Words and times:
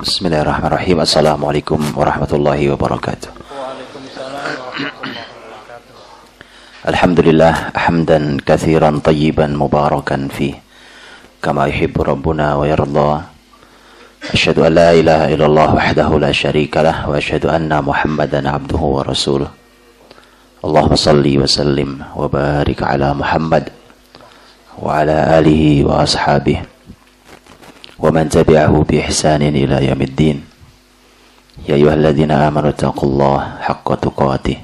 Bismillahirrahmanirrahim. 0.00 1.04
Assalamualaikum 1.04 1.76
warahmatullahi 1.92 2.72
wabarakatuh. 2.72 3.28
Alhamdulillah 6.88 7.76
hamdan 7.76 8.40
kathiran 8.40 9.04
tayyiban 9.04 9.52
mubarakan 9.52 10.32
fi 10.32 10.56
kama 11.44 11.68
yuhibbu 11.68 12.00
rabbuna 12.00 12.56
wa 12.56 12.64
yarda. 12.64 13.28
Asyhadu 14.32 14.64
an 14.64 14.72
la 14.72 14.96
ilaha 14.96 15.28
illallah 15.36 15.68
wahdahu 15.76 16.16
la 16.16 16.32
syarika 16.32 16.80
lah 16.80 17.04
wa 17.04 17.20
asyhadu 17.20 17.52
anna 17.52 17.84
Muhammadan 17.84 18.48
abduhu 18.48 18.96
wa 18.96 19.04
rasuluh. 19.04 19.52
Allahumma 20.64 20.96
salli 20.96 21.36
wa 21.36 21.44
sallim 21.44 22.00
wa 22.00 22.24
barik 22.24 22.80
ala 22.80 23.12
Muhammad 23.12 23.68
wa 24.80 25.04
ala 25.04 25.36
alihi 25.36 25.84
wa 25.84 26.08
ashabihi 26.08 26.69
ومن 28.00 28.32
تبعه 28.32 28.74
بإحسان 28.88 29.42
إلى 29.44 29.76
يوم 29.92 30.02
الدين. 30.02 30.38
يا 31.68 31.74
أيها 31.76 31.94
الذين 31.94 32.32
آمنوا 32.32 32.72
اتقوا 32.72 33.08
الله 33.08 33.38
حق 33.60 33.88
تقاته 34.00 34.56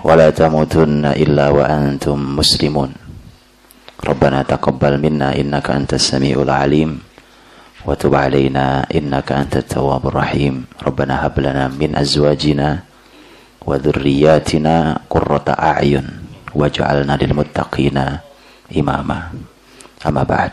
ولا 0.00 0.28
تموتن 0.32 1.04
إلا 1.04 1.46
وأنتم 1.52 2.16
مسلمون. 2.36 2.90
ربنا 4.00 4.42
تقبل 4.48 4.92
منا 4.96 5.36
إنك 5.36 5.66
أنت 5.70 5.92
السميع 5.94 6.40
العليم 6.42 6.90
وتب 7.84 8.14
علينا 8.14 8.88
إنك 8.94 9.28
أنت 9.32 9.56
التواب 9.56 10.08
الرحيم. 10.08 10.64
ربنا 10.88 11.26
هب 11.26 11.36
لنا 11.40 11.68
من 11.68 11.96
أزواجنا 11.96 12.68
وذرياتنا 13.68 14.76
قرة 15.10 15.46
أعين 15.52 16.06
واجعلنا 16.54 17.14
للمتقين 17.20 17.98
إماما. 18.72 19.18
أما 20.08 20.22
بعد. 20.22 20.52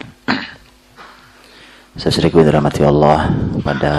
Seseriku 1.95 2.44
dirahmati 2.44 2.84
Allah 2.84 3.31
pada 3.63 3.95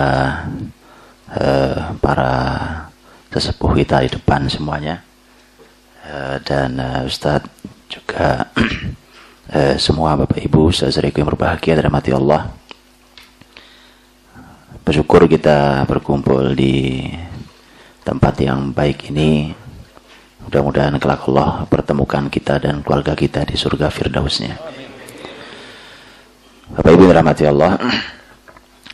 uh, 1.32 1.96
para 1.96 2.32
sesepuh 3.32 3.72
kita 3.72 4.04
di 4.04 4.12
depan 4.12 4.44
semuanya. 4.52 5.00
Uh, 6.04 6.36
dan 6.44 6.76
uh, 6.76 7.08
Ustadz 7.08 7.48
juga 7.88 8.52
uh, 9.48 9.76
semua 9.84 10.12
Bapak 10.12 10.44
Ibu 10.44 10.76
seseriku 10.76 11.24
yang 11.24 11.32
berbahagia 11.32 11.80
dirahmati 11.80 12.12
Allah. 12.12 12.52
Bersyukur 14.84 15.24
kita 15.24 15.88
berkumpul 15.88 16.52
di 16.52 17.00
tempat 18.04 18.44
yang 18.44 18.76
baik 18.76 19.08
ini. 19.08 19.56
Mudah-mudahan 20.44 21.00
kelak 21.00 21.24
Allah 21.32 21.64
pertemukan 21.64 22.28
kita 22.28 22.60
dan 22.60 22.84
keluarga 22.84 23.16
kita 23.16 23.48
di 23.48 23.56
surga 23.56 23.88
firdausnya 23.88 24.84
Bapak 26.66 26.98
Ibu 26.98 27.14
rahmati 27.14 27.46
Allah. 27.46 27.78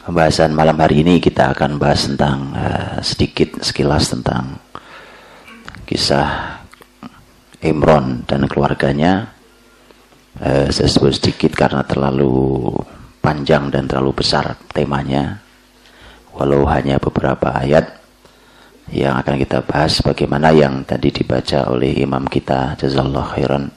Pembahasan 0.05 0.53
malam 0.53 0.77
hari 0.77 1.01
ini 1.01 1.25
kita 1.25 1.57
akan 1.57 1.81
bahas 1.81 2.05
tentang 2.05 2.53
uh, 2.53 3.01
sedikit 3.01 3.65
sekilas 3.65 4.13
tentang 4.13 4.61
kisah 5.89 6.61
Imron 7.65 8.29
dan 8.29 8.45
keluarganya. 8.45 9.33
Uh, 10.37 10.69
saya 10.69 10.85
sebut 10.85 11.17
sedikit 11.17 11.57
karena 11.57 11.81
terlalu 11.89 12.77
panjang 13.25 13.73
dan 13.73 13.89
terlalu 13.89 14.21
besar 14.21 14.53
temanya. 14.77 15.41
Walau 16.37 16.69
hanya 16.69 17.01
beberapa 17.01 17.57
ayat 17.57 17.89
yang 18.93 19.17
akan 19.17 19.41
kita 19.41 19.65
bahas 19.65 19.97
bagaimana 20.05 20.53
yang 20.53 20.85
tadi 20.85 21.09
dibaca 21.09 21.73
oleh 21.73 22.05
imam 22.05 22.29
kita 22.29 22.77
jazallahu 22.77 23.33
khairan 23.33 23.73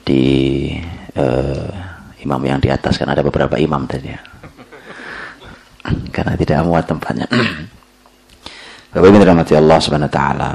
di 0.00 0.72
uh, 1.20 1.91
imam 2.22 2.40
yang 2.46 2.58
di 2.62 2.70
atas 2.70 2.96
kan 2.96 3.10
ada 3.10 3.20
beberapa 3.20 3.58
imam 3.58 3.84
tadi 3.84 4.08
ya. 4.08 4.20
Karena 6.14 6.38
tidak 6.38 6.62
muat 6.62 6.86
tempatnya. 6.86 7.26
Bapak 8.92 9.08
Ibu 9.08 9.18
dirahmati 9.18 9.56
Allah 9.58 9.78
Subhanahu 9.82 10.10
wa 10.10 10.14
taala. 10.14 10.50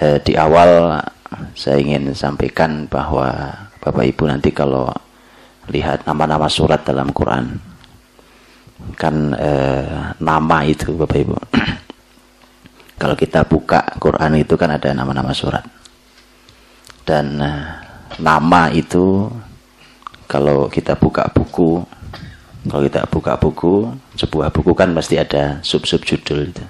Eh, 0.00 0.18
di 0.24 0.32
awal 0.34 0.98
saya 1.54 1.78
ingin 1.78 2.10
sampaikan 2.16 2.90
bahwa 2.90 3.30
Bapak 3.78 4.02
Ibu 4.08 4.26
nanti 4.26 4.50
kalau 4.50 4.90
lihat 5.70 6.02
nama-nama 6.08 6.50
surat 6.50 6.82
dalam 6.82 7.14
Quran 7.14 7.54
kan 8.96 9.36
eh, 9.36 10.16
nama 10.18 10.58
itu 10.66 10.96
Bapak 10.96 11.18
Ibu. 11.20 11.34
kalau 13.00 13.14
kita 13.14 13.46
buka 13.46 13.84
Quran 14.00 14.40
itu 14.40 14.56
kan 14.58 14.74
ada 14.74 14.90
nama-nama 14.90 15.30
surat. 15.30 15.62
Dan 17.06 17.38
eh, 17.38 17.64
nama 18.18 18.72
itu 18.72 19.28
kalau 20.30 20.70
kita 20.70 20.94
buka 20.94 21.26
buku 21.34 21.82
kalau 22.70 22.86
kita 22.86 23.02
buka 23.10 23.34
buku 23.34 23.90
sebuah 24.14 24.54
buku 24.54 24.70
kan 24.78 24.94
pasti 24.94 25.18
ada 25.18 25.58
sub-sub 25.64 26.06
judul 26.06 26.54
itu. 26.54 26.64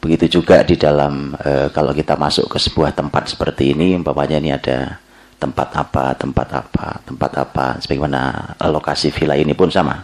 Begitu 0.00 0.40
juga 0.40 0.64
di 0.64 0.80
dalam 0.80 1.36
e, 1.36 1.68
kalau 1.74 1.92
kita 1.92 2.16
masuk 2.16 2.48
ke 2.48 2.56
sebuah 2.56 2.96
tempat 2.96 3.28
seperti 3.28 3.76
ini 3.76 3.98
umpamanya 4.00 4.40
ini 4.40 4.54
ada 4.54 4.96
tempat 5.36 5.68
apa 5.76 6.14
tempat 6.16 6.48
apa 6.56 6.86
tempat 7.04 7.30
apa 7.36 7.66
sebagaimana 7.84 8.54
lokasi 8.64 9.12
villa 9.12 9.36
ini 9.36 9.52
pun 9.52 9.68
sama. 9.68 10.00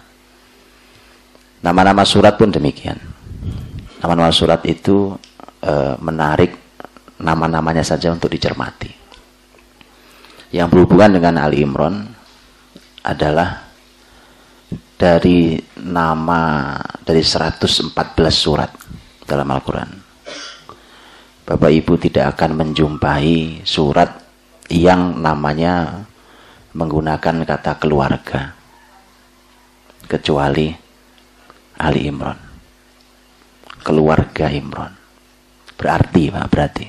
Nama-nama 1.64 2.04
surat 2.04 2.36
pun 2.36 2.52
demikian. 2.52 3.00
Nama-nama 4.04 4.34
surat 4.34 4.60
itu 4.68 5.16
e, 5.64 5.72
menarik 6.02 6.58
nama-namanya 7.16 7.84
saja 7.86 8.10
untuk 8.10 8.32
dicermati 8.32 8.99
yang 10.50 10.66
berhubungan 10.66 11.18
dengan 11.18 11.46
Ali 11.46 11.62
Imran 11.62 12.10
adalah 13.06 13.70
dari 14.98 15.56
nama 15.80 16.76
dari 17.00 17.22
114 17.22 17.94
surat 18.28 18.70
dalam 19.24 19.46
Al-Quran. 19.48 19.90
Bapak 21.46 21.70
Ibu 21.72 21.98
tidak 21.98 22.36
akan 22.36 22.50
menjumpai 22.62 23.64
surat 23.66 24.10
yang 24.70 25.18
namanya 25.18 26.06
menggunakan 26.74 27.42
kata 27.42 27.72
keluarga 27.82 28.54
kecuali 30.06 30.70
Ali 31.78 32.06
Imran. 32.06 32.38
Keluarga 33.80 34.46
Imran. 34.52 34.92
Berarti 35.74 36.28
Pak, 36.28 36.46
berarti. 36.52 36.86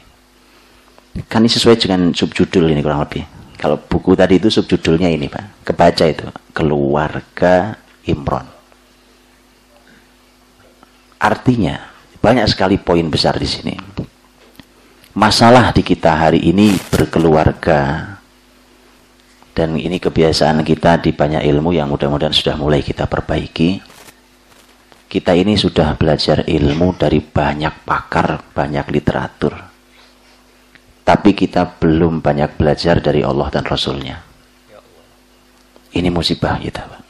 Kan 1.31 1.47
ini 1.47 1.49
sesuai 1.49 1.79
dengan 1.79 2.11
subjudul 2.11 2.69
ini 2.75 2.83
kurang 2.83 3.07
lebih. 3.07 3.40
Kalau 3.61 3.77
buku 3.77 4.17
tadi 4.17 4.41
itu 4.41 4.49
subjudulnya 4.49 5.05
ini 5.05 5.29
Pak, 5.29 5.61
kebaca 5.61 6.05
itu, 6.09 6.25
Keluarga 6.49 7.77
Imron. 8.09 8.49
Artinya, 11.21 11.77
banyak 12.17 12.49
sekali 12.49 12.81
poin 12.81 13.05
besar 13.05 13.37
di 13.37 13.45
sini. 13.45 13.77
Masalah 15.13 15.69
di 15.69 15.85
kita 15.85 16.09
hari 16.09 16.41
ini 16.41 16.73
berkeluarga 16.89 18.17
dan 19.53 19.77
ini 19.77 20.01
kebiasaan 20.01 20.65
kita 20.65 20.97
di 20.97 21.13
banyak 21.13 21.45
ilmu 21.45 21.77
yang 21.77 21.85
mudah-mudahan 21.93 22.33
sudah 22.33 22.57
mulai 22.57 22.81
kita 22.81 23.05
perbaiki. 23.05 23.77
Kita 25.05 25.37
ini 25.37 25.53
sudah 25.53 25.93
belajar 25.99 26.49
ilmu 26.49 26.97
dari 26.97 27.21
banyak 27.21 27.85
pakar, 27.85 28.41
banyak 28.57 28.89
literatur 28.89 29.70
tapi 31.01 31.33
kita 31.33 31.77
belum 31.81 32.21
banyak 32.21 32.57
belajar 32.57 33.01
dari 33.01 33.25
Allah 33.25 33.47
dan 33.49 33.65
Rasulnya. 33.65 34.21
Ini 35.91 36.07
musibah 36.07 36.55
kita, 36.55 36.87
Pak. 36.87 37.01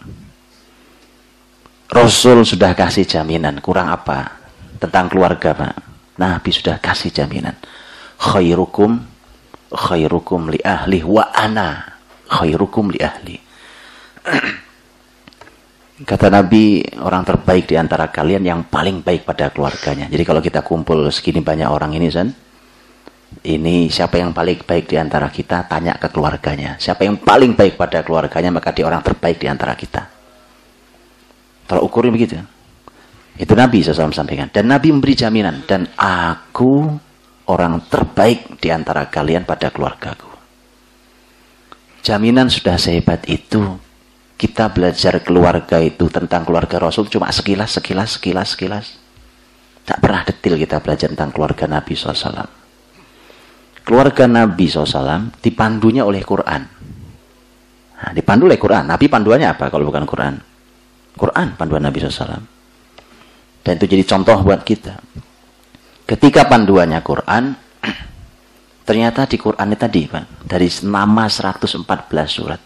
Rasul 1.91 2.47
sudah 2.47 2.71
kasih 2.73 3.03
jaminan, 3.05 3.59
kurang 3.59 3.91
apa? 3.91 4.41
Tentang 4.79 5.11
keluarga, 5.11 5.53
Pak. 5.53 5.75
Nabi 6.17 6.49
sudah 6.49 6.79
kasih 6.81 7.13
jaminan. 7.13 7.53
Khairukum 8.21 9.11
khairukum 9.71 10.51
li 10.51 10.59
ahli 10.59 10.99
wa 11.01 11.31
ana 11.31 11.95
khairukum 12.27 12.91
li 12.91 12.99
ahli. 12.99 13.37
Kata 16.09 16.33
Nabi, 16.33 16.81
orang 16.97 17.21
terbaik 17.21 17.69
di 17.69 17.77
antara 17.77 18.09
kalian 18.09 18.41
yang 18.41 18.65
paling 18.65 19.05
baik 19.05 19.21
pada 19.21 19.53
keluarganya. 19.53 20.09
Jadi 20.09 20.23
kalau 20.25 20.41
kita 20.41 20.65
kumpul 20.65 21.05
segini 21.13 21.45
banyak 21.45 21.69
orang 21.69 21.93
ini, 21.93 22.09
San, 22.09 22.33
ini 23.41 23.89
siapa 23.89 24.21
yang 24.21 24.37
paling 24.37 24.61
baik 24.61 24.85
di 24.85 25.01
antara 25.01 25.25
kita? 25.33 25.65
Tanya 25.65 25.97
ke 25.97 26.13
keluarganya. 26.13 26.77
Siapa 26.77 27.09
yang 27.09 27.17
paling 27.17 27.57
baik 27.57 27.73
pada 27.73 28.05
keluarganya 28.05 28.53
maka 28.53 28.69
dia 28.69 28.85
orang 28.85 29.01
terbaik 29.01 29.41
di 29.41 29.49
antara 29.49 29.73
kita. 29.73 30.05
Kalau 31.65 31.81
ukurnya 31.87 32.13
begitu 32.13 32.37
itu 33.39 33.53
Nabi 33.57 33.81
SAW 33.81 34.13
sampaikan. 34.13 34.53
Dan 34.53 34.69
Nabi 34.69 34.93
memberi 34.93 35.17
jaminan 35.17 35.65
dan 35.65 35.89
aku 35.97 36.85
orang 37.49 37.81
terbaik 37.89 38.61
di 38.61 38.69
antara 38.69 39.09
kalian 39.09 39.47
pada 39.47 39.73
keluargaku. 39.73 40.29
Jaminan 42.05 42.51
sudah 42.51 42.77
sehebat 42.77 43.25
itu 43.25 43.61
kita 44.37 44.69
belajar 44.69 45.21
keluarga 45.25 45.81
itu 45.81 46.09
tentang 46.13 46.45
keluarga 46.45 46.77
Rasul 46.77 47.09
cuma 47.09 47.33
sekilas 47.33 47.81
sekilas 47.81 48.21
sekilas 48.21 48.47
sekilas. 48.53 48.85
Tak 49.81 49.97
pernah 49.97 50.21
detil 50.21 50.61
kita 50.61 50.77
belajar 50.77 51.09
tentang 51.09 51.33
keluarga 51.33 51.65
Nabi 51.65 51.97
SAW 51.97 52.60
keluarga 53.83 54.25
Nabi 54.29 54.65
SAW 54.69 55.35
dipandunya 55.41 56.05
oleh 56.05 56.21
Quran. 56.23 56.61
Nah, 58.01 58.11
dipandu 58.17 58.49
oleh 58.49 58.57
Quran. 58.57 58.89
Nabi 58.89 59.05
panduannya 59.05 59.53
apa 59.53 59.69
kalau 59.69 59.85
bukan 59.85 60.05
Quran? 60.09 60.33
Quran 61.13 61.47
panduan 61.53 61.85
Nabi 61.85 62.01
SAW. 62.01 62.41
Dan 63.61 63.73
itu 63.77 63.85
jadi 63.85 64.03
contoh 64.09 64.41
buat 64.41 64.65
kita. 64.65 64.97
Ketika 66.09 66.49
panduannya 66.49 66.97
Quran, 67.05 67.53
ternyata 68.89 69.29
di 69.29 69.37
Quran 69.37 69.69
ini 69.69 69.77
tadi, 69.77 70.01
Pak, 70.09 70.49
dari 70.49 70.65
nama 70.89 71.29
114 71.29 71.85
surat, 72.25 72.63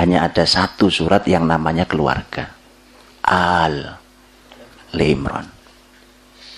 hanya 0.00 0.24
ada 0.24 0.48
satu 0.48 0.88
surat 0.88 1.28
yang 1.28 1.44
namanya 1.44 1.84
keluarga. 1.84 2.48
Al 3.28 4.00
Imran. 4.96 5.46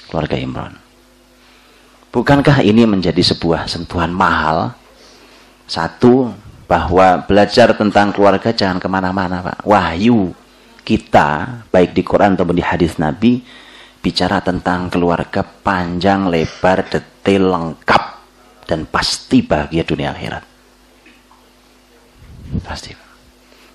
Keluarga 0.07 0.37
Imran. 0.39 0.84
Bukankah 2.15 2.63
ini 2.63 2.87
menjadi 2.87 3.19
sebuah 3.19 3.67
sentuhan 3.67 4.15
mahal? 4.15 4.71
Satu, 5.67 6.31
bahwa 6.71 7.27
belajar 7.27 7.75
tentang 7.75 8.15
keluarga 8.15 8.55
jangan 8.55 8.79
ke 8.79 8.87
mana-mana, 8.87 9.43
Pak. 9.43 9.67
Wahyu 9.67 10.31
kita, 10.87 11.61
baik 11.75 11.91
di 11.91 12.07
Quran 12.07 12.39
ataupun 12.39 12.55
di 12.55 12.63
hadis 12.63 13.03
Nabi, 13.03 13.43
bicara 13.99 14.39
tentang 14.47 14.95
keluarga 14.95 15.43
panjang, 15.43 16.31
lebar, 16.31 16.87
detail, 16.87 17.51
lengkap, 17.51 18.05
dan 18.71 18.87
pasti 18.87 19.43
bahagia 19.43 19.83
dunia 19.83 20.15
akhirat. 20.15 20.45
Pasti. 22.63 22.95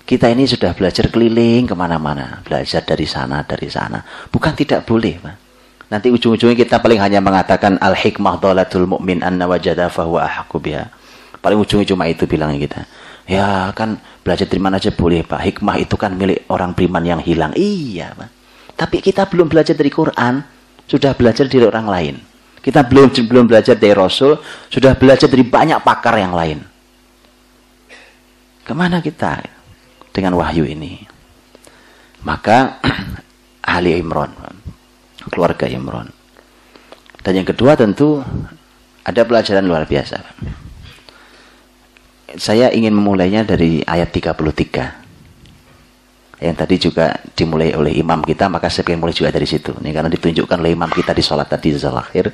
Kita 0.00 0.32
ini 0.32 0.48
sudah 0.48 0.72
belajar 0.72 1.12
keliling 1.12 1.68
ke 1.68 1.74
mana-mana. 1.76 2.40
Belajar 2.40 2.82
dari 2.88 3.04
sana, 3.04 3.44
dari 3.44 3.68
sana. 3.68 4.00
Bukan 4.32 4.56
tidak 4.56 4.88
boleh, 4.88 5.20
Pak. 5.20 5.49
Nanti 5.90 6.06
ujung-ujungnya 6.06 6.54
kita 6.54 6.78
paling 6.78 7.02
hanya 7.02 7.18
mengatakan 7.18 7.74
al-hikmah 7.82 8.38
dhalatul 8.38 8.86
mu'min 8.86 9.26
anna 9.26 9.50
wajada 9.50 9.90
fahuwa 9.90 10.22
ahaqu 10.22 10.62
biha. 10.62 10.86
Paling 11.42 11.58
ujungnya 11.58 11.90
cuma 11.90 12.06
itu 12.06 12.30
bilangnya 12.30 12.62
kita. 12.62 12.80
Ya 13.26 13.74
kan 13.74 13.98
belajar 14.22 14.46
dari 14.46 14.62
mana 14.62 14.78
aja 14.78 14.94
boleh 14.94 15.26
Pak. 15.26 15.42
Hikmah 15.42 15.82
itu 15.82 15.98
kan 15.98 16.14
milik 16.14 16.46
orang 16.46 16.78
beriman 16.78 17.02
yang 17.02 17.18
hilang. 17.18 17.50
Iya 17.58 18.14
Pak. 18.14 18.30
Tapi 18.78 19.02
kita 19.02 19.26
belum 19.26 19.50
belajar 19.50 19.74
dari 19.74 19.90
Quran. 19.90 20.46
Sudah 20.86 21.10
belajar 21.18 21.50
dari 21.50 21.66
orang 21.66 21.86
lain. 21.90 22.14
Kita 22.62 22.86
belum 22.86 23.10
belum 23.26 23.50
belajar 23.50 23.74
dari 23.74 23.90
Rasul. 23.90 24.38
Sudah 24.70 24.94
belajar 24.94 25.26
dari 25.26 25.42
banyak 25.42 25.82
pakar 25.82 26.22
yang 26.22 26.38
lain. 26.38 26.62
Ke 28.62 28.70
mana 28.70 29.02
kita 29.02 29.42
dengan 30.14 30.38
wahyu 30.38 30.62
ini? 30.70 31.02
Maka 32.22 32.78
Ali 33.74 33.98
Imran 33.98 34.30
keluarga 35.30 35.70
Imron. 35.70 36.10
Dan 37.20 37.36
yang 37.40 37.48
kedua 37.48 37.76
tentu 37.76 38.24
ada 39.04 39.24
pelajaran 39.24 39.64
luar 39.64 39.88
biasa. 39.88 40.20
Saya 42.38 42.70
ingin 42.70 42.94
memulainya 42.94 43.42
dari 43.42 43.82
ayat 43.82 44.14
33. 44.14 46.38
Yang 46.40 46.56
tadi 46.56 46.80
juga 46.80 47.20
dimulai 47.36 47.76
oleh 47.76 47.92
imam 48.00 48.24
kita, 48.24 48.48
maka 48.48 48.72
saya 48.72 48.88
ingin 48.88 49.04
mulai 49.04 49.12
juga 49.12 49.28
dari 49.34 49.44
situ. 49.44 49.76
Ini 49.76 49.92
karena 49.92 50.08
ditunjukkan 50.08 50.56
oleh 50.56 50.72
imam 50.72 50.88
kita 50.88 51.12
di 51.12 51.20
sholat 51.20 51.52
tadi 51.52 51.76
akhir. 51.76 52.32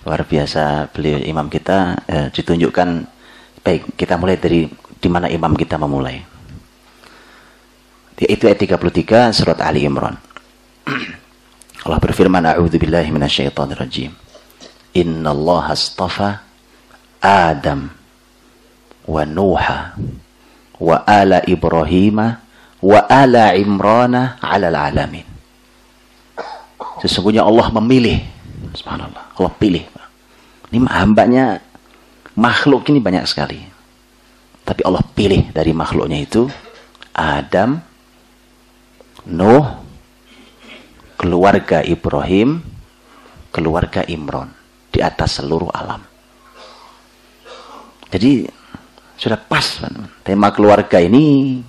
Luar 0.00 0.24
biasa 0.24 0.88
beliau 0.90 1.20
imam 1.20 1.52
kita 1.52 2.08
eh, 2.08 2.32
ditunjukkan 2.32 2.88
baik 3.60 4.00
kita 4.00 4.16
mulai 4.16 4.40
dari 4.40 4.64
di 5.00 5.08
mana 5.12 5.28
imam 5.28 5.52
kita 5.54 5.76
memulai. 5.76 6.24
Itu 8.20 8.48
ayat 8.48 8.60
33 8.60 9.32
surat 9.32 9.64
Ali 9.64 9.88
Imran. 9.88 10.12
Allah 11.86 11.98
berfirman, 12.00 12.44
"A'udzu 12.44 12.76
billahi 12.76 13.08
minasyaitonir 13.08 13.80
rajim. 13.80 14.12
Allah 15.24 15.64
astafa 15.70 16.44
Adam 17.22 17.88
wa 19.06 19.22
Nuha 19.24 19.96
wa 20.80 20.96
ala 21.06 21.40
Ibrahim 21.46 22.36
wa 22.80 23.00
ala 23.08 23.56
Imran 23.56 24.12
'ala 24.40 24.68
alamin." 24.68 25.24
Sesungguhnya 27.00 27.48
Allah 27.48 27.72
memilih. 27.80 28.20
Subhanallah. 28.76 29.32
Allah 29.40 29.52
pilih. 29.56 29.84
Ini 30.70 30.84
hambanya 30.86 31.58
makhluk 32.36 32.86
ini 32.92 33.00
banyak 33.00 33.24
sekali. 33.24 33.58
Tapi 34.62 34.84
Allah 34.84 35.02
pilih 35.16 35.48
dari 35.50 35.72
makhluknya 35.72 36.20
itu 36.20 36.46
Adam, 37.16 37.80
Nuh, 39.26 39.79
keluarga 41.20 41.84
Ibrahim, 41.84 42.64
keluarga 43.52 44.00
Imron 44.08 44.48
di 44.88 45.04
atas 45.04 45.36
seluruh 45.36 45.68
alam. 45.68 46.00
Jadi 48.08 48.48
sudah 49.20 49.36
pas 49.36 49.84
tema 50.24 50.48
keluarga 50.48 50.96
ini 50.96 51.60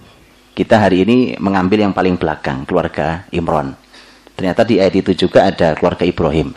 kita 0.55 0.79
hari 0.79 1.03
ini 1.03 1.17
mengambil 1.35 1.83
yang 1.83 1.91
paling 1.91 2.15
belakang 2.15 2.63
keluarga 2.63 3.27
Imron. 3.35 3.75
Ternyata 4.39 4.63
di 4.63 4.79
ayat 4.79 4.95
itu 4.95 5.27
juga 5.27 5.43
ada 5.43 5.75
keluarga 5.75 6.07
Ibrahim. 6.07 6.55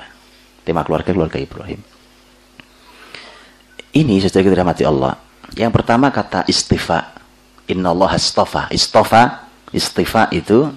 Tema 0.62 0.86
keluarga 0.86 1.10
keluarga 1.10 1.42
Ibrahim. 1.42 1.82
Ini 3.90 4.14
sesuai 4.22 4.46
kita 4.46 4.62
mati 4.62 4.86
Allah. 4.86 5.18
Yang 5.58 5.82
pertama 5.82 6.14
kata 6.14 6.46
istifa. 6.46 7.10
Inna 7.66 7.90
Allah 7.90 8.14
istafa. 8.16 8.70
Istafa, 8.70 9.50
istifa 9.74 10.30
itu 10.30 10.70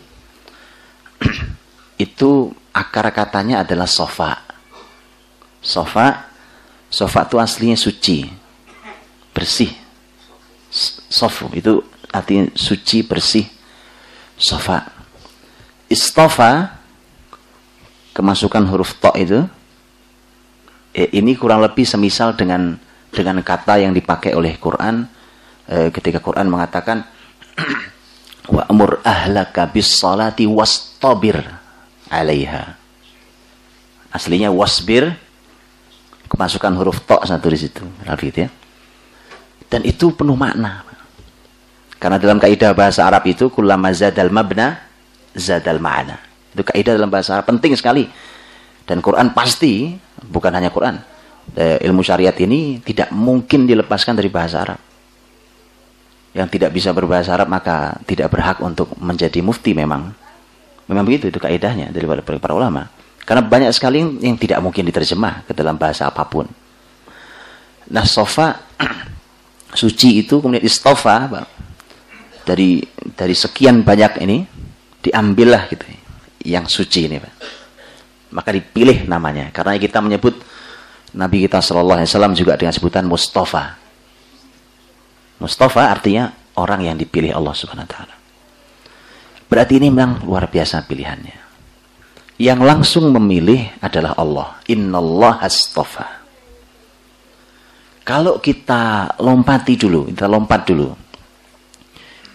itu 1.97 2.53
akar 2.71 3.09
katanya 3.09 3.65
adalah 3.65 3.89
sofa. 3.89 4.45
Sofa, 5.57 6.29
sofa 6.88 7.25
itu 7.25 7.35
aslinya 7.41 7.77
suci, 7.77 8.29
bersih. 9.33 9.73
Sofu 11.09 11.49
itu 11.57 11.81
artinya 12.13 12.53
suci, 12.53 13.01
bersih. 13.01 13.49
Sofa. 14.38 14.85
Istofa, 15.89 16.77
kemasukan 18.13 18.63
huruf 18.69 18.93
to 19.01 19.11
itu, 19.17 19.39
eh, 20.93 21.09
ini 21.17 21.33
kurang 21.33 21.65
lebih 21.65 21.83
semisal 21.83 22.38
dengan 22.38 22.77
dengan 23.09 23.41
kata 23.41 23.81
yang 23.81 23.97
dipakai 23.97 24.38
oleh 24.38 24.53
Quran 24.61 25.07
eh, 25.65 25.89
ketika 25.89 26.21
Quran 26.21 26.51
mengatakan 26.51 27.07
wa 28.53 28.61
amur 28.69 29.00
ahlaka 29.01 29.65
bis 29.65 29.89
salati 29.89 30.45
wastabir 30.45 31.56
alaiha. 32.09 32.75
Aslinya 34.12 34.50
wasbir 34.50 35.13
kemasukan 36.27 36.74
huruf 36.80 37.04
to 37.04 37.18
satu 37.24 37.48
di 37.51 37.59
situ. 37.59 37.83
Gitu 38.19 38.48
ya. 38.48 38.50
Dan 39.68 39.83
itu 39.83 40.15
penuh 40.15 40.36
makna. 40.36 40.83
Karena 41.98 42.21
dalam 42.21 42.38
kaidah 42.38 42.77
bahasa 42.77 43.04
Arab 43.09 43.25
itu 43.25 43.50
kullama 43.50 43.89
zadal 43.92 44.30
mabna 44.30 44.80
zadal 45.33 45.81
ma'ana. 45.81 46.21
Itu 46.53 46.62
kaidah 46.62 46.93
dalam 46.93 47.10
bahasa 47.10 47.36
Arab 47.36 47.50
penting 47.51 47.74
sekali. 47.74 48.05
Dan 48.88 49.03
Quran 49.03 49.36
pasti 49.36 49.98
bukan 50.24 50.53
hanya 50.55 50.72
Quran. 50.72 51.01
Ilmu 51.58 52.03
syariat 52.03 52.36
ini 52.39 52.79
tidak 52.84 53.12
mungkin 53.12 53.67
dilepaskan 53.67 54.15
dari 54.15 54.31
bahasa 54.31 54.63
Arab. 54.63 54.79
Yang 56.31 56.48
tidak 56.53 56.72
bisa 56.72 56.93
berbahasa 56.93 57.34
Arab 57.36 57.50
maka 57.50 57.98
tidak 58.05 58.31
berhak 58.31 58.62
untuk 58.62 58.93
menjadi 59.01 59.41
mufti 59.41 59.74
memang 59.74 60.13
Memang 60.88 61.03
begitu 61.03 61.27
itu 61.27 61.39
kaidahnya 61.39 61.91
dari 61.91 62.08
para 62.39 62.56
ulama. 62.56 62.88
Karena 63.27 63.44
banyak 63.44 63.72
sekali 63.75 64.00
yang 64.24 64.39
tidak 64.39 64.63
mungkin 64.63 64.88
diterjemah 64.88 65.44
ke 65.44 65.51
dalam 65.51 65.75
bahasa 65.75 66.08
apa 66.08 66.24
pun. 66.24 66.48
Nah, 67.91 68.08
sofa 68.08 68.56
suci 69.79 70.24
itu 70.24 70.39
kemudian 70.39 70.63
istofa 70.63 71.27
dari 72.48 72.79
dari 73.15 73.36
sekian 73.36 73.84
banyak 73.84 74.24
ini 74.24 74.38
diambillah 75.03 75.67
gitu 75.67 75.86
yang 76.48 76.72
suci 76.72 77.12
ini 77.12 77.20
Pak. 77.20 77.34
Maka 78.32 78.56
dipilih 78.56 79.08
namanya 79.12 79.51
karena 79.51 79.75
kita 79.75 80.00
menyebut 80.00 80.39
Nabi 81.15 81.44
kita 81.44 81.60
Shallallahu 81.60 82.00
Alaihi 82.03 82.12
Wasallam 82.12 82.36
juga 82.36 82.56
dengan 82.56 82.72
sebutan 82.72 83.03
Mustafa. 83.08 83.75
Mustafa 85.44 85.91
artinya 85.91 86.32
orang 86.56 86.88
yang 86.88 86.96
dipilih 86.96 87.36
Allah 87.36 87.56
Subhanahu 87.56 87.88
Wa 87.88 87.91
Taala. 87.91 88.16
Berarti 89.48 89.80
ini 89.80 89.88
memang 89.88 90.27
luar 90.27 90.51
biasa 90.51 90.84
pilihannya. 90.84 91.48
Yang 92.38 92.60
langsung 92.62 93.10
memilih 93.10 93.72
adalah 93.82 94.13
Allah. 94.20 94.60
Innallah 94.70 95.42
astafa. 95.42 96.22
Kalau 98.08 98.39
kita 98.39 99.16
lompati 99.20 99.74
dulu, 99.75 100.08
kita 100.08 100.30
lompat 100.30 100.63
dulu. 100.68 100.96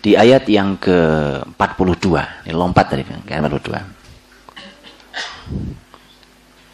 Di 0.03 0.19
ayat 0.19 0.51
yang 0.51 0.75
ke-42, 0.83 2.07
ini 2.45 2.53
lompat 2.53 2.91
dari 2.91 3.07
ayat 3.07 3.47
42. 3.47 4.03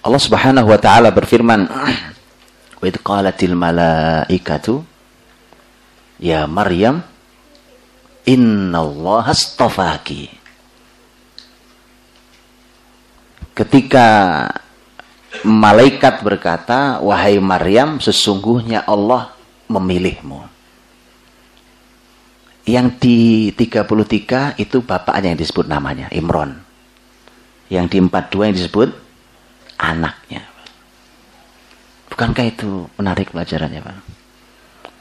Allah 0.08 0.22
Subhanahu 0.22 0.72
wa 0.72 0.78
taala 0.80 1.12
berfirman, 1.12 1.68
"Wa 2.80 2.88
qalatil 3.04 3.52
malaikatu 3.52 4.80
ya 6.16 6.48
Maryam 6.48 7.04
Allah 8.76 9.24
astafaki. 9.32 10.28
Ketika 13.56 14.06
malaikat 15.42 16.22
berkata, 16.22 17.00
wahai 17.00 17.40
Maryam, 17.40 17.98
sesungguhnya 17.98 18.84
Allah 18.86 19.34
memilihmu. 19.66 20.46
Yang 22.68 22.86
di 23.00 23.18
33 23.56 24.60
itu 24.60 24.84
bapaknya 24.84 25.32
yang 25.32 25.40
disebut 25.40 25.66
namanya, 25.66 26.12
Imron. 26.12 26.60
Yang 27.72 27.96
di 27.96 27.98
42 28.04 28.48
yang 28.52 28.56
disebut 28.60 28.88
anaknya. 29.80 30.44
Bukankah 32.12 32.44
itu 32.44 32.92
menarik 33.00 33.32
pelajarannya, 33.32 33.80
Pak? 33.80 33.98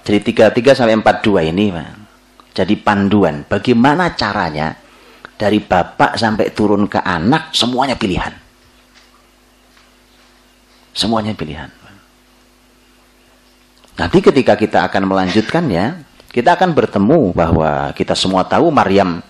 Jadi 0.08 0.32
33 0.32 0.80
sampai 0.80 0.96
42 0.96 1.44
ini, 1.52 1.76
Pak. 1.76 2.07
Jadi 2.58 2.74
panduan 2.82 3.46
bagaimana 3.46 4.18
caranya 4.18 4.74
dari 5.38 5.62
bapak 5.62 6.18
sampai 6.18 6.50
turun 6.58 6.90
ke 6.90 6.98
anak 6.98 7.54
semuanya 7.54 7.94
pilihan. 7.94 8.34
Semuanya 10.98 11.38
pilihan. 11.38 11.70
Nanti 13.98 14.18
ketika 14.26 14.58
kita 14.58 14.90
akan 14.90 15.06
melanjutkannya, 15.06 15.86
kita 16.34 16.58
akan 16.58 16.74
bertemu 16.74 17.34
bahwa 17.38 17.94
kita 17.94 18.18
semua 18.18 18.42
tahu 18.42 18.74
Maryam 18.74 19.22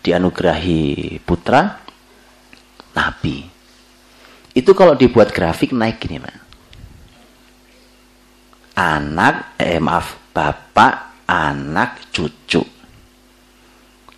dianugerahi 0.00 1.20
putra 1.20 1.84
nabi. 2.96 3.44
Itu 4.56 4.72
kalau 4.72 4.96
dibuat 4.96 5.36
grafik 5.36 5.76
naik 5.76 6.00
gini, 6.00 6.16
Pak. 6.20 6.36
Anak, 8.80 9.60
eh 9.60 9.76
maaf, 9.76 10.32
bapak, 10.32 11.09
anak, 11.30 12.10
cucu. 12.10 12.66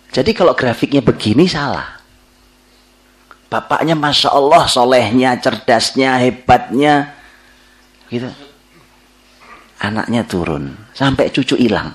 Jadi 0.09 0.31
kalau 0.33 0.57
grafiknya 0.57 1.05
begini 1.05 1.45
salah. 1.45 2.01
Bapaknya 3.53 3.93
Masya 3.93 4.33
Allah, 4.33 4.65
solehnya, 4.65 5.37
cerdasnya, 5.37 6.17
hebatnya. 6.17 7.13
Gitu 8.09 8.29
anaknya 9.83 10.23
turun 10.23 10.71
sampai 10.95 11.27
cucu 11.29 11.59
hilang. 11.59 11.91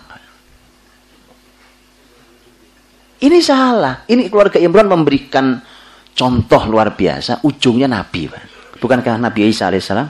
Ini 3.19 3.39
salah. 3.43 4.07
Ini 4.07 4.31
keluarga 4.31 4.63
Imran 4.63 4.87
memberikan 4.87 5.59
contoh 6.15 6.63
luar 6.71 6.95
biasa. 6.95 7.43
Ujungnya 7.43 7.91
Nabi. 7.91 8.31
Bukankah 8.79 9.19
Nabi 9.19 9.51
Isa 9.51 9.67
alaihissalam? 9.67 10.07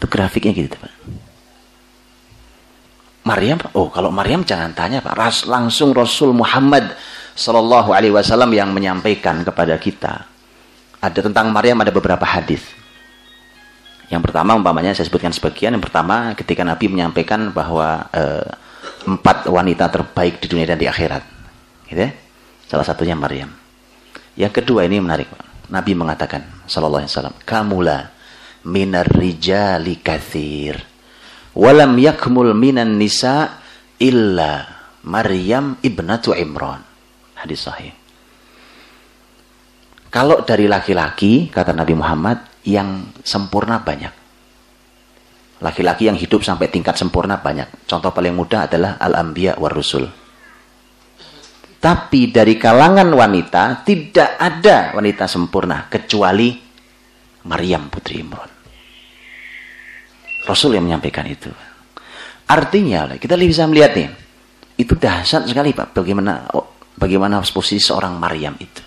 Itu 0.00 0.06
grafiknya 0.08 0.56
gitu 0.56 0.80
Pak. 0.80 0.92
Maryam, 3.22 3.62
oh 3.78 3.86
kalau 3.86 4.10
Maryam 4.10 4.42
jangan 4.42 4.74
tanya 4.74 4.98
Pak, 4.98 5.14
Ras, 5.14 5.36
langsung 5.46 5.94
Rasul 5.94 6.34
Muhammad 6.34 6.90
Sallallahu 7.38 7.94
Alaihi 7.94 8.10
Wasallam 8.10 8.50
yang 8.50 8.74
menyampaikan 8.74 9.46
kepada 9.46 9.78
kita. 9.78 10.26
Ada 10.98 11.30
tentang 11.30 11.54
Maryam 11.54 11.78
ada 11.78 11.94
beberapa 11.94 12.26
hadis. 12.26 12.62
Yang 14.10 14.28
pertama 14.28 14.58
umpamanya 14.58 14.92
saya 14.92 15.06
sebutkan 15.08 15.32
sebagian. 15.32 15.72
Yang 15.72 15.88
pertama 15.88 16.36
ketika 16.36 16.66
Nabi 16.66 16.90
menyampaikan 16.92 17.48
bahwa 17.54 18.10
e, 18.12 18.22
empat 19.08 19.48
wanita 19.48 19.88
terbaik 19.88 20.42
di 20.42 20.46
dunia 20.52 20.68
dan 20.68 20.78
di 20.78 20.84
akhirat. 20.84 21.24
Gitu 21.88 22.00
ya? 22.02 22.10
Salah 22.68 22.84
satunya 22.84 23.16
Maryam. 23.16 23.48
Yang 24.36 24.62
kedua 24.62 24.84
ini 24.84 25.00
menarik. 25.00 25.30
Nabi 25.72 25.96
mengatakan 25.96 26.44
sallallahu 26.68 27.06
alaihi 27.06 27.12
wasallam, 27.16 27.36
"Kamula 27.48 28.12
minar 28.68 29.08
rijali 29.08 29.98
kathir 30.04 30.91
Walam 31.52 32.00
yakmul 32.00 32.56
minan 32.56 32.96
nisa 32.96 33.60
illa 34.00 34.66
Maryam 35.04 35.76
ibnatu 35.84 36.32
Imran." 36.32 36.80
Hadis 37.36 37.66
sahih. 37.66 37.92
Kalau 40.12 40.44
dari 40.44 40.68
laki-laki, 40.68 41.48
kata 41.48 41.72
Nabi 41.72 41.96
Muhammad, 41.96 42.44
yang 42.68 43.16
sempurna 43.24 43.80
banyak. 43.80 44.12
Laki-laki 45.64 46.10
yang 46.10 46.20
hidup 46.20 46.44
sampai 46.44 46.68
tingkat 46.68 47.00
sempurna 47.00 47.40
banyak. 47.40 47.88
Contoh 47.88 48.12
paling 48.12 48.36
mudah 48.36 48.68
adalah 48.68 49.00
Al-Anbiya 49.00 49.56
war 49.56 49.72
Rusul. 49.72 50.04
Tapi 51.82 52.30
dari 52.30 52.60
kalangan 52.60 53.08
wanita 53.10 53.82
tidak 53.82 54.38
ada 54.38 54.94
wanita 54.94 55.24
sempurna 55.26 55.88
kecuali 55.88 56.54
Maryam 57.48 57.90
putri 57.90 58.22
Imran. 58.22 58.51
Rasul 60.42 60.74
yang 60.74 60.84
menyampaikan 60.86 61.26
itu. 61.26 61.50
Artinya 62.46 63.14
kita 63.16 63.38
bisa 63.38 63.64
melihat 63.70 63.94
nih, 63.94 64.08
itu 64.76 64.92
dahsyat 64.98 65.46
sekali 65.46 65.70
Pak 65.72 65.94
bagaimana 65.94 66.50
bagaimana 66.98 67.40
posisi 67.46 67.80
seorang 67.80 68.18
Maryam 68.18 68.58
itu. 68.58 68.82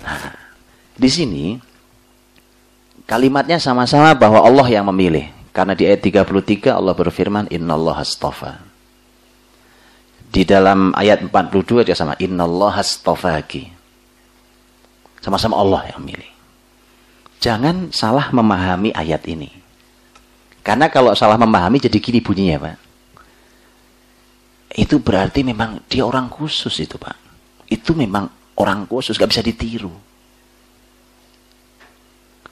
Nah, 0.00 0.32
di 0.96 1.10
sini 1.10 1.44
kalimatnya 3.04 3.58
sama-sama 3.60 4.14
bahwa 4.16 4.40
Allah 4.40 4.66
yang 4.70 4.86
memilih. 4.88 5.28
Karena 5.50 5.74
di 5.74 5.82
ayat 5.82 6.06
33 6.06 6.78
Allah 6.78 6.94
berfirman 6.94 7.50
innallaha 7.50 8.06
astafa. 8.06 8.62
Di 10.30 10.46
dalam 10.46 10.94
ayat 10.94 11.26
42 11.26 11.90
dia 11.90 11.98
sama 11.98 12.14
innallaha 12.22 12.78
astafaki. 12.78 13.66
Sama-sama 15.18 15.58
Allah 15.58 15.90
yang 15.90 16.06
memilih. 16.06 16.30
Jangan 17.40 17.88
salah 17.88 18.28
memahami 18.30 18.92
ayat 18.92 19.24
ini. 19.24 19.48
Karena 20.60 20.92
kalau 20.92 21.16
salah 21.16 21.40
memahami 21.40 21.80
jadi 21.80 21.96
gini 21.96 22.20
bunyinya, 22.20 22.68
Pak. 22.68 22.76
Itu 24.76 25.00
berarti 25.00 25.40
memang 25.40 25.82
dia 25.88 26.04
orang 26.04 26.28
khusus 26.28 26.76
itu, 26.84 27.00
Pak. 27.00 27.16
Itu 27.72 27.96
memang 27.96 28.28
orang 28.60 28.84
khusus, 28.84 29.16
gak 29.16 29.32
bisa 29.32 29.40
ditiru. 29.40 29.90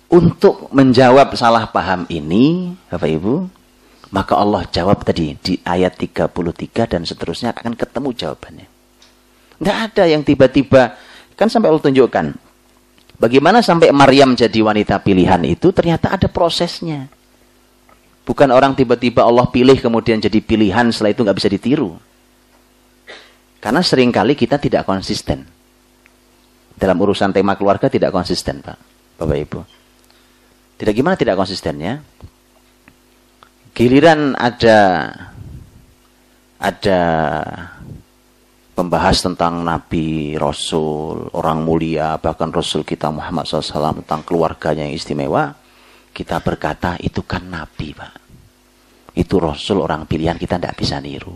Untuk 0.08 0.72
menjawab 0.72 1.36
salah 1.36 1.68
paham 1.68 2.08
ini, 2.08 2.72
Bapak 2.88 3.12
Ibu, 3.12 3.34
maka 4.08 4.40
Allah 4.40 4.64
jawab 4.72 5.04
tadi 5.04 5.36
di 5.36 5.60
ayat 5.60 6.00
33 6.00 6.88
dan 6.88 7.04
seterusnya 7.04 7.52
akan 7.52 7.76
ketemu 7.76 8.08
jawabannya. 8.16 8.68
Nggak 9.60 9.78
ada 9.92 10.04
yang 10.08 10.24
tiba-tiba, 10.24 10.96
kan 11.36 11.52
sampai 11.52 11.68
Allah 11.68 11.84
tunjukkan. 11.84 12.47
Bagaimana 13.18 13.58
sampai 13.66 13.90
Maryam 13.90 14.38
jadi 14.38 14.62
wanita 14.62 15.02
pilihan 15.02 15.42
itu 15.42 15.74
ternyata 15.74 16.14
ada 16.14 16.30
prosesnya. 16.30 17.10
Bukan 18.22 18.46
orang 18.54 18.78
tiba-tiba 18.78 19.26
Allah 19.26 19.50
pilih 19.50 19.74
kemudian 19.74 20.22
jadi 20.22 20.38
pilihan 20.38 20.94
setelah 20.94 21.10
itu 21.10 21.20
nggak 21.26 21.38
bisa 21.42 21.50
ditiru. 21.50 21.98
Karena 23.58 23.82
sering 23.82 24.14
kali 24.14 24.38
kita 24.38 24.54
tidak 24.62 24.86
konsisten. 24.86 25.42
Dalam 26.78 26.94
urusan 26.94 27.34
tema 27.34 27.58
keluarga 27.58 27.90
tidak 27.90 28.14
konsisten 28.14 28.62
Pak, 28.62 28.78
Bapak 29.18 29.34
Ibu. 29.34 29.60
Tidak 30.78 30.94
gimana 30.94 31.18
tidak 31.18 31.34
konsistennya? 31.34 31.98
Giliran 33.74 34.38
ada 34.38 34.78
ada 36.62 37.00
membahas 38.78 39.18
tentang 39.18 39.66
Nabi, 39.66 40.38
Rasul, 40.38 41.34
orang 41.34 41.66
mulia, 41.66 42.14
bahkan 42.22 42.54
Rasul 42.54 42.86
kita 42.86 43.10
Muhammad 43.10 43.42
SAW 43.42 43.98
tentang 44.06 44.22
keluarganya 44.22 44.86
yang 44.86 44.94
istimewa, 44.94 45.50
kita 46.14 46.38
berkata 46.38 46.94
itu 47.02 47.26
kan 47.26 47.42
Nabi, 47.42 47.90
Pak. 47.90 48.14
Itu 49.18 49.42
Rasul 49.42 49.82
orang 49.82 50.06
pilihan 50.06 50.38
kita 50.38 50.62
tidak 50.62 50.78
bisa 50.78 51.02
niru. 51.02 51.34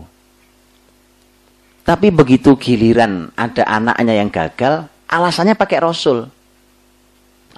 Tapi 1.83 2.15
begitu 2.15 2.55
giliran 2.55 3.27
ada 3.35 3.67
anaknya 3.67 4.23
yang 4.23 4.31
gagal, 4.31 4.87
alasannya 5.11 5.59
pakai 5.59 5.83
Rasul. 5.83 6.23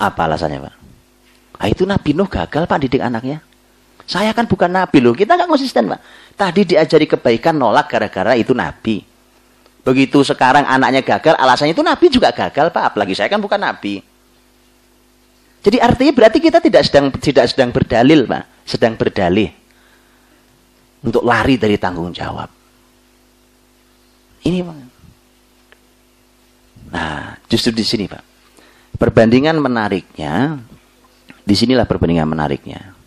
Apa 0.02 0.26
alasannya, 0.26 0.66
Pak? 0.66 0.76
Nah, 1.62 1.68
itu 1.70 1.86
Nabi 1.86 2.18
Nuh 2.18 2.26
gagal 2.26 2.66
Pak 2.66 2.80
didik 2.82 3.06
anaknya. 3.06 3.38
Saya 4.06 4.34
kan 4.34 4.50
bukan 4.50 4.70
Nabi 4.70 4.98
loh. 5.02 5.14
Kita 5.14 5.38
nggak 5.38 5.50
konsisten 5.50 5.90
Pak. 5.90 6.02
Tadi 6.38 6.62
diajari 6.74 7.06
kebaikan 7.06 7.58
nolak 7.58 7.90
gara-gara 7.90 8.38
itu 8.38 8.54
Nabi. 8.54 9.15
Begitu 9.86 10.26
sekarang 10.26 10.66
anaknya 10.66 11.06
gagal, 11.06 11.38
alasannya 11.38 11.78
itu 11.78 11.86
Nabi 11.86 12.06
juga 12.10 12.34
gagal 12.34 12.74
Pak. 12.74 12.84
Apalagi 12.90 13.14
saya 13.14 13.30
kan 13.30 13.38
bukan 13.38 13.62
Nabi. 13.62 14.02
Jadi 15.62 15.78
artinya 15.78 16.14
berarti 16.14 16.42
kita 16.42 16.58
tidak 16.58 16.82
sedang 16.90 17.14
tidak 17.14 17.46
sedang 17.54 17.70
berdalil 17.70 18.26
Pak. 18.26 18.66
Sedang 18.66 18.98
berdalih. 18.98 19.54
Untuk 21.06 21.22
lari 21.22 21.62
dari 21.62 21.78
tanggung 21.78 22.10
jawab. 22.10 22.50
Ini 24.42 24.66
Pak. 24.66 24.78
Nah, 26.90 27.38
justru 27.46 27.70
di 27.70 27.86
sini 27.86 28.10
Pak. 28.10 28.34
Perbandingan 28.98 29.60
menariknya 29.62 30.58
Di 31.46 31.54
sinilah 31.54 31.86
perbandingan 31.86 32.26
menariknya. 32.26 32.98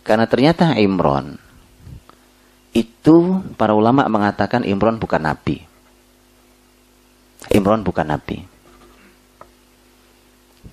Karena 0.00 0.24
ternyata 0.24 0.72
Imron 0.80 1.36
itu 2.72 3.44
para 3.60 3.76
ulama 3.76 4.08
mengatakan 4.08 4.64
Imron 4.64 4.96
bukan 4.96 5.20
nabi. 5.20 5.67
Imron 7.54 7.86
bukan 7.86 8.06
nabi. 8.06 8.42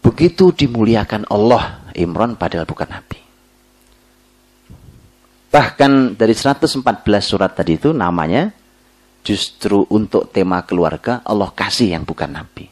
Begitu 0.01 0.53
dimuliakan 0.53 1.29
Allah 1.29 1.85
Imron 1.93 2.37
padahal 2.37 2.65
bukan 2.65 2.89
nabi. 2.89 3.21
Bahkan 5.53 6.19
dari 6.19 6.35
114 6.35 6.83
surat 7.23 7.55
tadi 7.55 7.79
itu 7.79 7.95
namanya 7.95 8.51
justru 9.23 9.87
untuk 9.87 10.29
tema 10.33 10.65
keluarga 10.67 11.23
Allah 11.23 11.49
kasih 11.53 11.95
yang 11.95 12.03
bukan 12.03 12.33
nabi. 12.33 12.67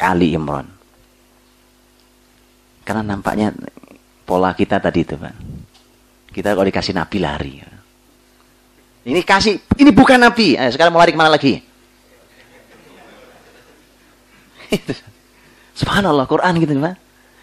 Ali 0.00 0.32
Imron. 0.32 0.66
Karena 2.82 3.14
nampaknya 3.14 3.52
pola 4.24 4.56
kita 4.56 4.80
tadi 4.80 5.04
itu, 5.04 5.14
Pak. 5.14 5.34
Kita 6.32 6.56
kalau 6.56 6.66
dikasih 6.66 6.96
nabi 6.96 7.16
lari. 7.20 7.54
Ini 9.00 9.20
kasih, 9.24 9.56
ini 9.80 9.90
bukan 9.96 10.20
Nabi. 10.20 10.60
Ayo, 10.60 10.76
sekarang 10.76 10.92
mau 10.92 11.00
lari 11.00 11.16
ke 11.16 11.20
mana 11.20 11.32
lagi? 11.32 11.56
Subhanallah, 15.80 16.26
Quran 16.26 16.54
gitu 16.60 16.72
Pak. 16.78 16.96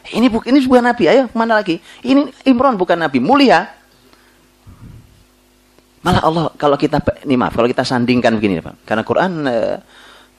Ini 0.07 0.27
bukan 0.31 0.47
ini 0.55 0.59
bukan 0.63 0.83
Nabi. 0.87 1.03
Ayo 1.11 1.27
ke 1.27 1.35
mana 1.35 1.59
lagi? 1.59 1.83
Ini 2.03 2.47
Imran 2.47 2.79
bukan 2.79 2.95
Nabi, 2.95 3.19
mulia. 3.19 3.67
Malah 6.05 6.21
Allah 6.23 6.43
kalau 6.55 6.79
kita 6.79 7.03
ini 7.27 7.35
maaf 7.35 7.51
kalau 7.51 7.67
kita 7.67 7.83
sandingkan 7.83 8.39
begini 8.39 8.63
Pak. 8.63 8.87
Karena 8.87 9.03
Quran 9.03 9.31
eh, 9.49 9.77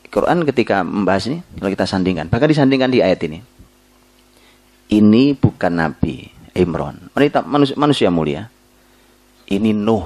Quran 0.08 0.48
ketika 0.48 0.80
membahas 0.80 1.28
ini 1.28 1.44
kalau 1.60 1.68
kita 1.68 1.84
sandingkan, 1.84 2.32
bahkan 2.32 2.48
disandingkan 2.48 2.88
di 2.88 3.04
ayat 3.04 3.20
ini. 3.28 3.38
Ini 4.88 5.36
bukan 5.36 5.72
Nabi 5.76 6.24
Imran, 6.56 7.12
manusia, 7.44 7.76
manusia 7.76 8.08
mulia. 8.08 8.48
Ini 9.48 9.76
Nuh, 9.76 10.04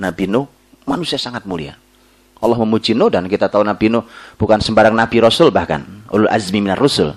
Nabi 0.00 0.24
Nuh, 0.24 0.48
manusia 0.88 1.20
sangat 1.20 1.44
mulia. 1.44 1.76
Allah 2.40 2.56
memuji 2.56 2.96
Nuh 2.96 3.12
dan 3.12 3.28
kita 3.28 3.52
tahu 3.52 3.60
Nabi 3.60 3.92
Nuh 3.92 4.04
bukan 4.40 4.58
sembarang 4.64 4.96
Nabi 4.96 5.20
Rasul 5.20 5.52
bahkan. 5.52 5.84
Ulul 6.08 6.32
azmi 6.32 6.64
minar 6.64 6.80
rusul. 6.80 7.12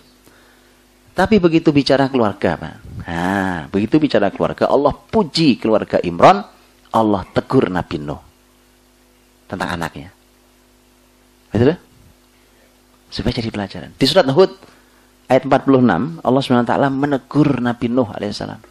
Tapi 1.13 1.37
begitu 1.37 1.69
bicara 1.69 2.09
keluarga, 2.09 2.57
Pak. 2.57 2.75
Nah, 3.05 3.69
begitu 3.69 4.01
bicara 4.01 4.33
keluarga, 4.33 4.65
Allah 4.65 4.91
puji 4.91 5.61
keluarga 5.61 6.01
Imran, 6.01 6.41
Allah 6.89 7.21
tegur 7.29 7.69
Nabi 7.69 8.01
Nuh 8.01 8.21
tentang 9.45 9.69
anaknya. 9.77 10.09
Betul? 11.53 11.77
Supaya 13.13 13.33
jadi 13.37 13.53
pelajaran. 13.53 13.93
Di 13.93 14.05
surat 14.09 14.25
Hud 14.33 14.57
ayat 15.29 15.45
46, 15.45 16.25
Allah 16.25 16.41
SWT 16.41 16.73
menegur 16.89 17.61
Nabi 17.61 17.85
Nuh 17.93 18.09
alaihissalam. 18.09 18.61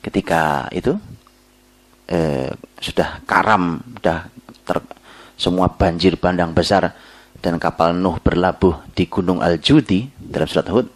Ketika 0.00 0.72
itu 0.72 0.96
eh, 2.08 2.48
sudah 2.80 3.20
karam, 3.28 3.84
sudah 4.00 4.32
ter, 4.68 4.84
semua 5.40 5.72
banjir 5.72 6.20
bandang 6.20 6.52
besar 6.52 6.92
dan 7.40 7.56
kapal 7.56 7.96
Nuh 7.96 8.20
berlabuh 8.20 8.84
di 8.92 9.08
Gunung 9.08 9.40
Al-Judi 9.40 10.12
dalam 10.20 10.44
surat 10.50 10.68
Hud. 10.68 10.86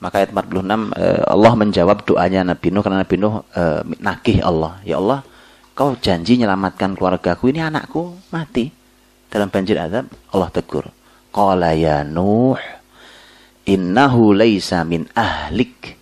Maka 0.00 0.24
ayat 0.24 0.32
46 0.32 0.96
eh, 0.96 1.22
Allah 1.28 1.52
menjawab 1.52 2.08
doanya 2.08 2.40
Nabi 2.40 2.72
Nuh 2.72 2.80
karena 2.80 3.04
Nabi 3.04 3.16
Nuh 3.20 3.44
eh, 3.52 3.80
nagih 4.00 4.38
Allah. 4.40 4.80
Ya 4.86 4.96
Allah, 4.96 5.20
kau 5.76 5.92
janji 6.00 6.40
menyelamatkan 6.40 6.96
keluargaku 6.96 7.52
ini 7.52 7.60
anakku 7.60 8.16
mati 8.32 8.72
dalam 9.28 9.52
banjir 9.52 9.76
azab, 9.76 10.08
Allah 10.32 10.48
tegur. 10.48 10.88
Qala 11.30 11.76
ya 11.76 12.00
Nuh, 12.06 12.56
innahu 13.68 14.32
laisa 14.32 14.82
min 14.88 15.04
ahlik. 15.12 16.00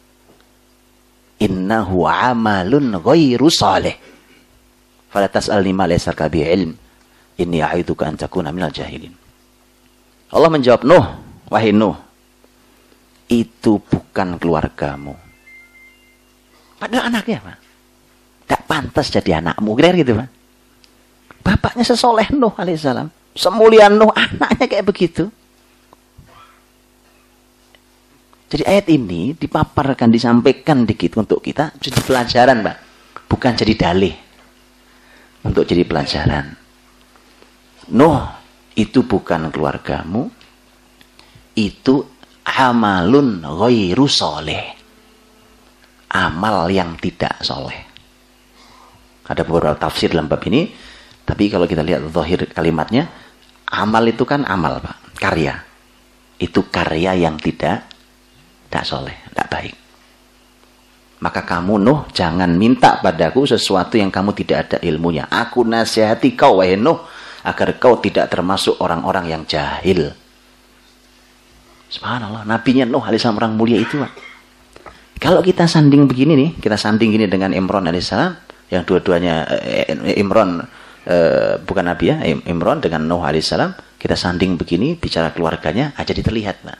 Innahu 1.42 2.06
amalun 2.06 3.02
ghairu 3.02 3.50
salih. 3.50 3.94
Fala 5.08 5.28
tas'alni 5.28 5.72
ma 5.72 5.88
laysa 5.88 6.12
bi 6.28 6.44
ilm. 6.44 6.72
Inni 7.38 7.62
a'idzuka 7.62 8.04
an 8.04 8.18
takuna 8.18 8.52
minal 8.52 8.74
jahilin. 8.74 9.14
Allah 10.28 10.50
menjawab, 10.52 10.84
Nuh, 10.84 11.06
wahai 11.48 11.72
Nuh, 11.72 11.96
itu 13.32 13.80
bukan 13.80 14.36
keluargamu. 14.36 15.16
Padahal 16.76 17.08
anaknya, 17.08 17.40
Pak. 17.40 17.58
Tak 18.48 18.60
pantas 18.68 19.08
jadi 19.08 19.40
anakmu. 19.40 19.72
Kira 19.78 19.96
gitu, 19.96 20.12
Pak. 20.18 20.28
Bapaknya 21.44 21.84
sesoleh 21.86 22.28
Nuh 22.36 22.52
alaihissalam. 22.52 23.08
Semulia 23.32 23.88
Nuh 23.88 24.12
anaknya 24.12 24.66
kayak 24.68 24.84
begitu. 24.84 25.32
Jadi 28.48 28.64
ayat 28.64 28.86
ini 28.88 29.36
dipaparkan, 29.36 30.08
disampaikan 30.08 30.88
dikit 30.88 31.20
untuk 31.20 31.40
kita 31.40 31.72
jadi 31.80 32.00
pelajaran, 32.04 32.64
Pak. 32.64 32.76
Bukan 33.28 33.52
jadi 33.56 33.74
dalih. 33.76 34.27
Untuk 35.46 35.64
jadi 35.66 35.86
pelajaran. 35.86 36.56
Nuh 37.94 38.22
itu 38.74 39.06
bukan 39.06 39.50
keluargamu. 39.54 40.30
Itu 41.58 42.06
amalun 42.46 43.42
ghairu 43.42 44.06
soleh. 44.06 44.74
Amal 46.08 46.70
yang 46.72 46.96
tidak 46.98 47.42
soleh. 47.44 47.86
Ada 49.28 49.44
beberapa 49.44 49.76
tafsir 49.76 50.10
dalam 50.10 50.30
bab 50.30 50.40
ini. 50.48 50.72
Tapi 51.28 51.52
kalau 51.52 51.68
kita 51.68 51.84
lihat 51.84 52.08
zahir 52.08 52.48
kalimatnya, 52.48 53.04
Amal 53.68 54.08
itu 54.08 54.24
kan 54.24 54.48
amal, 54.48 54.80
Pak. 54.80 55.20
Karya. 55.20 55.60
Itu 56.40 56.72
karya 56.72 57.12
yang 57.18 57.36
tidak 57.36 57.84
tidak 58.68 58.84
soleh, 58.84 59.16
tidak 59.32 59.48
baik. 59.52 59.74
Maka 61.18 61.42
kamu 61.42 61.82
Nuh 61.82 62.00
jangan 62.14 62.46
minta 62.54 63.02
padaku 63.02 63.42
sesuatu 63.42 63.98
yang 63.98 64.08
kamu 64.08 64.34
tidak 64.38 64.58
ada 64.70 64.78
ilmunya. 64.86 65.26
Aku 65.26 65.66
nasihati 65.66 66.38
kau 66.38 66.62
wahai 66.62 66.78
Nuh 66.78 67.02
agar 67.42 67.74
kau 67.82 67.98
tidak 67.98 68.30
termasuk 68.30 68.78
orang-orang 68.78 69.26
yang 69.30 69.42
jahil. 69.42 70.14
Subhanallah, 71.90 72.46
nabinya 72.46 72.86
Nuh 72.86 73.02
alaihissalam 73.02 73.40
orang 73.40 73.52
mulia 73.58 73.82
itu. 73.82 73.98
Kalau 75.18 75.42
kita 75.42 75.66
sanding 75.66 76.06
begini 76.06 76.38
nih, 76.38 76.50
kita 76.62 76.78
sanding 76.78 77.10
gini 77.10 77.26
dengan 77.26 77.50
Imran 77.50 77.90
alaihissalam 77.90 78.38
yang 78.70 78.86
dua-duanya 78.86 79.48
eh, 79.58 80.20
Imran 80.22 80.62
Eh, 81.08 81.56
bukan 81.64 81.88
Nabi 81.88 82.04
ya, 82.12 82.20
Imran 82.44 82.84
dengan 82.84 83.08
Nuh 83.08 83.24
alaihissalam, 83.24 83.96
kita 83.96 84.12
sanding 84.12 84.60
begini, 84.60 84.92
bicara 84.92 85.32
keluarganya, 85.32 85.96
aja 85.96 86.12
terlihat. 86.12 86.68
Nah. 86.68 86.76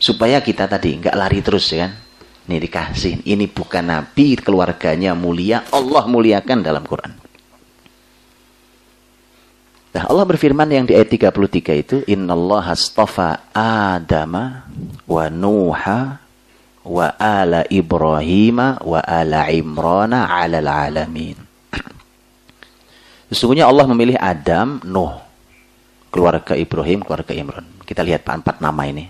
Supaya 0.00 0.40
kita 0.40 0.64
tadi 0.64 0.96
nggak 0.96 1.12
lari 1.12 1.44
terus 1.44 1.68
ya 1.68 1.84
kan. 1.84 1.92
Ini 2.48 2.56
dikasih, 2.64 3.28
ini 3.28 3.44
bukan 3.44 3.84
Nabi, 3.84 4.40
keluarganya 4.40 5.12
mulia, 5.12 5.68
Allah 5.68 6.08
muliakan 6.08 6.64
dalam 6.64 6.80
Quran. 6.88 7.12
Nah, 9.92 10.04
Allah 10.08 10.24
berfirman 10.24 10.64
yang 10.72 10.88
di 10.88 10.96
ayat 10.96 11.12
33 11.12 11.76
itu, 11.76 11.96
Allah 12.08 12.64
astafa 12.72 13.44
Adama 13.52 14.64
wa 15.04 15.28
Nuha 15.28 16.24
wa 16.88 17.08
ala 17.20 17.68
Ibrahim 17.68 18.80
wa 18.80 19.00
ala 19.04 19.52
Imrana 19.52 20.32
ala 20.32 20.64
alamin. 20.88 21.36
Sesungguhnya 23.28 23.68
Allah 23.68 23.84
memilih 23.92 24.16
Adam, 24.16 24.80
Nuh, 24.88 25.20
keluarga 26.08 26.56
Ibrahim, 26.56 27.04
keluarga 27.04 27.36
Imran. 27.36 27.68
Kita 27.84 28.00
lihat 28.00 28.24
empat 28.24 28.64
nama 28.64 28.88
ini. 28.88 29.04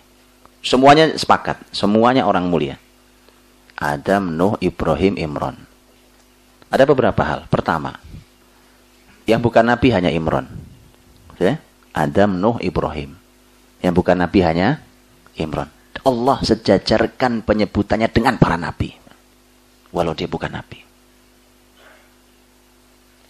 Semuanya 0.59 1.15
sepakat, 1.15 1.71
semuanya 1.71 2.27
orang 2.27 2.51
mulia. 2.51 2.75
Adam, 3.79 4.35
Nuh, 4.35 4.59
Ibrahim, 4.59 5.15
Imran. 5.15 5.55
Ada 6.69 6.83
beberapa 6.85 7.23
hal. 7.23 7.47
Pertama, 7.47 7.95
yang 9.25 9.39
bukan 9.39 9.63
nabi 9.63 9.95
hanya 9.95 10.11
Imran. 10.11 10.51
Ya? 11.39 11.63
Adam, 11.95 12.37
Nuh, 12.43 12.59
Ibrahim. 12.59 13.15
Yang 13.79 13.95
bukan 13.95 14.19
nabi 14.19 14.43
hanya 14.43 14.83
Imran. 15.39 15.71
Allah 16.03 16.39
sejajarkan 16.43 17.47
penyebutannya 17.47 18.11
dengan 18.11 18.35
para 18.37 18.59
nabi. 18.59 18.91
Walau 19.95 20.13
dia 20.13 20.27
bukan 20.27 20.51
nabi. 20.51 20.83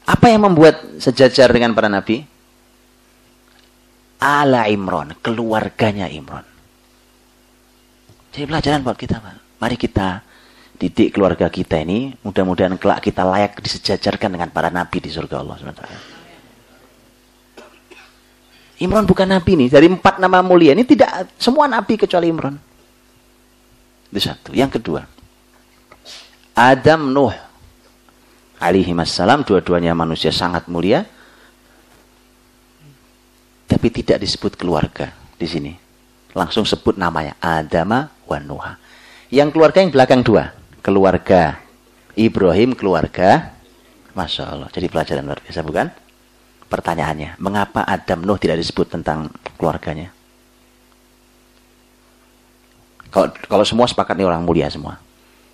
Apa 0.08 0.32
yang 0.32 0.48
membuat 0.48 0.80
sejajar 0.96 1.52
dengan 1.52 1.76
para 1.76 1.92
nabi? 1.92 2.24
Ala 4.18 4.66
Imron, 4.72 5.14
keluarganya 5.20 6.08
Imron. 6.08 6.42
Jadi 8.32 8.44
pelajaran 8.48 8.82
buat 8.82 8.98
kita, 8.98 9.20
Pak. 9.20 9.62
Mari 9.62 9.76
kita 9.78 10.22
didik 10.78 11.18
keluarga 11.18 11.50
kita 11.50 11.82
ini, 11.82 12.14
mudah-mudahan 12.22 12.78
kelak 12.78 13.02
kita 13.02 13.26
layak 13.26 13.58
disejajarkan 13.58 14.38
dengan 14.38 14.48
para 14.54 14.70
nabi 14.70 15.02
di 15.02 15.10
surga 15.10 15.42
Allah 15.42 15.54
SWT. 15.58 15.84
Imron 18.78 19.02
bukan 19.02 19.26
nabi 19.26 19.58
nih, 19.58 19.68
dari 19.74 19.90
empat 19.90 20.22
nama 20.22 20.38
mulia 20.38 20.70
ini 20.70 20.86
tidak 20.86 21.34
semua 21.34 21.66
nabi 21.66 21.98
kecuali 21.98 22.30
Imron. 22.30 22.54
Itu 24.14 24.20
satu. 24.22 24.54
Yang 24.54 24.78
kedua, 24.78 25.02
Adam 26.54 27.10
Nuh 27.10 27.34
alaihi 28.58 28.90
wassalam 28.90 29.46
dua-duanya 29.46 29.94
manusia 29.94 30.34
sangat 30.34 30.66
mulia 30.66 31.06
tapi 33.70 33.86
tidak 33.94 34.18
disebut 34.18 34.58
keluarga 34.58 35.14
di 35.38 35.46
sini 35.46 35.72
langsung 36.34 36.66
sebut 36.66 36.98
namanya 36.98 37.38
Adama 37.38 38.10
wa 38.26 38.38
Nuha 38.42 38.72
yang 39.30 39.54
keluarga 39.54 39.78
yang 39.78 39.94
belakang 39.94 40.26
dua 40.26 40.57
keluarga 40.88 41.60
Ibrahim 42.16 42.72
keluarga 42.72 43.52
Masya 44.16 44.44
Allah 44.48 44.68
jadi 44.72 44.88
pelajaran 44.88 45.28
luar 45.28 45.44
biasa 45.44 45.60
bukan 45.60 45.92
pertanyaannya 46.72 47.36
mengapa 47.36 47.84
Adam 47.84 48.24
Nuh 48.24 48.40
tidak 48.40 48.56
disebut 48.56 48.88
tentang 48.88 49.28
keluarganya 49.60 50.08
kalau 53.12 53.28
kalau 53.44 53.64
semua 53.68 53.84
sepakat 53.84 54.16
ini 54.16 54.24
orang 54.24 54.40
mulia 54.40 54.72
semua 54.72 54.96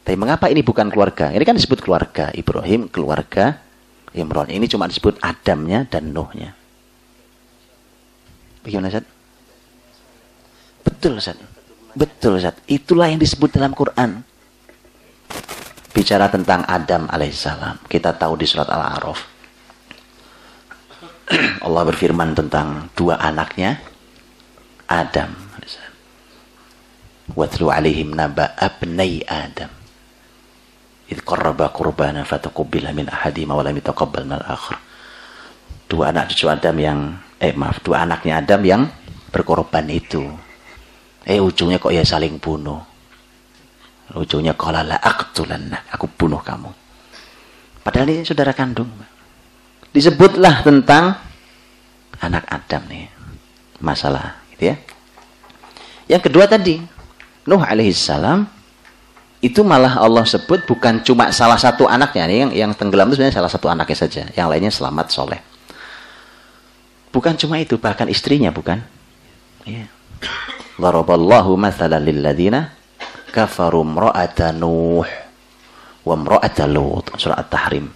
tapi 0.05 0.21
mengapa 0.21 0.53
ini 0.53 0.61
bukan 0.61 0.93
keluarga? 0.93 1.33
Ini 1.33 1.41
kan 1.49 1.57
disebut 1.57 1.81
keluarga 1.81 2.29
Ibrahim, 2.37 2.93
keluarga 2.93 3.57
Imran. 4.13 4.53
Ini 4.53 4.69
cuma 4.69 4.85
disebut 4.85 5.17
Adamnya 5.25 5.89
dan 5.89 6.13
Nuhnya. 6.13 6.53
Bagaimana 8.61 8.93
Ustaz? 8.93 9.09
Betul 10.85 11.13
Ustaz. 11.17 11.41
Betul 11.97 12.37
Ustaz. 12.37 12.61
Itulah 12.69 13.09
yang 13.09 13.17
disebut 13.17 13.49
dalam 13.49 13.73
Quran. 13.73 14.21
Bicara 15.95 16.27
tentang 16.27 16.67
Adam 16.67 17.07
alaihissalam. 17.07 17.87
Kita 17.87 18.19
tahu 18.19 18.35
di 18.35 18.47
surat 18.51 18.67
Al-A'raf. 18.67 19.21
Allah 21.67 21.83
berfirman 21.87 22.35
tentang 22.35 22.91
dua 22.99 23.23
anaknya, 23.23 23.79
Adam 24.91 25.31
alaihissalam. 25.55 25.95
Watlu 27.39 27.71
alaihim 27.71 28.13
naba 28.13 28.59
abnai 28.59 29.23
Adam. 29.23 29.71
Idh 31.09 31.23
qarraba 31.23 31.71
qurbana 31.71 32.27
fatakubbila 32.27 32.91
min 32.91 33.07
ahadima 33.07 33.55
wa 33.55 33.63
lam 33.63 33.79
yataqabbal 33.79 34.27
min 34.27 34.37
al-akhir. 34.43 34.77
Dua 35.87 36.11
anak 36.11 36.35
cucu 36.35 36.51
Adam 36.51 36.77
yang 36.77 36.99
eh 37.39 37.55
maaf, 37.55 37.79
dua 37.87 38.03
anaknya 38.03 38.43
Adam 38.43 38.61
yang 38.67 38.83
berkorban 39.31 39.87
itu. 39.89 40.27
Eh 41.25 41.41
ujungnya 41.41 41.81
kok 41.81 41.95
ya 41.95 42.05
saling 42.05 42.37
bunuh 42.37 42.94
Ujungnya 44.15 44.55
qala 44.55 44.87
la. 44.87 44.99
Aku 45.03 46.07
bunuh 46.15 46.39
kamu. 46.39 46.71
Padahal 47.83 48.09
ini 48.11 48.23
saudara 48.23 48.55
kandung. 48.55 48.89
Disebutlah 49.91 50.63
tentang 50.63 51.19
anak 52.23 52.45
Adam 52.49 52.83
nih. 52.89 53.11
Masalah 53.83 54.41
gitu 54.55 54.73
ya. 54.73 54.77
Yang 56.09 56.23
kedua 56.31 56.47
tadi, 56.47 56.81
Nuh 57.45 57.61
alaihissalam 57.61 58.49
itu 59.45 59.61
malah 59.61 60.01
Allah 60.01 60.25
sebut 60.25 60.65
bukan 60.65 61.05
cuma 61.05 61.29
salah 61.29 61.61
satu 61.61 61.85
anaknya 61.85 62.25
nih 62.25 62.39
yang 62.41 62.51
yang 62.65 62.71
tenggelam 62.73 63.13
itu 63.13 63.21
sebenarnya 63.21 63.37
salah 63.37 63.53
satu 63.53 63.69
anaknya 63.69 63.97
saja, 64.01 64.23
yang 64.33 64.49
lainnya 64.49 64.73
selamat 64.73 65.13
soleh. 65.13 65.41
Bukan 67.13 67.37
cuma 67.37 67.61
itu, 67.61 67.77
bahkan 67.77 68.09
istrinya 68.09 68.49
bukan. 68.49 68.81
Ya. 69.69 69.87
Daraballahu 70.81 71.55
mathalan 71.61 72.03
kafaru 73.35 73.83
mra'ata 73.83 74.55
Nuh 74.55 75.03
wa 76.07 76.15
mra'ata 76.15 76.71
Lut. 76.71 77.11
Surah 77.19 77.43
At-Tahrim. 77.43 77.91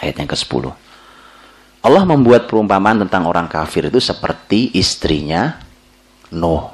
Ayat 0.00 0.16
yang 0.16 0.30
ke-10. 0.32 0.64
Allah 1.84 2.02
membuat 2.08 2.48
perumpamaan 2.48 3.04
tentang 3.04 3.28
orang 3.28 3.44
kafir 3.50 3.92
itu 3.92 4.00
seperti 4.00 4.72
istrinya 4.72 5.60
Nuh 6.32 6.72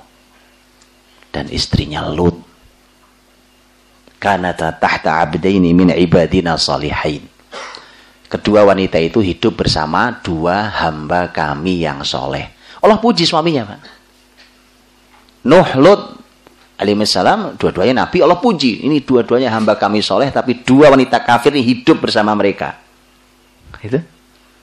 dan 1.35 1.51
istrinya 1.51 2.07
Lut. 2.07 2.47
Kanata 4.23 4.75
tahta 4.75 5.19
abdaini 5.27 5.75
min 5.75 5.91
ibadina 5.95 6.55
salihain. 6.55 7.27
Kedua 8.29 8.67
wanita 8.67 9.01
itu 9.01 9.25
hidup 9.25 9.65
bersama 9.65 10.21
dua 10.21 10.69
hamba 10.69 11.33
kami 11.33 11.81
yang 11.81 12.05
soleh. 12.05 12.53
Allah 12.83 13.01
puji 13.01 13.25
suaminya, 13.25 13.65
Pak. 13.65 13.81
Nuh, 15.49 15.69
Lut, 15.81 16.19
alaihissalam 16.79 17.59
dua-duanya 17.59 18.07
nabi 18.07 18.23
Allah 18.23 18.39
puji. 18.39 18.87
Ini 18.87 19.03
dua-duanya 19.03 19.51
hamba 19.53 19.75
kami 19.77 20.01
soleh 20.01 20.31
tapi 20.31 20.63
dua 20.63 20.95
wanita 20.95 21.21
kafir 21.27 21.53
ini 21.53 21.67
hidup 21.67 21.99
bersama 21.99 22.33
mereka. 22.39 22.79
Itu? 23.83 23.99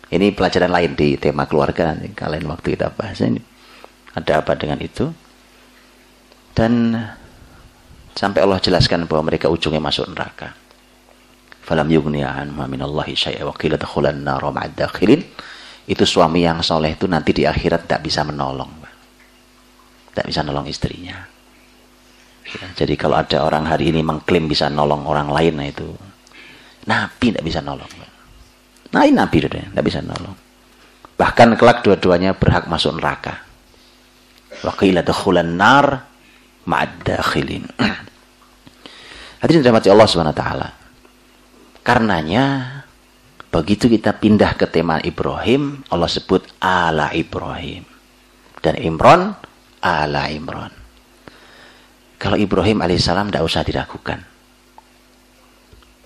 Ini 0.10 0.32
pelajaran 0.32 0.72
lain 0.72 0.96
di 0.96 1.20
tema 1.20 1.46
keluarga 1.46 1.92
nanti 1.92 2.10
kalian 2.16 2.48
waktu 2.48 2.80
kita 2.80 2.96
bahas 2.96 3.20
ini. 3.20 3.42
Ada 4.16 4.40
apa 4.42 4.56
dengan 4.56 4.80
itu? 4.80 5.12
Dan 6.56 6.96
sampai 8.16 8.40
Allah 8.40 8.64
jelaskan 8.64 9.04
bahwa 9.12 9.28
mereka 9.28 9.52
ujungnya 9.52 9.84
masuk 9.84 10.08
neraka. 10.08 10.56
Falam 11.66 11.90
yughniya 11.92 12.32
anhum 12.32 12.64
minallahi 12.64 13.12
syai'a 13.12 13.44
wa 13.44 13.52
qila 13.52 13.76
dakhulan 13.76 14.24
nar 14.24 14.46
dakhilin. 14.72 15.20
Itu 15.86 16.08
suami 16.08 16.48
yang 16.48 16.64
soleh 16.64 16.96
itu 16.96 17.06
nanti 17.12 17.36
di 17.36 17.44
akhirat 17.44 17.86
tidak 17.86 18.08
bisa 18.08 18.24
menolong 18.24 18.86
tidak 20.16 20.32
bisa 20.32 20.48
menolong 20.48 20.72
istrinya. 20.72 21.12
Ya, 21.12 21.35
jadi 22.76 22.94
kalau 22.96 23.20
ada 23.20 23.44
orang 23.44 23.68
hari 23.68 23.92
ini 23.92 24.04
mengklaim 24.06 24.46
bisa 24.48 24.72
nolong 24.72 25.08
orang 25.08 25.30
lain, 25.32 25.54
nah 25.56 25.68
itu 25.68 25.88
Nabi 26.86 27.26
tidak 27.34 27.44
bisa 27.44 27.60
nolong. 27.66 27.92
Nah 28.94 29.02
ini 29.04 29.16
Nabi 29.18 29.38
tidak 29.42 29.84
bisa 29.84 30.00
nolong. 30.00 30.38
Bahkan 31.16 31.56
kelak 31.56 31.82
dua-duanya 31.82 32.36
berhak 32.36 32.68
masuk 32.68 33.00
neraka. 33.00 33.44
Wakila 34.64 35.04
dakhulan 35.04 35.56
nar 35.56 36.08
ma'ad 36.68 36.92
dakhilin. 37.04 37.66
Hadirin 39.42 39.62
dirahmati 39.64 39.90
Allah 39.92 40.08
Subhanahu 40.08 40.36
wa 40.36 40.42
taala. 40.42 40.70
Karenanya 41.86 42.46
begitu 43.54 43.88
kita 43.88 44.16
pindah 44.16 44.58
ke 44.60 44.68
tema 44.68 45.00
Ibrahim, 45.00 45.86
Allah 45.88 46.10
sebut 46.10 46.44
ala 46.60 47.12
Ibrahim. 47.16 47.86
Dan 48.60 48.76
Imran 48.82 49.38
ala 49.84 50.28
Imran. 50.34 50.85
Kalau 52.26 52.42
Ibrahim 52.42 52.82
alaihissalam 52.82 53.30
tidak 53.30 53.46
usah 53.46 53.62
diragukan. 53.62 54.18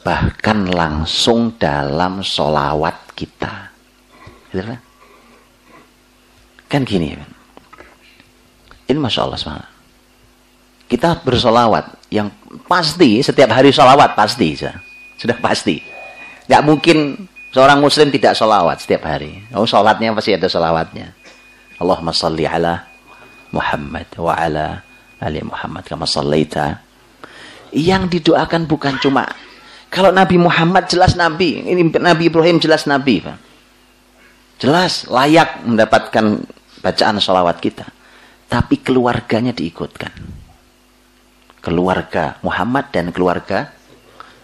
Bahkan 0.03 0.67
langsung 0.67 1.55
dalam 1.55 2.19
solawat 2.19 3.15
kita. 3.15 3.71
Gitu 4.51 4.67
kan? 4.67 4.79
Kan 6.67 6.83
gini. 6.83 7.15
Ini 8.83 8.99
Masya 8.99 9.23
Allah 9.23 9.39
SWT. 9.39 9.63
Kita 10.91 11.23
bersolawat. 11.23 12.11
Yang 12.11 12.35
pasti, 12.67 13.23
setiap 13.23 13.55
hari 13.55 13.71
solawat 13.71 14.11
pasti. 14.19 14.59
Sudah 15.15 15.39
pasti. 15.39 15.79
Gak 16.51 16.67
mungkin 16.67 17.15
seorang 17.55 17.79
muslim 17.79 18.11
tidak 18.11 18.35
solawat 18.35 18.83
setiap 18.83 19.07
hari. 19.07 19.39
Oh, 19.55 19.63
sholatnya 19.63 20.11
pasti 20.11 20.35
ada 20.35 20.51
solawatnya. 20.51 21.15
Allahumma 21.79 22.11
salli 22.11 22.43
ala 22.43 22.91
Muhammad 23.55 24.11
wa 24.19 24.35
ala 24.35 24.88
Ali 25.19 25.43
Muhammad 25.43 25.83
kama 25.83 26.07
sallaita. 26.07 26.79
Yang 27.69 28.17
didoakan 28.17 28.65
bukan 28.65 28.97
cuma 28.97 29.29
kalau 29.89 30.13
Nabi 30.13 30.37
Muhammad 30.37 30.85
jelas 30.85 31.17
Nabi, 31.17 31.65
ini 31.65 31.89
Nabi 31.89 32.29
Ibrahim 32.29 32.61
jelas 32.61 32.85
Nabi, 32.85 33.25
Pak. 33.25 33.37
Jelas 34.61 35.09
layak 35.09 35.65
mendapatkan 35.65 36.45
bacaan 36.85 37.17
sholawat 37.17 37.57
kita. 37.57 37.89
Tapi 38.45 38.85
keluarganya 38.85 39.49
diikutkan. 39.49 40.13
Keluarga 41.59 42.37
Muhammad 42.45 42.93
dan 42.93 43.09
keluarga 43.09 43.73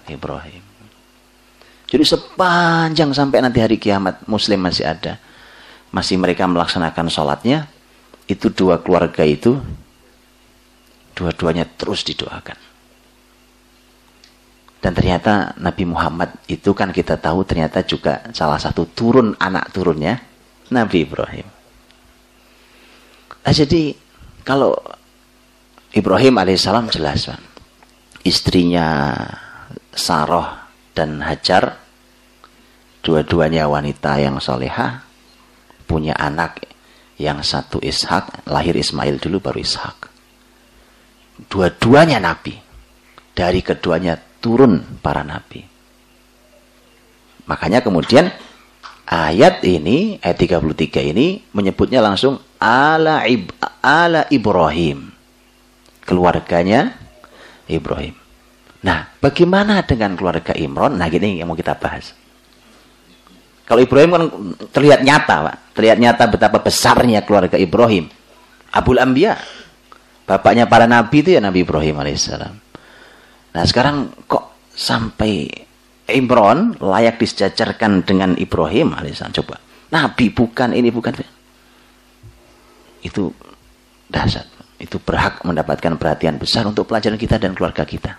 Ibrahim. 0.10 0.66
Jadi 1.86 2.04
sepanjang 2.04 3.14
sampai 3.14 3.46
nanti 3.46 3.62
hari 3.62 3.78
kiamat 3.78 4.26
Muslim 4.26 4.66
masih 4.66 4.90
ada. 4.90 5.22
Masih 5.94 6.18
mereka 6.18 6.50
melaksanakan 6.50 7.06
sholatnya. 7.14 7.70
Itu 8.26 8.50
dua 8.50 8.82
keluarga 8.82 9.22
itu 9.22 9.62
dua-duanya 11.16 11.66
terus 11.80 12.04
didoakan. 12.04 12.60
Dan 14.84 14.94
ternyata 14.94 15.58
Nabi 15.58 15.82
Muhammad 15.90 16.46
itu 16.46 16.70
kan 16.78 16.94
kita 16.94 17.18
tahu 17.18 17.42
ternyata 17.42 17.82
juga 17.82 18.22
salah 18.38 18.62
satu 18.62 18.86
turun 18.94 19.34
anak 19.42 19.74
turunnya 19.74 20.22
Nabi 20.70 21.10
Ibrahim. 21.10 21.48
Nah, 23.42 23.54
jadi 23.54 23.98
kalau 24.46 24.78
Ibrahim 25.96 26.38
alaihissalam 26.38 26.92
jelas 26.94 27.26
Bang. 27.26 27.42
Istrinya 28.26 29.14
Saroh 29.94 30.50
dan 30.98 31.22
Hajar 31.22 31.78
dua-duanya 33.06 33.70
wanita 33.70 34.18
yang 34.18 34.42
soleha 34.42 35.06
punya 35.86 36.18
anak 36.18 36.62
yang 37.22 37.46
satu 37.46 37.78
Ishak 37.82 38.50
lahir 38.50 38.74
Ismail 38.74 39.22
dulu 39.22 39.40
baru 39.40 39.62
Ishak 39.62 40.15
dua-duanya 41.50 42.20
nabi. 42.20 42.56
Dari 43.36 43.60
keduanya 43.60 44.16
turun 44.40 44.80
para 45.04 45.22
nabi. 45.28 45.60
Makanya 47.46 47.84
kemudian 47.84 48.32
ayat 49.06 49.62
ini, 49.68 50.18
ayat 50.24 50.38
33 50.40 51.12
ini 51.14 51.44
menyebutnya 51.54 52.02
langsung 52.02 52.42
ala, 52.58 53.28
ib, 53.30 53.52
ala 53.84 54.26
Ibrahim. 54.32 55.14
Keluarganya 56.06 56.96
Ibrahim. 57.68 58.16
Nah, 58.86 59.10
bagaimana 59.18 59.82
dengan 59.82 60.14
keluarga 60.14 60.54
Imron? 60.54 61.02
Nah, 61.02 61.10
gini 61.10 61.42
yang 61.42 61.50
mau 61.50 61.58
kita 61.58 61.74
bahas. 61.74 62.14
Kalau 63.66 63.82
Ibrahim 63.82 64.10
kan 64.14 64.24
terlihat 64.70 65.02
nyata, 65.02 65.36
Pak. 65.50 65.56
Terlihat 65.74 65.98
nyata 65.98 66.24
betapa 66.30 66.62
besarnya 66.62 67.26
keluarga 67.26 67.58
Ibrahim. 67.58 68.06
Abul 68.70 69.02
Ambiya, 69.02 69.42
Bapaknya 70.26 70.66
para 70.66 70.90
nabi 70.90 71.22
itu 71.22 71.38
ya 71.38 71.42
Nabi 71.42 71.62
Ibrahim 71.62 72.02
alaihissalam. 72.02 72.54
Nah 73.56 73.64
sekarang 73.64 74.10
kok 74.26 74.70
sampai 74.74 75.48
Imron 76.06 76.78
layak 76.78 77.22
disejajarkan 77.22 78.06
dengan 78.06 78.34
Ibrahim 78.38 78.94
alaihissalam. 78.98 79.34
Coba. 79.38 79.62
Nabi 79.94 80.34
bukan, 80.34 80.74
ini 80.74 80.90
bukan. 80.90 81.14
Itu 83.06 83.34
dahsyat. 84.10 84.50
Itu 84.82 85.00
berhak 85.02 85.46
mendapatkan 85.46 85.98
perhatian 85.98 86.42
besar 86.42 86.68
untuk 86.68 86.90
pelajaran 86.90 87.18
kita 87.18 87.38
dan 87.38 87.54
keluarga 87.54 87.86
kita. 87.86 88.18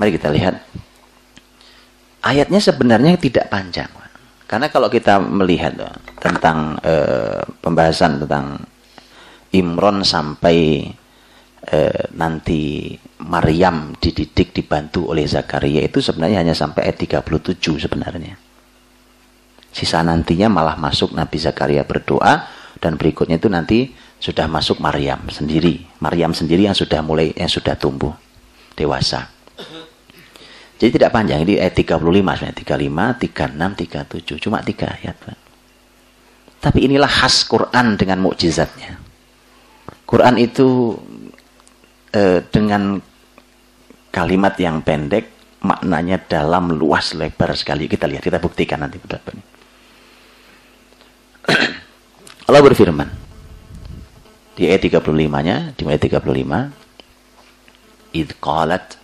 Mari 0.00 0.10
kita 0.16 0.28
lihat. 0.32 0.58
Ayatnya 2.24 2.60
sebenarnya 2.60 3.20
tidak 3.20 3.52
panjang. 3.52 3.88
Karena 4.44 4.68
kalau 4.68 4.92
kita 4.92 5.20
melihat 5.20 5.76
tentang 6.20 6.76
e, 6.84 6.94
pembahasan 7.64 8.20
tentang 8.20 8.60
Imron 9.54 10.02
sampai 10.02 10.90
eh, 11.70 12.04
nanti 12.18 12.92
Maryam 13.24 13.94
dididik 13.96 14.52
dibantu 14.52 15.14
oleh 15.14 15.24
Zakaria 15.24 15.80
itu 15.80 16.02
sebenarnya 16.02 16.42
hanya 16.42 16.54
sampai 16.54 16.90
ayat 16.90 17.22
37 17.22 17.86
sebenarnya. 17.86 18.34
Sisa 19.74 20.02
nantinya 20.06 20.50
malah 20.50 20.78
masuk 20.78 21.14
Nabi 21.14 21.38
Zakaria 21.38 21.82
berdoa 21.82 22.46
dan 22.78 22.94
berikutnya 22.94 23.38
itu 23.38 23.50
nanti 23.50 23.78
sudah 24.18 24.46
masuk 24.46 24.78
Maryam 24.78 25.26
sendiri. 25.30 25.82
Maryam 25.98 26.34
sendiri 26.34 26.66
yang 26.66 26.76
sudah 26.76 27.02
mulai 27.02 27.34
yang 27.34 27.50
sudah 27.50 27.74
tumbuh 27.74 28.14
dewasa. 28.74 29.30
Jadi 30.74 30.98
tidak 30.98 31.14
panjang, 31.14 31.46
ini 31.46 31.54
ayat 31.62 31.78
35 31.78 32.02
sebenarnya 32.02 32.58
35, 32.58 33.30
36, 33.30 34.34
37, 34.34 34.42
cuma 34.42 34.58
tiga 34.58 34.90
ayat. 34.90 35.16
Tapi 36.58 36.78
inilah 36.90 37.06
khas 37.06 37.46
Quran 37.46 37.94
dengan 37.94 38.18
mukjizatnya. 38.24 39.03
Quran 40.04 40.36
itu 40.36 40.96
eh, 42.12 42.44
dengan 42.48 43.00
kalimat 44.12 44.54
yang 44.60 44.84
pendek 44.84 45.32
maknanya 45.64 46.20
dalam 46.20 46.76
luas 46.76 47.16
lebar 47.16 47.56
sekali. 47.56 47.88
Kita 47.88 48.04
lihat 48.04 48.22
kita 48.22 48.38
buktikan 48.38 48.84
nanti 48.84 49.00
berapa 49.00 49.28
ini 49.32 49.44
Allah 52.48 52.62
berfirman 52.64 53.08
di 54.54 54.70
ayat 54.70 54.86
35-nya 54.86 55.74
di 55.74 55.82
ayat 55.88 56.02
35 56.22 58.14
id 58.14 58.30
qalat 58.38 58.96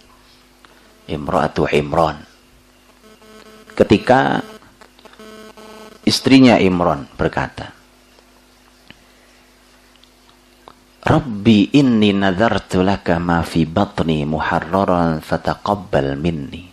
imra'atu 1.10 1.66
imran. 1.74 2.22
Ketika 3.74 4.44
istrinya 6.04 6.60
Imran 6.60 7.08
berkata 7.16 7.80
Rabbi 11.11 11.75
inni 11.75 12.14
nadartu 12.14 12.87
laka 12.87 13.18
ma 13.18 13.42
fi 13.42 13.66
batni 13.66 14.23
muharraran 14.23 15.18
fataqabbal 15.18 16.14
minni. 16.14 16.70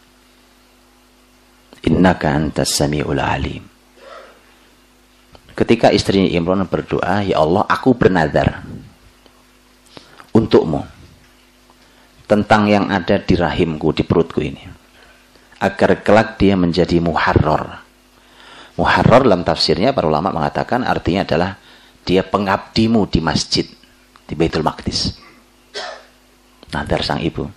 Innaka 1.89 2.37
antas 2.37 2.69
sami'ul 2.77 3.17
alim. 3.17 3.65
Ketika 5.57 5.89
istrinya 5.89 6.29
Imran 6.29 6.69
berdoa, 6.69 7.25
Ya 7.25 7.41
Allah, 7.41 7.65
aku 7.65 7.97
bernadar 7.97 8.61
untukmu 10.37 10.85
tentang 12.29 12.69
yang 12.69 12.93
ada 12.93 13.17
di 13.17 13.33
rahimku, 13.33 13.89
di 13.89 14.05
perutku 14.05 14.37
ini. 14.45 14.61
Agar 15.65 16.05
kelak 16.05 16.37
dia 16.37 16.53
menjadi 16.53 17.01
muharrar. 17.01 17.81
Muharrar 18.77 19.25
dalam 19.25 19.41
tafsirnya 19.41 19.97
para 19.97 20.05
ulama 20.05 20.29
mengatakan 20.29 20.85
artinya 20.85 21.25
adalah 21.25 21.57
dia 22.05 22.21
pengabdimu 22.21 23.09
di 23.09 23.17
masjid 23.17 23.65
di 24.27 24.35
Baitul 24.35 24.61
Maqdis. 24.61 25.15
Nadar 26.75 27.01
sang 27.01 27.23
ibu. 27.23 27.47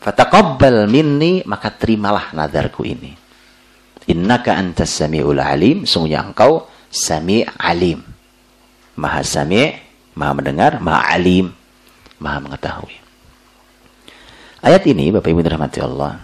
Fataqabbal 0.00 0.88
minni 0.88 1.44
maka 1.44 1.68
terimalah 1.68 2.32
nadarku 2.32 2.82
ini. 2.82 3.12
Innaka 4.06 4.56
antas 4.56 4.94
sami'ul 4.96 5.42
alim, 5.42 5.84
sungguhnya 5.84 6.24
engkau 6.24 6.64
sami' 6.88 7.44
alim. 7.58 8.00
Maha 8.96 9.20
sami', 9.20 9.76
maha 10.16 10.32
mendengar, 10.32 10.78
maha 10.80 11.12
alim, 11.12 11.52
maha 12.22 12.38
mengetahui. 12.40 12.96
Ayat 14.62 14.82
ini 14.88 15.12
Bapak 15.12 15.28
Ibu 15.28 15.44
dirahmati 15.44 15.78
Allah. 15.84 16.22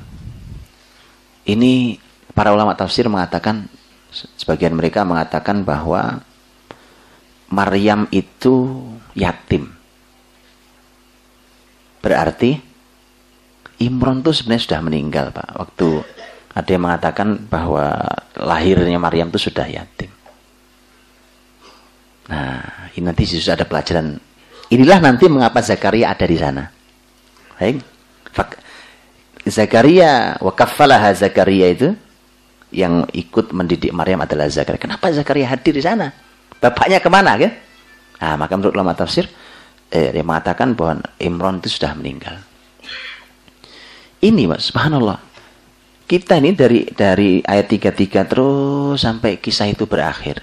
Ini 1.43 1.99
para 2.33 2.55
ulama 2.55 2.73
tafsir 2.79 3.05
mengatakan 3.11 3.67
sebagian 4.39 4.73
mereka 4.73 5.03
mengatakan 5.03 5.67
bahwa 5.67 6.23
Maryam 7.53 8.09
itu 8.09 8.81
yatim. 9.13 9.69
Berarti 12.01 12.57
Imron 13.85 14.25
itu 14.25 14.33
sebenarnya 14.33 14.65
sudah 14.65 14.81
meninggal, 14.81 15.27
Pak. 15.35 15.49
Waktu 15.59 15.89
ada 16.57 16.71
yang 16.71 16.83
mengatakan 16.89 17.29
bahwa 17.47 17.99
lahirnya 18.39 18.97
Maryam 18.97 19.29
itu 19.29 19.53
sudah 19.53 19.69
yatim. 19.69 20.09
Nah, 22.33 22.89
ini 22.97 23.05
nanti 23.05 23.29
sudah 23.29 23.59
ada 23.59 23.67
pelajaran. 23.69 24.17
Inilah 24.73 24.99
nanti 25.05 25.29
mengapa 25.29 25.61
Zakaria 25.61 26.15
ada 26.15 26.25
di 26.25 26.39
sana. 26.41 26.65
Baik. 27.61 27.85
Zakaria, 29.43 30.39
wakafalaha 30.39 31.11
Zakaria 31.19 31.75
itu 31.75 31.89
yang 32.71 33.05
ikut 33.11 33.51
mendidik 33.51 33.91
Maryam 33.91 34.23
adalah 34.23 34.47
Zakaria. 34.47 34.79
Kenapa 34.79 35.11
Zakaria 35.11 35.51
hadir 35.51 35.75
di 35.75 35.83
sana? 35.83 36.32
Bapaknya 36.63 37.03
ke 37.03 37.11
mana 37.11 37.35
kan? 37.35 37.53
Nah, 38.23 38.35
maka 38.39 38.55
menurut 38.55 38.79
ulama 38.79 38.95
tafsir 38.95 39.27
eh, 39.91 40.15
dia 40.15 40.23
mengatakan 40.23 40.79
bahwa 40.79 41.03
Imron 41.19 41.59
itu 41.59 41.75
sudah 41.75 41.99
meninggal. 41.99 42.39
Ini 44.23 44.47
Mas, 44.47 44.71
subhanallah. 44.71 45.19
Kita 46.07 46.39
ini 46.39 46.55
dari 46.55 46.87
dari 46.87 47.43
ayat 47.43 47.67
33 47.67 48.31
terus 48.31 49.03
sampai 49.03 49.43
kisah 49.43 49.67
itu 49.67 49.91
berakhir. 49.91 50.39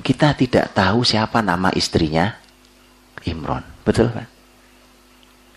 Kita 0.00 0.32
tidak 0.32 0.72
tahu 0.72 1.04
siapa 1.04 1.44
nama 1.44 1.68
istrinya 1.76 2.32
Imron. 3.28 3.60
Betul, 3.84 4.08
Pak? 4.08 4.28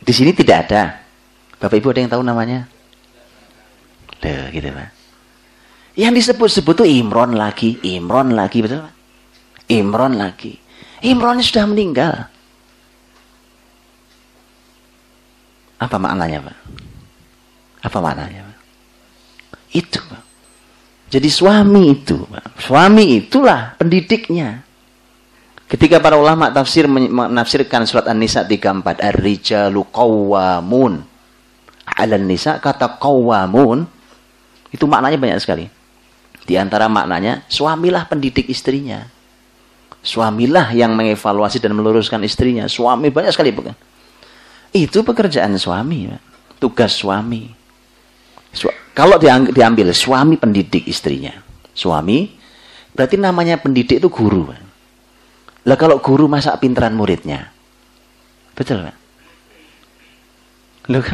Di 0.04 0.12
sini 0.12 0.36
tidak 0.36 0.68
ada. 0.68 0.84
Bapak 1.60 1.76
Ibu 1.76 1.92
ada 1.92 2.00
yang 2.04 2.12
tahu 2.12 2.24
namanya? 2.24 2.68
Loh, 4.24 4.48
gitu, 4.52 4.68
Pak. 4.72 4.99
Yang 6.00 6.14
disebut-sebut 6.24 6.80
tuh 6.80 6.88
Imron 6.88 7.36
lagi, 7.36 7.76
Imron 7.84 8.32
lagi, 8.32 8.64
betul 8.64 8.88
Pak? 8.88 8.96
Imron 9.68 10.16
lagi. 10.16 10.56
Imron 11.04 11.44
sudah 11.44 11.68
meninggal. 11.68 12.32
Apa 15.76 16.00
maknanya, 16.00 16.40
Pak? 16.40 16.58
Apa 17.84 17.98
maknanya, 18.00 18.48
Pak? 18.48 18.58
Itu, 19.76 20.00
Pak. 20.00 20.24
Jadi 21.12 21.28
suami 21.28 21.92
itu, 21.92 22.16
Pak. 22.32 22.64
Suami 22.64 23.20
itulah 23.20 23.76
pendidiknya. 23.76 24.64
Ketika 25.68 26.00
para 26.00 26.16
ulama 26.16 26.48
tafsir 26.50 26.88
menafsirkan 26.88 27.84
surat 27.84 28.08
An-Nisa 28.08 28.48
34, 28.48 29.04
Ar-rijalu 29.04 29.84
qawwamun 29.92 30.94
'alan 31.90 32.24
nisa 32.26 32.58
kata 32.58 32.98
qawwamun 33.02 33.86
itu 34.70 34.86
maknanya 34.86 35.18
banyak 35.18 35.40
sekali. 35.42 35.79
Di 36.50 36.58
antara 36.58 36.90
maknanya, 36.90 37.46
suamilah 37.46 38.10
pendidik 38.10 38.50
istrinya. 38.50 39.06
Suamilah 40.02 40.74
yang 40.74 40.98
mengevaluasi 40.98 41.62
dan 41.62 41.78
meluruskan 41.78 42.26
istrinya. 42.26 42.66
Suami 42.66 43.14
banyak 43.14 43.30
sekali 43.30 43.54
bukan? 43.54 43.78
Itu 44.74 45.06
pekerjaan 45.06 45.54
suami, 45.62 46.10
tugas 46.58 46.98
suami. 46.98 47.54
Su 48.50 48.66
kalau 48.98 49.22
diambil 49.22 49.94
suami 49.94 50.42
pendidik 50.42 50.90
istrinya, 50.90 51.38
suami 51.78 52.34
berarti 52.98 53.22
namanya 53.22 53.62
pendidik 53.62 54.02
itu 54.02 54.10
guru. 54.10 54.50
Lah 55.70 55.78
kalau 55.78 56.02
guru 56.02 56.26
masa 56.26 56.58
pinteran 56.58 56.98
muridnya, 56.98 57.54
betul 58.58 58.90
pak? 58.90 58.98
Loh, 60.90 61.06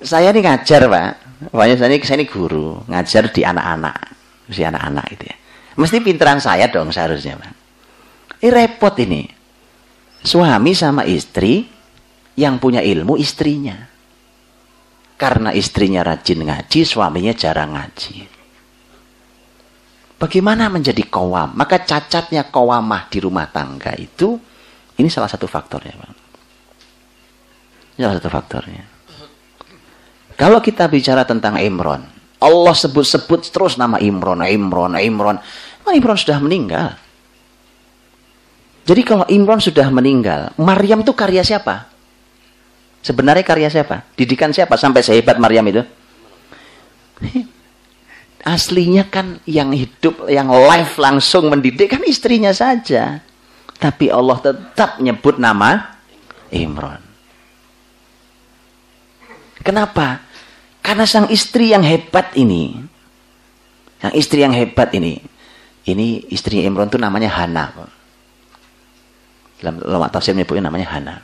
saya 0.00 0.32
ini 0.32 0.40
ngajar 0.40 0.88
pak, 0.88 1.08
ini, 1.52 1.74
saya 1.76 2.16
ini 2.16 2.24
guru, 2.24 2.80
ngajar 2.88 3.28
di 3.28 3.44
anak-anak 3.44 4.23
si 4.50 4.60
anak-anak 4.64 5.06
itu 5.14 5.24
ya. 5.28 5.36
Mesti 5.74 5.98
pinteran 6.04 6.38
saya 6.38 6.70
dong 6.70 6.94
seharusnya, 6.94 7.34
Pak. 7.38 7.54
Ini 8.44 8.50
repot 8.52 8.94
ini. 9.02 9.26
Suami 10.24 10.72
sama 10.72 11.04
istri 11.04 11.66
yang 12.38 12.62
punya 12.62 12.80
ilmu 12.80 13.18
istrinya. 13.18 13.76
Karena 15.14 15.54
istrinya 15.54 16.02
rajin 16.02 16.42
ngaji, 16.42 16.80
suaminya 16.82 17.32
jarang 17.34 17.74
ngaji. 17.74 18.16
Bagaimana 20.18 20.70
menjadi 20.70 21.04
kawam? 21.06 21.52
Maka 21.58 21.82
cacatnya 21.82 22.48
kawamah 22.48 23.10
di 23.10 23.18
rumah 23.18 23.50
tangga 23.50 23.92
itu, 23.98 24.38
ini 24.98 25.10
salah 25.10 25.28
satu 25.28 25.50
faktornya, 25.50 25.94
Pak. 25.94 26.10
Ini 27.94 28.00
salah 28.02 28.16
satu 28.18 28.30
faktornya. 28.30 28.84
Kalau 30.34 30.58
kita 30.58 30.90
bicara 30.90 31.22
tentang 31.22 31.58
Imron, 31.62 32.13
Allah 32.44 32.76
sebut-sebut 32.76 33.48
terus 33.48 33.80
nama 33.80 33.96
Imron, 33.96 34.44
Imron, 34.44 34.92
Imron. 35.00 35.36
Nah, 35.84 35.92
Imron 35.96 36.18
sudah 36.20 36.36
meninggal. 36.40 37.00
Jadi 38.84 39.00
kalau 39.00 39.24
Imron 39.32 39.64
sudah 39.64 39.88
meninggal, 39.88 40.52
Maryam 40.60 41.00
itu 41.00 41.16
karya 41.16 41.40
siapa? 41.40 41.88
Sebenarnya 43.00 43.44
karya 43.44 43.68
siapa? 43.72 44.04
Didikan 44.12 44.52
siapa 44.52 44.76
sampai 44.76 45.00
sehebat 45.00 45.40
Maryam 45.40 45.64
itu? 45.68 45.82
Aslinya 48.44 49.08
kan 49.08 49.40
yang 49.48 49.72
hidup, 49.72 50.28
yang 50.28 50.52
live 50.52 50.92
langsung 51.00 51.48
mendidik 51.48 51.96
kan 51.96 52.04
istrinya 52.04 52.52
saja. 52.52 53.24
Tapi 53.80 54.12
Allah 54.12 54.36
tetap 54.40 55.00
nyebut 55.00 55.40
nama 55.40 55.96
Imron. 56.52 57.00
Kenapa? 59.64 60.20
Karena 60.84 61.08
sang 61.08 61.32
istri 61.32 61.72
yang 61.72 61.80
hebat 61.80 62.36
ini, 62.36 62.76
sang 64.04 64.12
istri 64.12 64.44
yang 64.44 64.52
hebat 64.52 64.92
ini, 64.92 65.16
ini 65.88 66.28
istri 66.28 66.60
Imron 66.60 66.92
itu 66.92 67.00
namanya 67.00 67.32
Hana. 67.32 67.72
Dalam 69.56 69.80
ulama 69.80 70.12
tafsir 70.12 70.36
menyebutnya 70.36 70.68
namanya 70.68 70.92
Hana. 70.92 71.16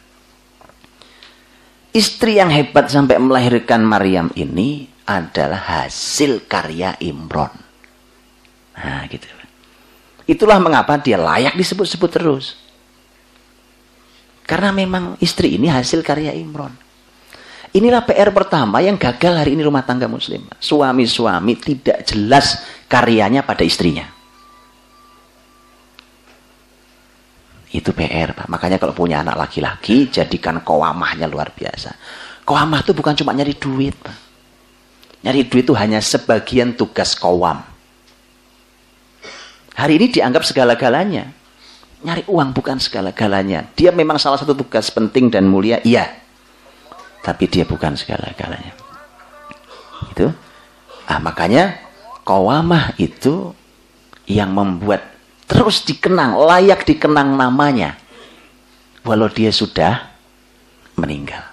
istri 1.91 2.39
yang 2.39 2.49
hebat 2.55 2.87
sampai 2.87 3.19
melahirkan 3.19 3.83
Maryam 3.83 4.31
ini 4.39 4.87
adalah 5.05 5.59
hasil 5.59 6.47
karya 6.47 6.97
Imron. 7.03 7.51
Nah, 8.81 9.05
gitu. 9.11 9.27
Itulah 10.25 10.63
mengapa 10.63 10.97
dia 11.03 11.19
layak 11.19 11.59
disebut-sebut 11.59 12.11
terus. 12.15 12.55
Karena 14.47 14.71
memang 14.71 15.19
istri 15.19 15.59
ini 15.59 15.67
hasil 15.67 16.01
karya 16.07 16.31
Imron. 16.33 16.90
Inilah 17.71 18.03
PR 18.03 18.35
pertama 18.35 18.83
yang 18.83 18.99
gagal 18.99 19.31
hari 19.31 19.55
ini 19.55 19.63
rumah 19.63 19.87
tangga 19.87 20.11
muslim. 20.11 20.43
Suami-suami 20.59 21.55
tidak 21.55 22.03
jelas 22.03 22.67
karyanya 22.91 23.47
pada 23.47 23.63
istrinya. 23.63 24.11
Itu 27.71 27.95
PR, 27.95 28.35
Pak. 28.35 28.51
Makanya 28.51 28.83
kalau 28.83 28.91
punya 28.91 29.23
anak 29.23 29.39
laki-laki, 29.39 30.11
jadikan 30.11 30.59
kowamahnya 30.67 31.31
luar 31.31 31.55
biasa. 31.55 31.95
Kowamah 32.43 32.83
itu 32.83 32.91
bukan 32.91 33.15
cuma 33.15 33.31
nyari 33.31 33.55
duit, 33.55 33.95
Pak. 33.95 34.17
Nyari 35.23 35.47
duit 35.47 35.63
itu 35.63 35.75
hanya 35.79 36.03
sebagian 36.03 36.75
tugas 36.75 37.15
kowam. 37.15 37.63
Hari 39.79 40.03
ini 40.03 40.11
dianggap 40.11 40.43
segala-galanya. 40.43 41.31
Nyari 42.03 42.27
uang 42.27 42.51
bukan 42.51 42.83
segala-galanya. 42.83 43.71
Dia 43.79 43.95
memang 43.95 44.19
salah 44.19 44.43
satu 44.43 44.59
tugas 44.59 44.91
penting 44.91 45.31
dan 45.31 45.47
mulia, 45.47 45.79
iya. 45.87 46.20
Tapi 47.21 47.45
dia 47.49 47.69
bukan 47.69 47.95
segala-galanya. 47.97 48.73
Itu. 50.13 50.33
Ah, 51.05 51.21
makanya 51.21 51.77
kowamah 52.25 52.97
itu 52.97 53.53
yang 54.25 54.55
membuat 54.55 55.05
terus 55.51 55.83
dikenang, 55.83 56.39
layak 56.39 56.87
dikenang 56.87 57.35
namanya. 57.35 57.99
Walau 59.03 59.29
dia 59.29 59.51
sudah 59.51 60.13
meninggal. 60.97 61.45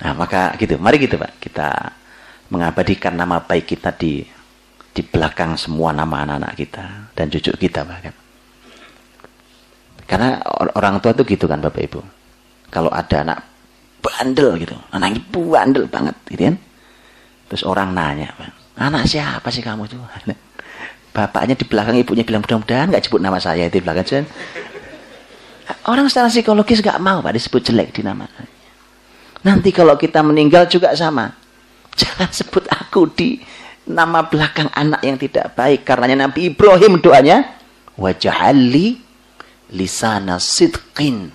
Nah, 0.00 0.12
maka 0.16 0.56
gitu. 0.56 0.80
Mari 0.80 1.04
gitu, 1.04 1.20
Pak. 1.20 1.36
Kita 1.38 1.68
mengabadikan 2.50 3.14
nama 3.14 3.44
baik 3.44 3.76
kita 3.76 3.94
di 3.94 4.24
di 4.90 5.02
belakang 5.06 5.54
semua 5.54 5.94
nama 5.94 6.26
anak-anak 6.26 6.52
kita 6.58 7.14
dan 7.14 7.30
cucu 7.30 7.54
kita 7.54 7.86
bahkan. 7.86 8.14
Karena 10.10 10.42
orang 10.74 10.98
tua 10.98 11.14
tuh 11.14 11.22
gitu 11.22 11.46
kan 11.46 11.62
Bapak 11.62 11.82
Ibu. 11.86 12.00
Kalau 12.70 12.90
ada 12.90 13.26
anak 13.26 13.38
bandel 14.00 14.56
gitu, 14.62 14.78
anak 14.94 15.12
ini 15.12 15.20
bandel 15.30 15.84
banget 15.90 16.16
gitu 16.30 16.42
kan. 16.48 16.56
Terus 17.50 17.62
orang 17.66 17.90
nanya, 17.92 18.30
anak 18.78 19.10
siapa 19.10 19.50
sih 19.50 19.60
kamu 19.60 19.90
tuh? 19.90 19.98
bapaknya 21.10 21.58
di 21.58 21.66
belakang 21.66 21.98
ibunya 21.98 22.22
bilang 22.22 22.46
mudah-mudahan 22.46 22.86
nggak 22.86 23.02
sebut 23.02 23.18
nama 23.18 23.42
saya 23.42 23.66
itu 23.66 23.82
di 23.82 23.84
belakang 23.84 24.22
orang 25.90 26.06
secara 26.06 26.30
psikologis 26.30 26.78
nggak 26.78 27.02
mau 27.02 27.18
pak 27.18 27.34
disebut 27.34 27.66
jelek 27.66 27.90
di 27.90 28.06
nama 28.06 28.30
nanti 29.44 29.72
kalau 29.72 29.96
kita 29.96 30.20
meninggal 30.20 30.68
juga 30.68 30.92
sama. 30.96 31.32
Jangan 32.00 32.30
sebut 32.30 32.64
aku 32.70 33.10
di 33.12 33.42
nama 33.88 34.24
belakang 34.24 34.70
anak 34.72 35.02
yang 35.02 35.18
tidak 35.18 35.52
baik. 35.58 35.82
Karenanya 35.82 36.28
Nabi 36.28 36.54
Ibrahim 36.54 37.02
doanya 37.02 37.58
wajahali 37.98 39.00
lisana 39.74 40.38
sidqin 40.38 41.34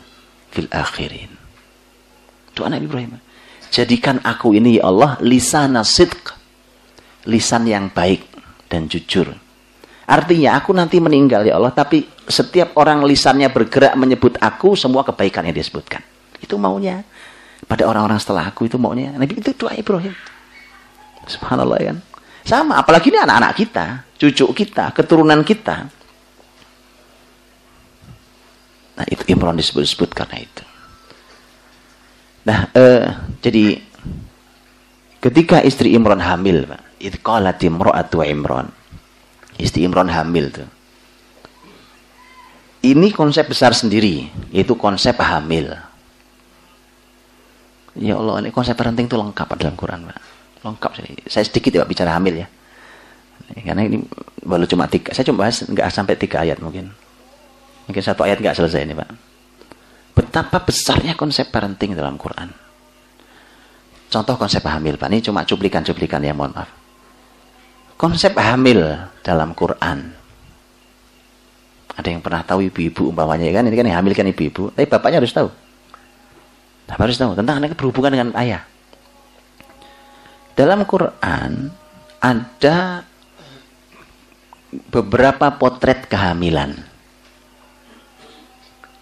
fil 0.55 0.71
akhirin 0.71 1.35
doa 2.55 2.71
Nabi 2.71 2.87
Ibrahim 2.87 3.19
jadikan 3.67 4.23
aku 4.23 4.55
ini 4.55 4.79
ya 4.79 4.87
Allah 4.87 5.19
lisana 5.19 5.83
sidq 5.83 6.31
lisan 7.27 7.67
yang 7.67 7.91
baik 7.91 8.23
dan 8.71 8.87
jujur 8.87 9.35
Artinya 10.05 10.61
aku 10.61 10.69
nanti 10.69 11.01
meninggal 11.01 11.41
ya 11.41 11.57
Allah, 11.57 11.73
tapi 11.73 12.05
setiap 12.29 12.77
orang 12.77 13.01
lisannya 13.01 13.49
bergerak 13.49 13.97
menyebut 13.97 14.37
aku, 14.37 14.77
semua 14.77 15.01
kebaikan 15.01 15.49
yang 15.49 15.57
disebutkan. 15.57 16.05
Itu 16.37 16.61
maunya. 16.61 17.01
Pada 17.65 17.89
orang-orang 17.89 18.21
setelah 18.21 18.45
aku 18.45 18.69
itu 18.69 18.77
maunya. 18.77 19.09
Nabi 19.17 19.41
itu 19.41 19.49
doa 19.57 19.73
Ibrahim. 19.73 20.13
Subhanallah 21.25 21.81
kan. 21.81 21.97
Sama, 22.45 22.77
apalagi 22.77 23.09
ini 23.09 23.17
anak-anak 23.17 23.53
kita, 23.57 23.85
cucu 24.21 24.45
kita, 24.53 24.93
keturunan 24.93 25.41
kita. 25.41 25.89
Nah 28.95 29.05
itu 29.11 29.23
Imran 29.27 29.59
disebut-sebut 29.59 30.15
karena 30.15 30.43
itu. 30.43 30.63
Nah, 32.45 32.69
eh, 32.77 33.05
jadi 33.41 33.81
ketika 35.19 35.59
istri 35.65 35.97
Imran 35.97 36.21
hamil, 36.21 36.69
Pak, 36.69 36.81
itu 37.01 37.17
qalat 37.19 37.57
imra'atu 37.59 38.21
Imran 38.21 38.69
Istri 39.55 39.87
Imron 39.87 40.11
hamil 40.11 40.51
tuh. 40.51 40.67
Ini 42.85 43.07
konsep 43.15 43.49
besar 43.49 43.73
sendiri, 43.73 44.29
yaitu 44.53 44.77
konsep 44.77 45.17
hamil. 45.17 45.73
Ya 47.95 48.19
Allah, 48.19 48.43
ini 48.43 48.51
konsep 48.51 48.75
parenting 48.75 49.07
itu 49.07 49.15
lengkap 49.15 49.47
dalam 49.57 49.73
Quran, 49.79 50.05
Pak. 50.05 50.19
Lengkap 50.61 50.91
saya. 50.99 51.09
Saya 51.25 51.45
sedikit 51.47 51.71
ya 51.71 51.87
bicara 51.87 52.13
hamil 52.13 52.45
ya. 52.45 52.47
Karena 53.63 53.87
ini 53.87 54.03
baru 54.43 54.67
cuma 54.67 54.85
tiga. 54.91 55.15
Saya 55.15 55.25
cuma 55.31 55.47
bahas 55.47 55.63
nggak 55.65 55.87
sampai 55.89 56.13
tiga 56.19 56.43
ayat 56.43 56.59
mungkin. 56.59 56.91
Mungkin 57.85 58.01
satu 58.01 58.25
ayat 58.25 58.41
nggak 58.41 58.57
selesai 58.57 58.81
ini, 58.85 58.93
Pak. 58.97 59.09
Betapa 60.15 60.63
besarnya 60.63 61.13
konsep 61.13 61.51
parenting 61.51 61.93
dalam 61.93 62.17
Quran. 62.17 62.49
Contoh 64.09 64.35
konsep 64.39 64.63
hamil, 64.65 64.97
Pak. 64.97 65.07
Ini 65.11 65.21
cuma 65.25 65.45
cuplikan-cuplikan 65.45 66.23
ya, 66.23 66.33
mohon 66.33 66.55
maaf 66.55 66.85
konsep 67.95 68.35
hamil 68.35 69.09
dalam 69.23 69.55
Quran. 69.55 70.13
Ada 71.95 72.11
yang 72.11 72.19
pernah 72.19 72.43
tahu 72.43 72.67
ibu-ibu 72.67 73.15
umpamanya 73.15 73.47
kan? 73.55 73.63
Ini 73.71 73.75
kan 73.75 73.85
yang 73.87 73.97
hamil 74.03 74.11
kan 74.11 74.27
ibu-ibu. 74.27 74.75
Tapi 74.75 74.85
bapaknya 74.87 75.23
harus 75.23 75.31
tahu. 75.31 75.47
Bapak 76.85 77.03
harus 77.07 77.17
tahu 77.17 77.33
tentang 77.33 77.63
anak 77.63 77.73
berhubungan 77.79 78.11
dengan 78.13 78.29
ayah. 78.37 78.61
Dalam 80.53 80.83
Quran 80.83 81.71
ada 82.19 83.07
beberapa 84.91 85.55
potret 85.55 86.05
kehamilan. 86.11 86.75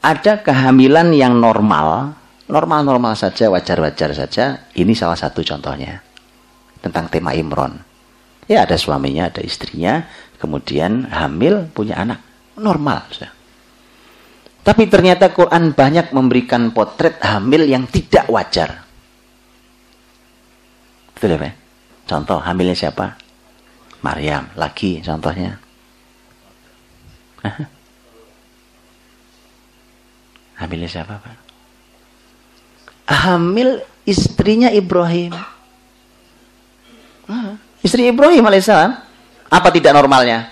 Ada 0.03 0.43
kehamilan 0.43 1.15
yang 1.15 1.39
normal, 1.39 2.11
normal-normal 2.51 3.15
saja, 3.15 3.47
wajar-wajar 3.47 4.11
saja. 4.11 4.67
Ini 4.75 4.91
salah 4.91 5.15
satu 5.15 5.39
contohnya. 5.39 6.03
Tentang 6.83 7.07
tema 7.07 7.31
Imron 7.31 7.79
Ya 8.43 8.67
ada 8.67 8.75
suaminya, 8.75 9.31
ada 9.31 9.39
istrinya, 9.39 10.03
kemudian 10.35 11.07
hamil, 11.07 11.71
punya 11.71 11.95
anak. 12.03 12.19
Normal. 12.59 13.07
Tapi 14.63 14.83
ternyata 14.91 15.31
Quran 15.31 15.71
banyak 15.71 16.11
memberikan 16.11 16.75
potret 16.75 17.23
hamil 17.23 17.63
yang 17.63 17.87
tidak 17.87 18.27
wajar. 18.27 18.83
Betul 21.15 21.39
ya, 21.39 21.55
Contoh, 22.03 22.43
hamilnya 22.43 22.75
siapa? 22.75 23.15
Maryam, 24.03 24.51
laki 24.59 24.99
contohnya. 24.99 25.55
Hamilnya 30.59 30.89
siapa, 30.89 31.17
Pak? 31.17 31.37
Hamil 33.09 33.83
istrinya 34.07 34.71
Ibrahim. 34.71 35.35
Istri 37.83 38.15
Ibrahim 38.15 38.43
alaihissalam. 38.47 38.95
Apa 39.51 39.67
tidak 39.69 39.91
normalnya? 39.93 40.49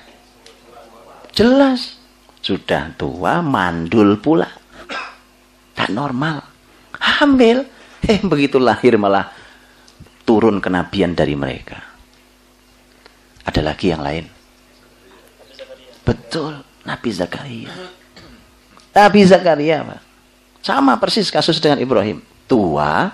Jelas. 1.32 1.96
Sudah 2.42 2.92
tua, 2.98 3.40
mandul 3.40 4.20
pula. 4.20 4.50
Tak 5.78 5.90
normal. 5.94 6.44
Hamil. 6.98 7.66
Eh, 8.02 8.18
begitu 8.26 8.58
lahir 8.58 8.98
malah 8.98 9.30
turun 10.26 10.58
kenabian 10.58 11.14
dari 11.14 11.38
mereka. 11.38 11.78
Ada 13.46 13.62
lagi 13.62 13.94
yang 13.94 14.02
lain. 14.02 14.26
Betul, 16.02 16.66
Nabi 16.84 17.10
Zakaria. 17.14 18.01
Nabi 18.92 19.20
Zakaria, 19.24 19.84
Pak. 19.88 20.02
Sama 20.62 21.00
persis 21.02 21.32
kasus 21.34 21.58
dengan 21.58 21.82
Ibrahim. 21.82 22.22
Tua, 22.46 23.10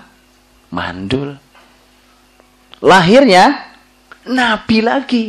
mandul. 0.68 1.38
Lahirnya 2.82 3.72
Nabi 4.28 4.78
lagi. 4.84 5.24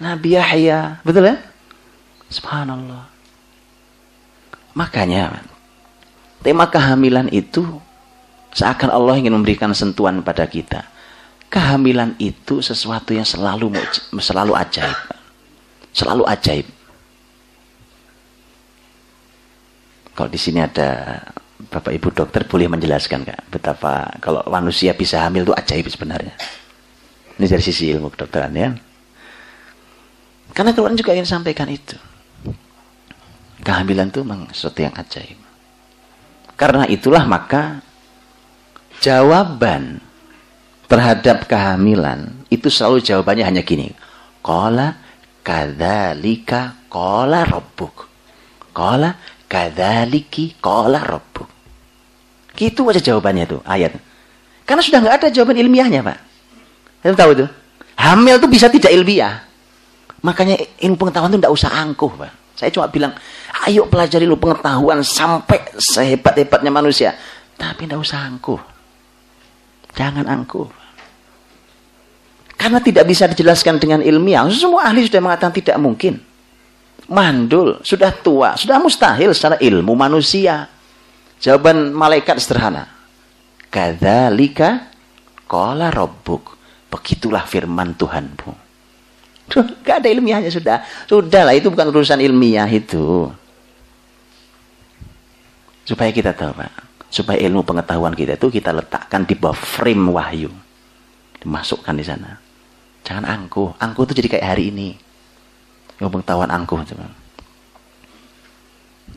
Nabi 0.00 0.38
Yahya. 0.38 1.04
Betul 1.04 1.28
ya? 1.28 1.36
Subhanallah. 2.32 3.10
Makanya, 4.72 5.44
tema 6.40 6.64
kehamilan 6.70 7.28
itu 7.34 7.66
seakan 8.54 8.88
Allah 8.94 9.18
ingin 9.20 9.34
memberikan 9.34 9.74
sentuhan 9.76 10.24
pada 10.24 10.46
kita. 10.46 10.86
Kehamilan 11.50 12.14
itu 12.22 12.62
sesuatu 12.62 13.10
yang 13.10 13.26
selalu 13.26 13.74
selalu 14.22 14.54
ajaib. 14.54 14.98
Selalu 15.90 16.22
ajaib. 16.30 16.66
Kalau 20.20 20.28
di 20.28 20.36
sini 20.36 20.60
ada 20.60 21.16
Bapak 21.72 21.96
Ibu 21.96 22.12
dokter 22.12 22.44
boleh 22.44 22.68
menjelaskan 22.68 23.24
Kak 23.24 23.48
betapa 23.48 24.04
kalau 24.20 24.44
manusia 24.52 24.92
bisa 24.92 25.24
hamil 25.24 25.48
itu 25.48 25.56
ajaib 25.56 25.88
sebenarnya. 25.88 26.36
Ini 27.40 27.48
dari 27.48 27.64
sisi 27.64 27.88
ilmu 27.88 28.12
kedokteran 28.12 28.52
ya. 28.52 28.68
Karena 30.52 30.76
Quran 30.76 30.92
juga 30.92 31.16
ingin 31.16 31.24
sampaikan 31.24 31.72
itu. 31.72 31.96
Kehamilan 33.64 34.12
itu 34.12 34.20
memang 34.20 34.52
sesuatu 34.52 34.84
yang 34.84 34.92
ajaib. 34.92 35.40
Karena 36.52 36.84
itulah 36.84 37.24
maka 37.24 37.80
jawaban 39.00 40.04
terhadap 40.84 41.48
kehamilan 41.48 42.44
itu 42.52 42.68
selalu 42.68 43.00
jawabannya 43.00 43.48
hanya 43.48 43.62
gini. 43.64 43.88
Qala 44.44 45.00
kadzalika 45.40 46.76
qala 46.92 47.48
rabbuk. 47.48 48.04
Qala 48.76 49.39
kadzaliki 49.50 50.54
qala 50.62 51.02
rabbuk. 51.02 51.50
Gitu 52.54 52.86
aja 52.86 53.02
jawabannya 53.02 53.44
tuh 53.50 53.60
ayat. 53.66 53.98
Karena 54.62 54.82
sudah 54.86 55.02
nggak 55.02 55.16
ada 55.18 55.28
jawaban 55.34 55.58
ilmiahnya, 55.58 56.06
Pak. 56.06 56.18
Kamu 57.02 57.16
tahu 57.18 57.32
tuh? 57.42 57.48
Hamil 57.98 58.38
tuh 58.38 58.46
bisa 58.46 58.70
tidak 58.70 58.94
ilmiah. 58.94 59.42
Makanya 60.22 60.54
ilmu 60.78 60.94
pengetahuan 60.94 61.34
itu 61.34 61.42
tidak 61.42 61.54
usah 61.58 61.70
angkuh, 61.74 62.12
Pak. 62.14 62.32
Saya 62.54 62.70
cuma 62.70 62.86
bilang, 62.92 63.16
ayo 63.66 63.88
pelajari 63.90 64.28
lu 64.28 64.38
pengetahuan 64.38 65.02
sampai 65.02 65.74
sehebat-hebatnya 65.80 66.70
manusia. 66.70 67.16
Tapi 67.58 67.88
tidak 67.88 68.04
usah 68.04 68.28
angkuh. 68.30 68.60
Jangan 69.96 70.28
angkuh. 70.28 70.68
Karena 72.60 72.78
tidak 72.84 73.08
bisa 73.08 73.24
dijelaskan 73.26 73.80
dengan 73.80 74.04
ilmiah. 74.04 74.44
Semua 74.52 74.86
ahli 74.86 75.08
sudah 75.08 75.24
mengatakan 75.24 75.56
tidak 75.56 75.80
mungkin. 75.80 76.20
Mandul, 77.10 77.82
sudah 77.82 78.14
tua, 78.14 78.54
sudah 78.54 78.78
mustahil 78.78 79.34
secara 79.34 79.58
ilmu 79.58 79.98
manusia. 79.98 80.70
Jawaban 81.42 81.90
malaikat 81.90 82.38
sederhana. 82.38 82.86
Kadzalika 83.66 84.86
qala 85.50 85.90
rabbuk. 85.90 86.54
Begitulah 86.90 87.46
firman 87.46 87.98
Tuhanmu. 87.98 88.52
Tuh, 89.50 89.66
gak 89.82 90.06
ada 90.06 90.08
ilmiahnya 90.10 90.50
sudah. 90.54 90.86
Sudahlah 91.10 91.54
itu 91.58 91.70
bukan 91.74 91.90
urusan 91.90 92.22
ilmiah 92.22 92.70
itu. 92.70 93.26
Supaya 95.82 96.14
kita 96.14 96.30
tahu, 96.30 96.54
Pak. 96.54 96.72
Supaya 97.10 97.42
ilmu 97.42 97.66
pengetahuan 97.66 98.14
kita 98.14 98.38
itu 98.38 98.46
kita 98.46 98.70
letakkan 98.70 99.26
di 99.26 99.34
bawah 99.34 99.58
frame 99.58 100.14
wahyu. 100.14 100.50
Dimasukkan 101.42 101.94
di 101.98 102.06
sana. 102.06 102.38
Jangan 103.02 103.26
angkuh. 103.26 103.74
Angkuh 103.82 104.06
itu 104.06 104.22
jadi 104.22 104.38
kayak 104.38 104.46
hari 104.46 104.70
ini. 104.70 105.09
Ilmu 106.00 106.08
pengetahuan 106.08 106.48
angkuh. 106.48 106.80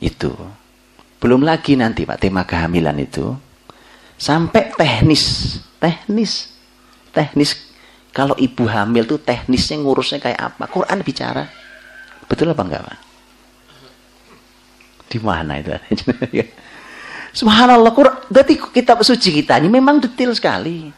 Itu. 0.03 0.35
Belum 1.23 1.47
lagi 1.47 1.79
nanti 1.79 2.03
Pak, 2.03 2.19
tema 2.19 2.43
kehamilan 2.43 2.99
itu. 2.99 3.31
Sampai 4.19 4.75
teknis. 4.75 5.55
Teknis. 5.79 6.51
Teknis. 7.15 7.55
Kalau 8.11 8.35
ibu 8.35 8.67
hamil 8.67 9.07
tuh 9.07 9.17
teknisnya 9.17 9.79
ngurusnya 9.79 10.19
kayak 10.19 10.53
apa? 10.53 10.67
Quran 10.67 10.99
bicara. 11.01 11.47
Betul 12.27 12.51
apa 12.51 12.61
enggak 12.67 12.83
Pak? 12.85 12.97
Di 15.07 15.17
mana 15.23 15.57
itu? 15.57 15.71
Subhanallah, 17.39 17.89
Quran, 17.97 18.15
berarti 18.29 18.61
kitab 18.61 19.01
suci 19.01 19.33
kita 19.33 19.57
ini 19.57 19.65
memang 19.71 19.97
detail 19.97 20.35
sekali. 20.37 20.93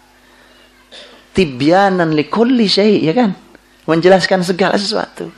Tibyanan 1.32 2.12
likulli 2.12 2.68
syai, 2.68 3.00
ya 3.06 3.16
kan? 3.16 3.32
Menjelaskan 3.88 4.44
segala 4.44 4.76
sesuatu. 4.76 5.32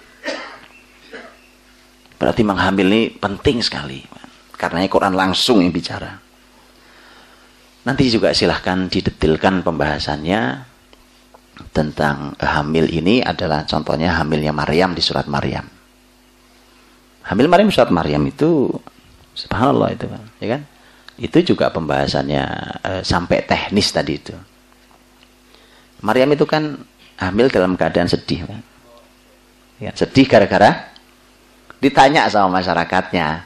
Berarti 2.18 2.42
menghamil 2.42 2.88
ini 2.90 3.02
penting 3.14 3.62
sekali. 3.62 4.02
Karena 4.58 4.82
Quran 4.90 5.14
langsung 5.14 5.62
yang 5.62 5.70
bicara. 5.70 6.18
Nanti 7.86 8.10
juga 8.12 8.34
silahkan 8.34 8.90
didetilkan 8.90 9.64
pembahasannya 9.64 10.42
tentang 11.72 12.36
hamil 12.36 12.90
ini 12.90 13.24
adalah 13.24 13.64
contohnya 13.64 14.18
hamilnya 14.18 14.52
Maryam 14.52 14.92
di 14.92 15.00
surat 15.00 15.30
Maryam. 15.30 15.64
Hamil 17.32 17.48
Maryam 17.48 17.70
surat 17.72 17.94
Maryam 17.94 18.28
itu 18.28 18.68
subhanallah 19.38 19.94
itu 19.94 20.06
kan, 20.10 20.24
ya 20.42 20.48
kan? 20.58 20.62
Itu 21.18 21.38
juga 21.42 21.72
pembahasannya 21.72 22.44
eh, 22.84 23.02
sampai 23.08 23.46
teknis 23.46 23.90
tadi 23.94 24.14
itu. 24.20 24.36
Maryam 26.04 26.30
itu 26.34 26.46
kan 26.46 26.78
hamil 27.18 27.50
dalam 27.50 27.74
keadaan 27.80 28.10
sedih 28.10 28.46
kan. 28.46 28.62
Ya, 29.78 29.94
sedih 29.94 30.26
gara-gara 30.26 30.97
ditanya 31.78 32.26
sama 32.30 32.60
masyarakatnya. 32.60 33.46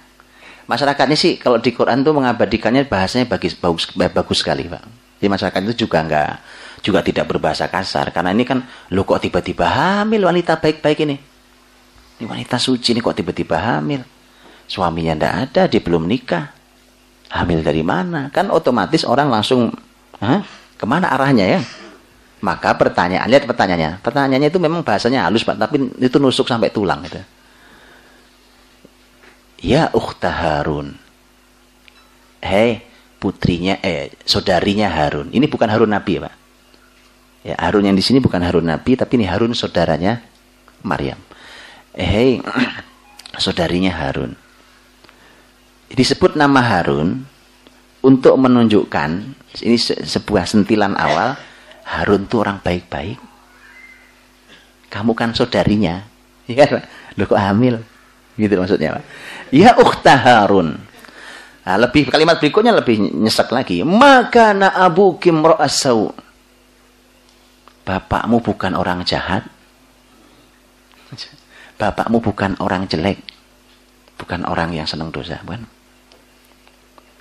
Masyarakatnya 0.69 1.17
sih 1.19 1.35
kalau 1.35 1.59
di 1.59 1.75
Quran 1.75 1.99
tuh 2.05 2.15
mengabadikannya 2.15 2.87
bahasanya 2.87 3.27
bagus 3.27 3.57
bagus 3.59 3.91
bagus 3.91 4.39
sekali 4.39 4.71
pak. 4.71 4.83
Jadi 5.19 5.27
masyarakat 5.27 5.59
itu 5.67 5.85
juga 5.85 5.97
enggak 6.01 6.39
juga 6.81 6.99
tidak 7.03 7.27
berbahasa 7.27 7.67
kasar. 7.67 8.09
Karena 8.15 8.31
ini 8.31 8.47
kan 8.47 8.63
lu 8.95 9.03
kok 9.03 9.21
tiba-tiba 9.21 9.67
hamil 9.67 10.25
wanita 10.25 10.57
baik-baik 10.57 11.03
ini? 11.03 11.17
Ini 12.21 12.25
wanita 12.25 12.55
suci 12.55 12.95
ini 12.95 13.03
kok 13.03 13.17
tiba-tiba 13.19 13.59
hamil? 13.59 14.01
Suaminya 14.65 15.13
ndak 15.17 15.33
ada 15.51 15.61
dia 15.67 15.81
belum 15.83 16.07
nikah. 16.07 16.55
Hamil 17.31 17.63
dari 17.63 17.83
mana? 17.83 18.31
Kan 18.31 18.51
otomatis 18.51 19.03
orang 19.07 19.31
langsung 19.31 19.71
Hah? 20.19 20.43
ke 20.79 20.85
mana 20.87 21.11
arahnya 21.11 21.59
ya? 21.59 21.61
Maka 22.41 22.73
pertanyaan 22.79 23.27
lihat 23.29 23.45
pertanyaannya. 23.45 23.99
Pertanyaannya 24.01 24.49
itu 24.49 24.59
memang 24.59 24.81
bahasanya 24.81 25.27
halus 25.27 25.43
pak 25.43 25.59
tapi 25.59 25.91
itu 25.99 26.17
nusuk 26.17 26.47
sampai 26.47 26.71
tulang 26.71 27.03
gitu 27.03 27.19
Ya 29.61 29.93
ukhta 29.93 30.33
Harun. 30.33 30.97
Hei 32.41 32.81
putrinya, 33.21 33.77
eh 33.85 34.09
saudarinya 34.25 34.89
Harun. 34.89 35.29
Ini 35.29 35.45
bukan 35.45 35.69
Harun 35.69 35.93
Nabi 35.93 36.17
ya 36.17 36.21
Pak. 36.25 36.35
Ya, 37.41 37.55
Harun 37.57 37.85
yang 37.85 37.97
di 37.97 38.01
sini 38.01 38.17
bukan 38.17 38.41
Harun 38.41 38.65
Nabi, 38.65 38.97
tapi 38.97 39.21
ini 39.21 39.29
Harun 39.29 39.53
saudaranya 39.53 40.25
Maryam. 40.81 41.21
Hei 41.93 42.41
saudarinya 43.43 43.93
Harun. 43.93 44.33
Disebut 45.93 46.33
nama 46.33 46.61
Harun 46.65 47.29
untuk 48.01 48.33
menunjukkan 48.41 49.09
ini 49.61 49.77
sebuah 49.77 50.49
sentilan 50.49 50.97
awal 50.97 51.37
Harun 51.85 52.25
itu 52.25 52.41
orang 52.41 52.57
baik-baik. 52.65 53.21
Kamu 54.89 55.13
kan 55.13 55.37
saudarinya, 55.37 56.01
ya? 56.49 56.65
Loh 57.13 57.25
kok 57.29 57.37
hamil? 57.37 57.85
Gitu 58.39 58.57
maksudnya, 58.57 58.97
Pak. 58.97 59.05
Ya 59.51 59.75
ukhta 59.75 60.15
Harun. 60.15 60.79
Nah, 61.61 61.77
lebih 61.77 62.09
kalimat 62.09 62.39
berikutnya 62.41 62.73
lebih 62.73 62.97
nyesek 63.19 63.51
lagi. 63.51 63.83
Maka 63.83 64.55
na 64.55 64.73
abu 64.73 65.19
kimro'asau. 65.19 66.15
Bapakmu 67.85 68.39
bukan 68.39 68.73
orang 68.73 69.03
jahat. 69.03 69.45
Bapakmu 71.75 72.23
bukan 72.23 72.55
orang 72.63 72.87
jelek. 72.87 73.19
Bukan 74.17 74.47
orang 74.47 74.71
yang 74.71 74.87
senang 74.87 75.11
dosa. 75.11 75.37
Bukan. 75.43 75.67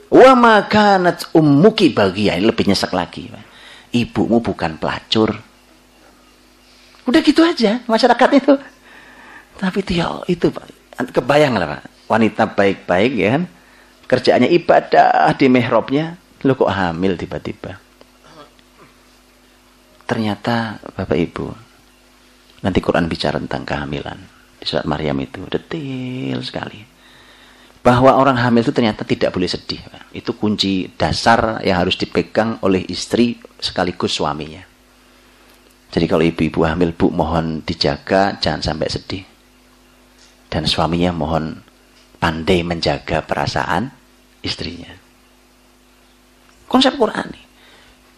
Wa 0.09 0.33
makanat 0.39 1.35
ummuki 1.35 1.91
bagia. 1.91 2.39
Ini 2.39 2.47
lebih 2.47 2.71
nyesek 2.71 2.95
lagi. 2.95 3.27
Ibumu 3.91 4.39
bukan 4.39 4.79
pelacur. 4.79 5.35
Udah 7.11 7.21
gitu 7.27 7.43
aja 7.43 7.83
masyarakat 7.91 8.31
itu. 8.39 8.55
Tapi 9.59 9.79
itu 9.83 9.93
ya 9.99 10.09
itu 10.31 10.47
kebayang 11.13 11.59
lah 11.59 11.77
Pak 11.77 12.00
wanita 12.11 12.59
baik-baik 12.59 13.13
ya 13.15 13.39
kan? 13.39 13.45
Kerjaannya 14.11 14.51
ibadah 14.51 15.31
di 15.39 15.47
mihrabnya. 15.47 16.19
Lu 16.43 16.59
kok 16.59 16.73
hamil 16.73 17.15
tiba-tiba? 17.15 17.79
Ternyata 20.11 20.83
Bapak 20.99 21.15
Ibu 21.15 21.47
nanti 22.67 22.83
Quran 22.83 23.07
bicara 23.07 23.39
tentang 23.39 23.63
kehamilan 23.63 24.19
di 24.59 24.65
surat 24.67 24.83
Maryam 24.83 25.15
itu 25.23 25.47
detail 25.47 26.43
sekali. 26.43 26.83
Bahwa 27.81 28.19
orang 28.19 28.37
hamil 28.37 28.67
itu 28.67 28.75
ternyata 28.75 29.07
tidak 29.07 29.31
boleh 29.33 29.49
sedih 29.49 29.81
itu 30.11 30.35
kunci 30.35 30.91
dasar 30.99 31.63
yang 31.63 31.87
harus 31.87 31.95
dipegang 31.95 32.59
oleh 32.67 32.83
istri 32.91 33.39
sekaligus 33.63 34.19
suaminya. 34.19 34.67
Jadi 35.91 36.07
kalau 36.11 36.27
ibu-ibu 36.27 36.67
hamil 36.67 36.91
bu 36.93 37.15
mohon 37.15 37.63
dijaga 37.63 38.37
jangan 38.43 38.63
sampai 38.63 38.89
sedih. 38.91 39.25
Dan 40.51 40.67
suaminya 40.67 41.15
mohon 41.15 41.63
pandai 42.21 42.61
menjaga 42.61 43.25
perasaan 43.25 43.89
istrinya. 44.45 44.93
Konsep 46.69 46.95
Quran 46.95 47.27
ini. 47.33 47.43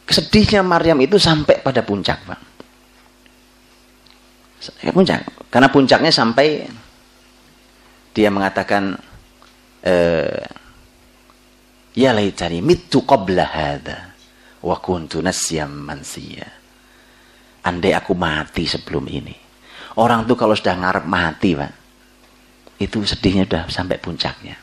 Kesedihnya 0.02 0.60
Maryam 0.66 0.98
itu 1.00 1.16
sampai 1.16 1.62
pada 1.62 1.80
puncak, 1.86 2.18
Pak. 2.26 2.40
Puncak. 4.92 5.48
Karena 5.48 5.70
puncaknya 5.70 6.10
sampai 6.10 6.66
dia 8.12 8.28
mengatakan 8.28 8.92
eh, 9.80 10.42
ya 11.96 12.10
laitani 12.12 12.60
mitu 12.60 13.06
qabla 13.08 13.46
hadha 13.46 14.12
wa 14.60 14.76
kuntu 14.82 15.22
nasyam 15.22 15.70
mansiya. 15.86 16.50
Andai 17.62 17.94
aku 17.94 18.18
mati 18.18 18.66
sebelum 18.66 19.06
ini. 19.06 19.38
Orang 20.02 20.26
tuh 20.26 20.34
kalau 20.34 20.52
sudah 20.58 20.74
ngarep 20.82 21.06
mati, 21.06 21.54
Pak 21.54 21.81
itu 22.82 23.06
sedihnya 23.06 23.46
sudah 23.46 23.64
sampai 23.70 23.96
puncaknya. 24.02 24.58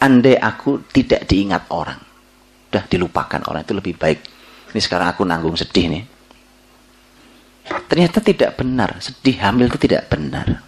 Andai 0.00 0.34
aku 0.34 0.82
tidak 0.90 1.28
diingat 1.28 1.70
orang, 1.70 2.00
sudah 2.66 2.84
dilupakan 2.88 3.40
orang 3.46 3.62
itu 3.62 3.74
lebih 3.76 3.94
baik. 3.94 4.20
Ini 4.74 4.80
sekarang 4.80 5.12
aku 5.12 5.22
nanggung 5.22 5.54
sedih 5.54 5.86
nih. 5.92 6.04
Ternyata 7.86 8.18
tidak 8.18 8.58
benar, 8.58 8.98
sedih 8.98 9.36
hamil 9.38 9.70
itu 9.70 9.78
tidak 9.78 10.10
benar. 10.10 10.62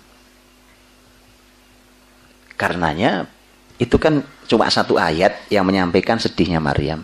Karenanya 2.55 3.27
Itu 3.83 3.99
kan 3.99 4.23
cuma 4.47 4.71
satu 4.71 4.95
ayat 4.95 5.51
yang 5.51 5.67
menyampaikan 5.67 6.15
sedihnya 6.15 6.63
Maryam. 6.63 7.03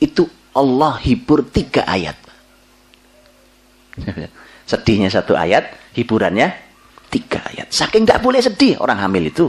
Itu 0.00 0.24
Allah 0.56 0.96
hibur 1.04 1.44
tiga 1.44 1.84
ayat. 1.84 2.16
Sedihnya 4.70 5.12
satu 5.12 5.36
ayat, 5.36 5.68
hiburannya 5.92 6.71
tiga 7.12 7.44
ayat. 7.52 7.68
Saking 7.68 8.08
nggak 8.08 8.24
boleh 8.24 8.40
sedih 8.40 8.80
orang 8.80 8.96
hamil 8.96 9.28
itu. 9.28 9.46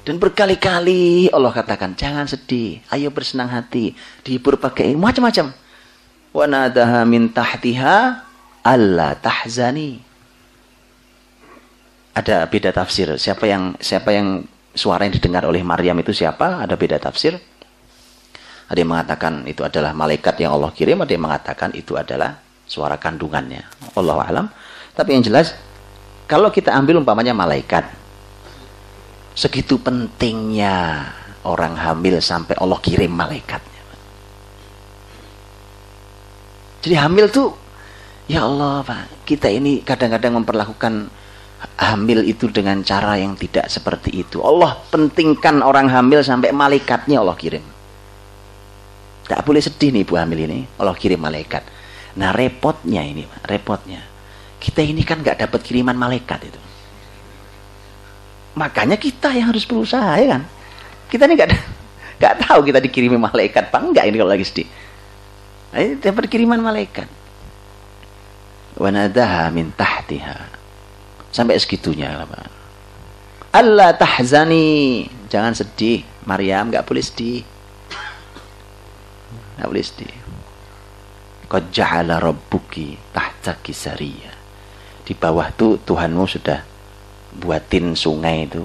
Dan 0.00 0.16
berkali-kali 0.16 1.28
Allah 1.28 1.52
katakan, 1.52 1.92
jangan 1.92 2.24
sedih, 2.24 2.80
ayo 2.88 3.12
bersenang 3.12 3.52
hati. 3.52 3.92
Dihibur 4.24 4.56
pakai 4.56 4.96
macam-macam. 4.96 5.52
Wa 6.32 6.44
nadaha 6.48 7.04
min 7.04 7.28
tahtiha 7.28 8.24
alla 8.64 9.12
tahzani. 9.20 10.00
Ada 12.16 12.48
beda 12.48 12.72
tafsir. 12.72 13.12
Siapa 13.20 13.44
yang 13.44 13.76
siapa 13.78 14.10
yang 14.10 14.42
suara 14.72 15.04
yang 15.04 15.14
didengar 15.14 15.44
oleh 15.44 15.60
Maryam 15.60 16.00
itu 16.00 16.16
siapa? 16.16 16.64
Ada 16.64 16.74
beda 16.80 16.96
tafsir. 16.96 17.36
Ada 18.70 18.78
yang 18.80 18.90
mengatakan 18.90 19.44
itu 19.50 19.66
adalah 19.66 19.90
malaikat 19.92 20.38
yang 20.38 20.54
Allah 20.54 20.70
kirim, 20.70 21.02
ada 21.02 21.10
yang 21.10 21.26
mengatakan 21.26 21.74
itu 21.74 21.98
adalah 21.98 22.38
suara 22.70 22.96
kandungannya. 22.96 23.66
Allah 23.98 24.16
alam. 24.26 24.46
Tapi 25.00 25.16
yang 25.16 25.24
jelas, 25.24 25.56
kalau 26.28 26.52
kita 26.52 26.76
ambil 26.76 27.00
umpamanya 27.00 27.32
malaikat, 27.32 27.88
segitu 29.32 29.80
pentingnya 29.80 31.08
orang 31.48 31.72
hamil 31.72 32.20
sampai 32.20 32.52
Allah 32.60 32.76
kirim 32.84 33.08
malaikatnya. 33.08 33.80
Jadi 36.84 36.94
hamil 37.00 37.32
tuh, 37.32 37.56
ya 38.28 38.44
Allah 38.44 38.84
Pak, 38.84 39.24
kita 39.24 39.48
ini 39.48 39.80
kadang-kadang 39.80 40.44
memperlakukan 40.44 41.08
hamil 41.80 42.20
itu 42.28 42.52
dengan 42.52 42.84
cara 42.84 43.16
yang 43.16 43.40
tidak 43.40 43.72
seperti 43.72 44.20
itu. 44.20 44.44
Allah 44.44 44.76
pentingkan 44.92 45.64
orang 45.64 45.88
hamil 45.88 46.20
sampai 46.20 46.52
malaikatnya 46.52 47.24
Allah 47.24 47.40
kirim. 47.40 47.64
Tak 49.24 49.48
boleh 49.48 49.64
sedih 49.64 49.96
nih 49.96 50.04
ibu 50.04 50.12
hamil 50.20 50.44
ini. 50.44 50.68
Allah 50.76 50.92
kirim 50.92 51.24
malaikat. 51.24 51.64
Nah 52.20 52.36
repotnya 52.36 53.00
ini, 53.00 53.24
repotnya. 53.48 54.09
Kita 54.60 54.84
ini 54.84 55.00
kan 55.02 55.24
nggak 55.24 55.48
dapat 55.48 55.60
kiriman 55.64 55.96
malaikat 55.96 56.44
itu. 56.44 56.60
Makanya 58.60 59.00
kita 59.00 59.32
yang 59.32 59.48
harus 59.48 59.64
berusaha 59.64 60.20
ya 60.20 60.36
kan. 60.36 60.42
Kita 61.08 61.24
ini 61.24 61.34
nggak 61.34 61.50
nggak 62.20 62.34
tahu 62.44 62.60
kita 62.68 62.78
dikirimi 62.84 63.16
malaikat 63.16 63.72
apa 63.72 63.80
enggak 63.80 64.04
ini 64.04 64.16
kalau 64.20 64.30
lagi 64.36 64.44
sedih. 64.44 64.68
Nah, 65.72 65.80
ini 65.80 65.94
dapat 65.96 66.28
kiriman 66.28 66.60
malaikat. 66.60 67.08
Wanadaha 68.76 69.48
min 69.48 69.72
tahtiha. 69.72 70.60
Sampai 71.32 71.56
segitunya. 71.62 72.10
Allah 73.54 73.96
tahzani. 73.96 75.08
Jangan 75.30 75.54
sedih. 75.54 76.02
Maryam 76.26 76.68
nggak 76.68 76.84
boleh 76.84 77.00
sedih. 77.00 77.40
Nggak 79.56 79.68
boleh 79.70 79.84
sedih. 79.84 80.14
Qad 81.50 81.64
ja'ala 81.74 82.18
rabbuki 82.22 82.94
tahta 83.10 83.58
kisariya. 83.58 84.39
Di 85.04 85.12
bawah 85.16 85.50
tuh 85.54 85.80
Tuhanmu 85.82 86.24
sudah 86.28 86.62
buatin 87.38 87.94
sungai 87.94 88.46
itu. 88.46 88.62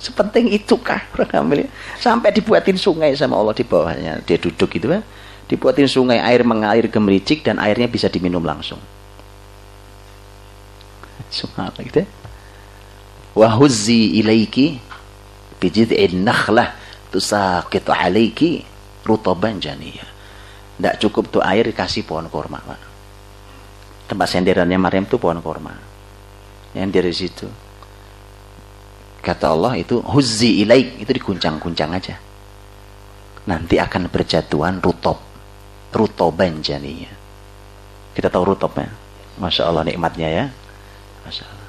Sepenting 0.00 0.48
itu 0.48 0.80
kah 0.80 1.04
orang 1.16 1.30
hamil? 1.32 1.60
Sampai 2.00 2.32
dibuatin 2.32 2.80
sungai 2.80 3.12
sama 3.16 3.36
Allah 3.36 3.52
di 3.52 3.64
bawahnya. 3.64 4.24
Dia 4.24 4.40
duduk 4.40 4.72
gitu 4.72 4.88
kan. 4.88 5.04
Dibuatin 5.50 5.90
sungai, 5.90 6.22
air 6.22 6.46
mengalir 6.46 6.86
gemericik 6.86 7.42
dan 7.42 7.58
airnya 7.58 7.90
bisa 7.90 8.06
diminum 8.06 8.40
langsung. 8.40 8.78
Subhanallah 11.28 11.82
gitu 11.84 12.06
ya. 12.06 12.08
Wahuzzi 13.30 14.18
ilaiki 14.18 14.78
bijid'in 15.62 16.26
nakhlah 16.26 16.74
tusaqitu 17.14 17.94
alaiki 17.94 18.66
rutaban 19.06 19.62
janiyah. 19.62 20.08
Tidak 20.80 20.96
cukup 20.96 21.28
tuh 21.28 21.42
air 21.44 21.68
dikasih 21.68 22.08
pohon 22.08 22.26
korma, 22.32 22.58
Pak. 22.64 22.89
Tempat 24.10 24.26
senderannya 24.26 24.74
Maryam 24.74 25.06
itu 25.06 25.22
pohon 25.22 25.38
korma. 25.38 25.70
Yang 26.74 26.90
dari 26.90 27.12
situ. 27.14 27.46
Kata 29.22 29.54
Allah 29.54 29.78
itu 29.78 30.02
huzzi 30.02 30.66
ilaik 30.66 30.98
itu 30.98 31.10
diguncang-guncang 31.14 31.94
aja. 31.94 32.18
Nanti 33.46 33.78
akan 33.78 34.10
berjatuhan 34.10 34.82
rutob. 34.82 35.22
Rutoban 35.94 36.58
janiyah. 36.58 37.14
Kita 38.10 38.26
tahu 38.26 38.50
rutobnya. 38.50 38.90
Masya 39.38 39.70
Allah 39.70 39.86
nikmatnya 39.86 40.26
ya. 40.26 40.44
Masya 41.22 41.44
Allah. 41.46 41.68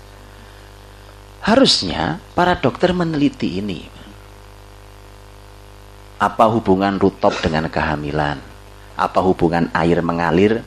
Harusnya 1.46 2.02
para 2.34 2.58
dokter 2.58 2.90
meneliti 2.90 3.62
ini 3.62 4.02
apa 6.22 6.46
hubungan 6.54 7.02
rutop 7.02 7.34
dengan 7.42 7.66
kehamilan? 7.66 8.38
Apa 8.94 9.26
hubungan 9.26 9.74
air 9.74 10.06
mengalir? 10.06 10.62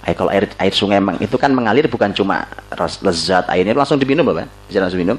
Air, 0.00 0.16
kalau 0.16 0.30
air 0.32 0.48
air 0.56 0.72
sungai 0.72 0.96
itu 1.20 1.36
kan 1.36 1.52
mengalir 1.52 1.84
bukan 1.84 2.16
cuma 2.16 2.48
lezat 3.04 3.44
airnya 3.52 3.76
langsung 3.76 4.00
diminum 4.00 4.24
Bapak. 4.24 4.48
Bisa 4.68 4.80
langsung 4.80 5.00
minum. 5.00 5.18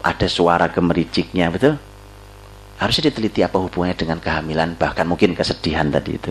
Ada 0.00 0.30
suara 0.30 0.70
gemericiknya, 0.72 1.50
betul? 1.52 1.76
Harusnya 2.78 3.10
diteliti 3.10 3.42
apa 3.42 3.58
hubungannya 3.58 3.98
dengan 3.98 4.18
kehamilan, 4.22 4.78
bahkan 4.78 5.04
mungkin 5.04 5.34
kesedihan 5.34 5.90
tadi 5.90 6.14
itu. 6.14 6.30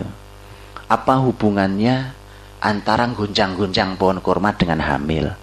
Apa 0.88 1.20
hubungannya 1.20 2.16
antara 2.64 3.04
gonjang-gonjang 3.12 4.00
pohon 4.00 4.24
kurma 4.24 4.56
dengan 4.56 4.80
hamil? 4.80 5.36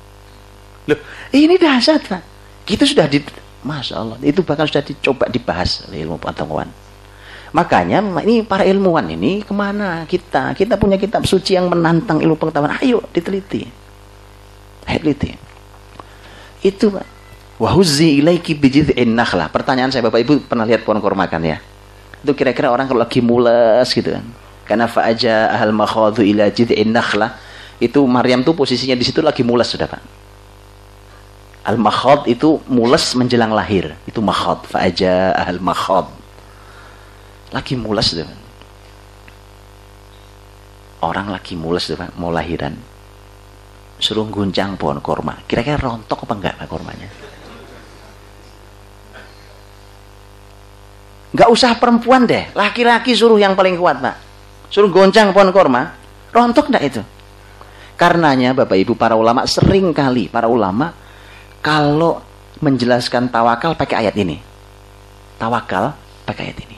Loh, 0.88 1.00
ini 1.36 1.60
dahsyat, 1.60 2.08
Pak. 2.08 2.22
Kita 2.64 2.88
sudah 2.88 3.04
di 3.04 3.20
Masya 3.60 3.94
Allah, 4.00 4.16
itu 4.24 4.40
bahkan 4.40 4.64
sudah 4.64 4.80
dicoba 4.80 5.28
dibahas 5.28 5.84
oleh 5.88 6.08
ilmu 6.08 6.16
pengetahuan. 6.16 6.68
Makanya 7.54 8.02
ini 8.26 8.42
para 8.42 8.66
ilmuwan 8.66 9.06
ini 9.14 9.46
ke 9.46 9.54
mana 9.54 10.02
kita? 10.10 10.58
Kita 10.58 10.74
punya 10.74 10.98
kitab 10.98 11.22
suci 11.22 11.54
yang 11.54 11.70
menantang 11.70 12.18
ilmu 12.18 12.34
pengetahuan. 12.34 12.74
Ayo 12.82 12.98
diteliti. 13.14 13.62
Ayo 14.90 14.98
teliti. 14.98 15.38
Itu 16.66 16.90
Pak. 16.90 17.06
Wahuzi 17.62 18.18
ilaiki 18.18 18.58
bijid'in 18.58 19.14
nakhlah. 19.14 19.46
Pertanyaan 19.54 19.94
saya 19.94 20.02
Bapak 20.02 20.26
Ibu 20.26 20.50
pernah 20.50 20.66
lihat 20.66 20.82
pohon 20.82 20.98
korma 20.98 21.30
kan 21.30 21.46
ya? 21.46 21.62
Itu 22.26 22.34
kira-kira 22.34 22.74
orang 22.74 22.90
kalau 22.90 22.98
lagi 22.98 23.22
mules 23.22 23.86
gitu 23.94 24.18
kan. 24.18 24.26
Karena 24.66 24.90
fa'aja 24.90 25.54
ahal 25.54 25.70
makhadu 25.70 26.26
ila 26.26 26.50
jid'in 26.50 26.90
nakhlah. 26.90 27.38
Itu 27.78 28.02
Maryam 28.10 28.42
tuh 28.42 28.58
posisinya 28.58 28.98
di 28.98 29.06
situ 29.06 29.22
lagi 29.22 29.46
mules 29.46 29.70
sudah 29.70 29.86
Pak. 29.86 30.02
Al-makhad 31.70 32.26
itu 32.26 32.58
mules 32.66 33.14
menjelang 33.14 33.54
lahir. 33.54 33.94
Itu 34.10 34.18
makhad. 34.18 34.66
Fa'aja 34.66 35.38
ahal 35.38 35.62
makhad 35.62 36.23
lagi 37.52 37.74
mules 37.76 38.14
tuh 38.14 38.44
orang 41.04 41.28
lagi 41.28 41.52
mules 41.54 41.84
tuh 41.84 42.00
mau 42.16 42.32
lahiran. 42.32 42.72
Suruh 44.00 44.26
guncang 44.26 44.74
pohon 44.80 44.98
korma. 45.04 45.38
Kira-kira 45.44 45.76
rontok 45.78 46.24
apa 46.26 46.34
enggak 46.34 46.54
pak 46.58 46.66
kormanya? 46.66 47.08
Nggak 51.34 51.48
usah 51.52 51.76
perempuan 51.78 52.26
deh. 52.26 52.50
Laki-laki 52.56 53.12
suruh 53.14 53.38
yang 53.38 53.54
paling 53.54 53.76
kuat 53.76 54.00
pak. 54.00 54.16
Suruh 54.72 54.90
goncang 54.90 55.30
pohon 55.30 55.52
korma. 55.54 55.94
Rontok 56.34 56.72
enggak 56.72 56.84
itu? 56.90 57.02
Karenanya 57.94 58.56
bapak 58.56 58.74
ibu 58.74 58.98
para 58.98 59.14
ulama 59.14 59.46
sering 59.46 59.94
kali 59.94 60.26
para 60.26 60.50
ulama 60.50 60.90
kalau 61.62 62.18
menjelaskan 62.58 63.30
tawakal 63.30 63.78
pakai 63.78 64.08
ayat 64.08 64.18
ini. 64.18 64.42
Tawakal 65.38 65.94
pakai 66.26 66.50
ayat 66.50 66.58
ini 66.66 66.73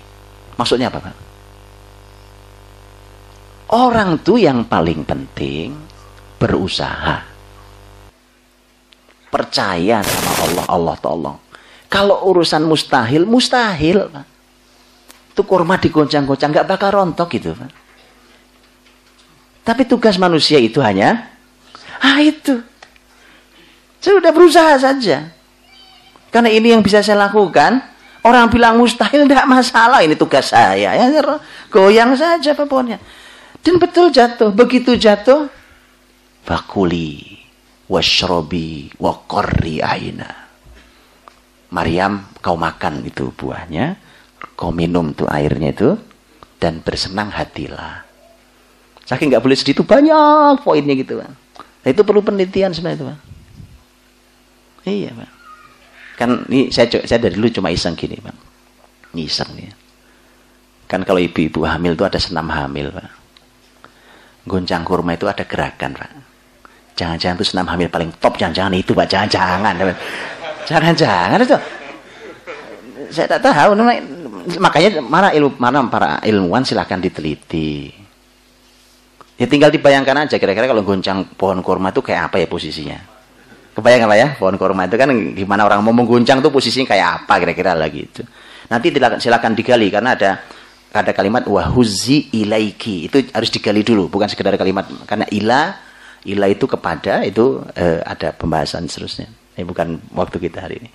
Maksudnya 0.57 0.89
apa, 0.89 0.99
Pak? 1.05 1.15
Orang 3.77 4.23
tuh 4.23 4.41
yang 4.41 4.65
paling 4.65 5.05
penting 5.05 5.75
berusaha. 6.41 7.25
Percaya 9.27 10.01
sama 10.01 10.33
Allah, 10.47 10.65
Allah 10.71 10.97
tolong. 11.03 11.39
Kalau 11.91 12.31
urusan 12.31 12.65
mustahil, 12.65 13.29
mustahil, 13.29 14.09
Pak. 14.09 14.27
Itu 15.37 15.45
kurma 15.45 15.77
digoncang-goncang, 15.77 16.55
nggak 16.55 16.69
bakal 16.69 16.89
rontok 16.95 17.29
gitu, 17.37 17.53
Pak. 17.53 17.71
Tapi 19.67 19.83
tugas 19.85 20.15
manusia 20.17 20.63
itu 20.63 20.79
hanya, 20.79 21.27
ah 21.99 22.23
itu. 22.23 22.63
Saya 23.99 24.23
sudah 24.23 24.33
berusaha 24.33 24.73
saja. 24.79 25.35
Karena 26.31 26.55
ini 26.55 26.71
yang 26.71 26.87
bisa 26.87 27.03
saya 27.03 27.19
lakukan, 27.27 27.83
Orang 28.27 28.51
bilang 28.51 28.75
mustahil 28.75 29.31
tidak 29.31 29.47
masalah 29.47 30.03
ini 30.03 30.19
tugas 30.19 30.51
saya. 30.51 30.99
Ya, 30.99 31.07
goyang 31.71 32.19
saja 32.19 32.59
pohonnya. 32.59 32.99
Dan 33.63 33.79
betul 33.79 34.11
jatuh. 34.11 34.51
Begitu 34.51 34.99
jatuh, 34.99 35.47
fakuli 36.43 37.39
washrobi 37.87 38.91
wakorri 38.99 39.79
aina. 39.79 40.47
Maryam, 41.71 42.31
kau 42.43 42.55
makan 42.55 43.03
itu 43.07 43.35
buahnya, 43.35 43.99
kau 44.55 44.71
minum 44.71 45.11
tuh 45.15 45.27
airnya 45.27 45.75
itu, 45.75 45.99
dan 46.63 46.79
bersenang 46.83 47.31
hatilah. 47.35 48.07
Saking 49.03 49.35
nggak 49.35 49.43
boleh 49.43 49.59
sedih 49.59 49.75
itu 49.75 49.85
banyak 49.87 50.63
poinnya 50.63 50.95
gitu, 50.95 51.23
Nah, 51.23 51.95
itu 51.95 52.03
perlu 52.03 52.19
penelitian 52.19 52.75
sebenarnya 52.75 52.99
itu, 52.99 53.07
Iya, 54.87 55.11
Pak. 55.15 55.36
Kan 56.17 56.49
ini 56.49 56.73
saya 56.73 56.89
saya 57.05 57.21
dari 57.21 57.37
dulu 57.37 57.53
cuma 57.53 57.69
iseng 57.69 57.93
gini, 57.93 58.17
Pak. 58.17 58.37
Iseng 59.13 59.53
nih. 59.53 59.69
Kan 60.89 61.05
kalau 61.05 61.21
ibu-ibu 61.21 61.69
hamil 61.69 61.93
itu 61.93 62.05
ada 62.09 62.17
senam 62.17 62.49
hamil, 62.49 62.89
Pak. 62.89 63.09
Goncang 64.49 64.83
kurma 64.83 65.13
itu 65.13 65.29
ada 65.29 65.45
gerakan, 65.45 65.93
Pak. 65.93 66.11
Jangan-jangan 66.97 67.37
itu 67.37 67.47
senam 67.53 67.69
hamil 67.69 67.93
paling 67.93 68.09
top, 68.17 68.41
jangan-jangan 68.41 68.73
itu, 68.81 68.97
Pak. 68.97 69.07
Jangan-jangan. 69.13 69.75
Jangan-jangan 70.65 71.39
itu. 71.45 71.59
Saya 73.13 73.27
tak 73.37 73.45
tahu, 73.45 73.77
makanya 74.59 74.99
mana 75.05 75.29
ilmu 75.31 75.55
mana 75.61 75.85
para 75.87 76.19
ilmuwan 76.27 76.65
silahkan 76.65 76.99
diteliti. 76.99 77.93
Ya 79.37 79.45
tinggal 79.45 79.69
dibayangkan 79.69 80.25
aja 80.25 80.41
kira-kira 80.41 80.65
kalau 80.65 80.81
goncang 80.81 81.29
pohon 81.37 81.61
kurma 81.61 81.93
itu 81.93 82.01
kayak 82.01 82.33
apa 82.33 82.41
ya 82.41 82.49
posisinya. 82.49 83.16
Kebayang 83.77 84.09
apa 84.09 84.17
ya 84.17 84.29
pohon 84.41 84.57
kurma 84.57 84.89
itu 84.89 84.97
kan 84.97 85.13
gimana 85.37 85.69
orang 85.69 85.85
mau 85.85 85.93
mengguncang 85.93 86.41
tuh 86.41 86.49
posisinya 86.49 86.89
kayak 86.89 87.09
apa 87.23 87.35
kira-kira 87.45 87.77
lagi 87.77 88.09
itu. 88.09 88.25
Nanti 88.73 88.89
silakan 89.21 89.53
digali 89.53 89.93
karena 89.93 90.17
ada 90.17 90.41
ada 90.97 91.13
kalimat 91.13 91.45
wahuzi 91.45 92.33
ilaiki 92.33 93.13
itu 93.13 93.29
harus 93.37 93.53
digali 93.53 93.85
dulu 93.85 94.09
bukan 94.09 94.33
sekedar 94.33 94.57
kalimat 94.57 94.89
karena 95.05 95.29
ila 95.29 95.77
ila 96.25 96.47
itu 96.49 96.65
kepada 96.65 97.21
itu 97.29 97.61
eh, 97.77 98.01
ada 98.01 98.33
pembahasan 98.33 98.89
seterusnya. 98.89 99.29
Ini 99.61 99.69
bukan 99.69 100.01
waktu 100.17 100.37
kita 100.41 100.65
hari 100.65 100.81
ini. 100.81 100.91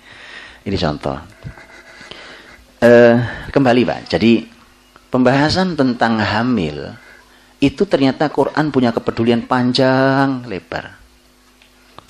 Ini 0.66 0.76
contoh. 0.78 1.18
Eh, 2.82 3.14
kembali 3.54 3.82
Pak. 3.86 4.00
Jadi 4.10 4.42
pembahasan 5.06 5.78
tentang 5.78 6.18
hamil 6.18 6.98
itu 7.62 7.86
ternyata 7.86 8.26
Quran 8.26 8.74
punya 8.74 8.90
kepedulian 8.90 9.46
panjang 9.46 10.42
lebar. 10.50 11.01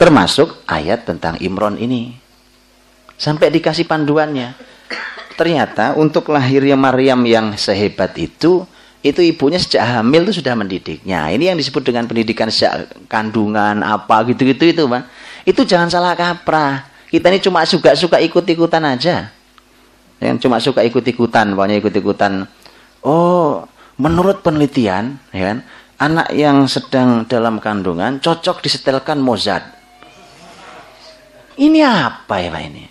Termasuk 0.02 0.66
ayat 0.66 1.06
tentang 1.06 1.38
Imron 1.38 1.78
ini. 1.78 2.10
Sampai 3.14 3.54
dikasih 3.54 3.86
panduannya. 3.86 4.50
Ternyata 5.38 5.94
untuk 5.94 6.34
lahirnya 6.34 6.74
Maryam 6.74 7.22
yang 7.22 7.54
sehebat 7.54 8.18
itu, 8.18 8.66
itu 8.98 9.20
ibunya 9.22 9.62
sejak 9.62 9.86
hamil 9.86 10.26
itu 10.26 10.42
sudah 10.42 10.58
mendidiknya. 10.58 11.30
Ini 11.30 11.54
yang 11.54 11.58
disebut 11.62 11.86
dengan 11.86 12.10
pendidikan 12.10 12.50
sejak 12.50 12.90
kandungan 13.06 13.78
apa 13.86 14.26
gitu-gitu 14.26 14.74
itu, 14.74 14.82
Pak. 14.90 15.06
Itu 15.46 15.62
jangan 15.62 15.86
salah 15.86 16.18
kaprah. 16.18 16.82
Kita 17.06 17.30
ini 17.30 17.38
cuma 17.38 17.62
suka-suka 17.62 18.18
ikut-ikutan 18.18 18.82
aja. 18.82 19.30
Yang 20.18 20.42
cuma 20.42 20.58
suka 20.58 20.82
ikut-ikutan, 20.82 21.54
pokoknya 21.54 21.78
ikut-ikutan. 21.78 22.50
Oh, 23.06 23.70
menurut 24.02 24.42
penelitian, 24.42 25.22
ya 25.30 25.54
kan, 25.54 25.58
anak 26.02 26.34
yang 26.34 26.66
sedang 26.66 27.22
dalam 27.30 27.62
kandungan 27.62 28.18
cocok 28.18 28.66
disetelkan 28.66 29.22
Mozart. 29.22 29.81
Ini 31.58 31.80
apa 31.84 32.40
ya 32.40 32.48
Pak 32.48 32.62
ini? 32.64 32.84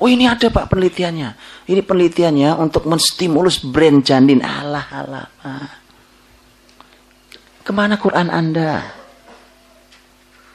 Oh 0.00 0.08
ini 0.08 0.24
ada 0.24 0.48
Pak 0.48 0.72
penelitiannya. 0.72 1.28
Ini 1.68 1.80
penelitiannya 1.84 2.56
untuk 2.56 2.88
menstimulus 2.88 3.60
brain 3.60 4.00
janin. 4.00 4.40
Allah 4.40 4.86
Allah 4.88 5.26
Pak. 5.28 5.70
Ke 7.68 7.70
mana 7.76 8.00
Quran 8.00 8.32
Anda? 8.32 8.80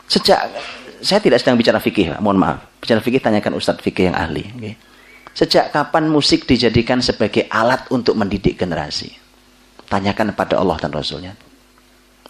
Sejak 0.09 0.49
saya 1.05 1.21
tidak 1.21 1.37
sedang 1.37 1.61
bicara 1.61 1.77
fikih, 1.77 2.17
Pak. 2.17 2.19
mohon 2.25 2.41
maaf. 2.41 2.65
Bicara 2.81 2.97
fikih 2.97 3.21
tanyakan 3.21 3.53
Ustadz 3.61 3.85
fikih 3.85 4.09
yang 4.09 4.17
ahli. 4.17 4.49
Okay. 4.57 4.73
Sejak 5.37 5.69
kapan 5.69 6.09
musik 6.09 6.49
dijadikan 6.49 7.03
sebagai 7.05 7.45
alat 7.53 7.85
untuk 7.93 8.17
mendidik 8.17 8.57
generasi? 8.57 9.13
Tanyakan 9.85 10.33
pada 10.33 10.57
Allah 10.57 10.81
dan 10.81 10.89
Rasulnya. 10.89 11.37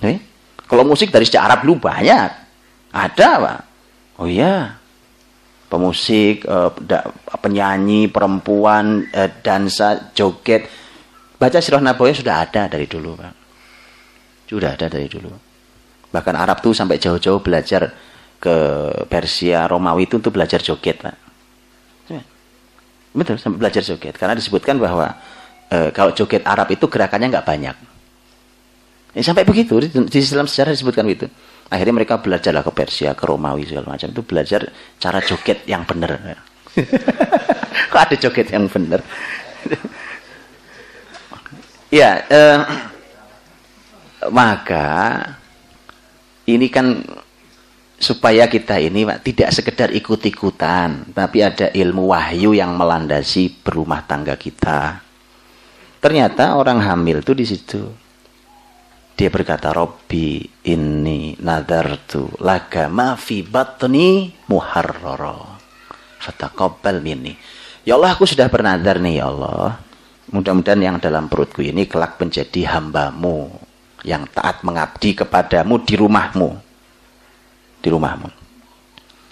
Eh? 0.03 0.19
Kalau 0.67 0.83
musik 0.83 1.13
dari 1.13 1.23
sejak 1.23 1.47
Arab 1.47 1.63
dulu 1.63 1.87
banyak. 1.87 2.29
Ada, 2.91 3.29
Pak. 3.39 3.59
Oh 4.19 4.27
iya. 4.29 4.79
Pemusik, 5.65 6.45
eh, 6.45 6.71
penyanyi, 7.41 8.07
perempuan, 8.07 9.09
eh, 9.11 9.29
dansa, 9.41 10.13
joget. 10.13 10.69
Baca 11.35 11.59
sirah 11.59 11.83
Nabawi 11.83 12.15
sudah 12.15 12.47
ada 12.47 12.71
dari 12.71 12.87
dulu, 12.87 13.17
Pak. 13.17 13.33
Sudah 14.47 14.77
ada 14.77 14.87
dari 14.87 15.09
dulu. 15.09 15.29
Bahkan 16.13 16.35
Arab 16.37 16.63
tuh 16.63 16.71
sampai 16.71 17.01
jauh-jauh 17.01 17.43
belajar 17.43 17.91
ke 18.39 18.55
Persia, 19.09 19.67
Romawi 19.67 20.07
itu 20.07 20.21
untuk 20.21 20.37
belajar 20.37 20.63
joget, 20.63 21.01
Pak. 21.01 21.25
Betul, 23.15 23.39
sampai 23.39 23.57
belajar 23.63 23.79
joget. 23.79 24.19
Karena 24.19 24.35
disebutkan 24.35 24.75
bahwa 24.75 25.15
e, 25.71 25.95
kalau 25.95 26.11
joget 26.11 26.43
Arab 26.43 26.67
itu 26.67 26.83
gerakannya 26.91 27.31
nggak 27.31 27.47
banyak. 27.47 27.75
Ya, 29.15 29.21
sampai 29.23 29.47
begitu 29.47 29.79
di, 29.79 29.87
di 29.87 30.19
dalam 30.27 30.51
sejarah 30.51 30.75
disebutkan 30.75 31.07
itu. 31.07 31.31
Akhirnya 31.65 31.97
mereka 31.97 32.21
belajarlah 32.21 32.61
ke 32.61 32.71
Persia, 32.71 33.17
ke 33.17 33.25
Romawi 33.25 33.65
segala 33.65 33.97
macam 33.97 34.13
itu 34.13 34.21
belajar 34.21 34.69
cara 35.01 35.19
joget 35.25 35.65
yang 35.65 35.81
benar. 35.81 36.37
Kok 37.91 38.01
ada 38.05 38.15
joget 38.15 38.53
yang 38.53 38.69
benar? 38.69 39.01
ya, 41.89 42.21
e, 42.29 42.41
maka 44.29 45.21
ini 46.45 46.69
kan 46.69 47.01
supaya 47.97 48.45
kita 48.45 48.77
ini 48.77 49.01
Pak, 49.01 49.25
tidak 49.25 49.49
sekedar 49.49 49.89
ikut-ikutan, 49.89 51.09
tapi 51.17 51.41
ada 51.41 51.73
ilmu 51.73 52.13
wahyu 52.13 52.53
yang 52.53 52.77
melandasi 52.77 53.65
berumah 53.65 54.05
tangga 54.05 54.37
kita. 54.37 55.01
Ternyata 55.97 56.53
orang 56.53 56.85
hamil 56.85 57.25
itu 57.25 57.33
di 57.33 57.45
situ. 57.49 58.04
Dia 59.15 59.31
berkata, 59.31 59.71
Robbi 59.71 60.43
ini 60.67 61.39
nadartu 61.39 62.27
laga 62.43 62.91
ma 62.91 63.15
fi 63.15 63.41
batni 63.41 64.27
muharrara. 64.51 65.55
Fataqabbal 66.19 66.99
minni. 66.99 67.31
Ya 67.87 67.95
Allah, 67.95 68.11
aku 68.11 68.27
sudah 68.27 68.51
bernadar 68.51 68.99
nih 68.99 69.23
ya 69.23 69.31
Allah. 69.31 69.79
Mudah-mudahan 70.35 70.81
yang 70.81 70.97
dalam 70.99 71.31
perutku 71.31 71.63
ini 71.63 71.87
kelak 71.87 72.19
menjadi 72.19 72.75
hambamu. 72.75 73.47
Yang 74.03 74.35
taat 74.35 74.61
mengabdi 74.61 75.15
kepadamu 75.15 75.81
di 75.81 75.93
rumahmu. 75.95 76.49
Di 77.79 77.87
rumahmu. 77.87 78.29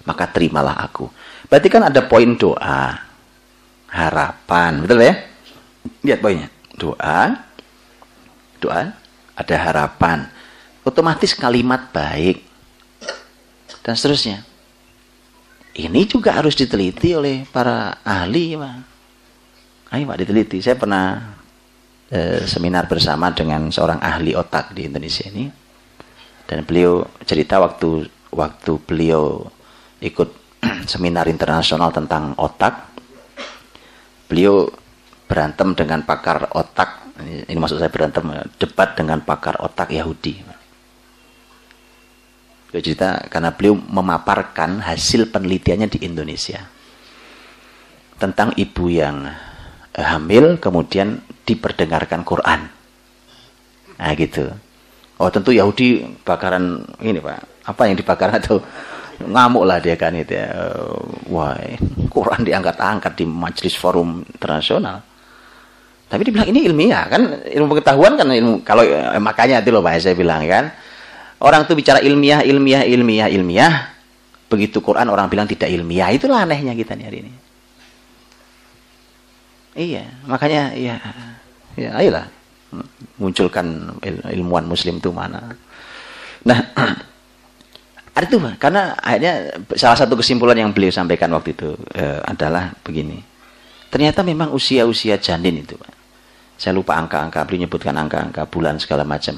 Maka 0.07 0.25
terimalah 0.31 0.79
aku. 0.79 1.11
Berarti 1.51 1.67
kan 1.67 1.91
ada 1.91 2.01
poin 2.07 2.33
doa. 2.39 2.97
Harapan. 3.93 4.81
Betul 4.81 5.05
ya? 5.05 5.13
Lihat 6.01 6.19
poinnya 6.23 6.49
doa, 6.77 7.37
doa, 8.57 8.81
ada 9.33 9.55
harapan, 9.57 10.29
otomatis 10.85 11.33
kalimat 11.33 11.89
baik, 11.89 12.45
dan 13.81 13.97
seterusnya. 13.97 14.45
Ini 15.73 16.05
juga 16.05 16.37
harus 16.37 16.53
diteliti 16.53 17.17
oleh 17.17 17.49
para 17.49 17.97
ahli, 18.05 18.53
Pak. 18.53 18.75
Ayo 19.93 20.03
Pak 20.05 20.17
diteliti. 20.21 20.61
Saya 20.61 20.77
pernah 20.77 21.33
eh, 22.13 22.45
seminar 22.45 22.85
bersama 22.85 23.33
dengan 23.33 23.73
seorang 23.73 23.97
ahli 23.97 24.37
otak 24.37 24.77
di 24.77 24.85
Indonesia 24.85 25.25
ini, 25.33 25.49
dan 26.45 26.61
beliau 26.63 27.01
cerita 27.25 27.57
waktu 27.57 28.05
waktu 28.29 28.71
beliau 28.85 29.49
ikut 29.97 30.29
seminar 30.93 31.25
internasional 31.25 31.89
tentang 31.89 32.37
otak, 32.37 32.93
beliau 34.29 34.69
berantem 35.25 35.73
dengan 35.73 36.05
pakar 36.05 36.53
otak 36.53 37.02
ini, 37.21 37.45
ini 37.45 37.57
maksud 37.61 37.77
saya 37.77 37.93
berantem 37.93 38.25
debat 38.57 38.97
dengan 38.97 39.21
pakar 39.21 39.61
otak 39.61 39.93
Yahudi. 39.93 40.41
Beliau 42.73 42.81
cerita 42.81 43.21
karena 43.29 43.53
beliau 43.53 43.77
memaparkan 43.77 44.81
hasil 44.81 45.29
penelitiannya 45.29 45.93
di 45.93 46.09
Indonesia 46.09 46.65
tentang 48.17 48.57
ibu 48.57 48.89
yang 48.89 49.29
eh, 49.93 50.01
hamil 50.01 50.57
kemudian 50.57 51.21
diperdengarkan 51.45 52.25
Quran. 52.25 52.65
Nah 54.01 54.11
gitu. 54.17 54.49
Oh 55.21 55.29
tentu 55.29 55.53
Yahudi 55.53 56.01
bakaran 56.25 56.81
ini 56.97 57.21
pak. 57.21 57.69
Apa 57.69 57.85
yang 57.85 57.93
dibakar 57.93 58.33
atau 58.41 58.57
ngamuk 59.21 59.69
lah 59.69 59.77
dia 59.77 59.93
kan 59.93 60.17
itu 60.17 60.33
ya. 60.33 60.49
wah 61.29 61.53
Quran 62.09 62.41
diangkat-angkat 62.41 63.13
di 63.21 63.25
majelis 63.29 63.77
forum 63.77 64.25
internasional 64.25 65.12
tapi 66.13 66.29
dibilang 66.29 66.45
ini 66.45 66.69
ilmiah 66.69 67.09
kan 67.09 67.41
ilmu 67.41 67.73
pengetahuan 67.73 68.13
kan 68.13 68.29
ilmu 68.29 68.61
kalau 68.61 68.85
eh, 68.85 69.17
makanya 69.17 69.65
itu 69.65 69.73
loh 69.73 69.81
Pak 69.81 69.97
saya 69.97 70.13
bilang 70.13 70.45
kan. 70.45 70.69
Orang 71.41 71.65
tuh 71.65 71.73
bicara 71.73 72.05
ilmiah, 72.05 72.45
ilmiah, 72.45 72.85
ilmiah, 72.85 73.33
ilmiah. 73.33 73.97
Begitu 74.45 74.77
Quran 74.77 75.09
orang 75.09 75.25
bilang 75.25 75.49
tidak 75.49 75.73
ilmiah. 75.73 76.13
Itulah 76.13 76.45
anehnya 76.45 76.77
kita 76.77 76.93
nih 76.93 77.05
hari 77.09 77.17
ini. 77.25 77.31
Iya, 79.73 80.05
makanya 80.29 80.77
ya 80.77 81.01
ya 81.73 81.89
ayolah 81.97 82.29
munculkan 83.17 83.97
il 84.05 84.21
ilmuwan 84.37 84.69
muslim 84.69 85.01
itu 85.01 85.09
mana. 85.09 85.49
Nah, 86.45 86.59
ada 88.21 88.25
itu 88.29 88.37
karena 88.61 88.93
akhirnya 89.01 89.33
salah 89.73 89.97
satu 89.97 90.13
kesimpulan 90.13 90.61
yang 90.61 90.69
beliau 90.69 90.93
sampaikan 90.93 91.33
waktu 91.33 91.57
itu 91.57 91.73
eh, 91.97 92.21
adalah 92.21 92.69
begini. 92.85 93.17
Ternyata 93.89 94.21
memang 94.21 94.53
usia-usia 94.53 95.17
janin 95.17 95.65
itu, 95.65 95.73
Pak 95.73 95.92
saya 96.63 96.79
lupa 96.79 96.95
angka-angka, 96.95 97.43
beliau 97.43 97.67
menyebutkan 97.67 97.91
angka-angka 97.91 98.47
bulan 98.47 98.79
segala 98.79 99.03
macam. 99.03 99.35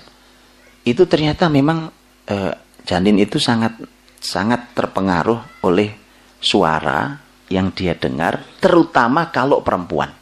Itu 0.86 1.10
ternyata 1.10 1.50
memang 1.50 1.90
e, 2.30 2.54
janin 2.86 3.18
itu 3.18 3.42
sangat 3.42 3.82
sangat 4.22 4.78
terpengaruh 4.78 5.66
oleh 5.66 5.90
suara 6.38 7.18
yang 7.50 7.74
dia 7.74 7.98
dengar, 7.98 8.46
terutama 8.62 9.34
kalau 9.34 9.66
perempuan. 9.66 10.14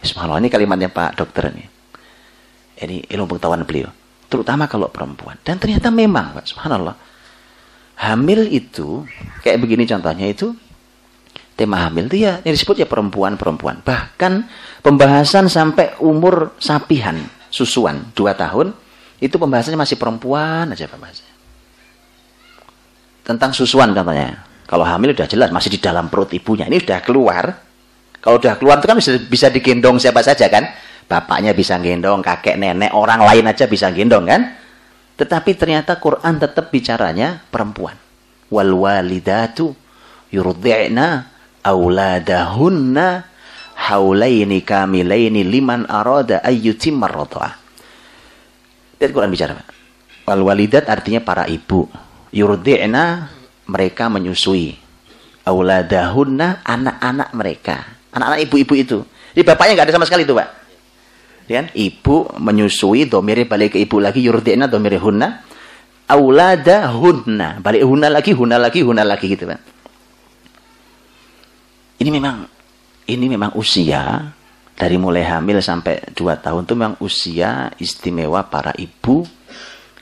Subhanallah, 0.00 0.40
ini 0.40 0.48
kalimatnya 0.48 0.88
Pak 0.88 1.20
Dokter 1.20 1.52
ini. 1.52 1.64
Ini 2.80 3.12
ilmu 3.12 3.36
pengetahuan 3.36 3.68
beliau. 3.68 3.92
Terutama 4.32 4.64
kalau 4.72 4.88
perempuan. 4.88 5.36
Dan 5.44 5.60
ternyata 5.60 5.92
memang, 5.92 6.40
Pak, 6.40 6.44
subhanallah. 6.48 6.96
Hamil 8.00 8.48
itu, 8.48 9.04
kayak 9.44 9.60
begini 9.60 9.84
contohnya 9.84 10.24
itu, 10.28 10.56
tema 11.56 11.88
hamil 11.88 12.06
itu 12.12 12.28
ya, 12.28 12.44
yang 12.44 12.52
disebut 12.52 12.84
ya 12.84 12.86
perempuan-perempuan. 12.86 13.80
Bahkan 13.80 14.32
pembahasan 14.84 15.48
sampai 15.48 15.96
umur 16.04 16.52
sapihan, 16.60 17.16
susuan, 17.48 18.12
dua 18.12 18.36
tahun, 18.36 18.76
itu 19.16 19.40
pembahasannya 19.40 19.80
masih 19.80 19.96
perempuan 19.96 20.68
aja 20.68 20.84
pembahasannya. 20.84 21.34
Tentang 23.24 23.50
susuan 23.56 23.96
contohnya. 23.96 24.44
Kalau 24.66 24.82
hamil 24.82 25.14
udah 25.14 25.26
jelas 25.30 25.48
masih 25.54 25.78
di 25.78 25.80
dalam 25.80 26.10
perut 26.10 26.30
ibunya. 26.34 26.66
Ini 26.66 26.82
udah 26.82 27.00
keluar. 27.02 27.44
Kalau 28.18 28.36
udah 28.38 28.58
keluar 28.58 28.82
itu 28.82 28.86
kan 28.90 28.98
bisa, 28.98 29.10
bisa 29.18 29.46
digendong 29.50 29.96
siapa 30.02 30.20
saja 30.20 30.46
kan. 30.50 30.68
Bapaknya 31.06 31.54
bisa 31.54 31.78
gendong, 31.78 32.18
kakek, 32.18 32.58
nenek, 32.58 32.90
orang 32.90 33.22
lain 33.22 33.46
aja 33.46 33.70
bisa 33.70 33.94
gendong 33.94 34.26
kan. 34.26 34.58
Tetapi 35.16 35.54
ternyata 35.54 36.02
Quran 36.02 36.34
tetap 36.42 36.68
bicaranya 36.74 37.40
perempuan. 37.46 37.94
Wal 38.50 38.74
walidatu 38.74 39.70
yurdi'na 40.34 41.35
auladahunna 41.66 43.26
haulaini 43.74 44.62
kamilaini 44.62 45.42
liman 45.42 45.90
arada 45.90 46.46
ayyutimmar 46.46 47.10
radha'ah. 47.10 47.52
Dan 48.96 49.10
Quran 49.10 49.34
bicara. 49.34 49.58
Wal 50.24 50.42
walidat 50.46 50.86
artinya 50.86 51.20
para 51.20 51.44
ibu. 51.50 51.90
Yurdi'na 52.30 53.28
mereka 53.66 54.06
menyusui. 54.06 54.78
Auladahunna 55.46 56.62
anak-anak 56.64 57.28
mereka. 57.34 57.76
Anak-anak 58.14 58.40
ibu-ibu 58.48 58.74
itu. 58.74 58.98
Jadi 59.36 59.44
bapaknya 59.44 59.76
nggak 59.76 59.86
ada 59.90 59.94
sama 60.00 60.08
sekali 60.08 60.24
itu, 60.24 60.32
Pak. 60.32 60.48
Ya, 61.46 61.70
ibu 61.76 62.26
menyusui, 62.42 63.06
domiri 63.06 63.46
balik 63.46 63.76
ke 63.76 63.78
ibu 63.78 64.02
lagi, 64.02 64.24
yurdi'na 64.24 64.66
domiri 64.66 64.98
hunna. 64.98 65.44
Auladahunna. 66.10 67.62
Balik 67.62 67.82
hunna 67.86 68.08
lagi, 68.10 68.32
hunna 68.34 68.56
lagi, 68.58 68.80
hunna 68.82 69.04
lagi 69.06 69.26
gitu, 69.30 69.46
Pak. 69.46 69.75
Ini 71.96 72.10
memang 72.12 72.44
ini 73.06 73.26
memang 73.30 73.54
usia 73.56 74.32
dari 74.76 75.00
mulai 75.00 75.24
hamil 75.24 75.62
sampai 75.64 76.12
2 76.12 76.44
tahun 76.44 76.68
itu 76.68 76.74
memang 76.76 76.96
usia 77.00 77.72
istimewa 77.80 78.44
para 78.44 78.76
ibu 78.76 79.24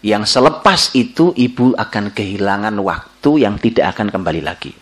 yang 0.05 0.27
selepas 0.29 0.93
itu 0.93 1.33
ibu 1.33 1.73
akan 1.79 2.13
kehilangan 2.13 2.77
waktu 2.83 3.31
yang 3.47 3.57
tidak 3.57 3.97
akan 3.97 4.13
kembali 4.13 4.43
lagi. 4.45 4.75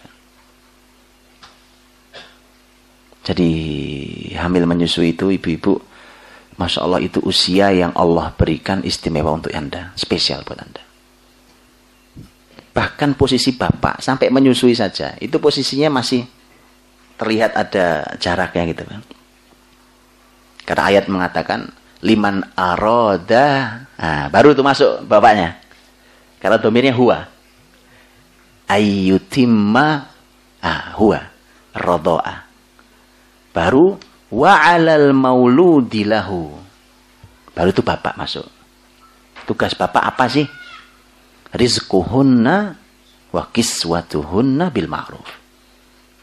Jadi 3.23 3.51
hamil 4.35 4.67
menyusui 4.67 5.15
itu 5.15 5.31
ibu-ibu, 5.31 5.79
Masya 6.59 6.83
Allah 6.83 6.99
itu 7.07 7.23
usia 7.23 7.71
yang 7.71 7.95
Allah 7.95 8.35
berikan 8.35 8.83
istimewa 8.83 9.31
untuk 9.39 9.55
Anda, 9.55 9.95
spesial 9.95 10.43
buat 10.43 10.59
Anda. 10.59 10.83
Bahkan 12.75 13.15
posisi 13.15 13.55
bapak 13.55 14.03
sampai 14.03 14.27
menyusui 14.27 14.75
saja, 14.75 15.15
itu 15.23 15.39
posisinya 15.39 16.03
masih 16.03 16.27
terlihat 17.17 17.57
ada 17.57 18.17
jaraknya 18.19 18.63
gitu. 18.71 18.83
Karena 20.63 20.83
ayat 20.89 21.11
mengatakan, 21.11 21.71
liman 22.03 22.43
aroda. 22.59 23.47
Nah, 23.97 24.27
baru 24.29 24.53
itu 24.53 24.63
masuk 24.63 25.07
bapaknya. 25.07 25.59
Karena 26.43 26.59
domirnya 26.59 26.95
huwa. 26.95 27.27
Ayyutimma 28.67 29.87
ah, 30.61 30.85
huwa. 30.99 31.23
Rodoa. 31.73 32.35
Baru 33.55 33.97
wa'alal 34.29 35.15
mauludilahu. 35.15 36.53
Baru 37.53 37.69
itu 37.71 37.81
bapak 37.81 38.19
masuk. 38.19 38.45
Tugas 39.49 39.73
bapak 39.75 40.03
apa 40.03 40.25
sih? 40.29 40.47
Rizkuhunna 41.53 42.57
wa 43.33 43.43
kiswatuhunna 43.53 44.73
bil 44.73 44.89
ma'ruf. 44.89 45.42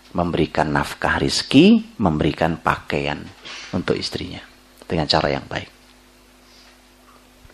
Memberikan 0.09 0.73
nafkah 0.73 1.21
rizki, 1.21 1.85
memberikan 2.01 2.57
pakaian 2.57 3.21
untuk 3.73 3.93
istrinya 3.93 4.41
dengan 4.89 5.05
cara 5.05 5.29
yang 5.29 5.45
baik. 5.45 5.69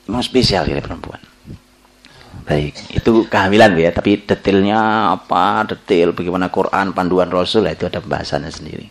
Memang 0.07 0.23
spesial 0.23 0.63
ya 0.69 0.79
perempuan. 0.79 1.19
Baik, 2.45 2.77
itu 2.93 3.25
kehamilan 3.25 3.73
ya, 3.73 3.89
tapi 3.89 4.21
detailnya 4.21 5.11
apa, 5.17 5.65
detail 5.65 6.13
bagaimana 6.13 6.53
Quran, 6.53 6.93
panduan 6.93 7.31
Rasul, 7.33 7.65
itu 7.65 7.89
ada 7.89 7.99
pembahasannya 7.99 8.51
sendiri. 8.53 8.87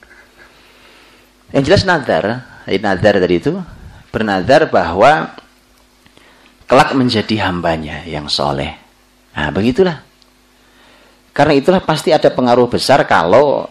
Yang 1.55 1.63
jelas 1.71 1.83
nazar, 1.87 2.25
nazar 2.67 3.15
tadi 3.23 3.37
itu, 3.39 3.55
bernazar 4.11 4.67
bahwa 4.75 5.39
kelak 6.67 6.99
menjadi 6.99 7.47
hambanya 7.47 8.03
yang 8.11 8.27
soleh. 8.27 8.75
Nah, 9.39 9.55
begitulah. 9.55 10.03
Karena 11.35 11.53
itulah 11.59 11.83
pasti 11.83 12.15
ada 12.15 12.31
pengaruh 12.31 12.71
besar 12.71 13.03
kalau 13.11 13.67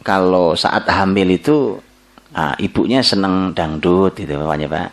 kalau 0.00 0.56
saat 0.56 0.88
hamil 0.88 1.28
itu 1.36 1.76
ah, 2.32 2.56
ibunya 2.56 3.04
seneng 3.04 3.52
dangdut 3.52 4.16
gitu 4.16 4.40
bapaknya 4.40 4.66
pak. 4.72 4.90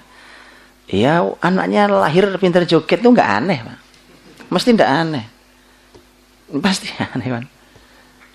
Ya 0.92 1.24
anaknya 1.40 1.88
lahir 1.88 2.28
pintar 2.36 2.68
joget 2.68 3.00
tuh 3.00 3.16
nggak 3.16 3.30
aneh 3.42 3.60
pak. 3.64 3.80
Mesti 4.52 4.70
nggak 4.76 4.92
aneh. 4.92 5.26
Pasti 6.60 6.92
aneh 7.16 7.28
pak. 7.32 7.44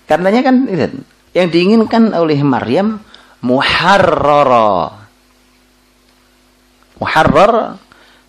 Karenanya 0.09 0.41
kan 0.41 0.55
yang 1.37 1.47
diinginkan 1.53 2.17
oleh 2.17 2.41
Maryam 2.41 2.97
muharrara. 3.45 5.05
Muharrar 6.97 7.77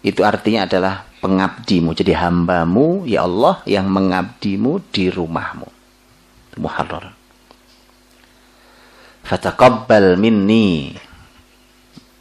itu 0.04 0.20
artinya 0.20 0.68
adalah 0.68 1.08
pengabdimu 1.26 1.90
jadi 1.90 2.14
hambamu 2.22 3.02
ya 3.02 3.26
Allah 3.26 3.58
yang 3.66 3.90
mengabdimu 3.90 4.78
di 4.94 5.10
rumahmu. 5.10 5.66
Muharrar. 6.62 7.10
Fataqabbal 9.26 10.14
minni. 10.14 10.94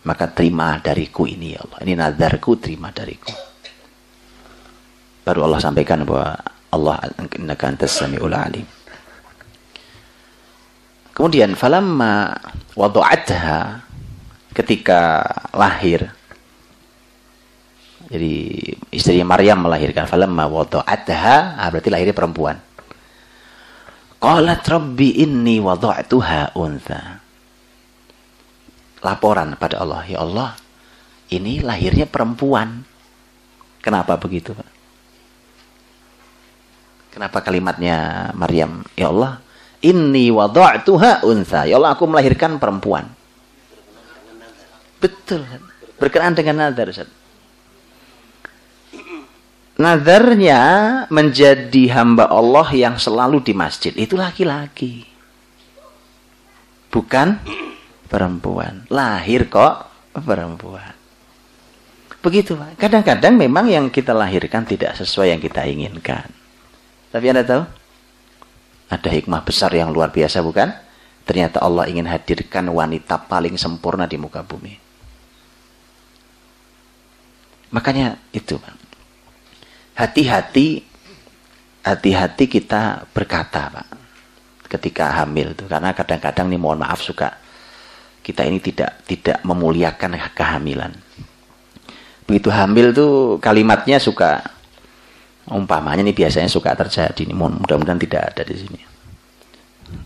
Maka 0.06 0.26
terima 0.34 0.82
dariku 0.82 1.30
ini 1.30 1.54
ya 1.54 1.62
Allah. 1.62 1.78
Ini 1.86 1.94
nazarku 1.94 2.58
terima 2.58 2.90
dariku. 2.90 3.30
Baru 5.22 5.46
Allah 5.46 5.62
sampaikan 5.62 6.02
bahwa 6.02 6.38
Allah 6.74 6.98
innaka 7.38 7.70
antas 7.70 7.94
samiul 7.94 8.34
alim. 8.34 8.66
Kemudian 11.16 11.56
falamma 11.56 12.36
wada'atha 12.76 13.86
ketika 14.52 15.24
lahir 15.56 16.12
jadi 18.06 18.34
istri 18.94 19.22
Maryam 19.26 19.66
melahirkan 19.66 20.06
falamma 20.06 20.46
wada'atha 20.46 21.58
ah, 21.58 21.68
berarti 21.74 21.90
lahirnya 21.90 22.16
perempuan 22.16 22.58
Qalat 24.26 24.66
rabbi 24.66 25.22
inni 25.22 25.62
wada'tuha 25.62 26.58
untha. 26.58 27.22
Laporan 29.06 29.54
pada 29.54 29.86
Allah, 29.86 30.02
ya 30.10 30.26
Allah, 30.26 30.58
ini 31.30 31.62
lahirnya 31.62 32.10
perempuan. 32.10 32.82
Kenapa 33.86 34.18
begitu, 34.18 34.58
Pak? 34.58 34.70
Kenapa 37.14 37.38
kalimatnya 37.46 38.32
Maryam, 38.34 38.82
ya 38.98 39.14
Allah, 39.14 39.46
inni 39.86 40.34
wada'tuha 40.34 41.22
untha. 41.22 41.70
Ya 41.70 41.78
Allah, 41.78 41.94
aku 41.94 42.10
melahirkan 42.10 42.58
perempuan. 42.58 43.06
Betul. 44.98 45.46
Berkenaan 46.02 46.34
dengan 46.34 46.66
nazar, 46.66 46.90
Ustaz 46.90 47.25
nadarnya 49.76 50.62
menjadi 51.12 51.84
hamba 51.92 52.32
Allah 52.32 52.68
yang 52.72 52.96
selalu 52.96 53.44
di 53.44 53.54
masjid. 53.56 53.92
Itu 53.96 54.16
laki-laki. 54.16 55.04
Bukan 56.92 57.40
perempuan. 58.08 58.88
Lahir 58.88 59.52
kok 59.52 59.92
perempuan. 60.16 60.96
Begitu 62.24 62.58
Pak. 62.58 62.80
Kadang-kadang 62.82 63.36
memang 63.38 63.70
yang 63.70 63.92
kita 63.92 64.16
lahirkan 64.16 64.66
tidak 64.66 64.98
sesuai 64.98 65.36
yang 65.36 65.42
kita 65.44 65.68
inginkan. 65.68 66.26
Tapi 67.12 67.26
anda 67.30 67.46
tahu? 67.46 67.64
Ada 68.90 69.10
hikmah 69.12 69.44
besar 69.44 69.70
yang 69.76 69.92
luar 69.92 70.10
biasa 70.10 70.42
bukan? 70.42 70.72
Ternyata 71.26 71.62
Allah 71.62 71.90
ingin 71.90 72.06
hadirkan 72.06 72.70
wanita 72.70 73.18
paling 73.30 73.58
sempurna 73.58 74.06
di 74.06 74.18
muka 74.18 74.46
bumi. 74.46 74.78
Makanya 77.74 78.16
itu 78.32 78.56
Pak 78.56 78.85
hati-hati 79.96 80.84
hati-hati 81.82 82.46
kita 82.52 83.08
berkata 83.16 83.72
Pak 83.72 83.88
ketika 84.68 85.24
hamil 85.24 85.56
tuh 85.56 85.72
karena 85.72 85.96
kadang-kadang 85.96 86.52
nih 86.52 86.60
mohon 86.60 86.84
maaf 86.84 87.00
suka 87.00 87.40
kita 88.26 88.42
ini 88.42 88.58
tidak 88.58 89.06
tidak 89.06 89.38
memuliakan 89.46 90.18
kehamilan. 90.34 90.92
Begitu 92.26 92.50
hamil 92.50 92.90
tuh 92.90 93.38
kalimatnya 93.38 94.02
suka 94.02 94.42
umpamanya 95.46 96.02
nih 96.02 96.26
biasanya 96.26 96.50
suka 96.50 96.74
terjadi 96.74 97.22
nih. 97.22 97.38
Mudah-mudahan 97.38 98.02
tidak 98.02 98.34
ada 98.34 98.42
di 98.42 98.56
sini. 98.58 98.82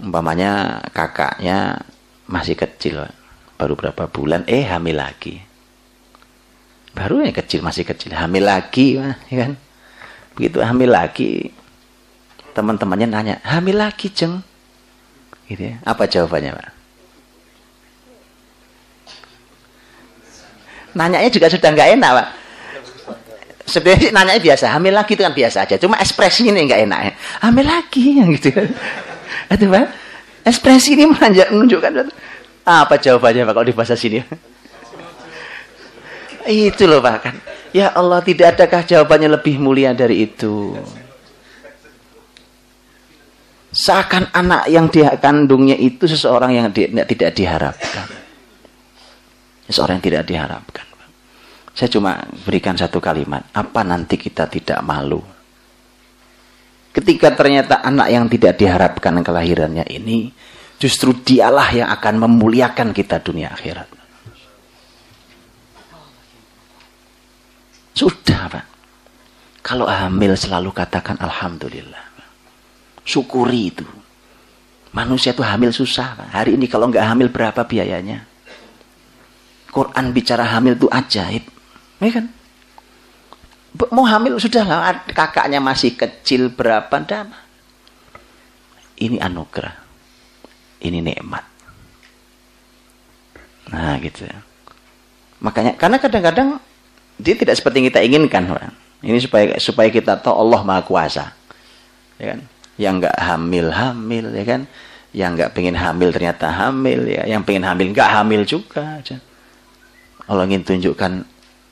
Umpamanya 0.04 0.84
kakaknya 0.92 1.80
masih 2.28 2.60
kecil 2.60 3.08
baru 3.56 3.80
berapa 3.80 4.12
bulan 4.12 4.44
eh 4.52 4.68
hamil 4.68 5.00
lagi. 5.00 5.40
Baru 6.92 7.24
yang 7.24 7.32
kecil 7.32 7.64
masih 7.64 7.88
kecil. 7.88 8.20
Hamil 8.20 8.44
lagi 8.44 9.00
ya 9.00 9.16
kan 9.48 9.56
begitu 10.40 10.64
hamil 10.64 10.88
lagi 10.88 11.52
teman-temannya 12.56 13.12
nanya 13.12 13.36
hamil 13.44 13.76
lagi 13.76 14.08
jeng 14.08 14.40
gitu 15.52 15.68
ya. 15.68 15.76
Apa 15.84 16.08
jawabannya 16.08 16.56
pak? 16.56 16.72
Nanyanya 20.96 21.28
juga 21.28 21.52
sudah 21.52 21.70
nggak 21.76 21.90
enak 22.00 22.12
pak. 22.16 22.28
Sebenarnya 23.68 24.10
nanya 24.16 24.40
biasa 24.40 24.72
hamil 24.72 24.96
lagi 24.96 25.12
itu 25.20 25.22
kan 25.28 25.36
biasa 25.36 25.68
aja 25.68 25.76
cuma 25.76 26.00
ekspresi 26.00 26.48
ini 26.48 26.72
nggak 26.72 26.82
enak 26.88 27.00
ya. 27.04 27.14
hamil 27.44 27.66
lagi 27.68 28.02
yang 28.16 28.32
gitu 28.40 28.56
itu 28.56 29.66
pak. 29.68 29.86
Ekspresi 30.48 30.96
ini 30.96 31.04
menunjukkan. 31.04 31.92
Apa 32.64 32.96
jawabannya 32.96 33.44
pak 33.44 33.54
kalau 33.60 33.68
di 33.68 33.76
bahasa 33.76 34.00
sini? 34.00 34.24
Itu 36.48 36.88
loh 36.88 37.04
pak 37.04 37.18
kan 37.28 37.36
ya 37.76 37.94
Allah 37.94 38.20
tidak 38.24 38.58
adakah 38.58 38.82
jawabannya 38.86 39.30
lebih 39.40 39.56
mulia 39.62 39.94
dari 39.94 40.26
itu 40.28 40.78
seakan 43.70 44.34
anak 44.34 44.66
yang 44.70 44.90
dia 44.90 45.14
kandungnya 45.22 45.78
itu 45.78 46.10
seseorang 46.10 46.52
yang 46.58 46.68
di, 46.74 46.90
tidak 46.90 47.32
diharapkan 47.38 48.08
seseorang 49.70 50.02
yang 50.02 50.06
tidak 50.10 50.26
diharapkan 50.26 50.90
saya 51.80 51.96
cuma 51.96 52.20
berikan 52.44 52.76
satu 52.76 53.00
kalimat. 53.00 53.48
Apa 53.56 53.88
nanti 53.88 54.20
kita 54.20 54.52
tidak 54.52 54.84
malu? 54.84 55.24
Ketika 56.92 57.32
ternyata 57.32 57.80
anak 57.80 58.12
yang 58.12 58.28
tidak 58.28 58.60
diharapkan 58.60 59.24
kelahirannya 59.24 59.88
ini, 59.88 60.28
justru 60.76 61.16
dialah 61.16 61.72
yang 61.72 61.88
akan 61.88 62.28
memuliakan 62.28 62.92
kita 62.92 63.24
dunia 63.24 63.56
akhirat. 63.56 63.99
Sudah, 68.00 68.48
Pak. 68.48 68.66
Kalau 69.60 69.84
hamil 69.84 70.32
selalu 70.40 70.72
katakan 70.72 71.20
Alhamdulillah. 71.20 72.00
Syukuri 73.04 73.76
itu. 73.76 73.84
Manusia 74.96 75.36
itu 75.36 75.44
hamil 75.44 75.76
susah. 75.76 76.16
Pak. 76.16 76.28
Hari 76.32 76.56
ini 76.56 76.72
kalau 76.72 76.88
nggak 76.88 77.04
hamil 77.04 77.28
berapa 77.28 77.60
biayanya? 77.68 78.24
Quran 79.68 80.16
bicara 80.16 80.48
hamil 80.48 80.80
itu 80.80 80.88
ajaib. 80.88 81.44
Ya 82.00 82.12
kan? 82.16 82.26
Mau 83.92 84.08
hamil 84.08 84.40
sudahlah 84.40 85.04
kakaknya 85.12 85.60
masih 85.60 85.94
kecil 86.00 86.56
berapa 86.56 87.04
dama. 87.04 87.36
Ini 88.96 89.20
anugerah. 89.20 89.76
Ini 90.80 91.04
nikmat. 91.04 91.44
Nah, 93.70 94.00
gitu. 94.00 94.24
Makanya 95.44 95.76
karena 95.76 95.98
kadang-kadang 96.00 96.50
dia 97.20 97.36
tidak 97.36 97.60
seperti 97.60 97.84
yang 97.84 97.88
kita 97.92 98.02
inginkan, 98.02 98.44
orang. 98.48 98.74
Ini 99.04 99.20
supaya 99.20 99.56
supaya 99.60 99.92
kita 99.92 100.20
tahu 100.20 100.36
Allah 100.36 100.64
Maha 100.64 100.82
Kuasa. 100.88 101.36
Ya 102.20 102.36
kan? 102.36 102.40
Yang 102.80 102.94
enggak 103.04 103.16
hamil-hamil, 103.20 104.26
ya 104.32 104.46
kan? 104.48 104.62
Yang 105.12 105.30
enggak 105.36 105.50
pengen 105.52 105.76
hamil 105.76 106.10
ternyata 106.16 106.48
hamil, 106.48 107.04
ya. 107.08 107.28
Yang 107.28 107.42
pengen 107.44 107.64
hamil 107.68 107.88
enggak 107.92 108.10
hamil 108.12 108.42
juga. 108.48 109.04
Allah 110.30 110.44
ingin 110.48 110.64
tunjukkan 110.64 111.12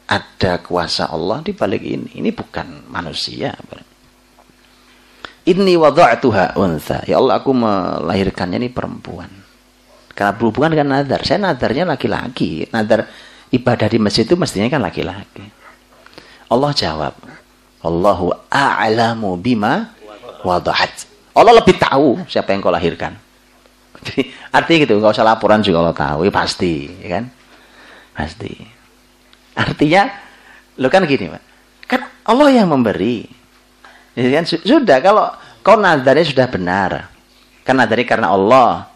ada 0.08 0.54
kuasa 0.64 1.12
Allah 1.12 1.44
di 1.44 1.52
balik 1.52 1.84
ini. 1.84 2.20
Ini 2.20 2.32
bukan 2.32 2.88
manusia. 2.88 3.56
Ini 5.48 5.74
wada'tuha 5.80 6.60
unsa. 6.60 7.04
Ya 7.08 7.20
Allah 7.20 7.40
aku 7.40 7.56
melahirkannya 7.56 8.60
ini 8.60 8.72
perempuan. 8.72 9.32
Karena 10.12 10.34
berhubungan 10.34 10.74
dengan 10.74 10.88
nadar. 10.98 11.22
Saya 11.24 11.40
nadarnya 11.40 11.86
laki-laki. 11.86 12.68
Nadar 12.74 13.06
ibadah 13.52 13.88
di 13.88 13.98
masjid 14.02 14.28
itu 14.28 14.36
mestinya 14.36 14.68
kan 14.68 14.82
laki-laki. 14.84 15.46
Allah 16.48 16.72
jawab. 16.72 17.14
Allahu 17.84 18.34
a'lamu 18.52 19.38
bima 19.38 19.94
wada'at. 20.42 21.08
Allah 21.38 21.54
lebih 21.62 21.78
tahu 21.78 22.26
siapa 22.26 22.52
yang 22.52 22.66
kau 22.66 22.74
lahirkan. 22.74 23.14
Jadi 24.02 24.34
artinya 24.50 24.78
gitu, 24.84 24.94
nggak 24.98 25.14
usah 25.14 25.26
laporan 25.28 25.62
juga 25.62 25.86
Allah 25.86 25.98
tahu, 25.98 26.26
ya 26.26 26.34
pasti, 26.34 26.90
ya 27.02 27.20
kan? 27.20 27.24
Pasti. 28.18 28.54
Artinya, 29.54 30.10
lo 30.78 30.90
kan 30.90 31.06
gini, 31.06 31.30
Pak. 31.30 31.44
Kan 31.86 32.02
Allah 32.26 32.50
yang 32.54 32.70
memberi. 32.70 33.26
Ya 34.18 34.42
kan? 34.42 34.44
Sudah, 34.50 34.98
kalau 35.02 35.30
kau 35.62 35.78
nadarnya 35.78 36.26
sudah 36.26 36.48
benar. 36.50 37.10
Kan 37.62 37.78
nadarnya 37.78 38.06
karena 38.06 38.34
Allah. 38.34 38.90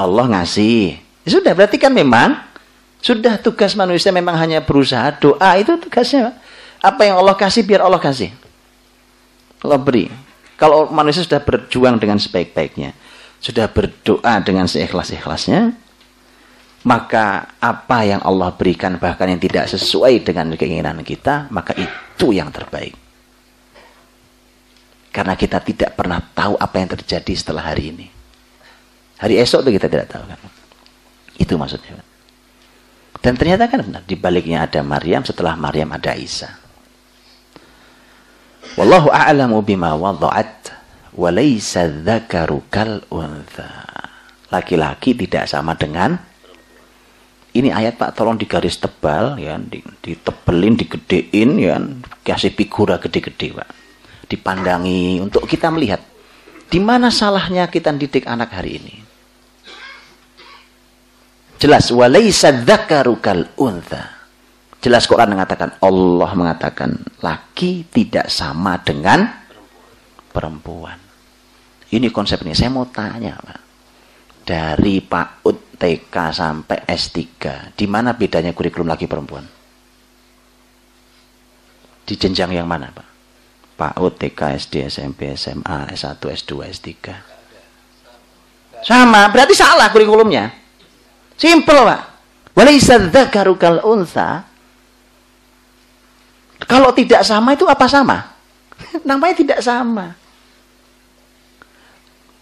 Allah 0.00 0.24
ngasih. 0.28 0.96
Ya 1.24 1.28
sudah, 1.28 1.52
berarti 1.52 1.76
kan 1.76 1.92
memang 1.92 2.47
sudah 2.98 3.38
tugas 3.38 3.78
manusia 3.78 4.10
memang 4.10 4.34
hanya 4.38 4.62
berusaha 4.62 5.14
doa. 5.18 5.54
Itu 5.58 5.78
tugasnya. 5.78 6.34
Apa 6.78 7.06
yang 7.06 7.18
Allah 7.18 7.34
kasih, 7.34 7.62
biar 7.66 7.82
Allah 7.82 7.98
kasih. 7.98 8.30
Allah 9.62 9.78
beri. 9.78 10.10
Kalau 10.58 10.90
manusia 10.90 11.22
sudah 11.22 11.42
berjuang 11.42 11.98
dengan 11.98 12.18
sebaik-baiknya. 12.18 12.94
Sudah 13.38 13.70
berdoa 13.70 14.42
dengan 14.42 14.66
seikhlas-ikhlasnya 14.66 15.78
maka 16.86 17.58
apa 17.58 18.06
yang 18.06 18.22
Allah 18.22 18.54
berikan 18.54 18.94
bahkan 19.02 19.26
yang 19.26 19.42
tidak 19.42 19.66
sesuai 19.66 20.22
dengan 20.22 20.54
keinginan 20.54 21.02
kita, 21.02 21.50
maka 21.50 21.74
itu 21.74 22.30
yang 22.30 22.54
terbaik. 22.54 22.94
Karena 25.10 25.34
kita 25.34 25.58
tidak 25.60 25.98
pernah 25.98 26.22
tahu 26.22 26.54
apa 26.54 26.76
yang 26.78 26.88
terjadi 26.94 27.32
setelah 27.34 27.74
hari 27.74 27.90
ini. 27.90 28.06
Hari 29.18 29.34
esok 29.42 29.66
itu 29.66 29.82
kita 29.82 29.90
tidak 29.90 30.06
tahu 30.06 30.22
kan. 30.30 30.38
Itu 31.34 31.58
maksudnya. 31.58 31.98
Dan 33.18 33.34
ternyata 33.34 33.66
kan 33.66 33.82
benar, 33.82 34.02
di 34.06 34.14
baliknya 34.14 34.64
ada 34.64 34.80
Maryam, 34.86 35.26
setelah 35.26 35.58
Maryam 35.58 35.90
ada 35.90 36.14
Isa. 36.14 36.54
Wallahu 38.78 39.10
a'lamu 39.10 39.58
bima 39.66 39.98
wada'at 39.98 40.70
wa 41.18 41.28
laysa 41.34 41.90
dzakaru 41.90 42.62
kal 42.70 43.02
untha. 43.10 43.90
Laki-laki 44.48 45.18
tidak 45.18 45.50
sama 45.50 45.74
dengan 45.74 46.14
ini 47.58 47.74
ayat 47.74 47.98
Pak 47.98 48.14
tolong 48.14 48.38
digaris 48.38 48.78
tebal 48.78 49.34
ya, 49.40 49.58
ditebelin, 50.04 50.78
digedein 50.78 51.50
ya, 51.58 51.74
kasih 52.22 52.54
figura 52.54 53.02
gede-gede 53.02 53.56
Pak. 53.56 53.68
Dipandangi 54.30 55.18
untuk 55.18 55.48
kita 55.48 55.72
melihat 55.74 56.04
di 56.68 56.78
mana 56.78 57.08
salahnya 57.08 57.66
kita 57.66 57.90
didik 57.96 58.28
anak 58.28 58.52
hari 58.54 58.78
ini. 58.78 59.07
Jelas 61.58 61.90
walaisa 61.90 62.54
dzakaru 62.54 63.18
kal 63.18 63.50
untha. 63.58 64.16
Jelas 64.78 65.10
Quran 65.10 65.34
mengatakan 65.34 65.74
Allah 65.82 66.30
mengatakan 66.38 67.02
laki 67.18 67.90
tidak 67.90 68.30
sama 68.30 68.78
dengan 68.78 69.26
perempuan. 70.30 70.94
Ini 71.90 72.14
konsepnya. 72.14 72.54
Saya 72.54 72.70
mau 72.70 72.86
tanya, 72.86 73.34
Pak. 73.42 73.60
Dari 74.46 75.02
Pak 75.02 75.42
Ud 75.42 75.74
TK 75.74 76.14
sampai 76.30 76.86
S3. 76.86 77.18
Di 77.74 77.86
mana 77.90 78.14
bedanya 78.14 78.54
kurikulum 78.54 78.86
laki 78.86 79.10
perempuan? 79.10 79.46
Di 82.08 82.14
jenjang 82.16 82.54
yang 82.56 82.64
mana, 82.64 82.88
Pak? 82.88 83.08
PAUD, 83.78 84.18
TK, 84.18 84.40
SD, 84.58 84.74
SMP, 84.90 85.38
SMA, 85.38 85.94
S1, 85.94 86.18
S2, 86.18 86.52
S3. 86.66 86.90
Sama, 88.82 89.30
berarti 89.30 89.54
salah 89.54 89.86
kurikulumnya. 89.94 90.50
Simple, 91.38 91.80
Pak. 91.86 92.02
Walaysa 92.58 92.98
dzakaru 92.98 93.54
kal 93.54 93.78
unsa. 93.86 94.42
Kalau 96.66 96.90
tidak 96.90 97.22
sama 97.22 97.54
itu 97.54 97.62
apa 97.70 97.86
sama? 97.86 98.34
Namanya 99.08 99.34
tidak 99.38 99.60
sama. 99.62 100.18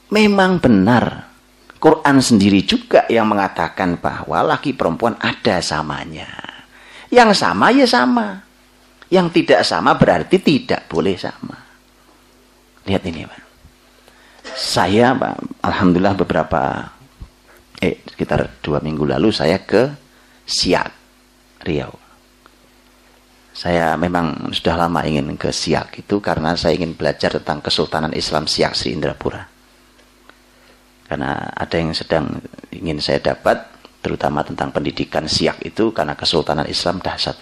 Memang 0.08 0.56
benar 0.56 1.28
Quran 1.76 2.16
sendiri 2.24 2.64
juga 2.64 3.04
yang 3.12 3.28
mengatakan 3.28 4.00
bahwa 4.00 4.56
laki 4.56 4.72
perempuan 4.72 5.20
ada 5.20 5.60
samanya. 5.60 6.26
Yang 7.12 7.36
sama 7.36 7.68
ya 7.76 7.84
sama. 7.84 8.40
Yang 9.12 9.26
tidak 9.42 9.60
sama 9.62 9.94
berarti 9.94 10.40
tidak 10.40 10.88
boleh 10.88 11.14
sama. 11.20 11.54
Lihat 12.88 13.02
ini 13.06 13.28
Pak. 13.28 13.42
Saya 14.56 15.12
Pak, 15.12 15.62
Alhamdulillah 15.62 16.16
beberapa, 16.16 16.90
eh 17.82 18.00
sekitar 18.08 18.62
dua 18.64 18.80
minggu 18.80 19.04
lalu 19.04 19.32
saya 19.32 19.60
ke 19.62 19.92
Siak, 20.46 20.90
Riau. 21.66 21.92
Saya 23.56 23.96
memang 23.96 24.52
sudah 24.52 24.76
lama 24.78 25.02
ingin 25.02 25.34
ke 25.34 25.50
Siak 25.50 26.06
itu 26.06 26.20
karena 26.20 26.54
saya 26.54 26.76
ingin 26.76 26.94
belajar 26.94 27.34
tentang 27.40 27.64
Kesultanan 27.64 28.12
Islam 28.14 28.44
Siak 28.46 28.76
Sri 28.76 28.94
Indrapura 28.94 29.56
karena 31.06 31.54
ada 31.54 31.76
yang 31.78 31.94
sedang 31.94 32.42
ingin 32.74 32.98
saya 32.98 33.22
dapat 33.22 33.62
terutama 34.02 34.42
tentang 34.42 34.74
pendidikan 34.74 35.22
siak 35.30 35.62
itu 35.62 35.94
karena 35.94 36.18
kesultanan 36.18 36.66
Islam 36.66 36.98
dahsyat 36.98 37.38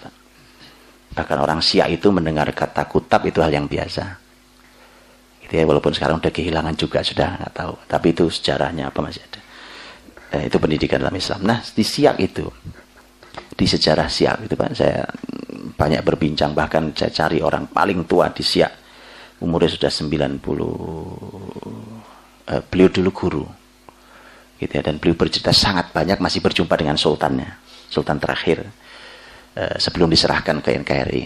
bahkan 1.17 1.41
orang 1.41 1.65
siak 1.65 1.89
itu 1.89 2.13
mendengar 2.13 2.45
kata 2.53 2.85
kutab 2.85 3.25
itu 3.25 3.41
hal 3.41 3.49
yang 3.57 3.65
biasa 3.65 4.21
Gitu 5.45 5.61
ya, 5.61 5.69
walaupun 5.69 5.93
sekarang 5.93 6.25
udah 6.25 6.33
kehilangan 6.33 6.73
juga 6.73 7.05
sudah 7.05 7.37
nggak 7.37 7.53
tahu. 7.53 7.77
Tapi 7.85 8.17
itu 8.17 8.25
sejarahnya 8.33 8.89
apa 8.89 9.05
masih 9.05 9.21
ada. 9.29 9.44
Eh, 10.35 10.51
itu 10.51 10.59
pendidikan 10.59 10.99
dalam 10.99 11.15
Islam. 11.15 11.47
Nah 11.47 11.63
di 11.63 11.87
Siak 11.87 12.19
itu, 12.19 12.43
di 13.55 13.67
sejarah 13.71 14.11
Siak 14.11 14.51
itu 14.51 14.59
Pak, 14.59 14.75
saya 14.75 15.07
banyak 15.79 16.03
berbincang 16.03 16.51
bahkan 16.59 16.91
saya 16.91 17.15
cari 17.15 17.39
orang 17.39 17.71
paling 17.71 18.03
tua 18.03 18.35
di 18.35 18.43
Siak. 18.43 18.83
Umurnya 19.47 19.71
sudah 19.71 19.91
90 19.95 20.43
eh, 22.51 22.63
beliau 22.67 22.91
dulu 22.91 23.11
guru 23.15 23.45
gitu 24.59 24.71
ya 24.75 24.83
dan 24.83 24.99
beliau 24.99 25.19
bercerita 25.19 25.51
sangat 25.55 25.91
banyak 25.91 26.19
masih 26.23 26.39
berjumpa 26.39 26.79
dengan 26.79 26.95
sultannya 26.95 27.59
sultan 27.91 28.23
terakhir 28.23 28.63
eh, 29.59 29.77
sebelum 29.83 30.07
diserahkan 30.11 30.63
ke 30.63 30.71
NKRI 30.83 31.23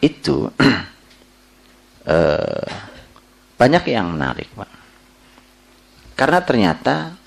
itu 0.00 0.48
eh, 2.14 2.66
banyak 3.54 3.84
yang 3.86 4.16
menarik 4.16 4.48
Pak. 4.56 4.70
Karena 6.16 6.40
ternyata 6.40 7.19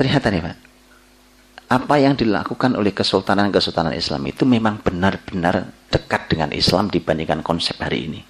ternyata 0.00 0.32
nih 0.32 0.40
Pak 0.40 0.70
apa 1.70 2.02
yang 2.02 2.18
dilakukan 2.18 2.74
oleh 2.74 2.90
kesultanan-kesultanan 2.90 3.94
Islam 3.94 4.26
itu 4.26 4.42
memang 4.42 4.82
benar-benar 4.82 5.70
dekat 5.86 6.26
dengan 6.26 6.50
Islam 6.50 6.90
dibandingkan 6.90 7.46
konsep 7.46 7.78
hari 7.78 8.10
ini. 8.10 8.20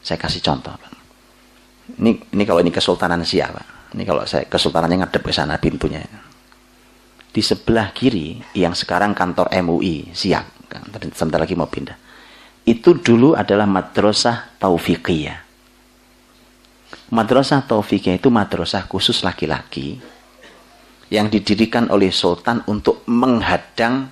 Saya 0.00 0.16
kasih 0.16 0.40
contoh. 0.40 0.72
Pak. 0.80 0.92
Ini, 2.00 2.10
ini 2.32 2.42
kalau 2.48 2.64
ini 2.64 2.72
kesultanan 2.72 3.20
siapa? 3.20 3.92
Ini 3.92 4.08
kalau 4.08 4.24
saya 4.24 4.48
kesultanannya 4.48 5.04
ngadep 5.04 5.20
ke 5.20 5.28
sana 5.28 5.60
pintunya. 5.60 6.00
Di 7.30 7.44
sebelah 7.44 7.92
kiri 7.92 8.40
yang 8.56 8.72
sekarang 8.72 9.12
kantor 9.12 9.52
MUI 9.60 10.16
siap. 10.16 10.72
Kan, 10.72 10.88
sebentar 11.12 11.36
lagi 11.36 11.52
mau 11.52 11.68
pindah. 11.68 12.00
Itu 12.64 12.96
dulu 12.96 13.36
adalah 13.36 13.68
madrasah 13.68 14.56
taufiqiyah. 14.56 15.38
Madrasah 17.12 17.60
taufiqiyah 17.68 18.16
itu 18.16 18.32
madrasah 18.32 18.88
khusus 18.88 19.20
laki-laki 19.20 20.00
yang 21.10 21.26
didirikan 21.26 21.90
oleh 21.90 22.14
sultan 22.14 22.62
untuk 22.70 23.02
menghadang 23.10 24.08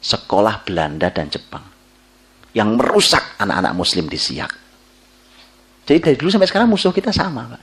sekolah 0.00 0.64
Belanda 0.64 1.12
dan 1.12 1.28
Jepang 1.28 1.64
yang 2.56 2.72
merusak 2.80 3.36
anak-anak 3.36 3.76
muslim 3.76 4.08
di 4.08 4.16
Siak. 4.16 4.52
Jadi 5.84 5.98
dari 6.00 6.16
dulu 6.16 6.32
sampai 6.32 6.48
sekarang 6.48 6.72
musuh 6.72 6.90
kita 6.90 7.12
sama, 7.12 7.52
Pak. 7.52 7.62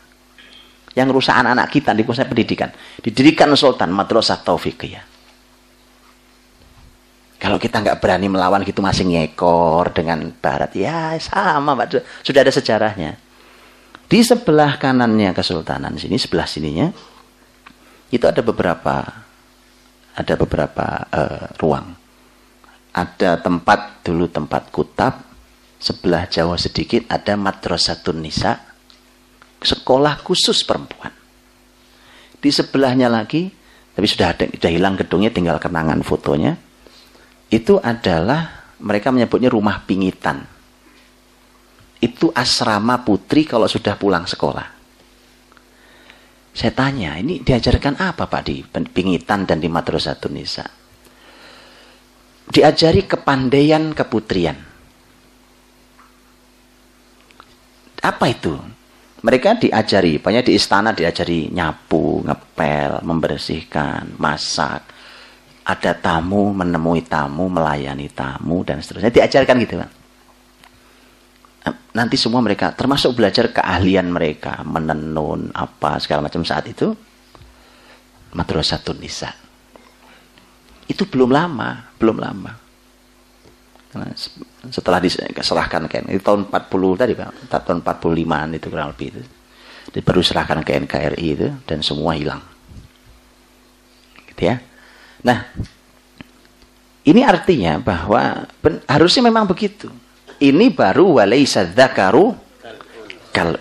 Yang 0.94 1.08
merusak 1.10 1.34
anak-anak 1.34 1.68
kita 1.74 1.92
di 1.98 2.06
pusat 2.06 2.30
pendidikan. 2.30 2.70
Didirikan 3.02 3.50
sultan 3.58 3.90
Madrasah 3.90 4.46
Taufiqiyah. 4.46 5.06
Kalau 7.42 7.60
kita 7.60 7.84
nggak 7.84 8.00
berani 8.00 8.32
melawan 8.32 8.64
gitu 8.64 8.80
masih 8.80 9.04
ngekor 9.04 9.92
dengan 9.92 10.32
barat, 10.32 10.72
ya 10.78 11.18
sama 11.20 11.76
Pak. 11.76 12.24
Sudah 12.24 12.46
ada 12.46 12.54
sejarahnya. 12.54 13.18
Di 14.08 14.22
sebelah 14.22 14.78
kanannya 14.78 15.34
kesultanan 15.34 15.98
sini, 15.98 16.22
sebelah 16.22 16.46
sininya, 16.46 16.94
itu 18.14 18.30
ada 18.30 18.46
beberapa 18.46 19.26
ada 20.14 20.34
beberapa 20.38 20.86
uh, 21.10 21.50
ruang. 21.58 21.98
Ada 22.94 23.42
tempat 23.42 24.06
dulu 24.06 24.30
tempat 24.30 24.70
kutab, 24.70 25.26
sebelah 25.82 26.30
Jawa 26.30 26.54
sedikit 26.62 27.10
ada 27.10 27.34
madrasatun 27.34 28.22
nisa, 28.22 28.62
sekolah 29.58 30.22
khusus 30.22 30.62
perempuan. 30.62 31.10
Di 32.38 32.54
sebelahnya 32.54 33.10
lagi, 33.10 33.50
tapi 33.98 34.06
sudah 34.06 34.38
ada 34.38 34.46
sudah 34.46 34.70
hilang 34.70 34.94
gedungnya 34.94 35.34
tinggal 35.34 35.58
kenangan 35.58 36.06
fotonya. 36.06 36.54
Itu 37.50 37.82
adalah 37.82 38.70
mereka 38.78 39.10
menyebutnya 39.10 39.50
rumah 39.50 39.82
pingitan. 39.90 40.46
Itu 41.98 42.30
asrama 42.30 43.02
putri 43.02 43.50
kalau 43.50 43.66
sudah 43.66 43.98
pulang 43.98 44.30
sekolah. 44.30 44.73
Saya 46.54 46.70
tanya, 46.70 47.18
ini 47.18 47.42
diajarkan 47.42 47.98
apa 47.98 48.30
Pak 48.30 48.42
di 48.46 48.62
Pingitan 48.70 49.50
dan 49.50 49.58
di 49.58 49.66
Madrasatun 49.66 50.34
Nisa? 50.38 50.62
Diajari 52.46 53.10
kepandaian 53.10 53.90
keputrian. 53.90 54.54
Apa 58.06 58.26
itu? 58.30 58.54
Mereka 59.24 59.66
diajari, 59.66 60.22
banyak 60.22 60.44
di 60.46 60.54
istana 60.54 60.94
diajari 60.94 61.50
nyapu, 61.50 62.22
ngepel, 62.22 63.02
membersihkan, 63.02 64.22
masak. 64.22 64.86
Ada 65.64 65.96
tamu, 65.98 66.54
menemui 66.54 67.02
tamu, 67.08 67.50
melayani 67.50 68.12
tamu, 68.14 68.62
dan 68.62 68.84
seterusnya. 68.84 69.10
Diajarkan 69.10 69.58
gitu 69.64 69.82
kan 69.82 70.03
nanti 71.94 72.20
semua 72.20 72.44
mereka 72.44 72.76
termasuk 72.76 73.16
belajar 73.16 73.54
keahlian 73.54 74.12
mereka 74.12 74.66
menenun 74.68 75.54
apa 75.56 76.02
segala 76.04 76.28
macam. 76.28 76.44
Saat 76.44 76.68
itu 76.68 76.92
madrasatun 78.36 79.00
nisa. 79.00 79.32
Itu 80.90 81.08
belum 81.08 81.32
lama 81.32 81.96
belum 82.02 82.18
lama. 82.20 82.52
Setelah 84.74 84.98
diserahkan 84.98 85.86
ke 85.86 86.02
itu 86.10 86.20
tahun 86.26 86.50
40 86.50 87.00
tadi 87.00 87.14
Pak. 87.14 87.30
Tahun 87.48 87.80
45an 87.86 88.48
itu 88.58 88.68
kurang 88.68 88.90
lebih 88.92 89.14
itu. 89.14 89.22
Baru 90.02 90.26
serahkan 90.26 90.66
ke 90.66 90.74
NKRI 90.84 91.28
itu 91.38 91.48
dan 91.70 91.86
semua 91.86 92.18
hilang. 92.18 92.42
Gitu 94.34 94.50
ya. 94.50 94.58
Nah 95.24 95.46
ini 97.06 97.22
artinya 97.22 97.78
bahwa 97.78 98.50
harusnya 98.90 99.24
memang 99.30 99.46
begitu 99.46 99.88
ini 100.44 100.68
baru 100.76 101.24
walaysa 101.24 101.72
dzakaru 101.72 102.36
kal. 103.32 103.56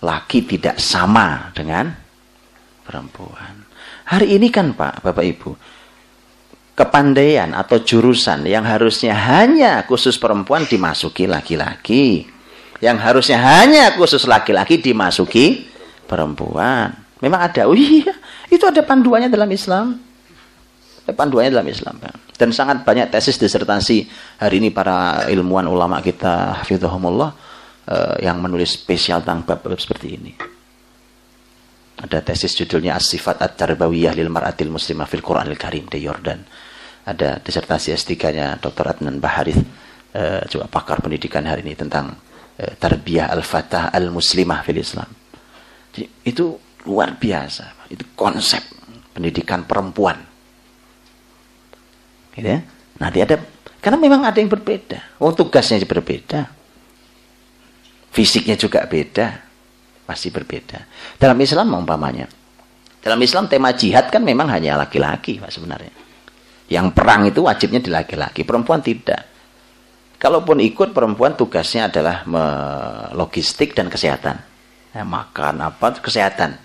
Laki 0.00 0.38
tidak 0.48 0.80
sama 0.80 1.52
dengan 1.52 1.92
perempuan. 2.86 3.68
Hari 4.08 4.32
ini 4.40 4.48
kan 4.48 4.72
Pak, 4.72 5.04
Bapak 5.04 5.22
Ibu, 5.22 5.50
kepandaian 6.72 7.52
atau 7.52 7.84
jurusan 7.84 8.48
yang 8.48 8.64
harusnya 8.64 9.12
hanya 9.12 9.84
khusus 9.84 10.16
perempuan 10.16 10.64
dimasuki 10.64 11.28
laki-laki. 11.28 12.24
Yang 12.80 12.98
harusnya 13.04 13.38
hanya 13.44 13.92
khusus 13.92 14.24
laki-laki 14.24 14.80
dimasuki 14.80 15.68
perempuan. 16.08 16.96
Memang 17.20 17.44
ada. 17.44 17.68
Oh 17.68 17.76
iya, 17.76 18.16
itu 18.48 18.64
ada 18.64 18.80
panduannya 18.80 19.28
dalam 19.28 19.52
Islam. 19.52 20.00
Panduannya 21.08 21.50
dalam 21.50 21.68
Islam. 21.68 21.96
Dan 22.36 22.52
sangat 22.54 22.84
banyak 22.84 23.12
tesis 23.12 23.36
disertasi 23.36 24.08
hari 24.40 24.64
ini 24.64 24.72
para 24.72 25.28
ilmuwan 25.28 25.66
ulama 25.68 26.00
kita 26.00 26.64
hafizahumullah 26.64 27.30
uh, 27.88 28.16
yang 28.20 28.38
menulis 28.40 28.80
spesial 28.80 29.20
tentang 29.24 29.44
bab-bab 29.44 29.76
seperti 29.80 30.08
ini. 30.16 30.32
Ada 32.00 32.24
tesis 32.24 32.56
judulnya 32.56 32.96
As-Sifat 32.96 33.44
At-Tarbawiyah 33.44 34.16
lil 34.16 34.32
Mar'atil 34.32 34.72
Muslimah 34.72 35.04
fil 35.04 35.20
Qur'anil 35.20 35.60
Karim 35.60 35.84
di 35.84 36.00
Yordan. 36.00 36.40
Ada 37.04 37.44
disertasi 37.44 37.92
S3-nya 37.92 38.56
Dr. 38.56 38.96
Adnan 38.96 39.20
Baharith, 39.20 39.60
uh, 40.16 40.40
juga 40.48 40.64
pakar 40.70 41.04
pendidikan 41.04 41.44
hari 41.44 41.60
ini 41.60 41.76
tentang 41.76 42.14
uh, 42.14 42.72
Tarbiyah 42.78 43.28
Al-Fatah 43.34 43.92
Al-Muslimah 43.92 44.64
fil 44.64 44.80
Islam. 44.80 45.10
Jadi, 45.92 46.06
itu 46.24 46.56
luar 46.88 47.20
biasa. 47.20 47.90
Itu 47.92 48.16
konsep 48.16 48.64
pendidikan 49.12 49.68
perempuan 49.68 50.29
Gitu 52.34 52.48
ya. 52.48 52.60
Nanti 53.00 53.18
ada 53.24 53.40
karena 53.80 53.96
memang 53.96 54.22
ada 54.28 54.36
yang 54.38 54.52
berbeda. 54.52 55.20
Oh 55.22 55.32
tugasnya 55.32 55.80
berbeda. 55.84 56.50
Fisiknya 58.12 58.58
juga 58.58 58.84
beda. 58.84 59.40
Pasti 60.04 60.28
berbeda. 60.28 60.84
Dalam 61.16 61.38
Islam 61.38 61.70
umpamanya. 61.72 62.26
Dalam 63.00 63.16
Islam 63.24 63.48
tema 63.48 63.72
jihad 63.72 64.12
kan 64.12 64.20
memang 64.20 64.52
hanya 64.52 64.76
laki-laki 64.76 65.40
Pak 65.40 65.48
sebenarnya. 65.48 65.94
Yang 66.68 66.86
perang 66.94 67.26
itu 67.26 67.42
wajibnya 67.42 67.82
di 67.82 67.90
laki-laki, 67.90 68.46
perempuan 68.46 68.78
tidak. 68.78 69.26
Kalaupun 70.20 70.60
ikut 70.60 70.92
perempuan 70.92 71.32
tugasnya 71.32 71.88
adalah 71.88 72.22
logistik 73.16 73.72
dan 73.72 73.88
kesehatan. 73.88 74.36
Ya, 74.92 75.02
makan 75.02 75.64
apa 75.64 75.96
kesehatan. 75.96 76.60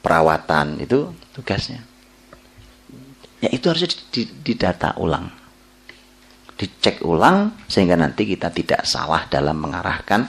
Perawatan 0.00 0.80
itu 0.80 1.12
tugasnya. 1.36 1.84
Ya 3.42 3.50
itu 3.50 3.66
harusnya 3.66 3.90
didata 4.46 4.94
ulang. 5.02 5.26
Dicek 6.54 7.02
ulang 7.02 7.66
sehingga 7.66 7.98
nanti 7.98 8.22
kita 8.22 8.54
tidak 8.54 8.86
salah 8.86 9.26
dalam 9.26 9.58
mengarahkan 9.58 10.22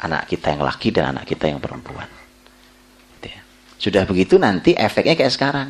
anak 0.00 0.32
kita 0.32 0.56
yang 0.56 0.64
laki 0.64 0.88
dan 0.88 1.12
anak 1.12 1.28
kita 1.28 1.52
yang 1.52 1.60
perempuan. 1.60 2.08
Gitu 3.20 3.28
ya. 3.28 3.40
Sudah 3.76 4.02
begitu 4.08 4.40
nanti 4.40 4.72
efeknya 4.72 5.12
kayak 5.12 5.34
sekarang. 5.34 5.68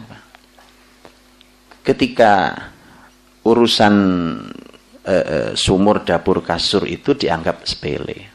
Ketika 1.82 2.54
urusan 3.42 3.94
e, 5.02 5.14
e, 5.14 5.36
sumur 5.56 6.04
dapur 6.06 6.44
kasur 6.44 6.84
itu 6.84 7.16
dianggap 7.16 7.64
sepele. 7.64 8.28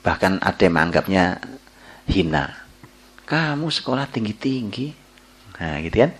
Bahkan 0.00 0.42
ada 0.42 0.62
yang 0.62 0.74
menganggapnya 0.74 1.24
hina. 2.08 2.66
Kamu 3.26 3.68
sekolah 3.68 4.06
tinggi-tinggi, 4.06 5.05
Nah, 5.56 5.80
gitu 5.80 5.96
kan. 6.04 6.10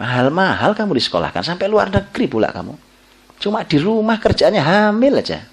Mahal-mahal 0.00 0.72
kamu 0.72 0.96
disekolahkan 0.96 1.44
sampai 1.44 1.68
luar 1.68 1.92
negeri 1.92 2.24
pula 2.24 2.48
kamu. 2.48 2.72
Cuma 3.40 3.64
di 3.64 3.76
rumah 3.80 4.16
kerjaannya 4.16 4.62
hamil 4.62 5.20
aja. 5.20 5.44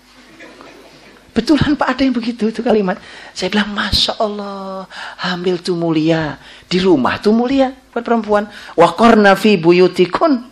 Betulan 1.38 1.78
Pak 1.78 1.88
ada 1.93 2.01
yang 2.01 2.18
begitu 2.18 2.49
itu 2.49 2.65
kalimat. 2.65 2.97
Saya 3.30 3.53
bilang 3.53 3.70
Masya 3.70 4.18
Allah 4.18 4.89
hamil 5.22 5.61
tuh 5.61 5.78
mulia. 5.78 6.41
Di 6.65 6.82
rumah 6.82 7.22
tuh 7.22 7.30
mulia 7.30 7.70
buat 7.93 8.01
perempuan. 8.01 8.49
Wakorna 8.74 9.38
fi 9.38 9.53
buyutikun. 9.53 10.49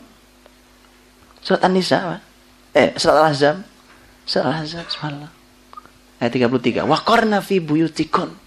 Surat 1.42 1.66
An-Nisa. 1.66 2.22
Eh 2.70 2.94
surat 3.02 3.18
Al-Azam. 3.18 3.66
Surat 4.30 4.46
Al-Azam. 4.46 4.86
Subhanallah. 4.86 5.32
Ayat 6.22 6.32
33. 6.38 6.86
Wakorna 6.86 7.42
fi 7.42 7.58
buyutikun. 7.58 8.45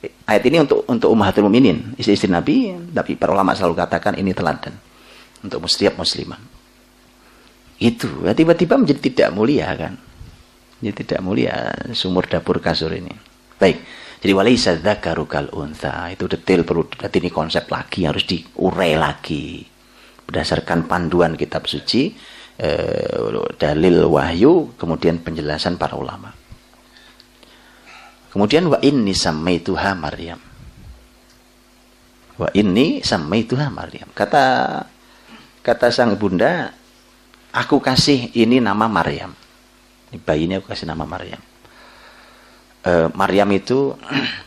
Ayat 0.00 0.44
ini 0.48 0.64
untuk 0.64 0.88
untuk 0.88 1.12
ummahatul 1.12 1.44
muminin, 1.44 1.92
istri-istri 2.00 2.32
Nabi, 2.32 2.72
tapi 2.96 3.20
para 3.20 3.36
ulama 3.36 3.52
selalu 3.52 3.76
katakan 3.76 4.16
ini 4.16 4.32
teladan 4.32 4.72
untuk 5.44 5.60
setiap 5.68 6.00
muslimah. 6.00 6.40
Itu 7.76 8.24
tiba-tiba 8.32 8.80
menjadi 8.80 9.00
tidak 9.00 9.28
mulia 9.36 9.68
kan? 9.76 10.00
Jadi 10.80 11.04
tidak 11.04 11.20
mulia 11.20 11.72
sumur 11.92 12.24
dapur 12.24 12.64
kasur 12.64 12.92
ini. 12.96 13.12
Baik. 13.60 13.84
Jadi 14.20 14.32
walaisa 14.36 14.76
dzakaru 14.76 15.24
kal 15.28 15.52
untha. 15.52 16.08
Itu 16.08 16.28
detail 16.28 16.64
perlu 16.64 16.88
berarti 16.88 17.20
ini 17.20 17.28
konsep 17.32 17.68
lagi 17.68 18.08
harus 18.08 18.24
diurai 18.24 18.96
lagi. 18.96 19.64
Berdasarkan 20.24 20.88
panduan 20.88 21.36
kitab 21.36 21.68
suci, 21.68 22.16
eh, 22.56 23.28
dalil 23.56 24.08
wahyu, 24.08 24.76
kemudian 24.76 25.20
penjelasan 25.20 25.76
para 25.76 25.96
ulama. 25.96 26.39
Kemudian 28.30 28.70
wa 28.70 28.78
inni 28.78 29.10
samaituha 29.10 29.98
Maryam. 29.98 30.38
Wa 32.38 32.48
inni 32.54 33.02
samaituha 33.02 33.66
Maryam. 33.74 34.06
Kata 34.14 34.44
kata 35.66 35.90
sang 35.90 36.14
bunda, 36.14 36.70
aku 37.50 37.82
kasih 37.82 38.30
ini 38.38 38.62
nama 38.62 38.86
Maryam. 38.86 39.34
Ini 40.10 40.18
bayi 40.22 40.46
ini 40.46 40.62
aku 40.62 40.70
kasih 40.70 40.86
nama 40.86 41.02
Maryam. 41.02 41.42
E, 42.86 43.10
Maryam 43.18 43.50
itu 43.50 43.94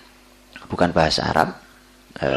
bukan 0.72 0.90
bahasa 0.96 1.28
Arab, 1.28 1.60
e, 2.18 2.28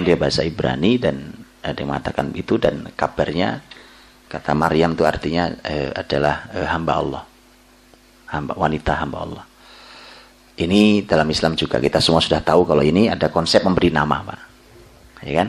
dia 0.00 0.16
bahasa 0.16 0.42
Ibrani 0.42 0.96
dan 0.96 1.44
ada 1.64 1.76
yang 1.76 1.92
mengatakan 1.92 2.32
itu 2.36 2.60
dan 2.60 2.88
kabarnya 2.92 3.64
kata 4.28 4.52
Maryam 4.52 4.96
itu 4.96 5.04
artinya 5.04 5.52
e, 5.60 5.92
adalah 5.92 6.48
e, 6.52 6.58
hamba 6.68 6.92
Allah, 6.98 7.22
hamba 8.32 8.52
wanita 8.56 8.92
hamba 8.96 9.18
Allah. 9.24 9.44
Ini 10.54 11.02
dalam 11.04 11.26
Islam 11.30 11.58
juga 11.58 11.82
kita 11.82 11.98
semua 11.98 12.22
sudah 12.22 12.38
tahu 12.38 12.62
kalau 12.62 12.82
ini 12.82 13.10
ada 13.10 13.26
konsep 13.26 13.66
memberi 13.66 13.90
nama, 13.90 14.22
Pak. 14.22 14.40
Ya 15.26 15.42
kan? 15.42 15.48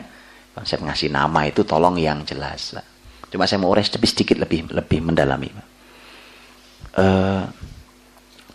Konsep 0.56 0.82
ngasih 0.82 1.14
nama 1.14 1.46
itu 1.46 1.62
tolong 1.62 1.94
yang 1.94 2.26
jelas. 2.26 2.74
Pak. 2.74 2.86
Cuma 3.30 3.46
saya 3.46 3.62
mau 3.62 3.70
urai 3.70 3.86
sedikit 3.86 4.34
lebih 4.38 4.66
lebih 4.74 4.98
mendalami, 5.04 5.54
Pak 5.54 5.66
uh, 6.96 7.44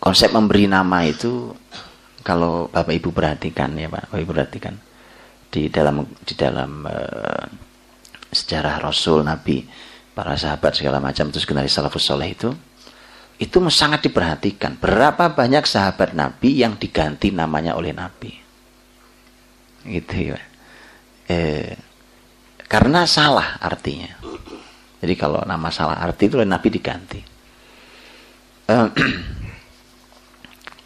konsep 0.02 0.34
memberi 0.34 0.66
nama 0.66 1.06
itu 1.06 1.54
kalau 2.22 2.70
Bapak 2.70 2.94
Ibu 2.94 3.10
perhatikan 3.14 3.74
ya 3.78 3.90
Pak, 3.90 4.10
Bapak 4.10 4.20
Ibu 4.22 4.32
perhatikan 4.34 4.74
di 5.52 5.70
dalam 5.70 6.06
di 6.22 6.34
dalam 6.34 6.86
uh, 6.86 7.46
sejarah 8.32 8.82
Rasul 8.82 9.22
Nabi 9.26 9.64
para 10.12 10.36
sahabat 10.36 10.76
segala 10.76 11.00
macam 11.00 11.32
terus 11.32 11.48
generasi 11.48 11.72
salafus 11.72 12.04
soleh 12.04 12.32
itu 12.32 12.52
itu 13.42 13.58
sangat 13.66 14.06
diperhatikan 14.06 14.78
berapa 14.78 15.34
banyak 15.34 15.66
sahabat 15.66 16.14
Nabi 16.14 16.62
yang 16.62 16.78
diganti 16.78 17.34
namanya 17.34 17.74
oleh 17.74 17.90
Nabi 17.90 18.30
gitu 19.82 20.14
ya 20.30 20.38
eh, 21.26 21.74
karena 22.70 23.02
salah 23.10 23.58
artinya 23.58 24.14
jadi 25.02 25.18
kalau 25.18 25.42
nama 25.42 25.66
salah 25.74 25.98
arti 25.98 26.30
itu 26.30 26.38
oleh 26.38 26.46
Nabi 26.46 26.70
diganti 26.70 27.32
Eh, 28.72 28.88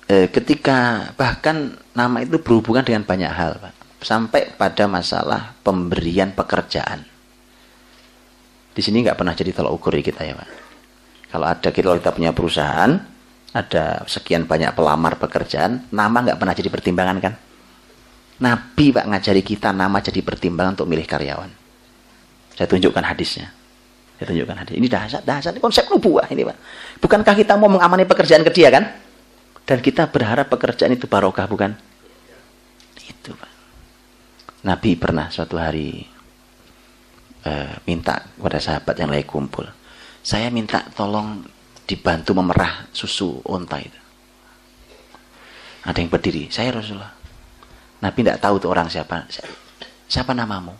eh, 0.12 0.26
ketika 0.32 1.11
bahkan 1.14 1.76
nama 1.92 2.24
itu 2.24 2.40
berhubungan 2.40 2.82
dengan 2.82 3.04
banyak 3.04 3.32
hal, 3.32 3.61
Pak. 3.61 3.74
Sampai 4.00 4.52
pada 4.54 4.86
masalah 4.86 5.57
pemberian 5.61 6.32
pekerjaan. 6.32 7.04
Di 8.76 8.80
sini 8.84 9.00
nggak 9.00 9.16
pernah 9.16 9.32
jadi 9.32 9.57
tolak 9.57 9.72
ukur 9.72 9.96
kita 10.00 10.24
ya, 10.24 10.36
Pak. 10.36 10.65
Kalau 11.37 11.53
ada 11.53 11.68
kita, 11.68 11.93
kita 12.01 12.16
punya 12.16 12.32
perusahaan, 12.32 12.97
ada 13.53 14.09
sekian 14.09 14.49
banyak 14.49 14.72
pelamar 14.72 15.20
pekerjaan, 15.20 15.84
nama 15.93 16.24
nggak 16.24 16.41
pernah 16.41 16.57
jadi 16.57 16.72
pertimbangan 16.72 17.16
kan? 17.20 17.37
Nabi 18.41 18.89
Pak 18.89 19.05
ngajari 19.05 19.45
kita 19.45 19.68
nama 19.68 20.01
jadi 20.01 20.24
pertimbangan 20.24 20.80
untuk 20.80 20.89
milih 20.89 21.05
karyawan. 21.05 21.53
Saya 22.57 22.64
tunjukkan 22.72 23.05
hadisnya. 23.05 23.53
Saya 24.16 24.32
tunjukkan 24.32 24.57
hadis. 24.64 24.80
Ini 24.80 24.89
dasar, 24.89 25.20
dasar 25.20 25.53
ini 25.53 25.61
konsep 25.61 25.84
nubuah 25.93 26.24
ini, 26.32 26.41
Pak. 26.41 26.57
Bukankah 27.05 27.37
kita 27.37 27.53
mau 27.61 27.68
mengamani 27.68 28.09
pekerjaan 28.09 28.41
ke 28.41 28.57
dia 28.57 28.72
kan? 28.72 28.97
Dan 29.68 29.84
kita 29.84 30.09
berharap 30.09 30.49
pekerjaan 30.49 30.97
itu 30.97 31.05
barokah, 31.05 31.45
bukan? 31.45 31.76
Itu, 32.97 33.37
Pak. 33.37 33.53
Nabi 34.64 34.97
pernah 34.97 35.28
suatu 35.28 35.61
hari 35.61 36.01
uh, 37.45 37.76
minta 37.84 38.24
kepada 38.24 38.57
sahabat 38.57 38.97
yang 38.97 39.12
lagi 39.12 39.28
kumpul. 39.28 39.68
Saya 40.26 40.50
minta 40.50 40.82
tolong 40.90 41.46
dibantu 41.86 42.34
memerah 42.34 42.90
susu 42.90 43.38
onta 43.46 43.78
itu. 43.78 43.94
Ada 45.86 46.02
yang 46.02 46.10
berdiri, 46.10 46.50
saya 46.50 46.74
Rasulullah. 46.74 47.14
Nabi 48.02 48.26
tidak 48.26 48.42
tahu 48.42 48.58
tuh 48.58 48.74
orang 48.74 48.90
siapa. 48.90 49.22
Siapa 50.10 50.34
namamu? 50.34 50.74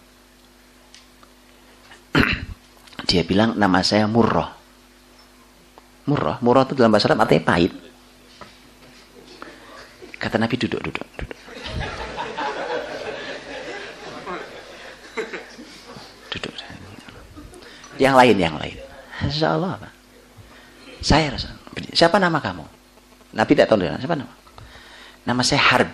Dia 3.07 3.23
bilang 3.23 3.55
nama 3.55 3.87
saya 3.87 4.11
Murrah. 4.11 4.51
Murrah, 6.11 6.43
Murrah 6.43 6.67
itu 6.67 6.75
dalam 6.75 6.91
bahasa 6.91 7.07
Arab 7.07 7.23
artinya 7.23 7.47
pahit. 7.47 7.71
Kata 10.19 10.43
Nabi 10.43 10.59
duduk, 10.59 10.83
duduk, 10.83 11.07
duduk. 11.23 11.39
Duduk. 16.35 16.51
Yang 18.03 18.15
lain, 18.19 18.37
yang 18.43 18.59
lain. 18.59 18.86
Insya 19.25 19.57
Allah, 19.57 19.81
Pak. 19.81 19.93
Saya 21.01 21.33
rasa. 21.33 21.55
Siapa 21.93 22.21
nama 22.21 22.41
kamu? 22.41 22.65
Nabi 23.37 23.53
tidak 23.53 23.69
tahu 23.69 23.85
siapa 23.85 24.17
nama. 24.17 24.35
Nama 25.25 25.43
saya 25.45 25.63
Harb. 25.63 25.91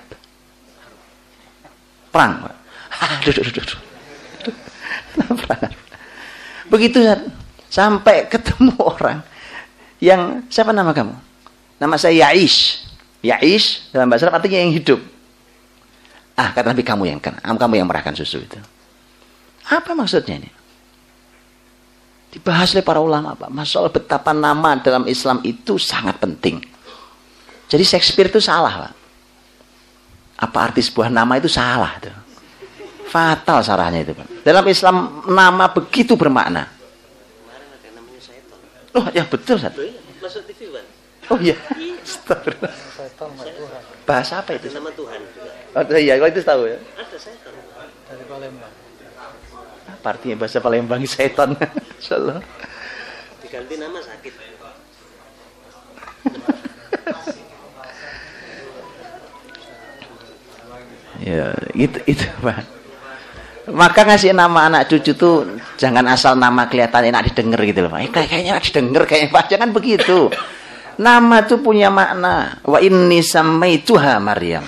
Perang, 2.10 2.32
Pak. 2.46 2.54
duduk, 3.26 3.44
duduk. 3.50 3.80
Perang. 5.46 5.72
Begitu 6.72 6.98
sampai 7.68 8.28
ketemu 8.28 8.72
orang 8.80 9.20
yang 10.00 10.44
siapa 10.48 10.72
nama 10.72 10.90
kamu? 10.96 11.14
Nama 11.82 11.94
saya 11.98 12.30
Yaish. 12.30 12.86
Yaish 13.22 13.90
dalam 13.94 14.10
bahasa 14.10 14.26
Arab 14.26 14.42
artinya 14.42 14.58
yang 14.62 14.74
hidup. 14.74 15.00
Ah, 16.34 16.50
kata 16.56 16.72
Nabi 16.72 16.82
kamu 16.82 17.12
yang 17.12 17.20
kan, 17.20 17.36
kamu 17.38 17.82
yang 17.82 17.86
merahkan 17.86 18.16
susu 18.16 18.40
itu. 18.40 18.58
Apa 19.68 19.94
maksudnya 19.94 20.42
ini? 20.42 20.50
Dibahas 22.32 22.72
oleh 22.72 22.80
para 22.80 22.96
ulama, 22.96 23.36
Pak. 23.36 23.52
Masalah 23.52 23.92
betapa 23.92 24.32
nama 24.32 24.80
dalam 24.80 25.04
Islam 25.04 25.44
itu 25.44 25.76
sangat 25.76 26.16
penting. 26.16 26.64
Jadi 27.68 27.84
Shakespeare 27.84 28.32
itu 28.32 28.40
salah, 28.40 28.88
Pak. 28.88 28.92
Apa 30.48 30.72
arti 30.72 30.80
sebuah 30.80 31.12
nama 31.12 31.36
itu 31.36 31.52
salah 31.52 32.00
tuh. 32.00 32.16
Fatal 33.04 33.60
sarahnya 33.60 34.00
itu, 34.00 34.16
Pak. 34.16 34.48
Dalam 34.48 34.64
Islam 34.64 35.28
nama 35.28 35.68
begitu 35.68 36.16
bermakna. 36.16 36.72
Oh, 38.96 39.04
ya 39.12 39.28
betul, 39.28 39.60
Sat. 39.60 39.76
Masuk 40.24 40.48
TV, 40.48 40.72
Pak. 40.72 40.84
Oh 41.30 41.38
iya. 41.38 41.56
Bahasa 44.08 44.42
apa 44.42 44.58
itu? 44.58 44.68
Nama 44.74 44.90
Tuhan 44.90 45.20
Oh 45.72 45.82
iya, 45.96 46.18
kau 46.18 46.28
itu 46.28 46.42
tahu 46.42 46.66
ya? 46.66 46.76
Ada 46.98 47.16
setan. 47.16 47.54
Dari 48.08 48.24
Palembang. 48.28 48.72
Apa 50.02 50.18
artinya 50.18 50.34
bahasa 50.42 50.58
Palembang 50.58 51.06
setan? 51.06 51.54
Insyaallah. 52.02 52.42
Diganti 53.38 53.78
nama 53.78 54.02
sakit. 54.02 54.34
ya, 61.22 61.54
itu 61.78 61.98
itu, 62.10 62.26
Pak. 62.42 62.66
Maka 63.70 64.02
ngasih 64.02 64.34
nama 64.34 64.66
anak 64.66 64.90
cucu 64.90 65.14
tuh 65.14 65.46
jangan 65.78 66.02
asal 66.10 66.34
nama 66.34 66.66
kelihatan 66.66 67.14
enak 67.14 67.30
didengar 67.30 67.62
gitu 67.62 67.86
loh. 67.86 67.94
Eh, 67.94 68.10
kayaknya 68.10 68.58
enak 68.58 68.66
didengar 68.66 69.06
kayaknya 69.06 69.30
Pak. 69.30 69.44
Jangan 69.54 69.70
begitu. 69.70 70.34
Nama 70.98 71.46
tuh 71.46 71.62
punya 71.62 71.94
makna. 71.94 72.58
Wa 72.66 72.82
inni 72.82 73.22
samaituha 73.22 74.18
Maryam. 74.18 74.66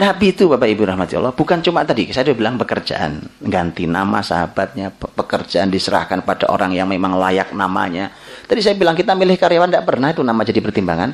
Nabi 0.00 0.32
itu 0.32 0.48
Bapak 0.48 0.64
Ibu 0.64 0.88
rahmati 0.88 1.12
Allah 1.20 1.36
bukan 1.36 1.60
cuma 1.60 1.84
tadi 1.84 2.08
saya 2.08 2.32
udah 2.32 2.36
bilang 2.40 2.56
pekerjaan 2.56 3.20
ganti 3.36 3.84
nama 3.84 4.24
sahabatnya 4.24 4.96
pekerjaan 4.96 5.68
diserahkan 5.68 6.24
pada 6.24 6.48
orang 6.48 6.72
yang 6.72 6.88
memang 6.88 7.20
layak 7.20 7.52
namanya. 7.52 8.08
Tadi 8.48 8.64
saya 8.64 8.80
bilang 8.80 8.96
kita 8.96 9.12
milih 9.12 9.36
karyawan 9.36 9.68
tidak 9.68 9.84
pernah 9.84 10.08
itu 10.08 10.24
nama 10.24 10.40
jadi 10.40 10.64
pertimbangan. 10.64 11.12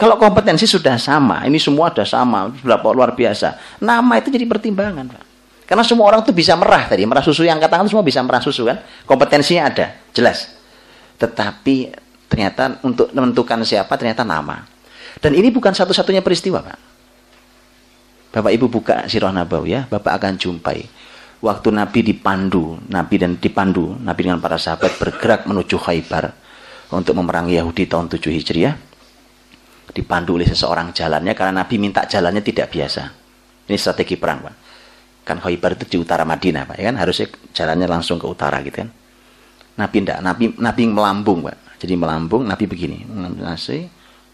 Kalau 0.00 0.16
kompetensi 0.16 0.64
sudah 0.66 0.98
sama, 0.98 1.46
ini 1.46 1.60
semua 1.60 1.92
sudah 1.92 2.08
sama, 2.08 2.50
berapa 2.50 2.82
luar 2.90 3.14
biasa. 3.14 3.78
Nama 3.78 4.18
itu 4.18 4.26
jadi 4.26 4.42
pertimbangan, 4.42 5.06
Pak. 5.06 5.24
Karena 5.70 5.86
semua 5.86 6.10
orang 6.10 6.26
tuh 6.26 6.34
bisa 6.34 6.58
merah 6.58 6.90
tadi, 6.90 7.06
merah 7.06 7.22
susu 7.22 7.46
yang 7.46 7.62
katakan 7.62 7.86
semua 7.86 8.02
bisa 8.02 8.18
merah 8.26 8.42
susu 8.42 8.66
kan. 8.66 8.82
Kompetensinya 9.06 9.70
ada, 9.70 9.86
jelas. 10.10 10.50
tetapi 11.14 11.94
ternyata 12.26 12.82
untuk 12.82 13.14
menentukan 13.14 13.62
siapa 13.62 13.94
ternyata 13.94 14.26
nama. 14.26 14.66
Dan 15.22 15.30
ini 15.38 15.54
bukan 15.54 15.70
satu-satunya 15.70 16.26
peristiwa, 16.26 16.58
Pak. 16.58 16.93
Bapak 18.34 18.50
Ibu 18.50 18.66
buka 18.66 19.06
Sirah 19.06 19.30
Nabawi 19.30 19.78
ya, 19.78 19.86
Bapak 19.86 20.18
akan 20.18 20.34
jumpai 20.34 20.82
waktu 21.44 21.68
Nabi 21.68 22.00
dipandu, 22.00 22.80
Nabi 22.88 23.14
dan 23.20 23.36
dipandu, 23.36 24.00
Nabi 24.00 24.20
dengan 24.24 24.40
para 24.40 24.56
sahabat 24.56 24.96
bergerak 24.96 25.44
menuju 25.44 25.76
Khaybar 25.76 26.32
untuk 26.88 27.12
memerangi 27.20 27.60
Yahudi 27.60 27.84
tahun 27.84 28.08
7 28.08 28.32
Hijriah. 28.32 28.74
Dipandu 29.94 30.40
oleh 30.40 30.48
seseorang 30.48 30.90
jalannya 30.96 31.36
karena 31.36 31.62
Nabi 31.62 31.76
minta 31.76 32.08
jalannya 32.08 32.40
tidak 32.40 32.72
biasa. 32.72 33.02
Ini 33.68 33.76
strategi 33.78 34.16
perang, 34.16 34.42
Pak. 34.42 34.54
Kan 35.22 35.38
Khaybar 35.38 35.76
itu 35.78 35.84
di 35.86 35.96
utara 36.00 36.24
Madinah, 36.24 36.64
Pak, 36.66 36.76
ya 36.80 36.84
kan? 36.88 36.96
Harusnya 36.98 37.26
jalannya 37.52 37.86
langsung 37.86 38.16
ke 38.16 38.26
utara 38.26 38.58
gitu 38.64 38.82
kan. 38.82 38.88
Nabi 39.78 39.96
tidak, 40.02 40.18
Nabi 40.24 40.44
Nabi 40.56 40.82
melambung, 40.88 41.38
Pak. 41.44 41.78
Jadi 41.84 41.94
melambung, 42.00 42.42
Nabi 42.48 42.64
begini, 42.64 43.04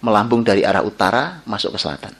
melambung 0.01 0.41
dari 0.47 0.63
arah 0.63 0.87
utara 0.87 1.43
masuk 1.45 1.75
ke 1.75 1.79
selatan. 1.83 2.15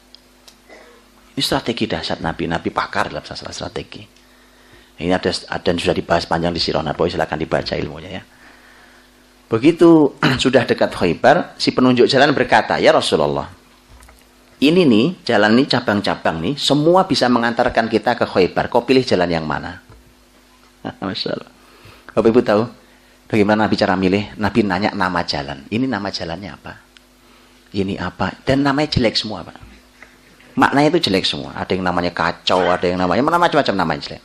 Ini 1.41 1.49
strategi 1.49 1.89
dahsyat 1.89 2.21
Nabi. 2.21 2.45
Nabi 2.45 2.69
pakar 2.69 3.09
dalam 3.09 3.25
masalah 3.25 3.57
strategi. 3.57 4.05
Ini 5.01 5.09
ada 5.09 5.33
dan 5.65 5.81
sudah 5.81 5.97
dibahas 5.97 6.29
panjang 6.29 6.53
di 6.53 6.61
Sirah 6.61 6.85
Nabawi, 6.85 7.09
silakan 7.09 7.41
dibaca 7.41 7.73
ilmunya 7.81 8.21
ya. 8.21 8.23
Begitu 9.49 10.21
sudah 10.45 10.69
dekat 10.69 10.93
Khaybar, 10.93 11.57
si 11.57 11.73
penunjuk 11.73 12.05
jalan 12.13 12.37
berkata, 12.37 12.77
"Ya 12.77 12.93
Rasulullah, 12.93 13.49
ini 14.61 14.85
nih, 14.85 15.25
jalan 15.25 15.57
ini 15.57 15.65
cabang-cabang 15.65 16.45
nih, 16.45 16.55
semua 16.61 17.09
bisa 17.09 17.25
mengantarkan 17.33 17.89
kita 17.89 18.21
ke 18.21 18.29
Khaybar. 18.29 18.69
Kau 18.69 18.85
pilih 18.85 19.01
jalan 19.01 19.33
yang 19.33 19.49
mana?" 19.49 19.81
Masya 21.01 21.41
Allah. 21.41 21.51
Bapak 22.13 22.29
Ibu 22.37 22.41
tahu 22.45 22.63
bagaimana 23.33 23.65
Nabi 23.65 23.81
cara 23.81 23.97
milih? 23.97 24.37
Nabi 24.37 24.61
nanya 24.61 24.93
nama 24.93 25.25
jalan. 25.25 25.65
Ini 25.73 25.89
nama 25.89 26.13
jalannya 26.13 26.51
apa? 26.53 26.73
Ini 27.73 27.97
apa? 27.97 28.45
Dan 28.45 28.61
namanya 28.61 28.93
jelek 28.93 29.17
semua, 29.17 29.41
Pak. 29.41 29.70
Maknanya 30.59 30.89
itu 30.97 31.11
jelek 31.11 31.27
semua. 31.27 31.55
Ada 31.55 31.77
yang 31.79 31.87
namanya 31.87 32.11
kacau, 32.11 32.67
ada 32.67 32.87
yang 32.87 32.99
namanya 32.99 33.23
macam-macam 33.23 33.75
namanya 33.75 34.01
jelek. 34.07 34.23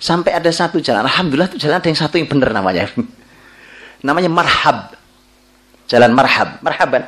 Sampai 0.00 0.32
ada 0.32 0.48
satu 0.48 0.80
jalan, 0.80 1.04
Alhamdulillah 1.04 1.52
itu 1.52 1.60
jalan 1.60 1.76
ada 1.76 1.88
yang 1.92 2.00
satu 2.00 2.16
yang 2.16 2.28
benar 2.28 2.56
namanya. 2.56 2.88
namanya 4.06 4.32
Marhab. 4.32 4.96
Jalan 5.90 6.16
Marhab. 6.16 6.56
Marhaban. 6.64 7.04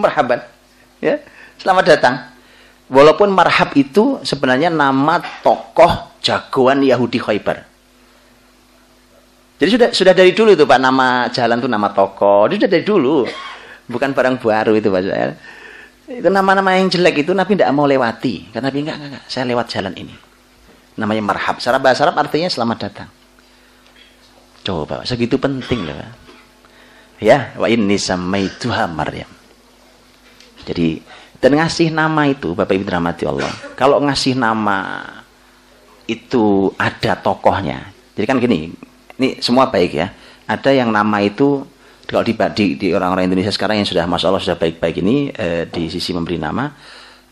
Marhaban. 0.00 0.40
Ya. 1.02 1.20
Selamat 1.60 1.84
datang. 1.92 2.14
Walaupun 2.88 3.28
Marhab 3.32 3.76
itu 3.76 4.20
sebenarnya 4.24 4.72
nama 4.72 5.20
tokoh 5.44 6.12
jagoan 6.24 6.80
Yahudi 6.80 7.20
Khaybar. 7.20 7.68
Jadi 9.62 9.70
sudah 9.78 9.88
sudah 9.94 10.12
dari 10.16 10.34
dulu 10.34 10.58
itu 10.58 10.66
Pak 10.66 10.80
nama 10.82 11.30
jalan 11.30 11.62
itu 11.62 11.70
nama 11.70 11.88
tokoh. 11.92 12.50
Itu 12.50 12.64
sudah 12.64 12.70
dari 12.72 12.84
dulu. 12.84 13.28
Bukan 13.86 14.10
barang 14.10 14.40
baru 14.40 14.72
itu 14.74 14.88
Pak. 14.88 15.00
Itu 15.04 15.12
nama-nama 16.20 16.76
yang 16.76 16.92
jelek 16.92 17.24
itu 17.24 17.32
Nabi 17.32 17.56
tidak 17.56 17.72
mau 17.72 17.88
lewati. 17.88 18.52
Karena 18.52 18.68
Nabi 18.68 18.78
enggak, 18.84 18.96
enggak, 19.00 19.10
enggak. 19.16 19.24
Saya 19.30 19.44
lewat 19.48 19.66
jalan 19.72 19.94
ini 19.96 20.32
namanya 20.96 21.22
marhab. 21.24 21.56
Secara 21.60 21.80
bahasa 21.80 22.04
Arab 22.04 22.20
artinya 22.20 22.48
selamat 22.48 22.78
datang. 22.88 23.08
Coba, 24.62 25.02
segitu 25.02 25.40
penting 25.40 25.88
loh. 25.88 25.96
Ya, 27.22 27.54
wa 27.54 27.66
inni 27.70 27.98
samaituha 27.98 28.90
Maryam. 28.90 29.30
Jadi 30.62 31.02
dan 31.42 31.58
ngasih 31.58 31.90
nama 31.90 32.30
itu 32.30 32.54
Bapak 32.54 32.78
Ibu 32.78 32.86
dirahmati 32.86 33.26
Allah. 33.26 33.50
Kalau 33.74 33.98
ngasih 33.98 34.38
nama 34.38 35.02
itu 36.06 36.70
ada 36.78 37.18
tokohnya. 37.18 37.90
Jadi 38.14 38.26
kan 38.26 38.38
gini, 38.38 38.70
ini 39.18 39.42
semua 39.42 39.66
baik 39.66 39.90
ya. 39.90 40.14
Ada 40.46 40.70
yang 40.70 40.94
nama 40.94 41.18
itu 41.22 41.66
kalau 42.12 42.24
di, 42.28 42.36
di, 42.76 42.92
orang-orang 42.92 43.32
Indonesia 43.32 43.48
sekarang 43.48 43.80
yang 43.80 43.88
sudah 43.88 44.04
masya 44.04 44.28
Allah 44.28 44.44
sudah 44.44 44.60
baik-baik 44.60 45.00
ini 45.00 45.32
eh, 45.32 45.64
di 45.64 45.88
sisi 45.88 46.12
memberi 46.12 46.36
nama 46.36 46.68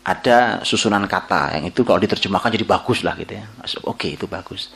ada 0.01 0.65
susunan 0.65 1.05
kata 1.05 1.61
yang 1.61 1.69
itu 1.69 1.85
kalau 1.85 2.01
diterjemahkan 2.01 2.49
jadi 2.49 2.65
bagus 2.65 3.05
lah 3.05 3.13
gitu 3.21 3.37
ya. 3.37 3.45
Oke, 3.85 4.17
itu 4.17 4.25
bagus. 4.25 4.73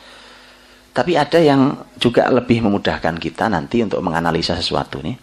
Tapi 0.94 1.18
ada 1.18 1.42
yang 1.42 1.76
juga 1.98 2.30
lebih 2.30 2.62
memudahkan 2.62 3.18
kita 3.18 3.50
nanti 3.50 3.82
untuk 3.82 3.98
menganalisa 4.00 4.54
sesuatu 4.54 5.02
nih. 5.02 5.18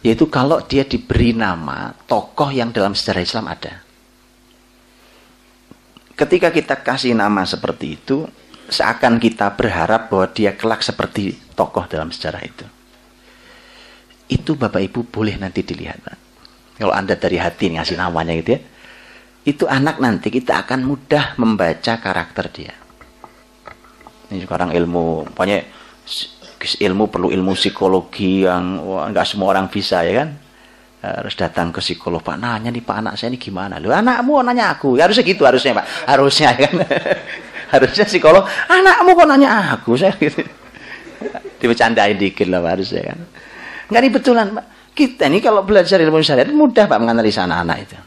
Yaitu 0.00 0.32
kalau 0.32 0.64
dia 0.64 0.88
diberi 0.88 1.36
nama 1.36 1.92
tokoh 2.08 2.48
yang 2.48 2.72
dalam 2.72 2.96
sejarah 2.96 3.20
Islam 3.20 3.46
ada. 3.52 3.84
Ketika 6.16 6.48
kita 6.48 6.80
kasih 6.80 7.12
nama 7.12 7.44
seperti 7.44 8.00
itu, 8.00 8.24
seakan 8.72 9.20
kita 9.20 9.52
berharap 9.52 10.08
bahwa 10.08 10.26
dia 10.32 10.56
kelak 10.56 10.80
seperti 10.80 11.36
tokoh 11.52 11.84
dalam 11.84 12.08
sejarah 12.08 12.40
itu. 12.40 12.79
Itu 14.30 14.54
Bapak 14.54 14.78
Ibu 14.78 15.10
boleh 15.10 15.34
nanti 15.36 15.66
dilihat. 15.66 16.06
Kalau 16.78 16.94
Anda 16.94 17.18
dari 17.18 17.36
hati 17.36 17.74
ngasih 17.74 17.98
namanya 17.98 18.32
gitu 18.38 18.56
ya 18.56 18.60
itu 19.40 19.64
anak 19.64 19.96
nanti 19.96 20.28
kita 20.28 20.66
akan 20.66 20.84
mudah 20.84 21.40
membaca 21.40 21.96
karakter 21.96 22.44
dia. 22.52 22.74
Ini 24.30 24.44
sekarang 24.44 24.76
ilmu, 24.76 25.32
pokoknya 25.32 25.64
ilmu 26.60 27.04
perlu 27.08 27.32
ilmu 27.32 27.56
psikologi 27.56 28.44
yang 28.44 28.84
nggak 29.10 29.26
semua 29.26 29.56
orang 29.56 29.72
bisa 29.72 30.04
ya 30.04 30.24
kan. 30.24 30.30
Harus 31.00 31.32
datang 31.32 31.72
ke 31.72 31.80
psikolog, 31.80 32.20
Pak 32.20 32.36
nanya 32.36 32.68
nih 32.68 32.84
Pak 32.84 32.96
anak 33.00 33.14
saya 33.16 33.32
ini 33.32 33.40
gimana? 33.40 33.80
Lu 33.80 33.88
anakmu 33.88 34.44
nanya 34.44 34.76
aku, 34.76 35.00
ya, 35.00 35.08
harusnya 35.08 35.24
gitu 35.24 35.48
harusnya 35.48 35.80
Pak, 35.80 35.86
harusnya 36.12 36.48
ya 36.52 36.68
kan. 36.68 36.74
harusnya 37.72 38.04
psikolog, 38.04 38.44
anakmu 38.68 39.16
kok 39.16 39.26
nanya 39.32 39.48
aku, 39.72 39.96
saya 40.00 40.12
gitu. 40.20 40.44
Dibecandain 41.56 42.20
dikit 42.20 42.44
lah 42.52 42.60
Pak, 42.60 42.70
harusnya 42.76 43.16
kan. 43.16 43.18
Nggak 43.90 44.02
dibetulan 44.06 44.46
Pak. 44.54 44.66
Kita 44.94 45.26
ini 45.26 45.38
kalau 45.42 45.66
belajar 45.66 45.98
ilmu 45.98 46.22
syariat 46.22 46.48
mudah 46.50 46.86
Pak 46.86 46.98
menganalisa 46.98 47.46
anak-anak 47.46 47.78
itu. 47.82 47.98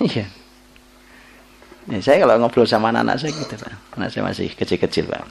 Iya. 0.00 0.26
Ya, 1.90 1.98
saya 2.00 2.24
kalau 2.24 2.40
ngobrol 2.40 2.64
sama 2.64 2.88
anak-anak 2.88 3.16
saya 3.20 3.32
gitu 3.36 3.54
Pak. 3.56 3.72
Anak 4.00 4.08
saya 4.08 4.22
masih 4.24 4.48
kecil-kecil 4.56 5.12
Pak. 5.12 5.28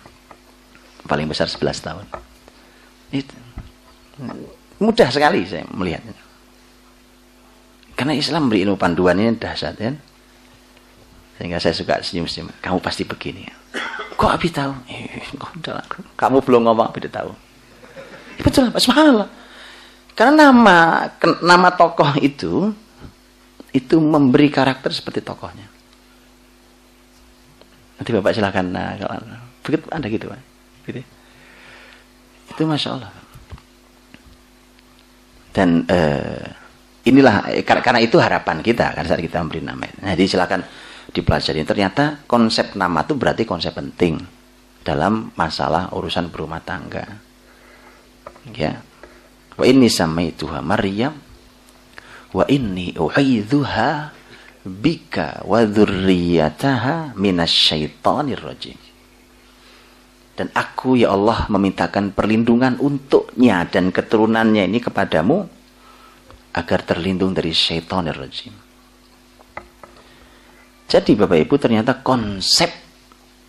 Paling 1.10 1.26
besar 1.26 1.50
11 1.50 1.82
tahun. 1.82 2.06
Itu. 3.10 3.34
Mudah 4.78 5.10
sekali 5.10 5.46
saya 5.50 5.66
melihatnya. 5.74 6.14
Karena 7.98 8.14
Islam 8.16 8.48
beri 8.48 8.64
ilmu 8.64 8.80
panduan 8.80 9.18
ini 9.20 9.36
dahsyat 9.36 9.76
ya. 9.82 9.92
Sehingga 11.40 11.58
saya 11.58 11.74
suka 11.76 12.00
senyum-senyum. 12.04 12.52
Kamu 12.60 12.80
pasti 12.84 13.08
begini. 13.08 13.48
Kok 14.20 14.32
Abi 14.36 14.52
tahu? 14.52 14.72
Eh, 14.92 15.24
kamu 16.20 16.44
belum 16.44 16.68
ngomong 16.68 16.92
Abi 16.92 17.08
tahu. 17.08 17.49
Betul 18.40 18.72
subhanallah. 18.76 19.30
Karena 20.16 20.52
nama 20.52 21.08
nama 21.44 21.70
tokoh 21.76 22.20
itu 22.20 22.72
itu 23.72 23.96
memberi 24.02 24.50
karakter 24.52 24.92
seperti 24.92 25.24
tokohnya. 25.24 25.68
Nanti 28.00 28.10
Bapak 28.16 28.32
silahkan 28.32 28.66
nah, 28.68 28.96
kalau 28.96 29.16
begitu 29.64 29.86
Anda 29.92 30.08
gitu 30.08 30.26
Pak. 30.32 30.42
Gitu. 30.88 31.04
Itu 32.56 32.64
Masya 32.64 32.90
Allah. 32.96 33.12
Dan 35.52 35.84
eh, 35.88 36.44
inilah 37.08 37.52
eh, 37.52 37.64
karena 37.64 38.00
itu 38.00 38.16
harapan 38.20 38.64
kita 38.64 38.96
karena 38.96 39.08
saat 39.08 39.24
kita 39.24 39.44
memberi 39.44 39.62
nama. 39.64 39.88
Nah, 40.04 40.16
jadi 40.16 40.36
silakan 40.36 40.64
dipelajari. 41.12 41.64
Ternyata 41.68 42.24
konsep 42.24 42.76
nama 42.80 43.04
itu 43.04 43.14
berarti 43.20 43.44
konsep 43.44 43.76
penting 43.76 44.20
dalam 44.84 45.32
masalah 45.36 45.92
urusan 45.92 46.32
berumah 46.32 46.64
tangga. 46.64 47.29
Ya. 48.56 48.82
Wa 49.60 49.68
ini 49.68 49.92
sama 49.92 50.24
itu 50.24 50.48
Maryam. 50.48 51.20
Wa 52.32 52.48
inni 52.48 52.96
u'idzuha 52.96 54.16
bika 54.64 55.44
wa 55.44 55.68
dzurriyyataha 55.68 57.20
minasyaitonir 57.20 58.40
rajim. 58.40 58.80
Dan 60.40 60.48
aku 60.56 60.96
ya 60.96 61.12
Allah 61.12 61.52
memintakan 61.52 62.16
perlindungan 62.16 62.80
untuknya 62.80 63.68
dan 63.68 63.92
keturunannya 63.92 64.72
ini 64.72 64.80
kepadamu 64.80 65.44
agar 66.56 66.80
terlindung 66.88 67.36
dari 67.36 67.52
syaitonir 67.52 68.16
rajim. 68.16 68.56
Jadi 70.88 71.12
Bapak 71.20 71.44
Ibu 71.44 71.56
ternyata 71.60 72.00
konsep 72.00 72.72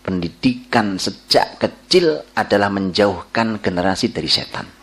pendidikan 0.02 0.98
sejak 0.98 1.62
kecil 1.62 2.26
adalah 2.34 2.68
menjauhkan 2.74 3.62
generasi 3.62 4.10
dari 4.10 4.26
setan 4.26 4.79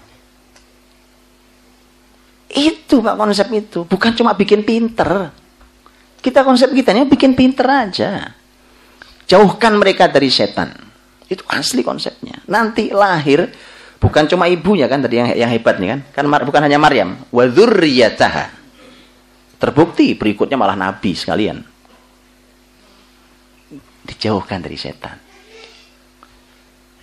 itu 2.57 2.99
Pak 2.99 3.15
konsep 3.15 3.47
itu. 3.53 3.85
Bukan 3.85 4.17
cuma 4.17 4.33
bikin 4.33 4.65
pinter. 4.65 5.29
Kita 6.17 6.41
konsep 6.41 6.73
kita 6.73 6.91
ini 6.97 7.05
bikin 7.05 7.37
pinter 7.37 7.69
aja. 7.69 8.33
Jauhkan 9.29 9.77
mereka 9.77 10.09
dari 10.09 10.33
setan. 10.33 10.73
Itu 11.29 11.45
asli 11.47 11.85
konsepnya. 11.85 12.41
Nanti 12.49 12.89
lahir 12.89 13.53
bukan 14.01 14.25
cuma 14.25 14.49
ibunya 14.49 14.89
kan 14.89 15.05
tadi 15.05 15.21
yang, 15.21 15.29
yang 15.37 15.51
hebat 15.53 15.77
nih 15.77 15.89
kan. 15.93 15.99
Kan 16.17 16.25
bukan 16.27 16.61
hanya 16.65 16.81
Maryam. 16.81 17.21
Wa 17.29 17.45
Terbukti 19.57 20.13
berikutnya 20.13 20.57
malah 20.57 20.77
nabi 20.77 21.17
sekalian. 21.17 21.61
Dijauhkan 24.05 24.63
dari 24.63 24.77
setan. 24.79 25.17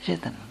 Setan. 0.03 0.44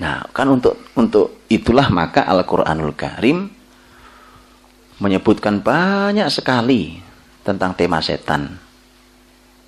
Nah, 0.00 0.24
kan 0.32 0.48
untuk 0.48 0.80
untuk 0.96 1.44
itulah 1.52 1.92
maka 1.92 2.24
Al-Qur'anul 2.24 2.96
Karim 2.96 3.52
menyebutkan 5.00 5.60
banyak 5.60 6.28
sekali 6.32 6.96
tentang 7.44 7.76
tema 7.76 8.00
setan. 8.00 8.56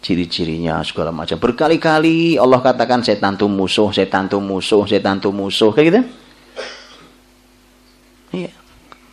Ciri-cirinya 0.03 0.83
segala 0.83 1.15
macam. 1.15 1.39
Berkali-kali 1.39 2.35
Allah 2.41 2.59
katakan 2.59 3.05
setan 3.05 3.39
itu 3.39 3.47
musuh, 3.47 3.93
setan 3.95 4.27
itu 4.27 4.41
musuh, 4.43 4.83
setan 4.89 5.23
itu 5.23 5.31
musuh, 5.31 5.71
kayak 5.71 5.87
gitu. 5.89 6.01
Iya. 8.33 8.53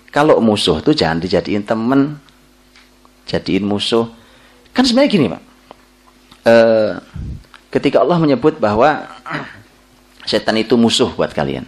Kalau 0.09 0.41
musuh 0.41 0.81
itu 0.81 0.95
jangan 0.97 1.21
dijadiin 1.21 1.61
teman, 1.61 2.17
jadiin 3.29 3.67
musuh. 3.67 4.09
Kan 4.73 4.87
sebenarnya 4.87 5.11
gini, 5.13 5.25
Pak. 5.29 5.41
E, 6.41 6.55
ketika 7.69 8.01
Allah 8.01 8.17
menyebut 8.17 8.57
bahwa 8.57 9.05
setan 10.29 10.61
itu 10.61 10.77
musuh 10.77 11.09
buat 11.17 11.33
kalian. 11.33 11.65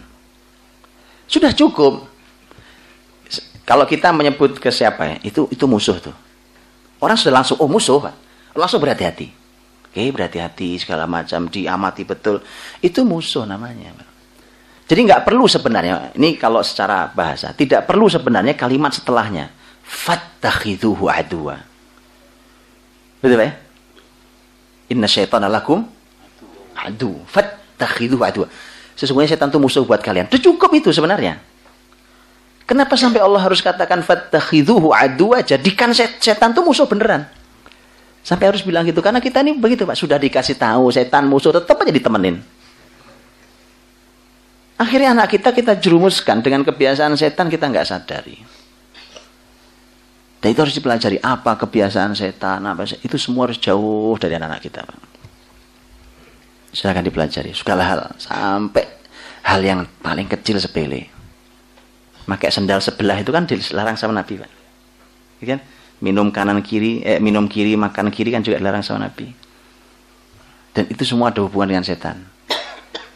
Sudah 1.25 1.49
cukup. 1.49 2.05
Kalau 3.65 3.89
kita 3.89 4.13
menyebut 4.13 4.61
ke 4.61 4.69
siapa 4.69 5.09
ya, 5.09 5.15
itu 5.25 5.49
itu 5.49 5.65
musuh 5.65 5.97
tuh. 5.97 6.13
Orang 7.01 7.17
sudah 7.17 7.41
langsung, 7.41 7.57
oh 7.57 7.65
musuh. 7.65 8.13
Langsung 8.53 8.77
berhati-hati. 8.77 9.33
Oke, 9.89 10.13
berhati-hati 10.13 10.77
segala 10.77 11.09
macam, 11.09 11.49
diamati 11.49 12.05
betul. 12.05 12.45
Itu 12.77 13.01
musuh 13.01 13.49
namanya. 13.49 13.95
Jadi 14.85 15.07
nggak 15.07 15.23
perlu 15.23 15.47
sebenarnya, 15.47 16.13
ini 16.19 16.35
kalau 16.35 16.59
secara 16.61 17.09
bahasa, 17.15 17.55
tidak 17.55 17.87
perlu 17.87 18.11
sebenarnya 18.11 18.53
kalimat 18.59 18.91
setelahnya. 18.91 19.49
Fattakhiduhu 19.81 21.07
adwa. 21.07 21.57
Betul 23.23 23.39
ya? 23.39 23.51
Inna 24.91 25.07
syaitana 25.07 25.47
lakum 25.47 25.87
adu. 26.75 27.23
Fat 27.23 27.60
Takhidu 27.81 28.21
adwa. 28.21 28.45
Sesungguhnya 28.93 29.33
setan 29.33 29.49
itu 29.49 29.57
musuh 29.57 29.81
buat 29.81 30.05
kalian. 30.05 30.29
Itu 30.29 30.53
cukup 30.53 30.69
itu 30.77 30.93
sebenarnya. 30.93 31.41
Kenapa 32.69 32.93
sampai 32.93 33.19
Allah 33.19 33.41
harus 33.41 33.59
katakan 33.59 34.05
fattakhiduhu 34.05 34.93
adwa? 34.93 35.41
Jadikan 35.41 35.89
setan 35.97 36.53
itu 36.53 36.61
musuh 36.61 36.85
beneran. 36.85 37.25
Sampai 38.21 38.53
harus 38.53 38.61
bilang 38.61 38.85
gitu 38.85 39.01
karena 39.01 39.17
kita 39.17 39.41
ini 39.41 39.57
begitu 39.57 39.81
Pak, 39.81 39.97
sudah 39.97 40.21
dikasih 40.21 40.53
tahu 40.53 40.93
setan 40.93 41.25
musuh 41.25 41.49
tetap 41.49 41.73
aja 41.81 41.89
ditemenin. 41.89 42.37
Akhirnya 44.77 45.17
anak 45.17 45.33
kita 45.33 45.49
kita 45.49 45.73
jerumuskan 45.81 46.41
dengan 46.45 46.61
kebiasaan 46.61 47.17
setan 47.17 47.49
kita 47.49 47.65
nggak 47.65 47.85
sadari. 47.85 48.37
Dan 50.41 50.47
itu 50.53 50.59
harus 50.61 50.73
dipelajari 50.73 51.21
apa 51.21 51.53
kebiasaan 51.53 52.17
setan 52.17 52.65
apa 52.65 52.85
itu 53.01 53.17
semua 53.17 53.49
harus 53.49 53.61
jauh 53.61 54.17
dari 54.17 54.37
anak-anak 54.37 54.61
kita, 54.61 54.81
Pak. 54.85 54.97
Silahkan 56.71 57.03
dipelajari. 57.03 57.51
Segala 57.51 57.83
hal. 57.83 57.99
Sampai 58.15 58.87
hal 59.43 59.59
yang 59.59 59.83
paling 59.99 60.27
kecil 60.31 60.57
sepele. 60.57 61.11
Pakai 62.23 62.47
sendal 62.47 62.79
sebelah 62.79 63.19
itu 63.19 63.31
kan 63.35 63.43
dilarang 63.43 63.99
sama 63.99 64.15
Nabi. 64.15 64.39
Pak. 64.39 64.51
Ya 65.43 65.45
kan? 65.55 65.59
Minum 66.01 66.31
kanan 66.33 66.63
kiri, 66.63 67.03
eh, 67.03 67.19
minum 67.19 67.45
kiri, 67.45 67.77
makan 67.77 68.09
kiri 68.09 68.33
kan 68.33 68.41
juga 68.41 68.57
dilarang 68.57 68.81
sama 68.81 69.11
Nabi. 69.11 69.29
Dan 70.71 70.87
itu 70.87 71.03
semua 71.03 71.29
ada 71.29 71.43
hubungan 71.43 71.75
dengan 71.75 71.85
setan. 71.85 72.23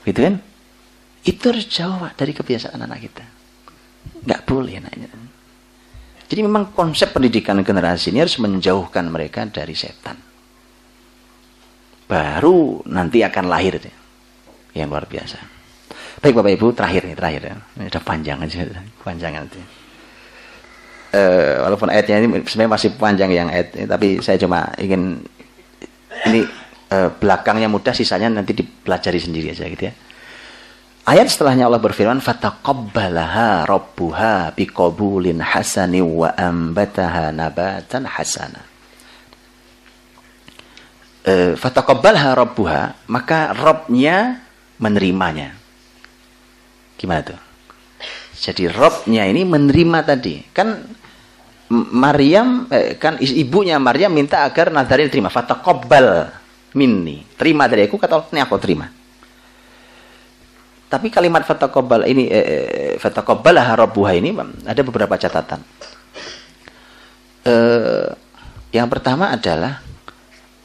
Gitu 0.03 0.19
kan? 0.19 0.43
Itu 1.25 1.49
harus 1.49 1.65
jauh 1.65 1.97
Pak, 1.97 2.13
dari 2.19 2.35
kebiasaan 2.35 2.77
anak 2.77 2.99
kita. 3.07 3.25
Nggak 4.27 4.41
boleh 4.45 4.83
anaknya. 4.83 5.09
Jadi 6.25 6.41
memang 6.43 6.75
konsep 6.75 7.15
pendidikan 7.15 7.57
generasi 7.63 8.11
ini 8.11 8.19
harus 8.21 8.37
menjauhkan 8.37 9.07
mereka 9.07 9.47
dari 9.47 9.73
setan 9.77 10.34
baru 12.05 12.85
nanti 12.85 13.25
akan 13.25 13.45
lahir 13.49 13.81
yang 14.77 14.89
luar 14.89 15.09
biasa. 15.09 15.37
Baik 16.21 16.41
Bapak 16.41 16.51
Ibu, 16.57 16.67
terakhir 16.73 17.01
nih, 17.05 17.15
terakhir 17.17 17.41
ya. 17.43 17.55
Ini 17.79 17.85
udah 17.91 18.03
panjang 18.03 18.37
aja, 18.41 18.57
panjang 19.05 19.33
nanti. 19.35 19.61
Uh, 21.15 21.63
walaupun 21.63 21.87
ayatnya 21.87 22.15
ini 22.19 22.43
sebenarnya 22.43 22.71
masih 22.75 22.89
panjang 22.99 23.31
yang 23.31 23.47
ayat, 23.47 23.87
tapi 23.87 24.19
saya 24.19 24.35
cuma 24.35 24.67
ingin 24.75 25.23
ini 26.27 26.43
uh, 26.91 27.07
belakangnya 27.15 27.71
mudah, 27.71 27.95
sisanya 27.95 28.27
nanti 28.27 28.51
dipelajari 28.51 29.19
sendiri 29.21 29.55
aja 29.55 29.63
gitu 29.69 29.85
ya. 29.87 29.93
Ayat 31.05 31.29
setelahnya 31.29 31.69
Allah 31.69 31.79
berfirman, 31.79 32.17
"Fataqabbalaha 32.17 33.69
rabbuha 33.69 34.57
biqabulin 34.57 35.37
hasani 35.37 36.01
wa 36.01 36.33
ambataha 36.33 37.29
nabatan 37.29 38.09
hasana." 38.09 38.74
Eh, 41.25 41.57
fataqabbalha 41.57 42.37
rabbuha, 42.37 43.09
maka 43.09 43.49
Robnya 43.57 44.45
menerimanya. 44.77 45.57
Gimana 47.01 47.33
tuh? 47.33 47.39
Jadi 48.37 48.69
Robnya 48.69 49.25
ini 49.25 49.41
menerima 49.41 50.05
tadi. 50.05 50.45
Kan 50.53 50.85
Maryam, 51.73 52.69
eh, 52.69 52.93
kan 53.01 53.17
ibunya 53.17 53.81
Maryam 53.81 54.13
minta 54.13 54.45
agar 54.45 54.69
Nazarin 54.69 55.09
terima. 55.09 55.33
Fataqabbal 55.33 56.29
minni. 56.77 57.25
Terima 57.33 57.65
dari 57.65 57.89
aku, 57.89 57.97
kata 57.97 58.29
ini 58.29 58.45
aku 58.45 58.61
terima. 58.61 58.85
Tapi 60.85 61.09
kalimat 61.09 61.41
fataqabbal 61.41 62.05
ini, 62.05 62.29
eh, 62.29 62.45
eh 62.45 62.93
fataqabbalha 63.01 63.73
rabbuha 63.73 64.13
ini 64.13 64.29
ada 64.61 64.81
beberapa 64.85 65.17
catatan. 65.17 65.65
Eh, 67.49 68.09
yang 68.77 68.85
pertama 68.93 69.33
adalah 69.33 69.84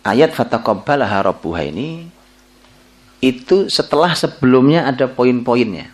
ayat 0.05 0.33
fataqabbalaha 0.33 1.27
rabbuha 1.29 1.61
ini 1.69 2.09
itu 3.21 3.69
setelah 3.69 4.17
sebelumnya 4.17 4.89
ada 4.89 5.05
poin-poinnya. 5.05 5.93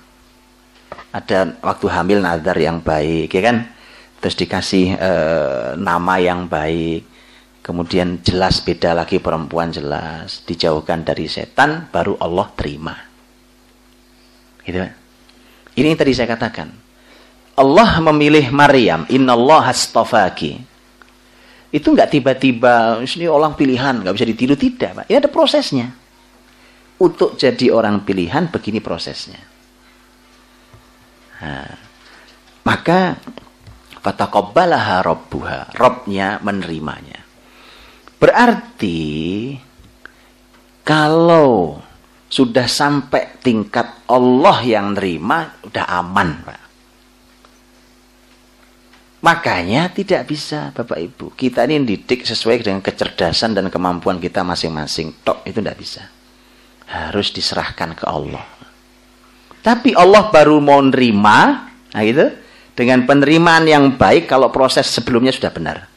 Ada 1.11 1.59
waktu 1.59 1.87
hamil 1.91 2.23
nazar 2.23 2.55
yang 2.55 2.79
baik, 2.79 3.35
ya 3.35 3.43
kan? 3.43 3.67
Terus 4.23 4.37
dikasih 4.39 4.87
e, 4.95 5.13
nama 5.75 6.23
yang 6.23 6.47
baik. 6.47 7.03
Kemudian 7.67 8.23
jelas 8.23 8.63
beda 8.63 8.95
lagi 8.95 9.19
perempuan 9.19 9.75
jelas, 9.75 10.47
dijauhkan 10.47 11.03
dari 11.03 11.27
setan 11.27 11.91
baru 11.91 12.15
Allah 12.23 12.47
terima. 12.55 12.95
Gitu 14.63 14.79
kan? 14.79 14.93
Ini 15.75 15.87
yang 15.91 15.99
tadi 15.99 16.13
saya 16.15 16.31
katakan. 16.31 16.71
Allah 17.59 17.91
memilih 17.99 18.55
Maryam, 18.55 19.03
innallaha 19.11 19.75
astafaki 19.75 20.76
itu 21.77 21.93
nggak 21.93 22.09
tiba-tiba 22.09 23.05
ini 23.05 23.29
orang 23.29 23.53
pilihan 23.53 24.01
nggak 24.01 24.15
bisa 24.17 24.25
ditiru. 24.25 24.57
Tidak 24.57 24.91
pak. 24.97 25.05
Ini 25.13 25.21
ada 25.21 25.29
prosesnya. 25.29 25.93
Untuk 26.97 27.37
jadi 27.37 27.69
orang 27.69 28.01
pilihan 28.09 28.49
begini 28.49 28.81
prosesnya. 28.81 29.37
Nah, 31.37 31.69
maka 32.65 33.21
fataqabbalaha 34.01 35.05
rabbuha 35.05 35.77
robnya 35.77 36.41
menerimanya. 36.41 37.21
Berarti 38.17 39.53
kalau 40.81 41.77
sudah 42.33 42.65
sampai 42.65 43.37
tingkat 43.45 44.09
Allah 44.09 44.65
yang 44.65 44.97
nerima 44.97 45.61
udah 45.61 45.85
aman 46.01 46.41
pak 46.41 46.66
Makanya 49.27 49.91
tidak 49.91 50.31
bisa 50.31 50.71
Bapak 50.71 51.03
Ibu. 51.03 51.35
Kita 51.35 51.67
ini 51.67 51.83
didik 51.83 52.23
sesuai 52.23 52.63
dengan 52.63 52.79
kecerdasan 52.79 53.59
dan 53.59 53.67
kemampuan 53.67 54.23
kita 54.23 54.47
masing-masing. 54.47 55.19
Tok 55.27 55.43
itu 55.43 55.59
tidak 55.59 55.83
bisa. 55.83 56.07
Harus 56.87 57.35
diserahkan 57.35 57.99
ke 57.99 58.07
Allah. 58.07 58.47
Tapi 59.67 59.99
Allah 59.99 60.31
baru 60.31 60.63
mau 60.63 60.79
nerima, 60.79 61.67
nah 61.91 62.03
gitu, 62.07 62.31
dengan 62.79 63.03
penerimaan 63.03 63.67
yang 63.67 63.99
baik 63.99 64.31
kalau 64.31 64.47
proses 64.55 64.87
sebelumnya 64.87 65.35
sudah 65.35 65.51
benar. 65.51 65.91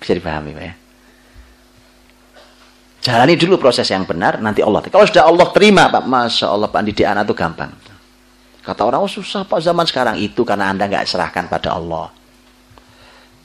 Bisa 0.00 0.16
dipahami 0.16 0.56
Pak 0.56 0.64
ya? 0.64 0.74
Jalani 3.04 3.36
dulu 3.36 3.60
proses 3.60 3.84
yang 3.92 4.08
benar, 4.08 4.40
nanti 4.40 4.64
Allah. 4.64 4.80
Kalau 4.88 5.04
sudah 5.04 5.28
Allah 5.28 5.52
terima, 5.52 5.92
Pak, 5.92 6.08
Masya 6.08 6.48
Allah, 6.48 6.72
Pak, 6.72 6.80
didik 6.80 7.04
anak 7.04 7.28
itu 7.28 7.36
gampang. 7.36 7.70
Kata 8.66 8.82
orang, 8.82 8.98
oh 8.98 9.06
susah 9.06 9.46
Pak 9.46 9.62
zaman 9.62 9.86
sekarang. 9.86 10.18
Itu 10.18 10.42
karena 10.42 10.74
Anda 10.74 10.90
nggak 10.90 11.06
serahkan 11.06 11.46
pada 11.46 11.78
Allah. 11.78 12.10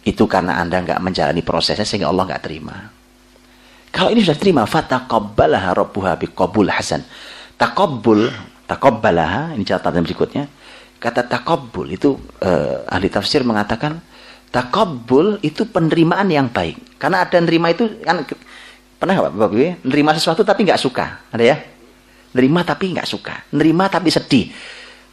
Itu 0.02 0.26
karena 0.26 0.58
Anda 0.58 0.82
nggak 0.82 0.98
menjalani 0.98 1.46
prosesnya 1.46 1.86
sehingga 1.86 2.10
Allah 2.10 2.26
nggak 2.26 2.42
terima. 2.42 2.90
Kalau 3.94 4.10
ini 4.10 4.26
sudah 4.26 4.40
terima, 4.42 4.66
fataqabbalaha 4.66 5.78
rabbuha 5.78 6.18
biqabul 6.18 6.74
hasan. 6.74 7.06
Taqabbul, 7.54 8.34
taqabbalaha, 8.66 9.54
ini 9.54 9.62
catatan 9.62 10.02
berikutnya. 10.02 10.50
Kata 10.98 11.30
taqabbul 11.30 11.94
itu 11.94 12.18
eh, 12.42 12.82
ahli 12.90 13.06
tafsir 13.14 13.46
mengatakan 13.46 14.02
taqabbul 14.50 15.38
itu 15.46 15.70
penerimaan 15.70 16.34
yang 16.34 16.50
baik. 16.50 16.98
Karena 16.98 17.30
ada 17.30 17.38
nerima 17.38 17.70
itu 17.70 18.02
kan 18.02 18.26
pernah 18.98 19.22
nggak 19.22 19.38
Bapak 19.38 19.54
Ibu? 19.54 19.86
Nerima 19.86 20.18
sesuatu 20.18 20.42
tapi 20.42 20.66
nggak 20.66 20.82
suka. 20.82 21.30
Ada 21.30 21.44
ya? 21.46 21.58
Nerima 22.34 22.66
tapi 22.66 22.90
nggak 22.98 23.06
suka. 23.06 23.54
Nerima 23.54 23.86
tapi 23.86 24.10
sedih 24.10 24.50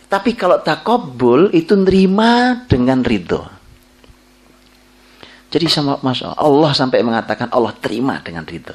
tapi 0.08 0.32
kalau 0.32 0.64
takobul 0.64 1.52
itu 1.52 1.76
nerima 1.76 2.64
dengan 2.64 3.04
ridho. 3.04 3.44
Jadi 5.52 5.68
sama 5.68 6.00
Masya 6.00 6.36
Allah 6.36 6.72
sampai 6.72 7.04
mengatakan 7.04 7.52
Allah 7.52 7.76
terima 7.76 8.16
dengan 8.24 8.48
ridho. 8.48 8.72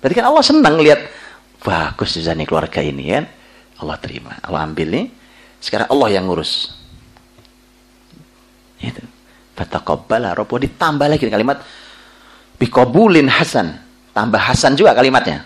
Berarti 0.00 0.16
kan 0.16 0.26
Allah 0.32 0.44
senang 0.44 0.80
lihat 0.80 1.00
bagus 1.60 2.16
nih 2.16 2.48
keluarga 2.48 2.80
ini 2.80 3.04
kan. 3.12 3.24
Allah 3.84 3.96
terima. 4.00 4.32
Allah 4.40 4.64
ambil 4.64 4.88
nih. 4.88 5.06
Sekarang 5.60 5.88
Allah 5.92 6.08
yang 6.12 6.24
ngurus. 6.24 6.72
Itu. 8.80 9.04
Fataqabbala 9.56 10.32
rabbuh 10.32 10.60
ditambah 10.60 11.04
lagi 11.04 11.28
kalimat 11.28 11.60
bikobulin 12.56 13.28
hasan. 13.28 13.76
Tambah 14.16 14.40
hasan 14.40 14.72
juga 14.72 14.96
kalimatnya. 14.96 15.44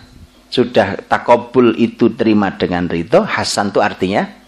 Sudah 0.49 0.97
takobul 1.03 1.75
itu 1.77 2.09
terima 2.15 2.49
dengan 2.55 2.89
ridho, 2.89 3.21
hasan 3.21 3.69
itu 3.69 3.79
artinya 3.85 4.38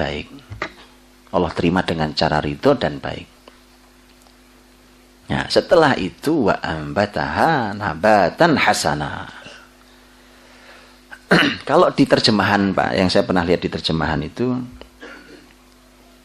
baik. 0.00 0.26
Allah 1.30 1.52
terima 1.52 1.84
dengan 1.84 2.16
cara 2.16 2.40
ridho 2.40 2.72
dan 2.74 2.96
baik. 2.96 3.28
Nah, 5.30 5.46
setelah 5.46 5.94
itu 5.94 6.50
wa 6.50 6.58
ambataha 6.58 7.70
nabatan 7.76 8.58
hasana. 8.58 9.30
Kalau 11.68 11.86
di 11.94 12.02
terjemahan 12.02 12.74
Pak, 12.74 12.90
yang 12.98 13.06
saya 13.06 13.22
pernah 13.22 13.46
lihat 13.46 13.62
di 13.62 13.70
terjemahan 13.70 14.18
itu 14.26 14.58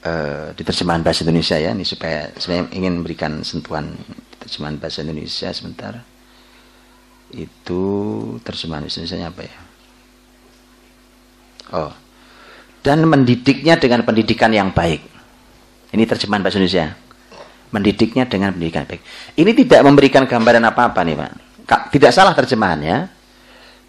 uh, 0.02 0.50
di 0.58 0.64
terjemahan 0.66 1.06
bahasa 1.06 1.22
Indonesia 1.22 1.54
ya, 1.62 1.70
ini 1.70 1.86
supaya 1.86 2.34
saya 2.42 2.66
ingin 2.74 2.98
memberikan 2.98 3.46
sentuhan 3.46 3.94
terjemahan 4.42 4.82
bahasa 4.82 5.06
Indonesia 5.06 5.54
sebentar. 5.54 6.02
Itu 7.30 7.84
terjemahan 8.42 8.90
bahasa 8.90 9.06
Indonesia 9.06 9.30
apa 9.30 9.42
ya? 9.46 9.58
Oh. 11.78 12.05
Dan 12.86 13.10
mendidiknya 13.10 13.82
dengan 13.82 14.06
pendidikan 14.06 14.54
yang 14.54 14.70
baik. 14.70 15.02
Ini 15.90 16.04
terjemahan 16.06 16.46
bahasa 16.46 16.62
Indonesia 16.62 16.94
mendidiknya 17.74 18.24
dengan 18.30 18.54
pendidikan 18.54 18.86
baik. 18.86 19.02
Ini 19.36 19.52
tidak 19.66 19.82
memberikan 19.84 20.24
gambaran 20.30 20.64
apa-apa 20.70 21.02
nih 21.02 21.16
Pak. 21.18 21.32
Tidak 21.92 22.12
salah 22.14 22.38
terjemahannya, 22.38 23.10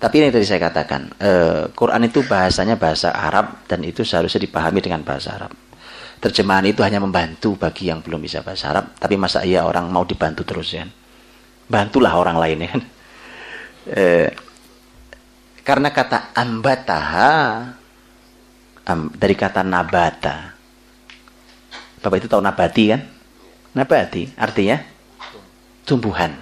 tapi 0.00 0.14
ini 0.20 0.28
tadi 0.32 0.44
saya 0.48 0.60
katakan, 0.60 1.12
eh, 1.20 1.62
Quran 1.76 2.02
itu 2.08 2.24
bahasanya 2.24 2.80
bahasa 2.80 3.12
Arab 3.12 3.68
dan 3.68 3.84
itu 3.84 4.02
seharusnya 4.02 4.42
dipahami 4.42 4.80
dengan 4.80 5.04
bahasa 5.04 5.36
Arab. 5.36 5.52
Terjemahan 6.16 6.64
itu 6.64 6.80
hanya 6.80 6.96
membantu 6.96 7.60
bagi 7.60 7.92
yang 7.92 8.00
belum 8.00 8.24
bisa 8.24 8.40
bahasa 8.40 8.72
Arab, 8.72 8.96
tapi 8.96 9.20
masa 9.20 9.44
iya 9.44 9.68
orang 9.68 9.92
mau 9.92 10.08
dibantu 10.08 10.44
terus 10.48 10.72
ya? 10.72 10.88
Bantulah 11.68 12.16
orang 12.16 12.36
lain 12.40 12.58
ya. 12.64 12.72
Eh, 13.86 14.34
karena 15.62 15.94
kata 15.94 16.34
ambataha 16.34 17.70
am, 18.86 19.10
dari 19.12 19.34
kata 19.34 19.66
nabata. 19.66 20.54
Bapak 22.00 22.16
itu 22.22 22.30
tahu 22.30 22.40
nabati 22.40 22.84
kan? 22.94 23.02
Nabati 23.74 24.32
artinya 24.38 24.78
tumbuhan. 25.84 26.32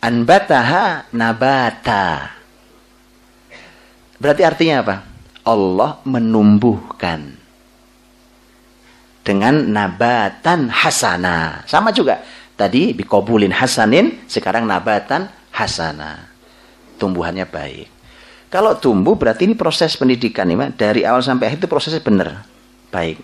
Anbataha 0.00 1.12
nabata. 1.12 2.32
Berarti 4.16 4.42
artinya 4.46 4.76
apa? 4.80 4.96
Allah 5.44 6.00
menumbuhkan 6.08 7.36
dengan 9.20 9.68
nabatan 9.68 10.72
hasana. 10.72 11.64
Sama 11.68 11.92
juga. 11.92 12.24
Tadi 12.56 12.92
bikobulin 12.92 13.56
hasanin, 13.56 14.28
sekarang 14.28 14.68
nabatan 14.68 15.32
hasana. 15.48 16.28
Tumbuhannya 17.00 17.48
baik. 17.48 17.99
Kalau 18.50 18.74
tumbuh 18.82 19.14
berarti 19.14 19.46
ini 19.46 19.54
proses 19.54 19.94
pendidikan 19.94 20.50
nih, 20.50 20.74
Dari 20.74 21.06
awal 21.06 21.22
sampai 21.22 21.54
akhir 21.54 21.64
itu 21.64 21.68
prosesnya 21.70 22.02
benar. 22.02 22.42
Baik. 22.90 23.22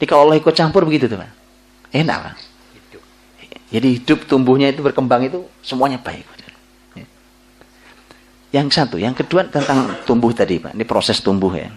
Jadi 0.00 0.04
kalau 0.08 0.26
Allah 0.26 0.40
ikut 0.40 0.56
campur 0.56 0.88
begitu 0.88 1.04
tuh, 1.04 1.20
Pak. 1.20 1.30
Enak 1.92 2.18
kan? 2.18 2.36
Jadi 3.68 3.88
hidup 4.00 4.24
tumbuhnya 4.24 4.72
itu 4.72 4.80
berkembang 4.80 5.28
itu 5.28 5.44
semuanya 5.60 6.00
baik. 6.00 6.34
Yang 8.54 8.70
satu, 8.70 9.02
yang 9.02 9.18
kedua 9.18 9.50
tentang 9.50 10.06
tumbuh 10.06 10.30
tadi 10.30 10.62
Pak. 10.62 10.78
Ini 10.78 10.86
proses 10.86 11.18
tumbuh 11.18 11.50
ya. 11.50 11.74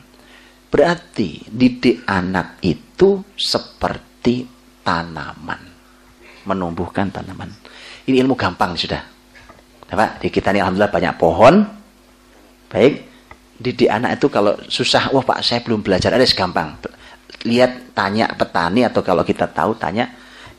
Berarti 0.69 1.41
didik 1.49 2.05
anak 2.05 2.61
itu 2.61 3.25
seperti 3.33 4.45
tanaman. 4.85 5.57
Menumbuhkan 6.45 7.09
tanaman. 7.09 7.49
Ini 8.05 8.21
ilmu 8.21 8.37
gampang 8.37 8.77
sudah. 8.77 9.01
Nah, 9.89 9.95
Pak, 9.97 10.21
di 10.21 10.29
kita 10.29 10.53
ini 10.53 10.61
alhamdulillah 10.61 10.93
banyak 10.93 11.13
pohon. 11.17 11.65
Baik. 12.71 13.07
Didik 13.57 13.89
anak 13.89 14.21
itu 14.21 14.29
kalau 14.29 14.53
susah, 14.69 15.09
wah 15.09 15.25
Pak 15.25 15.41
saya 15.41 15.65
belum 15.65 15.81
belajar, 15.81 16.13
ada 16.13 16.21
gampang 16.29 16.77
lihat 17.45 17.93
tanya 17.93 18.31
petani 18.33 18.87
atau 18.87 19.05
kalau 19.05 19.21
kita 19.21 19.45
tahu 19.51 19.77
tanya 19.77 20.09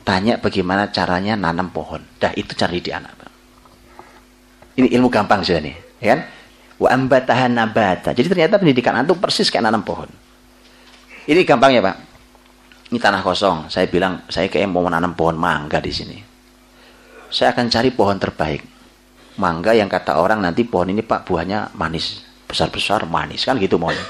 tanya 0.01 0.41
bagaimana 0.41 0.87
caranya 0.93 1.35
nanam 1.35 1.73
pohon. 1.73 1.99
Dah 2.21 2.31
itu 2.33 2.55
cara 2.55 2.71
di 2.71 2.91
anak. 2.93 3.13
Ini 4.79 4.95
ilmu 4.95 5.11
gampang 5.11 5.43
sudah 5.43 5.59
nih, 5.59 5.75
ya 5.99 6.07
kan? 6.15 6.19
Wa 6.79 6.87
ambatahan 6.95 7.51
nabata. 7.51 8.15
Jadi 8.15 8.31
ternyata 8.31 8.55
pendidikan 8.55 8.95
itu 9.03 9.17
persis 9.19 9.51
kayak 9.51 9.67
nanam 9.67 9.83
pohon. 9.83 10.07
Ini 11.27 11.43
gampang 11.43 11.75
ya, 11.75 11.83
Pak. 11.83 11.97
Ini 12.89 12.97
tanah 12.97 13.21
kosong. 13.21 13.67
Saya 13.67 13.91
bilang 13.91 14.23
saya 14.31 14.47
kayak 14.47 14.71
mau 14.71 14.81
menanam 14.87 15.11
pohon 15.13 15.35
mangga 15.35 15.83
di 15.83 15.91
sini. 15.91 16.17
Saya 17.27 17.51
akan 17.51 17.67
cari 17.67 17.91
pohon 17.91 18.17
terbaik. 18.17 18.78
Mangga 19.37 19.77
yang 19.77 19.91
kata 19.91 20.17
orang 20.17 20.41
nanti 20.41 20.65
pohon 20.65 20.89
ini 20.89 21.05
Pak 21.05 21.29
buahnya 21.29 21.77
manis, 21.77 22.25
besar-besar 22.49 23.05
manis 23.05 23.45
kan 23.45 23.59
gitu 23.61 23.77
maunya. 23.77 24.01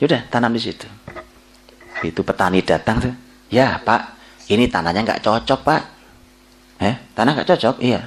Yaudah 0.00 0.24
tanam 0.32 0.52
di 0.56 0.60
situ. 0.60 0.88
Itu 2.00 2.24
petani 2.24 2.64
datang 2.64 2.96
tuh. 3.04 3.14
Ya 3.52 3.76
pak, 3.84 4.16
ini 4.48 4.64
tanahnya 4.72 5.04
nggak 5.04 5.20
cocok 5.20 5.60
pak. 5.60 5.82
Eh, 6.80 6.94
tanah 7.12 7.36
nggak 7.36 7.48
cocok? 7.52 7.76
Iya. 7.84 8.00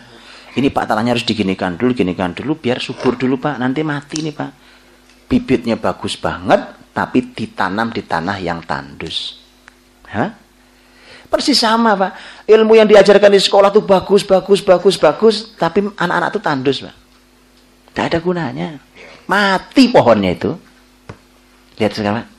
Ini 0.57 0.73
pak 0.73 0.90
tanahnya 0.90 1.14
harus 1.14 1.26
diginikan 1.26 1.77
dulu, 1.77 1.94
ginikan 1.94 2.34
dulu, 2.34 2.57
biar 2.57 2.81
subur 2.81 3.14
dulu 3.14 3.38
pak. 3.38 3.61
Nanti 3.61 3.85
mati 3.85 4.26
nih 4.26 4.34
pak. 4.34 4.52
Bibitnya 5.30 5.77
bagus 5.77 6.18
banget, 6.18 6.90
tapi 6.98 7.30
ditanam 7.34 7.94
di 7.94 8.02
tanah 8.02 8.41
yang 8.41 8.65
tandus. 8.65 9.38
Hah? 10.10 10.43
Persis 11.34 11.58
sama 11.58 11.98
pak. 11.98 12.14
Ilmu 12.46 12.78
yang 12.78 12.86
diajarkan 12.86 13.34
di 13.34 13.42
sekolah 13.42 13.74
tuh 13.74 13.82
bagus, 13.82 14.22
bagus, 14.22 14.62
bagus, 14.62 15.02
bagus, 15.02 15.36
tapi 15.58 15.82
anak-anak 15.82 16.30
tuh 16.30 16.42
tandus 16.46 16.86
pak. 16.86 16.94
Tidak 17.90 18.06
ada 18.06 18.20
gunanya. 18.22 18.78
Mati 19.26 19.90
pohonnya 19.90 20.38
itu. 20.38 20.54
Lihat 21.82 21.94
sekarang. 21.98 22.30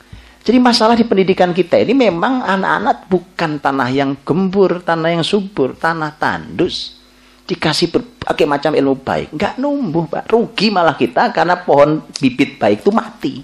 Jadi 0.46 0.58
masalah 0.62 0.94
di 0.94 1.02
pendidikan 1.02 1.50
kita 1.50 1.82
ini 1.82 1.90
memang 2.06 2.46
anak-anak 2.46 3.10
bukan 3.10 3.58
tanah 3.58 3.90
yang 3.90 4.14
gembur, 4.22 4.78
tanah 4.86 5.10
yang 5.18 5.26
subur, 5.26 5.74
tanah 5.74 6.14
tandus. 6.14 7.02
Dikasih 7.50 7.90
berbagai 7.90 8.46
macam 8.46 8.78
ilmu 8.78 8.94
baik. 9.02 9.34
Enggak 9.34 9.58
numbuh, 9.58 10.06
Pak. 10.06 10.30
Rugi 10.30 10.70
malah 10.70 10.94
kita 10.94 11.34
karena 11.34 11.58
pohon 11.58 11.98
bibit 12.22 12.62
baik 12.62 12.86
itu 12.86 12.94
mati. 12.94 13.34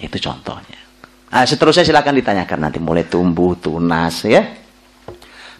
Itu 0.00 0.16
contohnya. 0.16 0.87
Nah, 1.28 1.44
seterusnya 1.44 1.84
silakan 1.84 2.16
ditanyakan. 2.18 2.58
Nanti 2.68 2.78
mulai 2.80 3.04
tumbuh, 3.04 3.52
tunas 3.56 4.24
ya. 4.24 4.44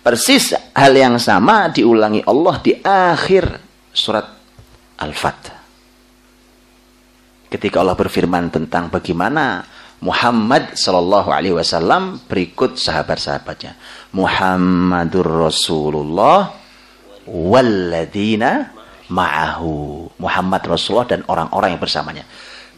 Persis 0.00 0.56
hal 0.72 0.92
yang 0.96 1.20
sama 1.20 1.68
diulangi 1.68 2.24
Allah 2.24 2.54
di 2.64 2.72
akhir 2.80 3.60
surat 3.92 4.24
Al-Fatih 4.98 5.58
ketika 7.48 7.80
Allah 7.80 7.96
berfirman 7.96 8.52
tentang 8.52 8.92
bagaimana 8.92 9.64
Muhammad 9.98 10.78
Shallallahu 10.78 11.32
Alaihi 11.32 11.56
Wasallam 11.58 12.22
berikut 12.30 12.78
sahabat-sahabatnya. 12.78 13.74
Muhammadur 14.14 15.26
Rasulullah 15.26 16.54
walladina 17.26 18.70
ma'ahu. 19.10 20.06
Muhammad 20.22 20.62
Rasulullah 20.70 21.08
dan 21.18 21.26
orang-orang 21.26 21.74
yang 21.74 21.82
bersamanya 21.82 22.24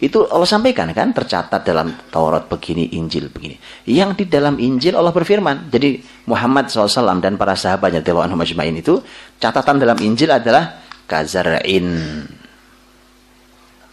itu 0.00 0.24
Allah 0.32 0.48
sampaikan 0.48 0.88
kan 0.96 1.12
tercatat 1.12 1.60
dalam 1.60 1.92
Taurat 2.08 2.48
begini 2.48 2.96
Injil 2.96 3.28
begini 3.28 3.60
yang 3.84 4.16
di 4.16 4.24
dalam 4.24 4.56
Injil 4.56 4.96
Allah 4.96 5.12
berfirman 5.12 5.68
jadi 5.68 6.00
Muhammad 6.24 6.72
SAW 6.72 7.20
dan 7.20 7.36
para 7.36 7.52
sahabatnya 7.52 8.00
itu 8.00 9.04
catatan 9.36 9.76
dalam 9.76 10.00
Injil 10.00 10.32
adalah 10.32 10.80
kazar'in 11.04 11.88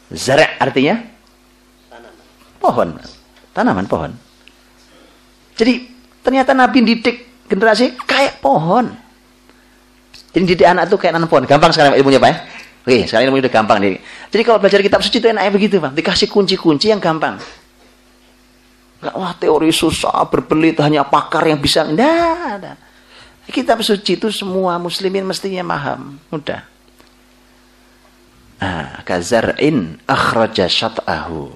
Zara' 0.08 0.56
artinya 0.64 0.96
tanaman. 1.92 2.24
Pohon. 2.64 2.90
Tanaman 3.52 3.86
pohon. 3.90 4.12
Jadi 5.58 5.84
ternyata 6.24 6.56
Nabi 6.56 6.86
didik 6.86 7.48
generasi 7.52 7.98
kayak 8.08 8.40
pohon. 8.40 8.88
Jadi 10.32 10.44
didik 10.48 10.68
anak 10.68 10.88
itu 10.88 10.96
kayak 10.96 11.20
nanam 11.20 11.28
pohon. 11.28 11.44
Gampang 11.44 11.76
sekarang 11.76 12.00
ilmunya 12.00 12.22
Pak 12.22 12.30
ya? 12.30 12.36
Oke, 12.88 13.04
sekarang 13.04 13.28
ilmunya 13.28 13.44
udah 13.44 13.56
gampang 13.60 13.78
nih. 13.84 14.00
Jadi 14.32 14.42
kalau 14.48 14.64
belajar 14.64 14.80
kitab 14.80 15.04
suci 15.04 15.20
itu 15.20 15.28
enaknya 15.28 15.52
begitu 15.52 15.76
Pak. 15.84 15.92
Dikasih 15.92 16.32
kunci-kunci 16.32 16.88
yang 16.88 17.04
gampang. 17.04 17.36
Enggak, 19.04 19.16
wah 19.20 19.36
teori 19.36 19.76
susah, 19.76 20.24
berbelit, 20.32 20.80
hanya 20.80 21.04
pakar 21.04 21.44
yang 21.52 21.60
bisa. 21.60 21.84
Enggak, 21.84 22.64
ada. 22.64 22.80
Kitab 23.52 23.84
suci 23.84 24.16
itu 24.16 24.32
semua 24.32 24.80
muslimin 24.80 25.28
mestinya 25.28 25.68
paham. 25.68 26.16
Mudah. 26.32 26.64
Ah, 28.64 29.04
kazar'in 29.04 30.00
akhraja 30.08 30.72
syat'ahu. 30.72 31.52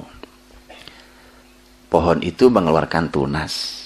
Pohon 1.88 2.20
itu 2.28 2.52
mengeluarkan 2.52 3.08
tunas. 3.08 3.80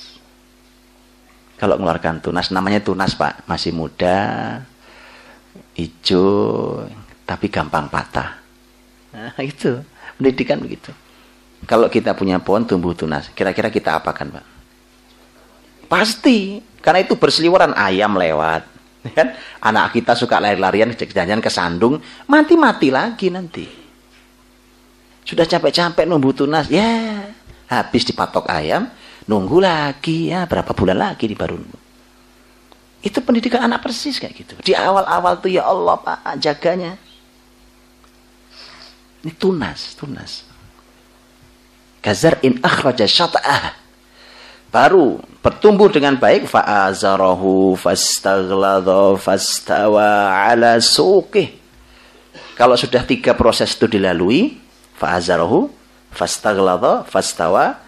Kalau 1.62 1.78
mengeluarkan 1.78 2.26
tunas, 2.26 2.50
namanya 2.50 2.82
tunas 2.82 3.14
pak, 3.14 3.46
masih 3.46 3.70
muda, 3.70 4.60
hijau, 5.78 6.84
tapi 7.26 7.50
gampang 7.50 7.90
patah. 7.90 8.38
Nah, 9.12 9.34
itu. 9.42 9.82
Pendidikan 10.16 10.62
begitu. 10.62 10.94
Kalau 11.66 11.90
kita 11.90 12.14
punya 12.14 12.38
pohon 12.38 12.64
tumbuh 12.64 12.94
tunas, 12.94 13.28
kira-kira 13.34 13.74
kita 13.74 13.98
apakan, 13.98 14.38
Pak? 14.38 14.46
Pasti, 15.90 16.62
karena 16.80 17.02
itu 17.02 17.18
berseliweran. 17.18 17.74
Ayam 17.74 18.16
lewat, 18.16 18.64
kan? 19.18 19.34
Anak 19.60 19.98
kita 19.98 20.14
suka 20.14 20.38
lari-larian, 20.38 20.94
jajan 20.94 21.42
ke 21.42 21.50
sandung, 21.50 22.00
mati-mati 22.30 22.94
lagi 22.94 23.34
nanti. 23.34 23.66
Sudah 25.26 25.50
capek-capek 25.50 26.06
nunggu 26.06 26.38
tunas, 26.38 26.70
ya 26.70 27.26
habis 27.66 28.06
dipatok 28.06 28.46
ayam, 28.46 28.86
nunggu 29.26 29.58
lagi. 29.58 30.30
Ya 30.30 30.46
berapa 30.46 30.70
bulan 30.78 31.02
lagi 31.02 31.26
di 31.26 31.34
baru 31.34 31.58
itu 33.06 33.22
pendidikan 33.22 33.62
anak 33.62 33.86
persis 33.86 34.18
kayak 34.18 34.34
gitu. 34.34 34.54
Di 34.66 34.74
awal-awal 34.74 35.38
tuh 35.38 35.54
ya 35.54 35.70
Allah 35.70 35.94
pak 36.02 36.42
jaganya 36.42 36.98
ini 39.26 39.34
tunas 39.34 39.98
tunas 39.98 40.46
kazar 42.06 42.38
in 42.46 42.62
akhraja 42.62 43.10
syata'ah 43.10 43.74
baru 44.70 45.18
bertumbuh 45.42 45.90
dengan 45.90 46.14
baik 46.14 46.46
fa'azarahu 46.46 47.74
fastaghlada 47.74 49.18
fastawa 49.18 50.30
ala 50.46 50.78
suqih 50.78 51.58
kalau 52.54 52.78
sudah 52.78 53.02
tiga 53.02 53.34
proses 53.34 53.74
itu 53.74 53.90
dilalui 53.90 54.62
fa'azarahu 55.02 55.74
fastaghlada 56.14 57.02
fastawa 57.10 57.82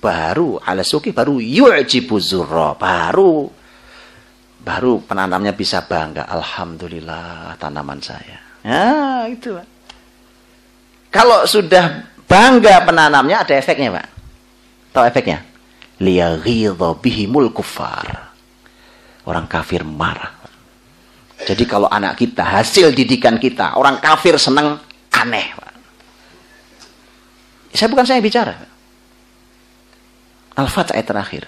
baru 0.00 0.56
ala 0.64 0.80
suqih 0.80 1.12
baru 1.12 1.36
yu'jibu 1.44 2.16
zurra 2.16 2.72
baru 2.72 3.60
baru 4.60 5.00
penanamnya 5.02 5.56
bisa 5.56 5.84
bangga. 5.84 6.28
Alhamdulillah 6.28 7.56
tanaman 7.56 7.98
saya. 8.04 8.38
Ya, 8.60 9.24
itu. 9.26 9.56
Kalau 11.10 11.42
sudah 11.42 12.06
bangga 12.30 12.86
penanamnya 12.86 13.42
ada 13.42 13.54
efeknya 13.58 13.90
Pak. 13.98 14.06
Tahu 14.94 15.04
efeknya? 15.10 15.42
Liyaghidha 15.98 16.88
bihimul 17.02 17.50
kufar. 17.50 18.30
Orang 19.26 19.50
kafir 19.50 19.82
marah. 19.82 20.38
Jadi 21.40 21.64
kalau 21.66 21.90
anak 21.90 22.20
kita, 22.20 22.44
hasil 22.44 22.92
didikan 22.94 23.40
kita, 23.40 23.74
orang 23.74 23.98
kafir 23.98 24.38
senang 24.38 24.78
aneh. 25.10 25.46
Pak. 25.58 25.74
Saya 27.74 27.88
bukan 27.90 28.06
saya 28.06 28.20
bicara. 28.22 28.54
Al-Fatah 30.58 30.94
ayat 30.94 31.06
terakhir. 31.06 31.44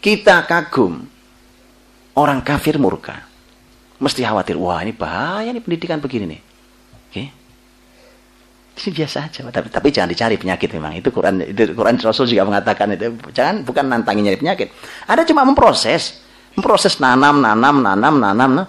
Kita 0.00 0.48
kagum 0.48 1.04
orang 2.16 2.40
kafir 2.40 2.80
murka. 2.80 3.26
Mesti 4.00 4.24
khawatir, 4.24 4.56
wah 4.56 4.80
ini 4.80 4.96
bahaya 4.96 5.52
nih 5.52 5.60
pendidikan 5.60 6.00
begini 6.00 6.24
nih. 6.24 6.40
Oke. 6.40 7.12
Okay. 7.12 7.26
Ini 8.80 8.96
biasa 8.96 9.28
aja, 9.28 9.44
tapi, 9.52 9.68
tapi 9.68 9.88
jangan 9.92 10.08
dicari 10.08 10.40
penyakit 10.40 10.72
memang. 10.72 10.96
Itu 10.96 11.12
Quran 11.12 11.44
itu 11.44 11.76
Quran 11.76 12.00
Rasul 12.00 12.24
juga 12.24 12.48
mengatakan 12.48 12.88
itu. 12.96 13.12
Jangan 13.28 13.60
bukan 13.60 13.84
nantangin 13.92 14.24
nyari 14.24 14.40
penyakit. 14.40 14.72
Ada 15.04 15.28
cuma 15.28 15.44
memproses, 15.44 16.24
memproses 16.56 16.96
nanam, 16.96 17.44
nanam, 17.44 17.84
nanam, 17.84 18.14
nanam. 18.16 18.50
Nah. 18.64 18.68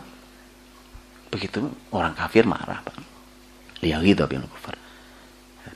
Begitu 1.32 1.64
orang 1.96 2.12
kafir 2.12 2.44
marah, 2.44 2.84
Pak. 2.84 3.00
Lihat 3.88 4.04
gitu 4.04 4.28
bil 4.28 4.44
kufar. 4.52 4.76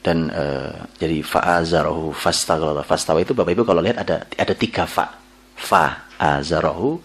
Dan 0.03 0.27
uh, 0.27 0.83
jadi 0.99 1.23
fa'azarahu 1.23 2.11
fastaghala 2.11 2.83
fastawa 2.83 3.23
itu 3.23 3.31
Bapak 3.31 3.55
Ibu 3.55 3.63
kalau 3.63 3.79
lihat 3.79 4.03
ada 4.03 4.27
ada 4.35 4.51
tiga 4.51 4.83
fa. 4.83 5.15
Fa 5.55 6.11
azarahu 6.19 6.99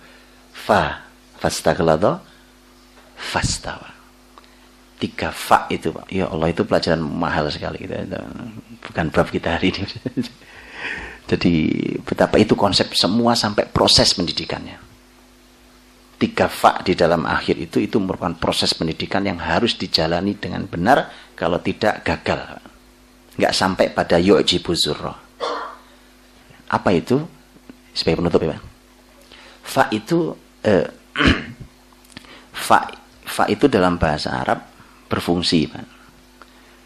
fa 0.50 1.06
fastaghlada 1.38 2.18
fastawa 3.14 3.99
tiga 5.00 5.32
fa 5.32 5.64
itu 5.72 5.88
Pak. 5.90 6.12
Ya 6.12 6.28
Allah 6.28 6.52
itu 6.52 6.62
pelajaran 6.62 7.00
mahal 7.00 7.48
sekali 7.48 7.88
gitu. 7.88 7.96
bukan 8.84 9.06
bab 9.08 9.26
kita 9.32 9.56
hari 9.56 9.72
ini. 9.72 9.84
Jadi 11.30 11.54
betapa 12.04 12.36
itu 12.36 12.52
konsep 12.52 12.92
semua 12.92 13.32
sampai 13.32 13.64
proses 13.64 14.12
pendidikannya. 14.12 14.76
Tiga 16.20 16.52
fa 16.52 16.84
di 16.84 16.92
dalam 16.92 17.24
akhir 17.24 17.56
itu 17.56 17.80
itu 17.80 17.96
merupakan 17.96 18.36
proses 18.36 18.76
pendidikan 18.76 19.24
yang 19.24 19.40
harus 19.40 19.72
dijalani 19.80 20.36
dengan 20.36 20.68
benar 20.68 21.08
kalau 21.32 21.56
tidak 21.64 22.04
gagal. 22.04 22.60
Nggak 23.40 23.56
sampai 23.56 23.88
pada 23.88 24.20
yu'jibu 24.20 24.76
zurra 24.76 25.30
apa 26.70 26.94
itu? 26.94 27.18
Sebagai 27.90 28.22
penutup 28.22 28.40
ya 28.46 28.54
Pak. 28.54 28.62
Fa 29.66 29.82
itu 29.90 30.18
eh, 30.62 30.86
fa 32.70 32.86
fa 33.26 33.44
itu 33.50 33.66
dalam 33.66 33.98
bahasa 33.98 34.38
Arab 34.38 34.69
berfungsi 35.10 35.66
Pak. 35.66 35.86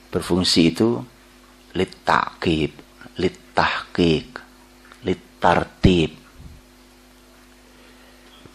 berfungsi 0.09 0.73
itu 0.73 1.05
litakib 1.77 2.73
litahkik 3.21 4.29
litartib 5.05 6.11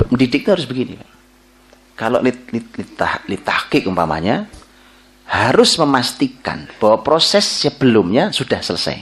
mendidik 0.09 0.41
itu 0.41 0.49
harus 0.49 0.65
begini 0.65 0.97
Pak. 0.97 1.11
kalau 1.93 2.19
lit, 2.25 2.49
lit, 2.49 2.67
litah, 2.73 3.21
litahkik 3.29 3.85
umpamanya 3.85 4.49
harus 5.29 5.77
memastikan 5.77 6.65
bahwa 6.81 7.05
proses 7.05 7.45
sebelumnya 7.45 8.33
sudah 8.33 8.59
selesai 8.65 8.97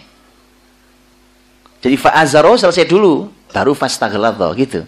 jadi 1.79 1.95
fa'azaro 1.95 2.59
selesai 2.59 2.83
dulu 2.83 3.31
baru 3.55 3.71
fastaghaladzah 3.71 4.51
gitu 4.59 4.81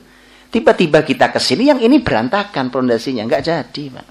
Tiba-tiba 0.49 1.05
kita 1.05 1.29
ke 1.29 1.37
sini 1.37 1.69
yang 1.69 1.77
ini 1.77 2.01
berantakan 2.01 2.73
pondasinya, 2.73 3.21
nggak 3.29 3.45
jadi, 3.45 3.83
Pak. 3.93 4.07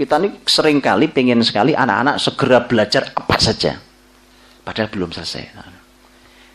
Kita 0.00 0.16
ini 0.16 0.40
sering 0.48 0.80
kali 0.80 1.12
pengen 1.12 1.44
sekali 1.44 1.76
anak-anak 1.76 2.16
segera 2.16 2.64
belajar 2.64 3.12
apa 3.12 3.36
saja. 3.36 3.76
Padahal 4.64 4.88
belum 4.88 5.12
selesai. 5.12 5.52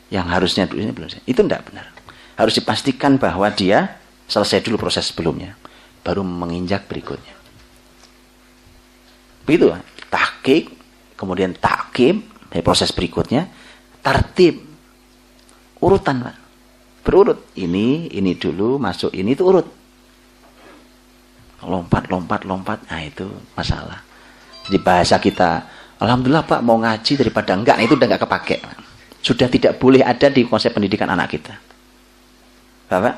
Yang 0.10 0.28
harusnya 0.34 0.66
dulu 0.66 0.82
ini 0.82 0.90
belum 0.90 1.06
selesai. 1.14 1.30
Itu 1.30 1.46
tidak 1.46 1.70
benar. 1.70 1.94
Harus 2.42 2.58
dipastikan 2.58 3.22
bahwa 3.22 3.46
dia 3.54 4.02
selesai 4.26 4.66
dulu 4.66 4.82
proses 4.82 5.14
sebelumnya. 5.14 5.54
Baru 6.02 6.26
menginjak 6.26 6.90
berikutnya. 6.90 7.38
Begitu, 9.46 9.78
tahkik, 10.10 10.74
kemudian 11.14 11.54
takim, 11.54 12.26
proses 12.66 12.90
berikutnya, 12.90 13.46
tartib, 14.02 14.58
urutan, 15.86 16.34
berurut 17.06 17.46
ini 17.62 18.10
ini 18.10 18.34
dulu 18.34 18.82
masuk 18.82 19.14
ini 19.14 19.38
itu 19.38 19.46
urut 19.46 19.85
lompat 21.66 22.08
lompat 22.08 22.42
lompat. 22.46 22.80
Nah 22.88 23.02
itu 23.02 23.28
masalah. 23.58 24.00
Jadi 24.66 24.78
bahasa 24.82 25.18
kita 25.22 25.66
alhamdulillah 26.02 26.46
pak 26.46 26.62
mau 26.62 26.78
ngaji 26.80 27.14
daripada 27.20 27.54
enggak. 27.54 27.76
Nah, 27.78 27.86
itu 27.86 27.94
udah 27.98 28.08
enggak 28.08 28.24
kepake 28.24 28.58
sudah 29.26 29.50
tidak 29.50 29.82
boleh 29.82 30.06
ada 30.06 30.30
di 30.30 30.46
konsep 30.46 30.70
pendidikan 30.70 31.10
anak 31.10 31.34
kita. 31.34 31.54
Bapak 32.86 33.16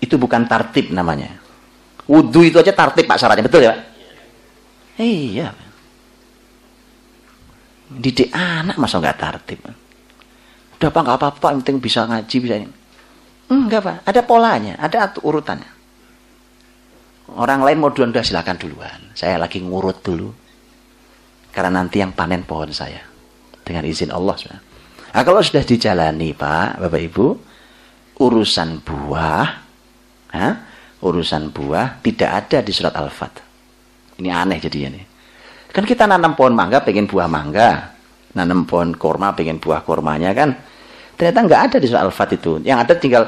itu 0.00 0.16
bukan 0.16 0.48
tartib 0.48 0.92
namanya. 0.92 1.36
Wudhu 2.08 2.48
itu 2.48 2.56
aja 2.56 2.72
tartib 2.72 3.04
pak 3.04 3.20
syaratnya. 3.20 3.44
Betul 3.44 3.68
ya 3.68 3.76
pak? 3.76 3.80
Iya 4.96 5.48
didik 7.86 8.34
anak 8.34 8.76
masa 8.82 8.98
enggak 8.98 9.18
tartib? 9.20 9.62
Udah 10.76 10.90
pak 10.90 11.00
nggak 11.04 11.18
apa-apa. 11.22 11.46
Yang 11.54 11.58
penting 11.62 11.78
bisa 11.78 12.00
ngaji 12.08 12.36
bisa 12.42 12.54
ini. 12.58 12.68
Enggak 13.46 13.80
Pak, 13.86 13.96
ada 14.02 14.20
polanya, 14.26 14.74
ada 14.74 15.06
urutannya. 15.22 15.70
Orang 17.34 17.66
lain 17.66 17.82
mau 17.82 17.90
duluan, 17.90 18.14
silakan 18.22 18.54
duluan. 18.54 18.98
Saya 19.18 19.40
lagi 19.40 19.58
ngurut 19.58 19.98
dulu. 20.04 20.30
Karena 21.50 21.82
nanti 21.82 21.98
yang 21.98 22.14
panen 22.14 22.46
pohon 22.46 22.70
saya. 22.70 23.02
Dengan 23.66 23.82
izin 23.82 24.14
Allah. 24.14 24.38
Nah, 25.10 25.22
kalau 25.26 25.42
sudah 25.42 25.66
dijalani 25.66 26.30
Pak, 26.30 26.78
Bapak 26.78 27.00
Ibu, 27.02 27.26
urusan 28.22 28.78
buah, 28.86 29.46
ha? 30.30 30.48
urusan 31.02 31.50
buah 31.50 31.98
tidak 31.98 32.30
ada 32.46 32.58
di 32.62 32.70
surat 32.70 32.94
Al-Fat. 32.94 33.34
Ini 34.22 34.30
aneh 34.30 34.62
jadinya 34.62 34.94
nih. 34.94 35.04
Kan 35.74 35.82
kita 35.82 36.06
nanam 36.06 36.38
pohon 36.38 36.54
mangga 36.54 36.78
pengen 36.86 37.10
buah 37.10 37.26
mangga. 37.26 37.98
Nanam 38.38 38.68
pohon 38.70 38.94
korma 38.94 39.34
pengen 39.34 39.58
buah 39.58 39.82
kormanya 39.82 40.30
kan 40.36 40.52
Ternyata 41.16 41.38
nggak 41.48 41.62
ada 41.72 41.76
di 41.80 41.88
soal 41.88 42.12
Al-Fat 42.12 42.30
itu. 42.36 42.60
Yang 42.60 42.78
ada 42.84 42.94
tinggal 43.00 43.22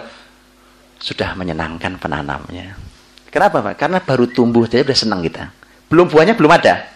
sudah 1.01 1.33
menyenangkan 1.33 1.97
penanamnya. 1.97 2.77
Kenapa 3.29 3.61
Pak? 3.61 3.75
Karena 3.77 4.01
baru 4.01 4.25
tumbuh 4.29 4.65
jadi 4.65 4.89
udah 4.89 4.99
senang 4.99 5.21
kita. 5.21 5.53
Belum 5.89 6.09
buahnya 6.09 6.33
belum 6.37 6.53
ada. 6.53 6.89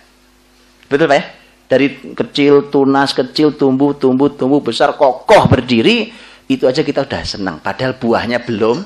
Betul 0.88 1.08
Pak 1.08 1.16
ya? 1.16 1.24
Dari 1.68 1.86
kecil, 2.12 2.68
tunas, 2.68 3.16
kecil, 3.16 3.56
tumbuh, 3.56 3.96
tumbuh, 3.96 4.28
tumbuh, 4.32 4.60
besar, 4.60 4.92
kokoh, 4.96 5.48
berdiri. 5.48 6.12
Itu 6.44 6.68
aja 6.68 6.84
kita 6.84 7.08
udah 7.08 7.22
senang. 7.24 7.56
Padahal 7.64 7.96
buahnya 7.96 8.44
belum, 8.44 8.76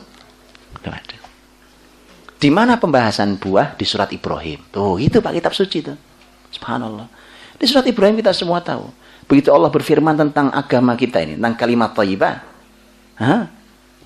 belum 0.79 0.93
ada. 0.95 1.17
Di 2.37 2.53
mana 2.53 2.79
pembahasan 2.79 3.41
buah? 3.41 3.75
Di 3.75 3.83
surat 3.83 4.13
Ibrahim. 4.15 4.63
Tuh, 4.71 5.03
itu 5.03 5.19
Pak 5.19 5.35
kitab 5.35 5.51
suci 5.57 5.83
itu. 5.83 5.95
Subhanallah. 6.55 7.11
Di 7.59 7.65
surat 7.67 7.83
Ibrahim 7.89 8.21
kita 8.21 8.31
semua 8.31 8.63
tahu. 8.63 8.87
Begitu 9.27 9.51
Allah 9.51 9.73
berfirman 9.73 10.15
tentang 10.15 10.55
agama 10.55 10.95
kita 10.95 11.19
ini, 11.27 11.35
tentang 11.35 11.59
kalimat 11.59 11.91
thayyibah. 11.91 12.39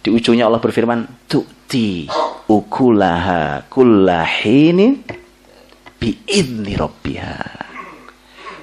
Di 0.01 0.09
ujungnya 0.09 0.49
Allah 0.49 0.63
berfirman, 0.63 1.05
"Tu'ti 1.71 2.11
ukulaha 2.51 3.71
kullahini 3.71 5.07
biidni 6.03 6.75
rabbiha." 6.75 7.71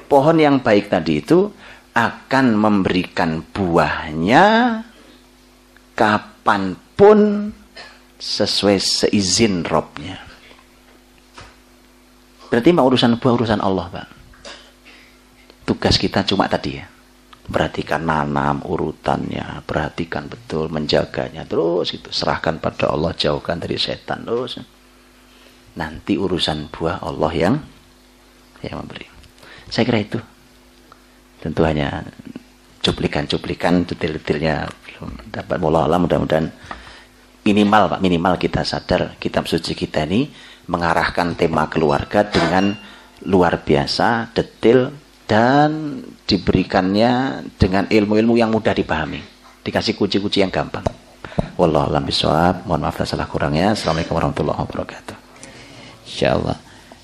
pohon 0.08 0.40
yang 0.40 0.64
baik 0.64 0.88
tadi 0.88 1.20
itu 1.22 1.52
akan 1.94 2.56
memberikan 2.56 3.44
buahnya 3.44 4.46
kapan 5.94 6.80
pun 6.96 7.52
sesuai 8.18 8.78
seizin 8.80 9.68
robnya. 9.68 10.18
Berarti 12.48 12.72
mau 12.72 12.88
urusan 12.88 13.20
buah 13.20 13.34
urusan 13.36 13.60
Allah, 13.60 13.92
Pak. 13.92 14.08
Tugas 15.68 16.00
kita 16.00 16.24
cuma 16.24 16.48
tadi 16.48 16.80
ya. 16.80 16.88
Perhatikan 17.48 18.04
nanam 18.04 18.60
urutannya, 18.68 19.64
perhatikan 19.64 20.28
betul 20.28 20.68
menjaganya 20.68 21.48
terus 21.48 21.96
itu 21.96 22.12
serahkan 22.12 22.60
pada 22.60 22.92
Allah, 22.92 23.16
jauhkan 23.16 23.56
dari 23.56 23.80
setan 23.80 24.28
terus. 24.28 24.60
Nanti 25.80 26.20
urusan 26.20 26.68
buah 26.68 27.00
Allah 27.00 27.32
yang 27.32 27.56
yang 28.60 28.84
memberi. 28.84 29.08
Saya 29.72 29.88
kira 29.88 30.00
itu. 30.04 30.20
Tentu 31.40 31.62
hanya 31.64 32.04
cuplikan-cuplikan 32.84 33.88
detail-detailnya 33.88 34.68
belum 34.68 35.32
dapat 35.32 35.58
bola 35.62 35.86
mudah-mudahan 35.86 36.50
minimal 37.48 37.96
Pak, 37.96 38.00
minimal 38.04 38.36
kita 38.36 38.68
sadar 38.68 39.16
kitab 39.24 39.48
suci 39.48 39.72
kita 39.72 40.04
ini 40.04 40.28
mengarahkan 40.68 41.40
tema 41.40 41.72
keluarga 41.72 42.28
dengan 42.28 42.76
luar 43.24 43.64
biasa, 43.64 44.36
detail 44.36 44.92
dan 45.28 46.02
diberikannya 46.24 47.44
dengan 47.60 47.86
ilmu-ilmu 47.92 48.40
yang 48.40 48.50
mudah 48.50 48.72
dipahami. 48.72 49.20
Dikasih 49.62 50.00
kunci-kunci 50.00 50.40
yang 50.40 50.50
gampang. 50.50 50.88
Wallahu 51.60 51.92
a'lam 51.92 52.08
bishawab. 52.08 52.64
Mohon 52.64 52.82
maaf 52.88 53.04
salah 53.04 53.28
kurangnya. 53.28 53.76
Assalamualaikum 53.76 54.16
warahmatullahi 54.16 54.60
wabarakatuh. 54.64 55.16
Insyaallah. 56.08 56.58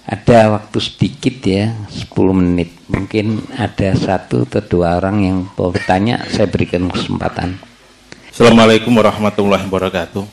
Ada 0.04 0.52
waktu 0.60 0.78
sedikit 0.84 1.36
ya, 1.44 1.72
10 1.88 2.12
menit. 2.36 2.76
Mungkin 2.91 3.44
ada 3.56 3.95
satu 3.95 4.44
atau 4.44 4.60
dua 4.60 5.00
orang 5.00 5.24
yang 5.24 5.38
mau 5.56 5.72
bertanya, 5.72 6.28
saya 6.28 6.48
berikan 6.48 6.91
kesempatan. 6.91 7.56
Assalamualaikum 8.28 8.91
warahmatullahi 8.91 9.64
wabarakatuh. 9.64 10.24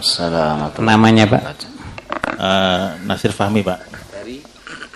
Assalamualaikum. 0.00 0.80
Namanya 0.80 1.28
Pak? 1.28 1.42
Uh, 2.40 2.96
Nasir 3.04 3.36
Fahmi 3.36 3.60
Pak. 3.60 3.84
Dari? 4.16 4.40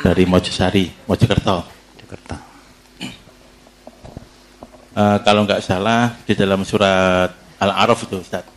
Dari 0.01 0.25
Mojosari, 0.25 0.89
Mojokerto. 1.05 1.76
Jakarta. 2.17 2.37
Uh, 4.97 5.21
kalau 5.21 5.45
nggak 5.45 5.61
salah 5.61 6.17
di 6.25 6.33
dalam 6.33 6.65
surat 6.65 7.29
Al-Araf 7.61 8.09
itu 8.09 8.17
Ustaz. 8.17 8.49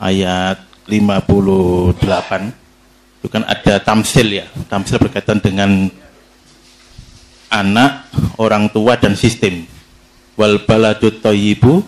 Ayat 0.00 0.64
58 0.88 2.00
itu 3.20 3.28
kan 3.28 3.44
ada 3.44 3.76
tamsil 3.84 4.40
ya. 4.40 4.48
Tamsil 4.72 4.96
berkaitan 4.96 5.36
dengan 5.44 5.92
anak, 7.52 8.08
orang 8.40 8.72
tua 8.72 8.96
dan 8.96 9.12
sistem. 9.12 9.68
Wal 10.40 10.64
baladut 10.64 11.20
thayyibu 11.20 11.84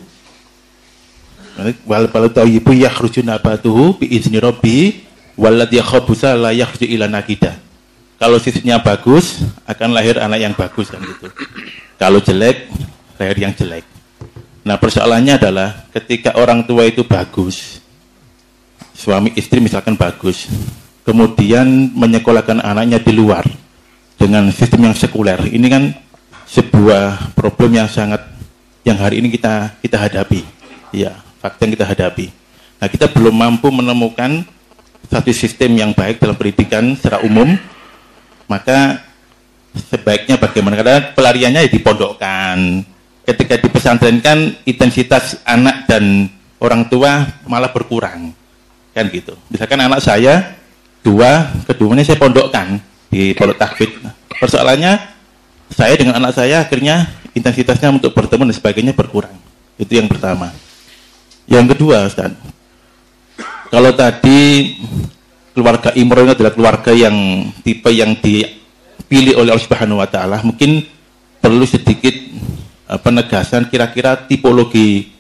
wal 1.89 2.09
baladu 2.13 2.37
thayyibu 2.37 2.77
yakhruju 2.77 3.25
nabatuhu 3.25 3.97
bi 3.97 4.13
izni 4.13 4.37
rabbi 4.37 5.09
walladhi 5.41 5.81
khabusa 5.81 6.37
la 6.37 6.53
yakhruju 6.53 6.85
ila 6.93 7.09
nakida. 7.09 7.57
Kalau 8.23 8.39
sistemnya 8.39 8.79
bagus 8.79 9.43
akan 9.67 9.99
lahir 9.99 10.15
anak 10.23 10.39
yang 10.39 10.55
bagus 10.55 10.95
kan 10.95 11.03
gitu. 11.03 11.27
Kalau 11.99 12.23
jelek 12.23 12.71
lahir 13.19 13.35
yang 13.35 13.51
jelek. 13.51 13.83
Nah, 14.63 14.79
persoalannya 14.79 15.43
adalah 15.43 15.91
ketika 15.91 16.39
orang 16.39 16.63
tua 16.63 16.87
itu 16.87 17.03
bagus, 17.03 17.83
suami 18.95 19.35
istri 19.35 19.59
misalkan 19.59 19.99
bagus, 19.99 20.47
kemudian 21.03 21.67
menyekolahkan 21.99 22.63
anaknya 22.63 23.03
di 23.03 23.11
luar 23.11 23.43
dengan 24.15 24.55
sistem 24.55 24.87
yang 24.87 24.95
sekuler. 24.95 25.43
Ini 25.51 25.67
kan 25.67 25.91
sebuah 26.47 27.35
problem 27.35 27.75
yang 27.75 27.91
sangat 27.91 28.23
yang 28.87 29.03
hari 29.03 29.19
ini 29.19 29.35
kita 29.35 29.83
kita 29.83 29.99
hadapi. 29.99 30.47
Ya, 30.95 31.19
fakta 31.43 31.67
yang 31.67 31.75
kita 31.75 31.87
hadapi. 31.91 32.31
Nah, 32.79 32.87
kita 32.87 33.11
belum 33.11 33.35
mampu 33.35 33.67
menemukan 33.75 34.47
satu 35.11 35.35
sistem 35.35 35.75
yang 35.75 35.91
baik 35.91 36.23
dalam 36.23 36.39
pendidikan 36.39 36.95
secara 36.95 37.19
umum, 37.27 37.59
maka 38.47 39.03
sebaiknya 39.93 40.37
bagaimana? 40.37 40.75
Karena 40.79 40.99
pelariannya 41.15 41.61
ya 41.67 41.71
dipondokkan. 41.71 42.87
Ketika 43.23 43.55
di 43.61 43.69
pesantren 43.71 44.19
kan 44.19 44.51
intensitas 44.67 45.39
anak 45.47 45.87
dan 45.87 46.27
orang 46.59 46.91
tua 46.91 47.27
malah 47.47 47.71
berkurang. 47.71 48.35
Kan 48.93 49.05
gitu. 49.09 49.39
Misalkan 49.49 49.79
anak 49.79 50.03
saya 50.03 50.59
dua, 51.03 51.51
keduanya 51.67 52.03
saya 52.07 52.19
pondokkan 52.19 52.83
di 53.11 53.35
pondok 53.35 53.59
takfid. 53.59 53.91
Persoalannya 54.39 54.99
saya 55.73 55.95
dengan 55.97 56.19
anak 56.19 56.35
saya 56.37 56.67
akhirnya 56.67 57.09
intensitasnya 57.33 57.89
untuk 57.95 58.13
bertemu 58.13 58.51
dan 58.51 58.57
sebagainya 58.57 58.93
berkurang. 58.93 59.35
Itu 59.81 59.97
yang 59.97 60.07
pertama. 60.11 60.53
Yang 61.49 61.75
kedua, 61.77 62.07
Ustaz. 62.07 62.33
Kalau 63.73 63.91
tadi 63.97 64.77
keluarga 65.53 65.93
Imran 65.97 66.33
adalah 66.33 66.53
keluarga 66.53 66.93
yang 66.93 67.49
tipe 67.61 67.89
yang 67.93 68.17
dipilih 68.19 69.37
oleh 69.39 69.53
Allah 69.53 69.65
Subhanahu 69.65 70.01
wa 70.01 70.09
taala, 70.09 70.41
mungkin 70.45 70.85
perlu 71.39 71.65
sedikit 71.69 72.15
uh, 72.89 72.99
penegasan 73.01 73.69
kira-kira 73.69 74.17
tipologi 74.29 75.13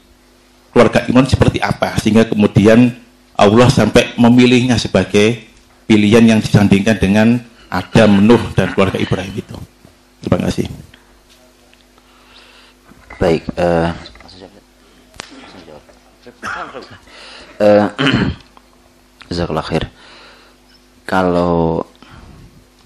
keluarga 0.73 1.05
Imran 1.05 1.29
seperti 1.29 1.61
apa 1.61 2.01
sehingga 2.01 2.25
kemudian 2.25 2.97
Allah 3.37 3.69
sampai 3.69 4.17
memilihnya 4.17 4.81
sebagai 4.81 5.45
pilihan 5.85 6.25
yang 6.25 6.41
disandingkan 6.41 6.97
dengan 6.97 7.29
Adam, 7.73 8.21
Nuh 8.21 8.53
dan 8.53 8.73
keluarga 8.77 9.01
Ibrahim 9.01 9.33
itu. 9.33 9.57
Terima 10.21 10.39
kasih. 10.49 10.69
Baik, 13.17 13.43
uh, 13.57 13.93
uh, 17.61 17.89
Jazakallah 19.33 19.65
khair. 19.65 19.85
Kalau 21.13 21.85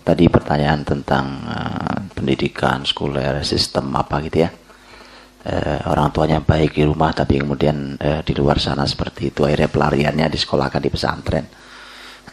tadi 0.03 0.27
pertanyaan 0.27 0.83
tentang 0.83 1.47
uh, 1.47 2.11
pendidikan, 2.11 2.83
sekuler, 2.83 3.47
sistem 3.47 3.95
apa 3.95 4.19
gitu 4.27 4.43
ya. 4.43 4.51
Uh, 5.47 5.79
orang 5.87 6.11
tuanya 6.11 6.43
baik 6.43 6.75
di 6.75 6.83
rumah 6.83 7.15
tapi 7.15 7.39
kemudian 7.39 7.95
uh, 8.03 8.27
di 8.27 8.35
luar 8.35 8.59
sana 8.59 8.83
seperti 8.83 9.31
itu 9.31 9.47
akhirnya 9.47 9.71
pelariannya 9.71 10.27
disekolahkan 10.27 10.83
di 10.83 10.91
pesantren. 10.91 11.47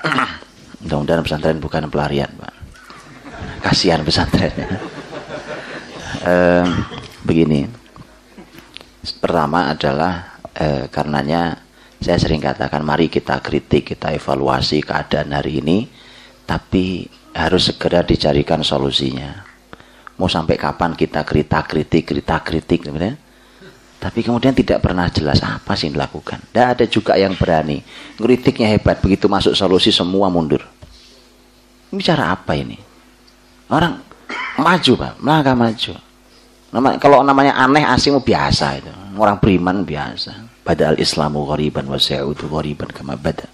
Mudah-mudahan 0.81 1.21
pesantren 1.21 1.61
bukan 1.61 1.85
pelarian, 1.93 2.33
Pak. 2.41 2.53
Kasihan 3.61 4.01
pesantrennya. 4.01 4.65
uh, 6.25 6.65
begini. 7.21 7.69
Pertama 9.21 9.69
adalah 9.69 10.41
uh, 10.57 10.89
karenanya 10.89 11.62
saya 12.03 12.19
sering 12.19 12.43
katakan 12.43 12.83
mari 12.83 13.07
kita 13.07 13.39
kritik, 13.39 13.95
kita 13.95 14.11
evaluasi 14.11 14.83
keadaan 14.83 15.31
hari 15.31 15.63
ini 15.63 15.87
tapi 16.43 17.07
harus 17.31 17.71
segera 17.71 18.03
dicarikan 18.03 18.59
solusinya. 18.59 19.39
Mau 20.19 20.27
sampai 20.27 20.59
kapan 20.59 20.99
kita 20.99 21.23
kritik 21.23 21.63
kritik 21.65 22.03
kritik 22.03 22.41
kritik 22.43 22.79
kemudian? 22.83 23.15
Tapi 24.03 24.19
kemudian 24.19 24.51
tidak 24.51 24.83
pernah 24.83 25.07
jelas 25.07 25.39
apa 25.47 25.79
sih 25.79 25.87
yang 25.87 25.95
dilakukan. 25.95 26.43
Tidak 26.51 26.67
ada 26.75 26.85
juga 26.91 27.15
yang 27.15 27.39
berani. 27.39 27.79
Kritiknya 28.19 28.67
hebat 28.75 28.99
begitu 28.99 29.31
masuk 29.31 29.55
solusi 29.55 29.95
semua 29.95 30.27
mundur. 30.27 30.59
Ini 31.87 32.03
cara 32.03 32.35
apa 32.35 32.51
ini? 32.51 32.75
Orang 33.71 34.03
maju 34.59 34.91
pak. 34.99 35.13
Melangkah 35.23 35.55
maju. 35.55 35.93
Nama, 36.75 36.89
kalau 36.99 37.23
namanya 37.23 37.55
aneh 37.55 37.87
asing 37.87 38.19
biasa 38.19 38.83
itu. 38.83 38.91
Orang 39.15 39.39
beriman 39.39 39.87
biasa 39.87 40.52
pada 40.63 40.95
al 40.95 40.97
islamu 40.97 41.43
ghariban 41.43 41.83
wa 41.85 41.99
sa'udu 41.99 42.47
ghariban 42.47 42.87
kama 42.89 43.19
bada. 43.19 43.45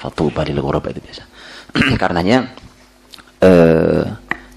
Fatuba 0.00 0.42
lil 0.48 0.58
ghuraba 0.58 0.88
itu 0.90 1.04
biasa. 1.04 1.24
Karenanya 2.00 2.48
eh, 3.44 4.04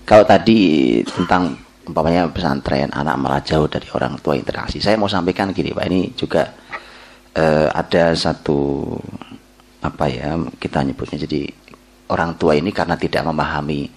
kalau 0.07 0.23
tadi 0.23 0.57
tentang 1.03 1.59
umpamanya 1.85 2.31
pesantren 2.31 2.87
anak 2.95 3.15
malah 3.19 3.43
jauh 3.43 3.67
dari 3.67 3.91
orang 3.91 4.15
tua 4.23 4.39
interaksi 4.39 4.79
saya 4.79 4.95
mau 4.95 5.11
sampaikan 5.11 5.51
gini 5.51 5.75
pak. 5.75 5.85
Ini 5.91 6.01
juga 6.15 6.47
eh, 7.35 7.67
ada 7.67 8.15
satu 8.15 8.87
apa 9.81 10.05
ya 10.07 10.37
kita 10.61 10.85
nyebutnya 10.85 11.25
jadi 11.27 11.41
orang 12.13 12.37
tua 12.37 12.55
ini 12.55 12.69
karena 12.71 12.95
tidak 12.95 13.25
memahami 13.27 13.89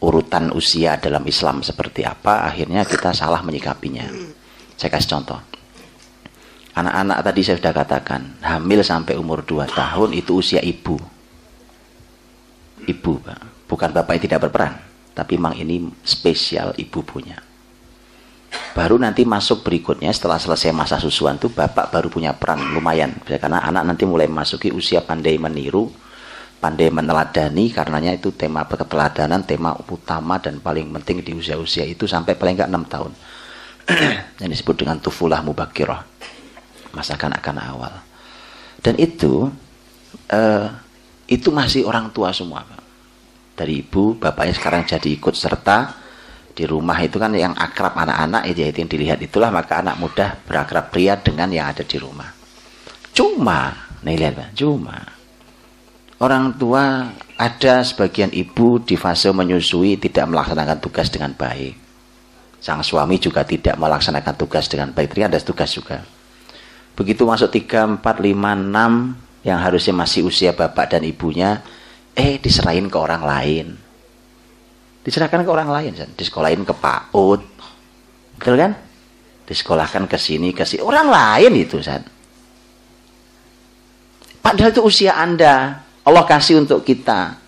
urutan 0.00 0.52
usia 0.52 0.96
dalam 0.96 1.24
Islam 1.28 1.60
seperti 1.60 2.04
apa 2.04 2.48
akhirnya 2.48 2.82
kita 2.82 3.14
salah 3.14 3.40
menyikapinya. 3.46 4.10
Saya 4.76 4.92
kasih 4.92 5.10
contoh 5.16 5.40
anak-anak 6.76 7.18
tadi 7.24 7.40
saya 7.40 7.56
sudah 7.56 7.72
katakan 7.72 8.22
hamil 8.44 8.84
sampai 8.84 9.16
umur 9.16 9.40
2 9.42 9.64
tahun 9.72 10.12
itu 10.12 10.36
usia 10.36 10.60
ibu. 10.60 11.00
Ibu 12.84 13.12
pak. 13.24 13.40
Bukan 13.66 13.90
bapak 13.90 14.20
yang 14.20 14.24
tidak 14.30 14.40
berperan 14.46 14.78
tapi 15.16 15.40
memang 15.40 15.56
ini 15.56 15.88
spesial 16.04 16.76
ibu 16.76 17.00
punya. 17.00 17.40
Baru 18.76 19.00
nanti 19.00 19.24
masuk 19.24 19.64
berikutnya 19.64 20.12
setelah 20.12 20.36
selesai 20.36 20.70
masa 20.76 21.00
susuan 21.00 21.40
tuh 21.40 21.48
bapak 21.48 21.88
baru 21.88 22.12
punya 22.12 22.36
peran 22.36 22.60
lumayan. 22.76 23.16
Karena 23.24 23.64
anak 23.64 23.82
nanti 23.88 24.04
mulai 24.04 24.28
masuki 24.28 24.68
usia 24.68 25.00
pandai 25.00 25.40
meniru 25.40 25.88
pandai 26.56 26.88
meneladani 26.88 27.68
karenanya 27.68 28.16
itu 28.16 28.32
tema 28.32 28.64
keteladanan 28.64 29.44
tema 29.44 29.76
utama 29.76 30.40
dan 30.40 30.56
paling 30.56 30.88
penting 30.88 31.20
di 31.20 31.36
usia-usia 31.36 31.84
itu 31.84 32.08
sampai 32.08 32.32
paling 32.36 32.56
enggak 32.60 32.70
enam 32.70 32.84
tahun. 32.84 33.12
Yang 34.44 34.50
disebut 34.60 34.76
dengan 34.84 35.00
tufulah 35.00 35.40
mubakirah 35.40 36.04
masa 36.94 37.18
kanak-kanak 37.18 37.66
awal 37.66 37.94
dan 38.82 38.94
itu 39.00 39.50
uh, 40.30 40.66
itu 41.26 41.48
masih 41.50 41.82
orang 41.86 42.10
tua 42.14 42.30
semua 42.30 42.62
Pak. 42.62 42.82
dari 43.58 43.82
ibu 43.82 44.14
bapaknya 44.14 44.54
sekarang 44.54 44.82
jadi 44.86 45.08
ikut 45.16 45.34
serta 45.34 46.06
di 46.56 46.64
rumah 46.64 46.96
itu 47.04 47.20
kan 47.20 47.36
yang 47.36 47.52
akrab 47.52 47.92
anak-anak 47.98 48.48
itu, 48.48 48.64
itu 48.64 48.78
yang 48.80 48.90
dilihat 48.90 49.18
itulah 49.20 49.50
maka 49.52 49.84
anak 49.84 49.96
muda 49.98 50.38
berakrab 50.46 50.88
pria 50.88 51.18
dengan 51.18 51.50
yang 51.52 51.72
ada 51.72 51.82
di 51.82 51.96
rumah 51.98 52.30
cuma 53.12 53.74
nih 54.04 54.16
lihat 54.16 54.34
Pak 54.38 54.50
cuma 54.54 55.16
Orang 56.16 56.56
tua 56.56 57.12
ada 57.36 57.84
sebagian 57.84 58.32
ibu 58.32 58.80
di 58.80 58.96
fase 58.96 59.28
menyusui 59.28 60.00
tidak 60.00 60.24
melaksanakan 60.32 60.80
tugas 60.80 61.12
dengan 61.12 61.36
baik. 61.36 61.76
Sang 62.56 62.80
suami 62.80 63.20
juga 63.20 63.44
tidak 63.44 63.76
melaksanakan 63.76 64.34
tugas 64.40 64.64
dengan 64.64 64.96
baik. 64.96 65.12
Ternyata 65.12 65.36
ada 65.36 65.44
tugas 65.44 65.76
juga. 65.76 66.00
Begitu 66.96 67.28
masuk 67.28 67.52
3, 67.52 68.00
4, 68.00 68.00
5, 68.00 68.32
6 68.32 69.46
yang 69.46 69.58
harusnya 69.60 69.94
masih 69.94 70.26
usia 70.26 70.56
bapak 70.56 70.96
dan 70.96 71.04
ibunya, 71.04 71.60
eh 72.16 72.40
diserahin 72.40 72.88
ke 72.88 72.96
orang 72.96 73.22
lain. 73.22 73.66
Diserahkan 75.06 75.46
ke 75.46 75.50
orang 75.52 75.70
lain, 75.70 75.92
disekolahin 76.18 76.66
ke 76.66 76.74
PAUD. 76.74 77.40
Betul 78.40 78.58
kan? 78.58 78.72
Disekolahkan 79.46 80.10
ke 80.10 80.18
sini, 80.18 80.50
ke 80.50 80.66
sini. 80.66 80.82
Orang 80.82 81.06
lain 81.12 81.52
itu, 81.54 81.78
San. 81.78 82.02
Padahal 84.42 84.74
itu 84.74 84.82
usia 84.82 85.14
Anda. 85.14 85.86
Allah 86.02 86.24
kasih 86.26 86.58
untuk 86.58 86.82
kita. 86.82 87.38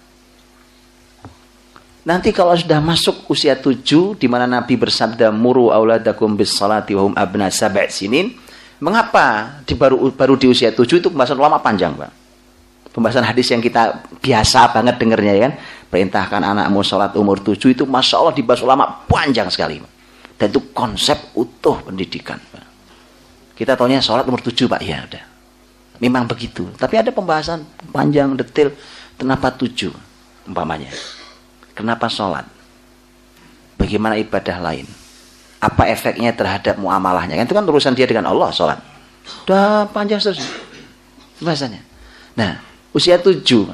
Nanti 2.06 2.30
kalau 2.30 2.54
sudah 2.54 2.78
masuk 2.78 3.26
usia 3.26 3.58
tujuh, 3.58 4.14
di 4.14 4.26
mana 4.30 4.46
Nabi 4.46 4.78
bersabda, 4.78 5.34
Muru 5.34 5.74
auladakum 5.74 6.38
bis 6.38 6.54
salati 6.54 6.94
wahum 6.94 7.12
abna 7.18 7.50
sab'a 7.50 7.90
sinin. 7.90 8.32
Mengapa 8.78 9.58
di 9.66 9.74
baru, 9.74 10.14
baru 10.14 10.38
di 10.38 10.46
usia 10.46 10.70
tujuh 10.70 11.02
itu 11.02 11.08
pembahasan 11.10 11.38
ulama 11.38 11.58
panjang, 11.58 11.98
Pak? 11.98 12.10
Pembahasan 12.94 13.26
hadis 13.26 13.50
yang 13.50 13.58
kita 13.58 14.06
biasa 14.22 14.70
banget 14.70 14.98
dengernya 14.98 15.32
ya 15.34 15.42
kan. 15.50 15.54
Perintahkan 15.88 16.42
anakmu 16.44 16.84
sholat 16.84 17.16
umur 17.16 17.40
tujuh 17.40 17.72
itu 17.74 17.88
Masya 17.88 18.20
Allah 18.20 18.34
dibahas 18.36 18.62
ulama 18.62 19.06
panjang 19.06 19.50
sekali. 19.50 19.82
Pak. 19.82 19.92
Dan 20.38 20.46
itu 20.54 20.60
konsep 20.70 21.34
utuh 21.34 21.82
pendidikan. 21.82 22.38
Pak. 22.38 22.66
Kita 23.58 23.74
tahunya 23.74 23.98
sholat 23.98 24.22
umur 24.26 24.38
tujuh, 24.42 24.70
Pak. 24.70 24.82
Ya 24.86 25.02
udah 25.02 25.24
Memang 25.98 26.30
begitu. 26.30 26.70
Tapi 26.78 26.94
ada 26.94 27.10
pembahasan 27.10 27.66
panjang, 27.90 28.38
detail. 28.38 28.70
Kenapa 29.18 29.50
tujuh? 29.50 29.90
Umpamanya. 30.46 30.94
Kenapa 31.74 32.06
sholat? 32.06 32.46
Bagaimana 33.74 34.14
ibadah 34.18 34.58
lain? 34.62 34.86
Apa 35.58 35.90
efeknya 35.90 36.30
terhadap 36.30 36.78
muamalahnya? 36.78 37.34
Kan 37.34 37.46
itu 37.50 37.56
kan 37.56 37.64
urusan 37.66 37.92
dia 37.98 38.06
dengan 38.06 38.30
Allah, 38.30 38.54
sholat. 38.54 38.78
Udah 39.44 39.90
panjang 39.90 40.22
terus. 40.22 40.38
Bahasanya. 41.42 41.82
Nah, 42.38 42.62
usia 42.94 43.18
tujuh. 43.18 43.66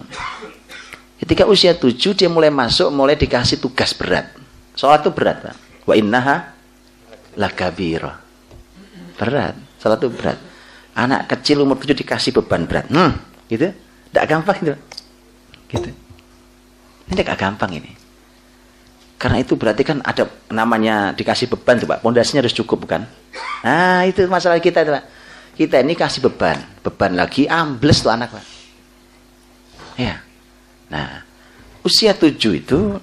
Ketika 1.21 1.45
usia 1.45 1.77
tujuh, 1.77 2.17
dia 2.17 2.29
mulai 2.33 2.49
masuk, 2.49 2.89
mulai 2.89 3.17
dikasih 3.21 3.61
tugas 3.61 3.93
berat. 3.93 4.33
Sholat 4.75 5.05
itu 5.05 5.11
berat. 5.13 5.45
Pak. 5.45 5.57
Wa 5.85 5.95
innaha 5.95 6.57
lakabiro. 7.37 8.13
Berat. 9.21 9.55
Sholat 9.79 10.01
itu 10.01 10.09
berat 10.09 10.39
anak 10.95 11.27
kecil 11.27 11.63
umur 11.67 11.77
tujuh 11.83 11.99
dikasih 11.99 12.31
beban 12.31 12.65
berat 12.71 12.87
hmm, 12.87 13.13
gitu 13.51 13.75
tidak 14.15 14.25
gampang 14.31 14.57
gitu 14.63 14.75
gitu 15.75 15.91
ini 17.11 17.15
tidak 17.19 17.37
gampang 17.37 17.71
ini 17.75 17.91
karena 19.25 19.41
itu 19.41 19.57
berarti 19.57 19.89
kan 19.89 20.05
ada 20.05 20.29
namanya 20.53 21.17
dikasih 21.17 21.49
beban 21.49 21.81
tuh 21.81 21.89
pak. 21.89 22.05
Pondasinya 22.05 22.45
harus 22.45 22.53
cukup 22.53 22.85
kan? 22.85 23.09
Nah 23.65 24.05
itu 24.05 24.21
masalah 24.29 24.61
kita 24.61 24.85
itu 24.85 24.93
pak. 24.93 25.05
Kita 25.57 25.81
ini 25.81 25.97
kasih 25.97 26.21
beban. 26.29 26.61
Beban 26.85 27.17
lagi 27.17 27.49
ambles 27.49 28.05
tuh 28.05 28.13
anak 28.13 28.37
pak. 28.37 28.45
Ya 29.97 30.21
nah 30.93 31.25
usia 31.81 32.13
tujuh 32.13 32.53
itu 32.61 33.01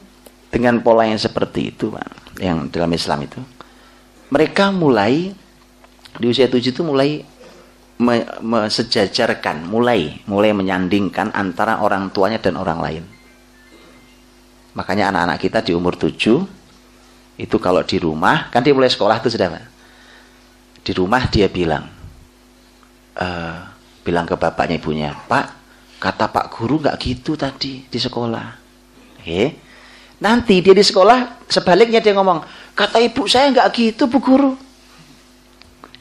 dengan 0.53 0.77
pola 0.85 1.09
yang 1.09 1.17
seperti 1.17 1.73
itu 1.73 1.89
pak 1.89 2.37
yang 2.37 2.69
dalam 2.69 2.93
Islam 2.93 3.25
itu 3.25 3.41
mereka 4.29 4.69
mulai 4.69 5.33
di 6.21 6.25
usia 6.29 6.45
tujuh 6.45 6.69
itu 6.69 6.85
mulai 6.85 7.25
me, 8.01 8.25
me, 8.41 8.59
sejajarkan, 8.69 9.65
mulai 9.65 10.21
mulai 10.29 10.53
menyandingkan 10.53 11.33
antara 11.33 11.81
orang 11.81 12.13
tuanya 12.13 12.37
dan 12.37 12.57
orang 12.57 12.79
lain. 12.81 13.03
Makanya 14.71 15.11
anak-anak 15.11 15.37
kita 15.39 15.59
di 15.63 15.71
umur 15.75 15.99
7 15.99 16.15
itu 17.41 17.57
kalau 17.57 17.81
di 17.81 17.97
rumah 17.97 18.47
kan 18.53 18.61
dia 18.61 18.71
mulai 18.71 18.91
sekolah 18.91 19.17
itu 19.17 19.33
sudah 19.33 19.49
di 20.81 20.91
rumah 20.93 21.25
dia 21.29 21.49
bilang 21.49 21.89
uh, 23.17 23.57
bilang 24.01 24.25
ke 24.25 24.35
bapaknya 24.37 24.77
ibunya 24.77 25.09
pak 25.25 25.45
kata 26.01 26.33
pak 26.33 26.49
guru 26.49 26.81
nggak 26.81 26.97
gitu 26.97 27.37
tadi 27.37 27.85
di 27.85 27.99
sekolah. 28.01 28.47
Oke. 29.21 29.43
Nanti 30.21 30.61
dia 30.61 30.73
di 30.73 30.81
sekolah 30.81 31.45
sebaliknya 31.45 32.01
dia 32.01 32.13
ngomong 32.17 32.41
kata 32.73 32.97
ibu 32.97 33.29
saya 33.29 33.53
nggak 33.53 33.69
gitu 33.77 34.09
bu 34.09 34.17
guru. 34.17 34.51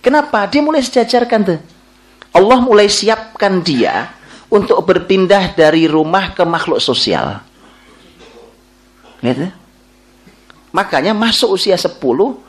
Kenapa? 0.00 0.48
Dia 0.48 0.64
mulai 0.64 0.80
sejajarkan 0.80 1.40
tuh. 1.44 1.60
Allah 2.32 2.58
mulai 2.64 2.88
siapkan 2.88 3.60
dia 3.60 4.08
untuk 4.48 4.80
berpindah 4.80 5.52
dari 5.52 5.84
rumah 5.84 6.32
ke 6.32 6.40
makhluk 6.48 6.80
sosial. 6.80 7.44
Lihat 9.20 9.38
ya? 9.38 9.50
Makanya 10.70 11.12
masuk 11.12 11.58
usia 11.58 11.74
10, 11.74 11.98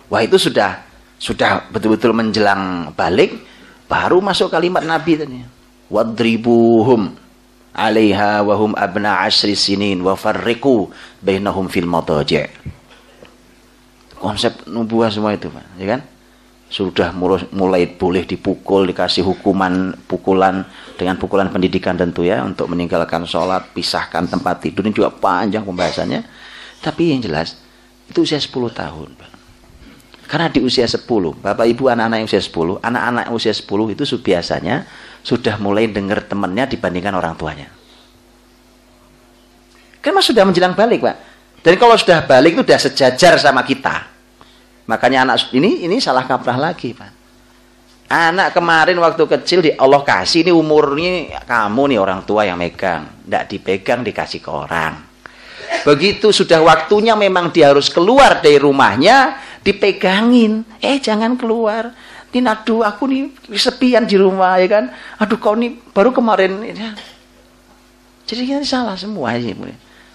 wah 0.07 0.21
itu 0.21 0.37
sudah 0.37 0.85
sudah 1.21 1.69
betul-betul 1.69 2.13
menjelang 2.13 2.93
balik, 2.93 3.37
baru 3.85 4.21
masuk 4.21 4.49
kalimat 4.49 4.85
Nabi 4.85 5.13
tadi. 5.17 5.41
Wadribuhum 5.91 7.17
alaiha 7.73 8.45
wahum 8.45 8.77
abna 8.77 9.25
asri 9.25 9.57
sinin 9.57 9.99
wa 10.01 10.13
farriku 10.15 10.89
bainahum 11.19 11.67
fil 11.67 11.89
madaji'. 11.89 12.47
Konsep 14.21 14.69
nubuah 14.69 15.09
semua 15.09 15.33
itu, 15.33 15.49
Pak, 15.49 15.65
ya 15.81 15.97
kan? 15.97 16.01
sudah 16.71 17.11
mulai 17.51 17.83
boleh 17.83 18.23
dipukul, 18.23 18.87
dikasih 18.87 19.27
hukuman 19.27 19.91
pukulan 20.07 20.63
dengan 20.95 21.19
pukulan 21.19 21.51
pendidikan 21.51 21.99
tentu 21.99 22.23
ya 22.23 22.47
untuk 22.47 22.71
meninggalkan 22.71 23.27
sholat, 23.27 23.75
pisahkan 23.75 24.23
tempat 24.23 24.63
tidur 24.63 24.87
ini 24.87 24.95
juga 24.95 25.11
panjang 25.11 25.67
pembahasannya. 25.67 26.23
Tapi 26.81 27.13
yang 27.13 27.21
jelas 27.21 27.61
itu 28.09 28.25
usia 28.25 28.41
10 28.41 28.49
tahun. 28.73 29.09
Karena 30.25 30.47
di 30.47 30.63
usia 30.63 30.87
10, 30.87 31.03
Bapak 31.43 31.67
Ibu 31.67 31.91
anak-anak 31.91 32.23
yang 32.23 32.27
usia 32.27 32.39
10, 32.39 32.79
anak-anak 32.79 33.25
usia 33.35 33.51
10 33.51 33.93
itu 33.93 34.03
biasanya 34.17 34.87
sudah 35.21 35.59
mulai 35.59 35.91
dengar 35.91 36.23
temannya 36.23 36.71
dibandingkan 36.71 37.13
orang 37.13 37.35
tuanya. 37.35 37.67
Kan 40.01 40.17
mas 40.17 40.25
sudah 40.25 40.47
menjelang 40.47 40.73
balik, 40.73 41.03
Pak. 41.03 41.15
Dan 41.61 41.77
kalau 41.77 41.93
sudah 41.93 42.25
balik 42.25 42.57
itu 42.57 42.63
sudah 42.65 42.79
sejajar 42.79 43.37
sama 43.37 43.61
kita. 43.61 44.07
Makanya 44.89 45.29
anak 45.29 45.53
ini 45.53 45.85
ini 45.85 46.01
salah 46.01 46.25
kaprah 46.25 46.57
lagi, 46.57 46.95
Pak. 46.95 47.11
Anak 48.11 48.55
kemarin 48.55 48.97
waktu 49.03 49.23
kecil 49.23 49.59
di 49.63 49.71
Allah 49.75 50.03
kasih 50.03 50.47
ini 50.47 50.51
umurnya 50.51 51.43
kamu 51.43 51.95
nih 51.95 51.99
orang 51.99 52.23
tua 52.23 52.43
yang 52.47 52.59
megang, 52.59 53.23
tidak 53.27 53.43
dipegang 53.51 53.99
dikasih 54.03 54.39
ke 54.43 54.51
orang. 54.51 55.10
Begitu 55.83 56.29
sudah 56.29 56.61
waktunya 56.61 57.17
memang 57.17 57.49
dia 57.49 57.73
harus 57.73 57.87
keluar 57.89 58.39
dari 58.39 58.61
rumahnya, 58.61 59.37
dipegangin. 59.65 60.65
Eh 60.81 61.01
jangan 61.01 61.35
keluar. 61.35 61.93
Ini 62.31 62.47
aduh 62.47 62.87
aku 62.87 63.11
nih 63.11 63.27
sepian 63.59 64.07
di 64.07 64.15
rumah 64.15 64.55
ya 64.61 64.67
kan. 64.79 64.85
Aduh 65.19 65.35
kau 65.35 65.57
nih 65.57 65.75
baru 65.91 66.15
kemarin 66.15 66.63
ya. 66.63 66.95
Jadi 68.23 68.47
ini 68.47 68.63
salah 68.63 68.95
semua 68.95 69.35
sih. 69.35 69.51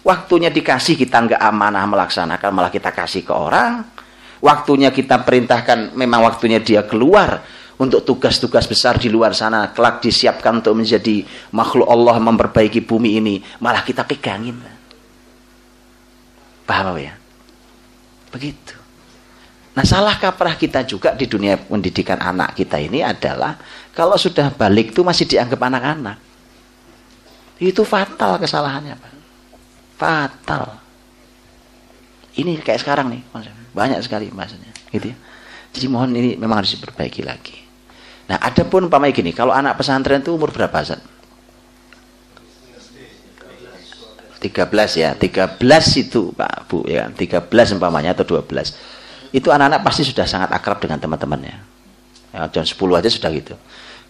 Waktunya 0.06 0.48
dikasih 0.48 0.97
kita 0.97 1.18
nggak 1.28 1.43
amanah 1.43 1.85
melaksanakan 1.85 2.51
malah 2.55 2.73
kita 2.73 2.94
kasih 2.94 3.27
ke 3.27 3.35
orang 3.35 3.97
waktunya 4.40 4.93
kita 4.93 5.24
perintahkan 5.24 5.97
memang 5.97 6.24
waktunya 6.24 6.60
dia 6.60 6.85
keluar 6.85 7.44
untuk 7.77 8.05
tugas-tugas 8.05 8.64
besar 8.64 8.97
di 8.97 9.12
luar 9.12 9.36
sana 9.36 9.73
kelak 9.73 10.01
disiapkan 10.01 10.64
untuk 10.64 10.81
menjadi 10.81 11.24
makhluk 11.52 11.89
Allah 11.89 12.16
memperbaiki 12.20 12.81
bumi 12.85 13.20
ini 13.20 13.35
malah 13.60 13.85
kita 13.85 14.05
pegangin 14.05 14.75
paham 16.66 16.98
ya 16.98 17.14
begitu 18.34 18.74
nah 19.72 19.84
salah 19.86 20.18
kaprah 20.18 20.59
kita 20.59 20.84
juga 20.84 21.14
di 21.14 21.24
dunia 21.30 21.56
pendidikan 21.56 22.18
anak 22.20 22.59
kita 22.59 22.76
ini 22.80 23.01
adalah 23.01 23.56
kalau 23.97 24.18
sudah 24.18 24.52
balik 24.52 24.93
itu 24.93 25.01
masih 25.01 25.24
dianggap 25.24 25.60
anak-anak 25.62 26.18
itu 27.56 27.80
fatal 27.86 28.36
kesalahannya 28.36 28.98
Pak 28.98 29.12
fatal 29.97 30.86
ini 32.36 32.60
kayak 32.60 32.84
sekarang 32.84 33.09
nih 33.09 33.22
banyak 33.72 34.01
sekali 34.05 34.28
bahasanya, 34.28 34.72
gitu 34.93 35.12
ya. 35.12 35.16
Jadi 35.72 35.86
mohon 35.88 36.12
ini 36.12 36.36
memang 36.36 36.64
harus 36.64 36.76
diperbaiki 36.76 37.24
lagi. 37.24 37.56
Nah, 38.28 38.40
ada 38.40 38.64
pun 38.64 38.88
umpamanya 38.88 39.12
gini, 39.12 39.32
kalau 39.32 39.52
anak 39.52 39.76
pesantren 39.76 40.24
itu 40.24 40.32
umur 40.32 40.52
berapa, 40.52 40.76
Zat? 40.84 41.01
13 44.47 45.02
ya. 45.02 45.10
13 45.18 45.59
itu 46.02 46.31
Pak 46.35 46.70
Bu 46.70 46.86
ya 46.86 47.10
13 47.10 47.47
umpamanya 47.77 48.14
atau 48.14 48.39
12 48.39 48.97
itu 49.35 49.48
anak-anak 49.51 49.81
pasti 49.82 50.06
sudah 50.06 50.24
sangat 50.24 50.48
akrab 50.55 50.78
dengan 50.78 51.02
teman-temannya. 51.02 51.56
Ya, 52.31 52.47
jam 52.52 52.64
10 52.64 52.73
aja 52.97 53.09
sudah 53.10 53.31
gitu. 53.35 53.55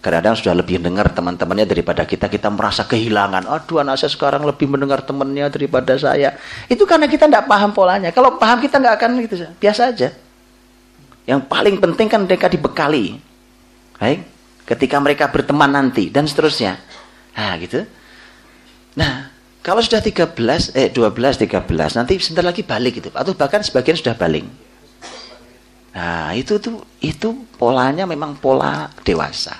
Kadang-kadang 0.05 0.39
sudah 0.39 0.55
lebih 0.55 0.79
dengar 0.79 1.11
teman-temannya 1.11 1.67
daripada 1.67 2.07
kita. 2.07 2.31
Kita 2.31 2.47
merasa 2.53 2.87
kehilangan. 2.87 3.49
Aduh 3.49 3.83
anak 3.83 3.99
saya 3.99 4.13
sekarang 4.13 4.47
lebih 4.47 4.71
mendengar 4.71 5.03
temannya 5.03 5.51
daripada 5.51 5.99
saya. 5.99 6.37
Itu 6.71 6.87
karena 6.87 7.11
kita 7.11 7.27
tidak 7.27 7.49
paham 7.51 7.75
polanya. 7.75 8.15
Kalau 8.15 8.39
paham 8.39 8.63
kita 8.63 8.79
nggak 8.79 8.95
akan 9.03 9.11
gitu 9.27 9.35
biasa 9.59 9.91
aja. 9.91 10.15
Yang 11.27 11.41
paling 11.51 11.83
penting 11.83 12.07
kan 12.07 12.23
mereka 12.23 12.47
dibekali. 12.47 13.19
Baik? 13.99 14.21
Ketika 14.63 15.03
mereka 15.03 15.27
berteman 15.27 15.75
nanti 15.75 16.07
dan 16.13 16.29
seterusnya. 16.29 16.79
Nah 17.35 17.53
gitu. 17.59 17.83
Nah 18.95 19.35
kalau 19.66 19.82
sudah 19.82 19.98
13 19.98 20.78
eh 20.78 20.94
12 20.94 21.43
13 21.43 21.98
nanti 21.98 22.22
sebentar 22.22 22.47
lagi 22.47 22.62
balik 22.62 23.02
gitu. 23.02 23.10
Atau 23.10 23.34
bahkan 23.34 23.66
sebagian 23.66 23.98
sudah 23.98 24.14
balik 24.14 24.47
nah 25.97 26.28
itu 26.36 26.60
tuh 26.60 26.84
itu 27.01 27.48
polanya 27.56 28.05
memang 28.05 28.36
pola 28.36 28.93
dewasa. 29.01 29.56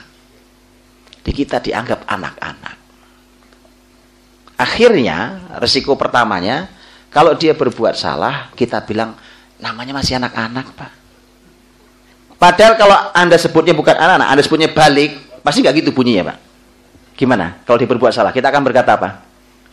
Di 1.25 1.33
kita 1.33 1.65
dianggap 1.65 2.05
anak-anak. 2.05 2.77
Akhirnya 4.61 5.49
resiko 5.57 5.97
pertamanya 5.97 6.69
kalau 7.09 7.33
dia 7.41 7.57
berbuat 7.57 7.97
salah 7.97 8.53
kita 8.53 8.85
bilang 8.85 9.17
namanya 9.57 9.97
masih 9.97 10.21
anak-anak 10.21 10.77
pak. 10.77 10.93
Padahal 12.37 12.77
kalau 12.77 12.97
anda 13.17 13.41
sebutnya 13.41 13.73
bukan 13.73 13.97
anak-anak 13.97 14.29
anda 14.29 14.43
sebutnya 14.45 14.69
balik 14.69 15.41
pasti 15.41 15.65
nggak 15.65 15.83
gitu 15.83 15.91
bunyinya 15.97 16.37
pak. 16.37 16.39
Gimana? 17.17 17.65
Kalau 17.65 17.81
dia 17.81 17.89
berbuat 17.89 18.13
salah 18.13 18.31
kita 18.31 18.53
akan 18.53 18.61
berkata 18.61 18.93
apa 18.93 19.26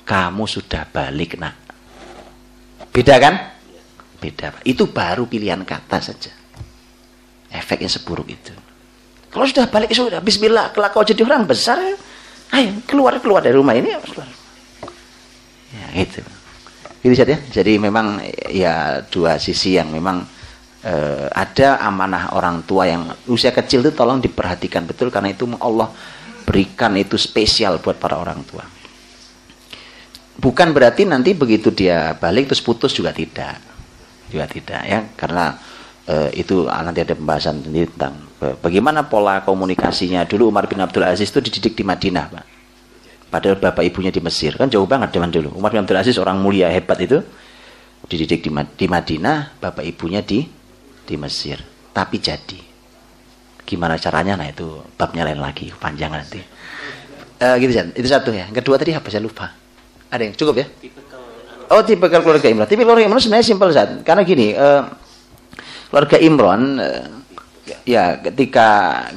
kamu 0.04 0.44
sudah 0.48 0.84
balik 0.88 1.40
nak. 1.40 1.56
Beda 2.92 3.16
kan? 3.18 3.36
Beda. 4.20 4.56
Itu 4.64 4.92
baru 4.92 5.28
pilihan 5.28 5.64
kata 5.64 5.98
saja. 6.00 6.32
Efek 7.52 7.84
yang 7.84 7.92
seburuk 7.92 8.28
itu. 8.30 8.54
Kalau 9.34 9.46
sudah 9.50 9.66
balik 9.68 9.90
sudah 9.92 10.22
bismillah, 10.22 10.72
kelak 10.72 10.94
kau 10.94 11.02
jadi 11.02 11.26
orang 11.26 11.50
besar, 11.50 11.82
ayo 12.54 12.70
keluar 12.86 13.18
keluar 13.18 13.42
dari 13.42 13.58
rumah 13.58 13.74
ini. 13.74 13.90
Keluar. 13.98 14.30
Ya, 15.74 15.88
itu. 16.06 16.22
Itu 17.02 17.14
saja. 17.18 17.36
Jadi 17.50 17.82
memang 17.82 18.22
ya 18.48 19.02
dua 19.10 19.42
sisi 19.42 19.74
yang 19.74 19.90
memang 19.90 20.22
uh, 20.84 21.28
ada 21.34 21.82
amanah 21.82 22.36
orang 22.36 22.62
tua 22.68 22.88
yang 22.88 23.10
usia 23.32 23.50
kecil 23.56 23.82
itu 23.82 23.92
tolong 23.96 24.20
diperhatikan 24.20 24.86
betul 24.86 25.10
karena 25.10 25.32
itu 25.32 25.48
Allah 25.60 25.90
berikan 26.44 26.94
itu 27.00 27.16
spesial 27.16 27.80
buat 27.80 27.98
para 27.98 28.20
orang 28.20 28.44
tua 28.44 28.64
bukan 30.40 30.74
berarti 30.74 31.06
nanti 31.06 31.38
begitu 31.38 31.70
dia 31.70 32.18
balik 32.18 32.50
terus 32.50 32.64
putus 32.64 32.94
juga 32.96 33.14
tidak. 33.14 33.60
Juga 34.32 34.46
tidak 34.50 34.82
ya. 34.88 35.00
Karena 35.14 35.58
e, 36.08 36.42
itu 36.42 36.66
nanti 36.66 37.04
ada 37.04 37.14
pembahasan 37.14 37.62
sendiri 37.62 37.92
tentang 37.94 38.18
e, 38.42 38.46
bagaimana 38.58 39.06
pola 39.06 39.46
komunikasinya. 39.46 40.26
Dulu 40.26 40.50
Umar 40.50 40.66
bin 40.66 40.82
Abdul 40.82 41.06
Aziz 41.06 41.30
itu 41.30 41.40
dididik 41.44 41.78
di 41.78 41.84
Madinah 41.86 42.26
pak. 42.30 42.46
Padahal 43.30 43.58
bapak 43.58 43.84
ibunya 43.86 44.14
di 44.14 44.22
Mesir. 44.22 44.54
Kan 44.58 44.70
jauh 44.70 44.86
banget 44.86 45.14
zaman 45.14 45.30
dulu. 45.34 45.54
Umar 45.58 45.74
bin 45.74 45.82
Abdul 45.82 46.00
Aziz 46.00 46.18
orang 46.18 46.42
mulia 46.42 46.70
hebat 46.70 46.98
itu 47.02 47.22
dididik 48.10 48.46
di, 48.46 48.50
di 48.52 48.86
Madinah 48.90 49.58
bapak 49.62 49.86
ibunya 49.86 50.22
di 50.22 50.46
di 51.04 51.16
Mesir. 51.18 51.62
Tapi 51.94 52.18
jadi. 52.18 52.62
Gimana 53.64 53.96
caranya? 53.96 54.36
Nah 54.36 54.50
itu 54.50 54.82
babnya 54.98 55.24
lain 55.24 55.40
lagi 55.40 55.70
panjang 55.78 56.10
nanti. 56.10 56.42
E, 57.38 57.48
gitu 57.62 57.72
itu 57.94 58.08
satu 58.10 58.34
ya. 58.34 58.50
Kedua 58.50 58.82
tadi 58.82 58.94
apa? 58.94 59.10
Saya 59.14 59.24
lupa 59.24 59.63
ada 60.14 60.22
yang 60.30 60.38
cukup 60.38 60.62
ya? 60.62 60.68
Oh, 61.74 61.82
tipe 61.82 62.06
keluarga 62.06 62.46
Imran. 62.46 62.70
Tipe 62.70 62.86
keluarga 62.86 63.10
Imran 63.10 63.18
sebenarnya 63.18 63.48
simpel 63.50 63.74
saat. 63.74 64.06
Karena 64.06 64.22
gini, 64.22 64.54
uh, 64.54 64.86
keluarga 65.90 66.22
Imran 66.22 66.78
uh, 66.78 67.10
ya 67.82 68.22
ketika 68.22 68.68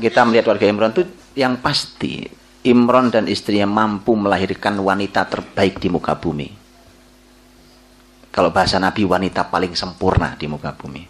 kita 0.01 0.25
melihat 0.25 0.49
keluarga 0.49 0.67
Imran 0.73 0.91
itu 0.97 1.05
yang 1.37 1.61
pasti 1.61 2.25
Imran 2.65 3.13
dan 3.13 3.29
istrinya 3.29 3.69
mampu 3.69 4.17
melahirkan 4.17 4.81
wanita 4.81 5.29
terbaik 5.29 5.77
di 5.77 5.93
muka 5.93 6.17
bumi. 6.17 6.49
Kalau 8.33 8.49
bahasa 8.53 8.81
Nabi 8.81 9.05
wanita 9.05 9.53
paling 9.53 9.77
sempurna 9.77 10.33
di 10.37 10.49
muka 10.49 10.73
bumi. 10.73 11.05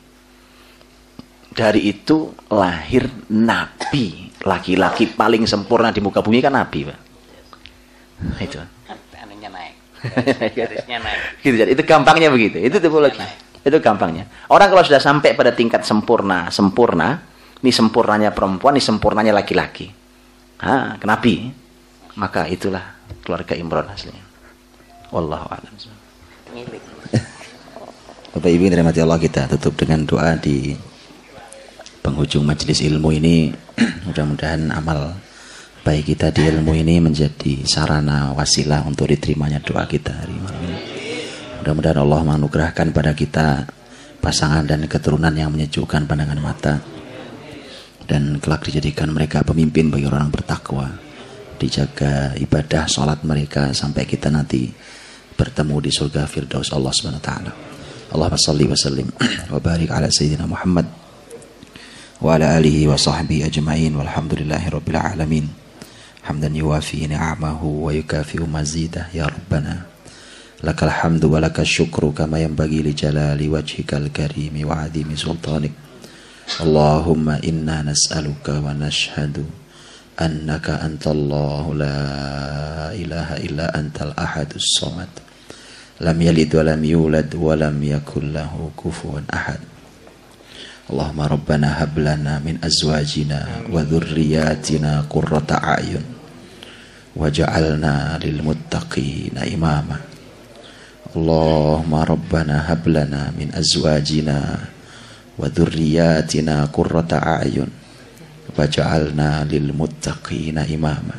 Dari 1.57 1.89
itu 1.89 2.37
lahir 2.53 3.09
Nabi, 3.33 4.29
laki-laki 4.45 5.09
paling 5.15 5.49
sempurna 5.49 5.89
di 5.89 6.05
muka 6.05 6.21
bumi 6.21 6.45
kan 6.45 6.53
Nabi, 6.53 6.85
Pak. 6.85 7.01
Itu. 8.45 8.76
Garisnya 10.57 10.97
naik. 11.03 11.21
Gitu 11.45 11.55
jadi 11.57 11.71
itu 11.73 11.83
gampangnya 11.83 12.29
begitu. 12.31 12.61
Itu 12.63 12.79
tipologi 12.79 13.21
itu 13.67 13.79
gampangnya. 13.83 14.31
Orang 14.47 14.71
kalau 14.71 14.83
sudah 14.87 15.03
sampai 15.03 15.35
pada 15.35 15.51
tingkat 15.51 15.83
sempurna 15.83 16.47
sempurna 16.55 17.19
ini 17.59 17.75
sempurnanya 17.75 18.31
perempuan 18.31 18.79
ini 18.79 18.83
sempurnanya 18.83 19.35
laki-laki. 19.35 19.91
Ah 20.63 20.95
kenabi. 21.03 21.51
Maka 22.17 22.49
itulah 22.49 22.97
keluarga 23.21 23.53
Imron 23.53 23.85
aslinya. 23.93 24.25
Wallahu 25.13 25.53
a'lam. 25.53 25.75
Bapak 28.33 28.51
Ibu 28.53 28.63
yang 28.69 28.73
dirahmati 28.73 29.01
Allah 29.05 29.21
kita 29.21 29.49
tutup 29.53 29.77
dengan 29.77 30.09
doa 30.09 30.33
di 30.41 30.73
penghujung 32.01 32.47
majelis 32.47 32.81
ilmu 32.81 33.13
ini. 33.13 33.53
Mudah-mudahan 34.09 34.73
amal 34.73 35.13
baik 35.87 36.19
kita 36.19 36.35
di 36.35 36.51
ilmu 36.51 36.75
ini 36.75 36.99
menjadi 36.99 37.63
sarana 37.63 38.35
wasilah 38.35 38.83
untuk 38.91 39.07
diterimanya 39.07 39.63
doa 39.63 39.87
kita 39.87 40.11
hari 40.11 40.35
ini. 40.35 40.75
Mudah-mudahan 41.63 42.03
Allah 42.03 42.21
menganugerahkan 42.27 42.91
pada 42.91 43.15
kita 43.15 43.71
pasangan 44.19 44.67
dan 44.67 44.83
keturunan 44.91 45.31
yang 45.31 45.55
menyejukkan 45.55 46.11
pandangan 46.11 46.43
mata 46.43 46.83
dan 48.03 48.43
kelak 48.43 48.67
dijadikan 48.67 49.15
mereka 49.15 49.47
pemimpin 49.47 49.87
bagi 49.87 50.11
orang 50.11 50.27
bertakwa 50.27 50.91
dijaga 51.55 52.35
ibadah 52.35 52.91
sholat 52.91 53.23
mereka 53.23 53.71
sampai 53.71 54.11
kita 54.11 54.27
nanti 54.27 54.67
bertemu 55.39 55.87
di 55.87 55.95
surga 55.95 56.27
firdaus 56.27 56.75
Allah 56.75 56.91
Subhanahu 56.91 57.23
wa 57.23 57.27
taala. 57.31 57.53
Allahumma 58.11 58.43
salli 58.43 58.67
wa 58.67 58.75
sallim 58.75 59.07
wa 59.55 59.63
barik 59.63 59.95
ala 59.95 60.11
sayyidina 60.11 60.51
Muhammad 60.51 60.91
wa 62.19 62.35
ala 62.35 62.59
alihi 62.59 62.91
wa 62.91 62.99
sahbihi 62.99 63.47
ajma'in 63.47 63.95
walhamdulillahi 63.95 64.67
rabbil 64.67 64.99
alamin 64.99 65.56
hamdan 66.27 66.59
yuwafi 66.59 67.07
ni'amahu 67.07 67.87
wa 67.87 67.95
yukafi'u 67.95 68.51
mazidah 68.51 69.15
ya 69.15 69.31
Rabbana 69.31 69.87
lakal 70.67 70.91
hamdu 70.91 71.31
wa 71.31 71.39
syukru 71.63 72.11
kama 72.11 72.43
yanbaghi 72.43 72.83
li 72.83 72.91
jalali 72.91 73.47
wajhikal 73.47 74.11
karimi 74.11 74.67
wa 74.67 74.83
adimi 74.83 75.15
sultanik 75.15 75.71
Allahumma 76.59 77.39
inna 77.47 77.87
nas'aluka 77.87 78.59
wa 78.59 78.75
nashhadu 78.75 79.47
annaka 80.19 80.83
antallahu 80.83 81.77
la 81.77 82.91
ilaha 82.97 83.37
illa 83.45 83.71
antal 83.77 84.17
ahadus 84.17 84.83
lam 86.01 86.19
yalid 86.19 86.51
wa 86.57 86.75
yulad 86.83 87.31
wa 87.37 87.53
lam 87.55 87.77
yakul 87.83 88.25
lahu 88.25 88.73
ahad 89.31 89.61
Allahumma 90.87 91.27
rabbana 91.27 91.83
hab 91.83 91.99
min 92.47 92.63
wa 92.63 93.83
وجعلنا 97.16 98.20
للمتقين 98.24 99.36
إماما 99.38 99.98
اللهم 101.16 101.94
ربنا 101.96 102.56
هب 102.72 102.84
لنا 102.88 103.32
من 103.40 103.52
أزواجنا 103.52 104.40
وذرياتنا 105.40 106.56
قرة 106.66 107.12
أعين 107.14 107.68
وجعلنا 108.60 109.30
للمتقين 109.52 110.58
إماما 110.58 111.18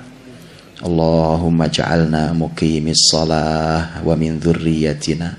اللهم 0.86 1.58
اجعلنا 1.62 2.32
مقيم 2.32 2.86
الصلاة 2.88 3.84
ومن 4.06 4.32
ذريتنا 4.38 5.30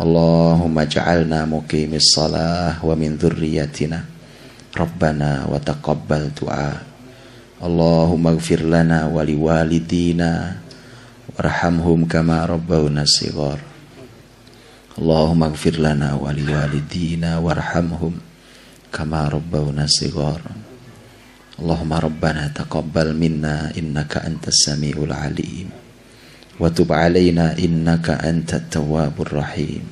اللهم 0.00 0.74
اجعلنا 0.78 1.40
مقيم 1.44 1.92
الصلاة 1.94 2.84
ومن 2.86 3.10
ذريتنا 3.18 4.00
ربنا 4.78 5.30
وتقبل 5.50 6.22
دعاء 6.42 6.76
Allahumma 7.63 8.35
gfir 8.35 8.67
lana 8.67 9.07
wa 9.07 9.23
liwalidina 9.23 10.59
warhamhum 11.31 12.03
kama 12.11 12.43
rabbawna 12.43 13.07
sighar. 13.07 13.55
Allahumma 14.99 15.47
gfir 15.55 15.79
lana 15.79 16.19
wa 16.19 16.27
liwalidina 16.35 17.39
warhamhum 17.39 18.19
kama 18.91 19.31
rabbawna 19.31 19.87
sighar. 19.87 20.43
Allahumma 21.55 22.03
rabbana 22.03 22.51
taqabbal 22.51 23.15
minna 23.15 23.71
innaka 23.79 24.27
antas 24.27 24.67
samiul 24.67 25.15
alim. 25.15 25.71
Wa 26.59 26.67
tub 26.67 26.91
alaina 26.91 27.55
innaka 27.55 28.19
antat 28.27 28.75
tawwabur 28.75 29.39
rahim. 29.39 29.87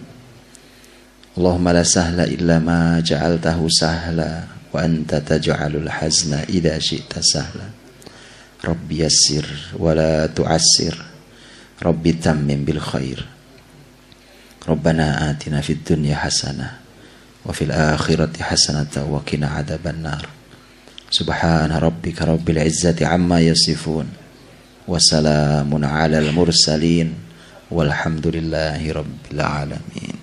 Allahumma 1.39 1.72
la 1.72 1.88
sahla 1.88 2.27
illa 2.27 2.60
ma 2.60 2.99
ja'altahu 2.99 3.72
sahla 3.72 4.60
وأنت 4.73 5.15
تجعل 5.15 5.76
الحزن 5.76 6.34
إذا 6.34 6.80
شئت 6.80 7.19
سهلا. 7.19 7.69
رب 8.65 8.91
يسر 8.91 9.45
ولا 9.80 10.27
تعسر. 10.27 11.06
رب 11.84 12.15
تمم 12.22 12.65
بالخير. 12.65 13.26
ربنا 14.69 15.31
آتنا 15.31 15.61
في 15.61 15.73
الدنيا 15.73 16.15
حسنة 16.15 16.77
وفي 17.45 17.64
الآخرة 17.64 18.43
حسنة 18.43 18.93
وقنا 19.10 19.48
عذاب 19.48 19.88
النار. 19.88 20.27
سبحان 21.11 21.72
ربك 21.72 22.22
رب 22.22 22.49
العزة 22.49 22.95
عما 23.02 23.39
يصفون 23.39 24.07
وسلام 24.88 25.85
على 25.85 26.19
المرسلين 26.19 27.14
والحمد 27.72 28.27
لله 28.27 28.91
رب 28.91 29.19
العالمين. 29.31 30.20